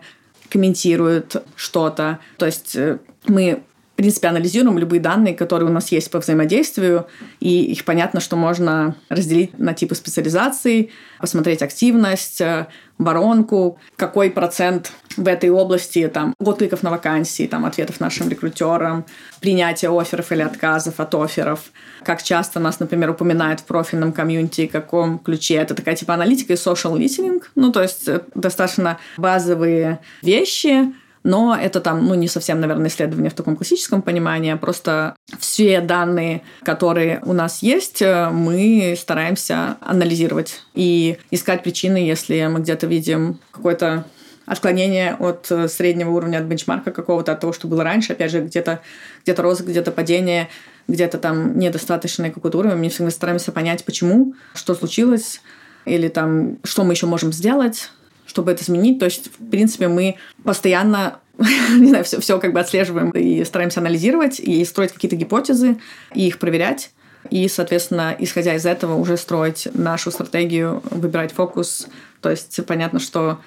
комментирует 0.49 1.43
что-то. 1.55 2.19
То 2.37 2.45
есть 2.45 2.75
э, 2.75 2.99
мы 3.27 3.63
принципе, 3.97 4.27
анализируем 4.27 4.77
любые 4.77 4.99
данные, 4.99 5.33
которые 5.33 5.69
у 5.69 5.73
нас 5.73 5.91
есть 5.91 6.11
по 6.11 6.19
взаимодействию, 6.19 7.07
и 7.39 7.65
их 7.65 7.83
понятно, 7.83 8.19
что 8.19 8.35
можно 8.35 8.95
разделить 9.09 9.57
на 9.57 9.73
типы 9.73 9.95
специализаций, 9.95 10.91
посмотреть 11.19 11.63
активность, 11.63 12.39
э, 12.39 12.67
воронку, 12.99 13.79
какой 13.95 14.29
процент 14.29 14.91
в 15.17 15.27
этой 15.27 15.49
области 15.49 16.07
там 16.07 16.33
откликов 16.39 16.83
на 16.83 16.91
вакансии, 16.91 17.47
там 17.47 17.65
ответов 17.65 17.99
нашим 17.99 18.29
рекрутерам, 18.29 19.05
принятие 19.41 19.89
офферов 19.91 20.31
или 20.31 20.43
отказов 20.43 20.99
от 20.99 21.15
офферов, 21.15 21.71
как 22.03 22.21
часто 22.21 22.59
нас, 22.59 22.79
например, 22.79 23.09
упоминают 23.09 23.61
в 23.61 23.65
профильном 23.65 24.13
комьюнити, 24.13 24.67
в 24.67 24.71
каком 24.71 25.19
ключе. 25.19 25.55
Это 25.55 25.73
такая 25.73 25.95
типа 25.95 26.13
аналитика 26.13 26.53
и 26.53 26.55
social 26.55 26.95
listening, 26.97 27.41
ну, 27.55 27.71
то 27.71 27.81
есть 27.81 28.07
э, 28.07 28.21
достаточно 28.35 28.99
базовые 29.17 29.99
вещи, 30.21 30.93
но 31.27 31.57
это 31.61 31.81
там, 31.81 32.07
ну, 32.07 32.15
не 32.15 32.29
совсем, 32.29 32.61
наверное, 32.61 32.87
исследование 32.87 33.29
в 33.29 33.33
таком 33.33 33.57
классическом 33.57 34.01
понимании, 34.01 34.53
а 34.53 34.55
просто 34.55 35.13
все 35.37 35.81
данные, 35.81 36.41
которые 36.63 37.19
у 37.25 37.33
нас 37.33 37.61
есть, 37.61 38.01
э, 38.01 38.29
мы 38.29 38.95
стараемся 38.97 39.75
анализировать 39.81 40.63
и 40.73 41.17
искать 41.29 41.63
причины, 41.63 41.97
если 41.97 42.47
мы 42.47 42.61
где-то 42.61 42.87
видим 42.87 43.41
какое-то 43.51 44.05
отклонение 44.45 45.15
от 45.19 45.51
э, 45.51 45.67
среднего 45.67 46.11
уровня, 46.11 46.37
от 46.37 46.45
бенчмарка 46.45 46.91
какого-то, 46.91 47.33
от 47.33 47.41
того, 47.41 47.51
что 47.51 47.67
было 47.67 47.83
раньше. 47.83 48.13
Опять 48.13 48.31
же, 48.31 48.39
где-то 48.39 48.79
где 49.23 49.33
рост, 49.33 49.63
где-то 49.65 49.91
падение, 49.91 50.47
где-то 50.87 51.17
там 51.17 51.59
недостаточный 51.59 52.31
какой-то 52.31 52.59
уровень. 52.59 52.77
Мы 52.77 52.87
всегда 52.87 53.11
стараемся 53.11 53.51
понять, 53.51 53.83
почему, 53.83 54.33
что 54.53 54.75
случилось, 54.75 55.41
или 55.83 56.07
там, 56.07 56.59
что 56.63 56.85
мы 56.85 56.93
еще 56.93 57.05
можем 57.05 57.33
сделать, 57.33 57.91
чтобы 58.27 58.51
это 58.51 58.63
изменить. 58.63 58.99
То 58.99 59.05
есть, 59.05 59.31
в 59.39 59.49
принципе, 59.49 59.87
мы 59.87 60.17
постоянно 60.43 61.19
не 61.77 61.89
знаю, 61.89 62.03
все, 62.03 62.19
все 62.19 62.39
как 62.39 62.53
бы 62.53 62.59
отслеживаем 62.59 63.11
и 63.11 63.43
стараемся 63.43 63.79
анализировать, 63.79 64.39
и 64.39 64.63
строить 64.65 64.91
какие-то 64.91 65.15
гипотезы, 65.15 65.77
и 66.13 66.27
их 66.27 66.39
проверять. 66.39 66.91
И, 67.29 67.47
соответственно, 67.47 68.15
исходя 68.17 68.55
из 68.55 68.65
этого, 68.65 68.95
уже 68.95 69.17
строить 69.17 69.67
нашу 69.73 70.11
стратегию, 70.11 70.81
выбирать 70.89 71.33
фокус. 71.33 71.87
То 72.21 72.29
есть 72.29 72.59
понятно, 72.65 72.99
что 72.99 73.39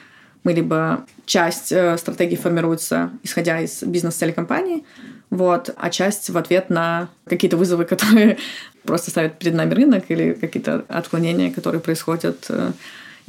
мы 0.43 0.53
либо 0.53 1.07
часть 1.27 1.73
э, 1.73 1.97
стратегии 1.99 2.37
формируется, 2.37 3.11
исходя 3.23 3.61
из 3.61 3.83
бизнес-цели 3.83 4.33
компании, 4.33 4.85
вот, 5.29 5.71
а 5.77 5.91
часть 5.91 6.31
в 6.31 6.39
ответ 6.39 6.71
на 6.71 7.09
какие-то 7.27 7.57
вызовы, 7.57 7.85
которые 7.87 8.39
просто 8.85 9.11
ставят 9.11 9.39
перед 9.39 9.55
нами 9.55 9.75
рынок 9.75 10.05
или 10.09 10.33
какие-то 10.33 10.85
отклонения, 10.89 11.53
которые 11.53 11.81
происходят 11.81 12.47
э, 12.49 12.73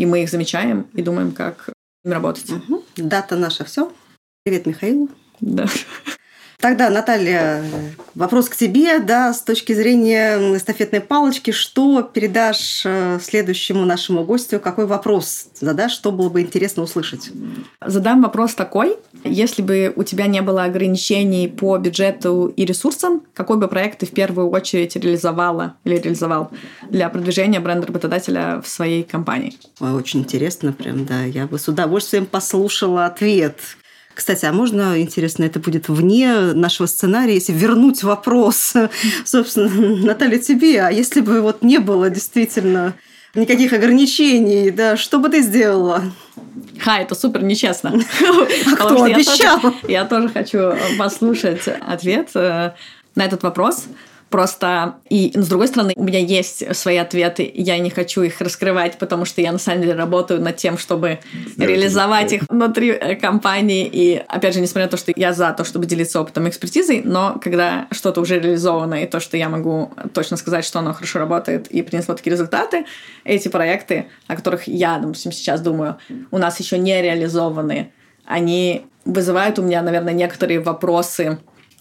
и 0.02 0.06
мы 0.08 0.24
их 0.24 0.32
замечаем 0.32 0.88
и 0.96 1.04
думаем, 1.04 1.32
как 1.32 1.70
им 2.04 2.12
работать. 2.12 2.50
Угу. 2.50 2.84
Дата 2.98 3.36
наша 3.36 3.64
все. 3.66 3.94
Привет, 4.44 4.66
Михаил. 4.66 5.12
Да. 5.40 5.68
Тогда, 6.62 6.92
Наталья, 6.92 7.64
вопрос 8.14 8.48
к 8.48 8.56
тебе, 8.56 9.00
да, 9.00 9.34
с 9.34 9.42
точки 9.42 9.74
зрения 9.74 10.38
эстафетной 10.56 11.02
палочки, 11.02 11.50
что 11.50 12.04
передашь 12.04 12.84
э, 12.86 13.20
следующему 13.20 13.84
нашему 13.84 14.24
гостю, 14.24 14.60
какой 14.60 14.86
вопрос 14.86 15.48
задашь, 15.60 15.92
что 15.92 16.12
было 16.12 16.30
бы 16.30 16.42
интересно 16.42 16.84
услышать? 16.84 17.32
Задам 17.84 18.22
вопрос 18.22 18.54
такой. 18.54 18.96
Если 19.24 19.64
бы 19.64 19.92
у 19.96 20.04
тебя 20.04 20.28
не 20.28 20.44
было 20.44 20.64
ограничений 20.66 21.48
по 21.48 21.78
бюджету 21.80 22.54
и 22.56 22.64
ресурсам, 22.64 23.24
какой 23.34 23.58
бы 23.58 23.68
проект 23.68 24.00
ты 24.00 24.06
в 24.06 24.12
первую 24.12 24.50
очередь 24.50 24.96
реализовала 24.96 25.78
или 25.84 25.98
реализовал 25.98 26.52
для 26.90 27.10
продвижения 27.10 27.60
бренда 27.60 27.88
работодателя 27.88 28.62
в 28.62 28.68
своей 28.68 29.02
компании? 29.02 29.58
Ой, 29.80 29.94
очень 29.94 30.20
интересно, 30.20 30.74
прям, 30.74 31.06
да. 31.06 31.24
Я 31.24 31.48
бы 31.48 31.58
с 31.58 31.68
удовольствием 31.68 32.28
послушала 32.28 33.08
ответ. 33.08 33.58
Кстати, 34.14 34.46
а 34.46 34.52
можно, 34.52 35.02
интересно, 35.02 35.44
это 35.44 35.60
будет 35.60 35.88
вне 35.90 36.54
нашего 36.54 36.88
сценария, 36.88 37.36
если 37.36 37.54
вернуть 37.54 38.04
вопрос, 38.04 38.74
собственно, 39.26 40.06
Наталья, 40.06 40.38
тебе, 40.38 40.82
а 40.82 40.92
если 40.92 41.22
бы 41.22 41.42
вот 41.42 41.64
не 41.64 41.80
было 41.80 42.10
действительно 42.10 42.94
никаких 43.34 43.74
ограничений, 43.74 44.72
да, 44.72 44.98
что 44.98 45.20
бы 45.20 45.30
ты 45.30 45.42
сделала? 45.42 46.04
Ха, 46.80 47.00
это 47.00 47.16
супер 47.16 47.44
нечестно. 47.44 47.94
А 48.72 48.76
кто 48.76 49.04
обещал? 49.04 49.60
Я 49.88 50.06
тоже 50.06 50.30
хочу 50.30 50.74
послушать 50.98 51.68
ответ 51.68 52.30
э, 52.36 52.74
на 53.16 53.26
этот 53.26 53.44
вопрос. 53.44 53.86
Просто 54.32 54.96
и 55.10 55.34
с 55.36 55.50
другой 55.50 55.68
стороны, 55.68 55.92
у 55.98 56.04
меня 56.06 56.20
есть 56.20 56.74
свои 56.74 56.96
ответы, 56.96 57.52
я 57.54 57.78
не 57.80 57.90
хочу 57.90 58.22
их 58.22 58.40
раскрывать, 58.40 58.98
потому 58.98 59.26
что 59.26 59.42
я 59.42 59.52
на 59.52 59.58
самом 59.58 59.82
деле 59.82 59.94
работаю 59.94 60.40
над 60.40 60.56
тем, 60.56 60.78
чтобы 60.78 61.20
я 61.58 61.68
реализовать 61.68 62.32
их 62.32 62.44
внутри 62.48 62.92
э, 62.92 63.18
компании. 63.18 63.86
И 63.92 64.24
опять 64.30 64.54
же, 64.54 64.62
несмотря 64.62 64.86
на 64.86 64.90
то, 64.90 64.96
что 64.96 65.12
я 65.14 65.34
за 65.34 65.52
то, 65.52 65.66
чтобы 65.66 65.86
делиться 65.86 66.22
опытом 66.22 66.48
и 66.48 66.50
экспертизой, 66.50 67.02
но 67.04 67.40
когда 67.44 67.88
что-то 67.92 68.22
уже 68.22 68.40
реализовано, 68.40 69.04
и 69.04 69.06
то, 69.06 69.20
что 69.20 69.36
я 69.36 69.50
могу 69.50 69.92
точно 70.14 70.38
сказать, 70.38 70.64
что 70.64 70.80
оно 70.80 70.94
хорошо 70.94 71.20
работает 71.20 71.68
и 71.68 71.82
принесло 71.82 72.16
такие 72.16 72.32
результаты, 72.32 72.86
эти 73.26 73.50
проекты, 73.50 74.06
о 74.28 74.38
которых 74.38 74.66
я, 74.66 74.98
допустим, 74.98 75.34
сейчас 75.34 75.60
думаю, 75.60 75.98
у 76.32 76.38
нас 76.38 76.58
еще 76.58 76.78
не 76.78 77.02
реализованы, 77.02 77.92
они 78.26 78.86
вызывают 79.04 79.60
у 79.60 79.64
меня, 79.64 79.82
наверное, 79.82 80.14
некоторые 80.14 80.60
вопросы 80.60 81.40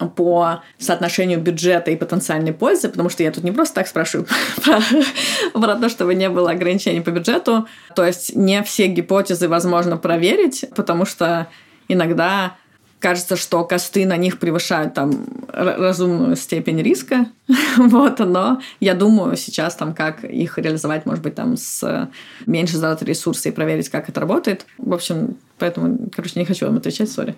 по 0.09 0.61
соотношению 0.77 1.39
бюджета 1.39 1.91
и 1.91 1.95
потенциальной 1.95 2.53
пользы, 2.53 2.89
потому 2.89 3.09
что 3.09 3.23
я 3.23 3.31
тут 3.31 3.43
не 3.43 3.51
просто 3.51 3.75
так 3.75 3.87
спрашиваю 3.87 4.27
про, 5.53 5.75
то, 5.75 5.89
чтобы 5.89 6.15
не 6.15 6.29
было 6.29 6.51
ограничений 6.51 7.01
по 7.01 7.11
бюджету. 7.11 7.67
То 7.95 8.05
есть 8.05 8.35
не 8.35 8.63
все 8.63 8.87
гипотезы 8.87 9.47
возможно 9.47 9.97
проверить, 9.97 10.65
потому 10.75 11.05
что 11.05 11.47
иногда 11.87 12.55
кажется, 13.01 13.35
что 13.35 13.63
косты 13.65 14.05
на 14.05 14.15
них 14.15 14.39
превышают 14.39 14.93
там 14.93 15.25
разумную 15.51 16.35
степень 16.35 16.81
риска, 16.81 17.25
вот, 17.77 18.19
но 18.19 18.61
я 18.79 18.93
думаю 18.93 19.35
сейчас 19.35 19.75
там, 19.75 19.93
как 19.93 20.23
их 20.23 20.57
реализовать, 20.57 21.05
может 21.05 21.23
быть, 21.23 21.35
там 21.35 21.57
с 21.57 22.09
меньше 22.45 22.77
затрат 22.77 23.03
ресурсов 23.03 23.47
и 23.47 23.51
проверить, 23.51 23.89
как 23.89 24.07
это 24.07 24.19
работает. 24.21 24.65
В 24.77 24.93
общем, 24.93 25.37
поэтому, 25.61 26.09
короче, 26.13 26.39
не 26.39 26.45
хочу 26.45 26.65
вам 26.65 26.77
отвечать, 26.77 27.09
сори. 27.09 27.35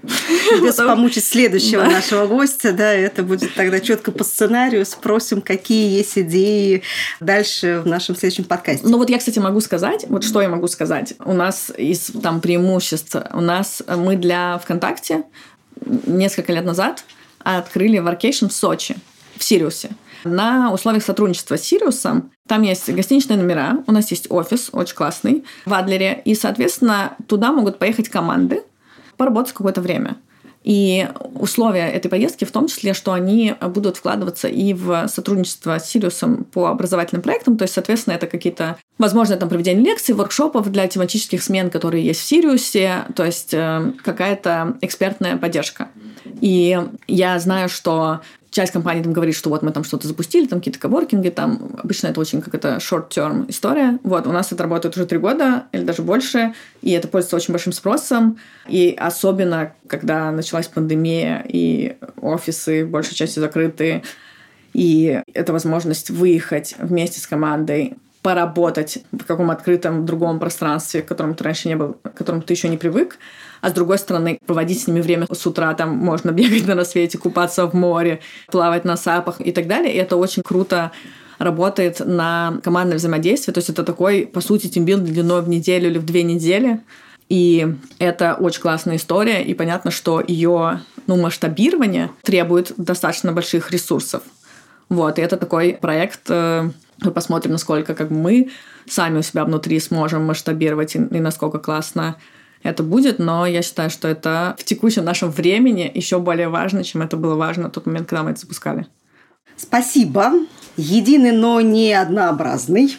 Придется 0.49 0.85
помучить 0.85 1.25
следующего 1.25 1.83
да. 1.83 1.91
нашего 1.91 2.25
гостя, 2.25 2.71
да, 2.71 2.91
это 2.91 3.21
будет 3.21 3.53
тогда 3.53 3.81
четко 3.81 4.11
по 4.11 4.23
сценарию, 4.23 4.85
спросим, 4.85 5.41
какие 5.41 5.97
есть 5.97 6.17
идеи 6.17 6.83
дальше 7.19 7.81
в 7.83 7.87
нашем 7.87 8.15
следующем 8.15 8.45
подкасте. 8.45 8.87
Ну 8.87 8.97
вот 8.97 9.09
я, 9.09 9.19
кстати, 9.19 9.39
могу 9.39 9.59
сказать, 9.59 10.05
вот 10.07 10.23
что 10.23 10.41
я 10.41 10.47
могу 10.47 10.67
сказать. 10.67 11.13
У 11.25 11.33
нас 11.33 11.71
из 11.77 12.11
там 12.23 12.39
преимуществ, 12.39 13.17
у 13.33 13.41
нас 13.41 13.83
мы 13.93 14.15
для 14.15 14.57
ВКонтакте 14.59 15.23
несколько 15.85 16.53
лет 16.53 16.63
назад 16.63 17.03
открыли 17.39 17.99
Workation 17.99 18.47
в 18.47 18.53
Сочи, 18.53 18.95
в 19.37 19.43
Сириусе. 19.43 19.91
На 20.23 20.71
условиях 20.71 21.03
сотрудничества 21.03 21.57
с 21.57 21.63
Сириусом 21.63 22.31
там 22.47 22.61
есть 22.61 22.89
гостиничные 22.89 23.37
номера, 23.37 23.83
у 23.87 23.91
нас 23.91 24.09
есть 24.11 24.27
офис 24.29 24.69
очень 24.71 24.95
классный 24.95 25.43
в 25.65 25.73
Адлере, 25.73 26.21
и, 26.23 26.35
соответственно, 26.35 27.15
туда 27.27 27.51
могут 27.51 27.79
поехать 27.79 28.09
команды 28.09 28.63
поработать 29.17 29.53
какое-то 29.53 29.81
время. 29.81 30.17
И 30.63 31.09
условия 31.35 31.89
этой 31.89 32.07
поездки 32.07 32.45
в 32.45 32.51
том 32.51 32.67
числе, 32.67 32.93
что 32.93 33.11
они 33.11 33.53
будут 33.61 33.97
вкладываться 33.97 34.47
и 34.47 34.73
в 34.73 35.07
сотрудничество 35.09 35.77
с 35.77 35.89
Сириусом 35.89 36.45
по 36.45 36.67
образовательным 36.67 37.21
проектам. 37.21 37.57
То 37.57 37.63
есть, 37.63 37.73
соответственно, 37.73 38.13
это 38.13 38.27
какие-то, 38.27 38.77
возможно, 38.97 39.35
там 39.35 39.49
проведение 39.49 39.83
лекций, 39.83 40.15
воркшопов 40.15 40.71
для 40.71 40.87
тематических 40.87 41.43
смен, 41.43 41.69
которые 41.69 42.05
есть 42.05 42.21
в 42.21 42.23
Сириусе, 42.23 43.03
то 43.13 43.25
есть 43.25 43.53
э, 43.53 43.91
какая-то 44.03 44.77
экспертная 44.79 45.35
поддержка. 45.35 45.89
И 46.39 46.79
я 47.07 47.39
знаю, 47.39 47.67
что 47.67 48.21
часть 48.53 48.71
компаний 48.71 49.03
там 49.03 49.13
говорит, 49.13 49.35
что 49.35 49.49
вот 49.49 49.63
мы 49.63 49.71
там 49.71 49.83
что-то 49.83 50.07
запустили, 50.07 50.45
там 50.45 50.59
какие-то 50.59 50.79
коворкинги, 50.79 51.29
там 51.29 51.71
обычно 51.81 52.07
это 52.07 52.19
очень 52.21 52.41
как 52.41 52.53
это 52.53 52.77
short-term 52.77 53.49
история. 53.49 53.99
Вот, 54.03 54.27
у 54.27 54.31
нас 54.31 54.51
это 54.51 54.63
работает 54.63 54.95
уже 54.95 55.05
три 55.05 55.17
года 55.17 55.63
или 55.71 55.83
даже 55.83 56.03
больше, 56.03 56.53
и 56.81 56.91
это 56.91 57.07
пользуется 57.07 57.35
очень 57.35 57.51
большим 57.51 57.73
спросом. 57.73 58.37
И 58.67 58.95
особенно, 58.97 59.73
когда 59.87 60.31
началась 60.31 60.67
пандемия, 60.67 61.43
и 61.47 61.97
офисы 62.21 62.85
большей 62.85 63.15
частью 63.15 63.41
закрыты, 63.41 64.03
и 64.73 65.21
это 65.33 65.51
возможность 65.51 66.09
выехать 66.09 66.75
вместе 66.77 67.19
с 67.19 67.27
командой 67.27 67.95
поработать 68.21 69.03
в 69.11 69.25
каком 69.25 69.51
открытом 69.51 70.05
другом 70.05 70.39
пространстве, 70.39 71.01
к 71.01 71.07
которому 71.07 71.35
ты 71.35 71.43
раньше 71.43 71.67
не 71.67 71.75
был, 71.75 71.97
к 72.01 72.13
которому 72.13 72.41
ты 72.41 72.53
еще 72.53 72.69
не 72.69 72.77
привык, 72.77 73.17
а 73.63 73.69
с 73.69 73.71
другой 73.71 73.97
стороны, 73.97 74.39
проводить 74.45 74.81
с 74.81 74.87
ними 74.87 74.99
время 74.99 75.25
с 75.31 75.47
утра, 75.47 75.73
там 75.73 75.95
можно 75.95 76.31
бегать 76.31 76.67
на 76.67 76.75
рассвете, 76.75 77.17
купаться 77.17 77.65
в 77.65 77.73
море, 77.73 78.19
плавать 78.51 78.83
на 78.83 78.97
сапах 78.97 79.39
и 79.39 79.53
так 79.53 79.67
далее. 79.67 79.93
И 79.93 79.97
это 79.97 80.17
очень 80.17 80.43
круто 80.43 80.91
работает 81.39 82.01
на 82.05 82.59
командное 82.61 82.97
взаимодействие. 82.97 83.53
То 83.53 83.59
есть 83.59 83.69
это 83.69 83.85
такой, 83.85 84.27
по 84.27 84.41
сути, 84.41 84.67
тимбилд 84.67 85.05
длиной 85.05 85.41
в 85.41 85.47
неделю 85.47 85.89
или 85.89 85.97
в 85.97 86.03
две 86.03 86.23
недели. 86.23 86.81
И 87.29 87.65
это 87.99 88.35
очень 88.37 88.61
классная 88.61 88.97
история, 88.97 89.41
и 89.41 89.53
понятно, 89.53 89.91
что 89.91 90.21
ее 90.27 90.81
ну, 91.07 91.15
масштабирование 91.15 92.11
требует 92.21 92.73
достаточно 92.75 93.31
больших 93.31 93.71
ресурсов. 93.71 94.23
Вот, 94.89 95.17
и 95.17 95.21
это 95.21 95.37
такой 95.37 95.77
проект, 95.79 96.19
э, 96.27 96.69
мы 96.99 97.11
посмотрим, 97.11 97.53
насколько 97.53 97.95
как 97.95 98.11
мы 98.11 98.51
сами 98.85 99.19
у 99.19 99.21
себя 99.21 99.45
внутри 99.45 99.79
сможем 99.79 100.25
масштабировать 100.25 100.95
и, 100.95 100.99
и 100.99 101.19
насколько 101.21 101.59
классно 101.59 102.17
это 102.63 102.83
будет, 102.83 103.19
но 103.19 103.45
я 103.45 103.61
считаю, 103.61 103.89
что 103.89 104.07
это 104.07 104.55
в 104.57 104.63
текущем 104.63 105.03
нашем 105.03 105.29
времени 105.29 105.91
еще 105.93 106.19
более 106.19 106.49
важно, 106.49 106.83
чем 106.83 107.01
это 107.01 107.17
было 107.17 107.35
важно 107.35 107.67
в 107.67 107.71
тот 107.71 107.85
момент, 107.85 108.07
когда 108.07 108.23
мы 108.23 108.31
это 108.31 108.41
запускали. 108.41 108.87
Спасибо. 109.55 110.31
Единый, 110.77 111.31
но 111.31 111.61
не 111.61 111.93
однообразный 111.93 112.97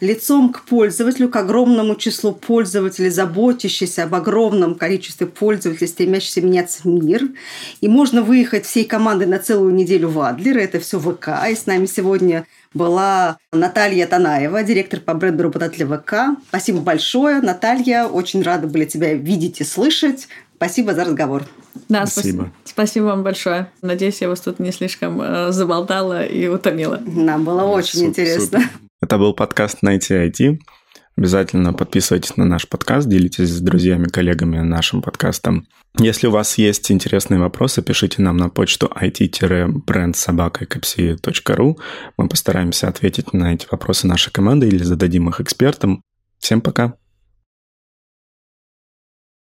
лицом 0.00 0.52
к 0.52 0.62
пользователю, 0.62 1.28
к 1.28 1.36
огромному 1.36 1.94
числу 1.96 2.32
пользователей, 2.32 3.10
заботящихся 3.10 4.04
об 4.04 4.14
огромном 4.14 4.74
количестве 4.74 5.26
пользователей, 5.26 5.88
стремящихся 5.88 6.40
меняться 6.40 6.88
мир. 6.88 7.28
И 7.80 7.88
можно 7.88 8.22
выехать 8.22 8.66
всей 8.66 8.84
командой 8.84 9.26
на 9.26 9.38
целую 9.38 9.74
неделю 9.74 10.08
в 10.08 10.20
Адлер. 10.20 10.58
Это 10.58 10.80
все 10.80 10.98
ВК. 10.98 11.28
И 11.50 11.54
с 11.54 11.66
нами 11.66 11.86
сегодня 11.86 12.46
была 12.74 13.38
Наталья 13.52 14.06
Танаева, 14.06 14.62
директор 14.62 15.00
по 15.00 15.14
бренду 15.14 15.44
работодателя 15.44 15.86
ВК. 15.86 16.40
Спасибо 16.48 16.80
большое, 16.80 17.40
Наталья. 17.40 18.06
Очень 18.06 18.42
рада 18.42 18.66
были 18.66 18.84
тебя 18.84 19.14
видеть 19.14 19.60
и 19.60 19.64
слышать. 19.64 20.28
Спасибо 20.56 20.92
за 20.92 21.04
разговор. 21.04 21.44
Да, 21.88 22.04
спасибо. 22.06 22.50
Спасибо 22.64 23.04
вам 23.04 23.22
большое. 23.22 23.70
Надеюсь, 23.80 24.20
я 24.20 24.28
вас 24.28 24.40
тут 24.40 24.58
не 24.58 24.72
слишком 24.72 25.20
э, 25.22 25.52
заболтала 25.52 26.24
и 26.24 26.48
утомила. 26.48 27.00
Нам 27.06 27.44
было 27.44 27.62
очень 27.62 28.00
супер, 28.00 28.08
интересно. 28.08 28.60
Супер. 28.60 28.87
Это 29.00 29.16
был 29.16 29.32
подкаст 29.32 29.82
«Найти 29.82 30.14
IT». 30.14 30.58
Обязательно 31.16 31.72
подписывайтесь 31.72 32.36
на 32.36 32.44
наш 32.44 32.68
подкаст, 32.68 33.08
делитесь 33.08 33.48
с 33.48 33.60
друзьями, 33.60 34.06
коллегами 34.06 34.58
нашим 34.58 35.02
подкастом. 35.02 35.68
Если 35.98 36.26
у 36.26 36.32
вас 36.32 36.58
есть 36.58 36.90
интересные 36.90 37.38
вопросы, 37.40 37.80
пишите 37.82 38.20
нам 38.22 38.36
на 38.36 38.48
почту 38.48 38.90
it-brandsobakakapsi.ru. 39.00 41.76
Мы 42.16 42.28
постараемся 42.28 42.88
ответить 42.88 43.32
на 43.32 43.54
эти 43.54 43.68
вопросы 43.70 44.08
нашей 44.08 44.32
команды 44.32 44.66
или 44.68 44.82
зададим 44.82 45.28
их 45.28 45.40
экспертам. 45.40 46.02
Всем 46.38 46.60
пока! 46.60 46.96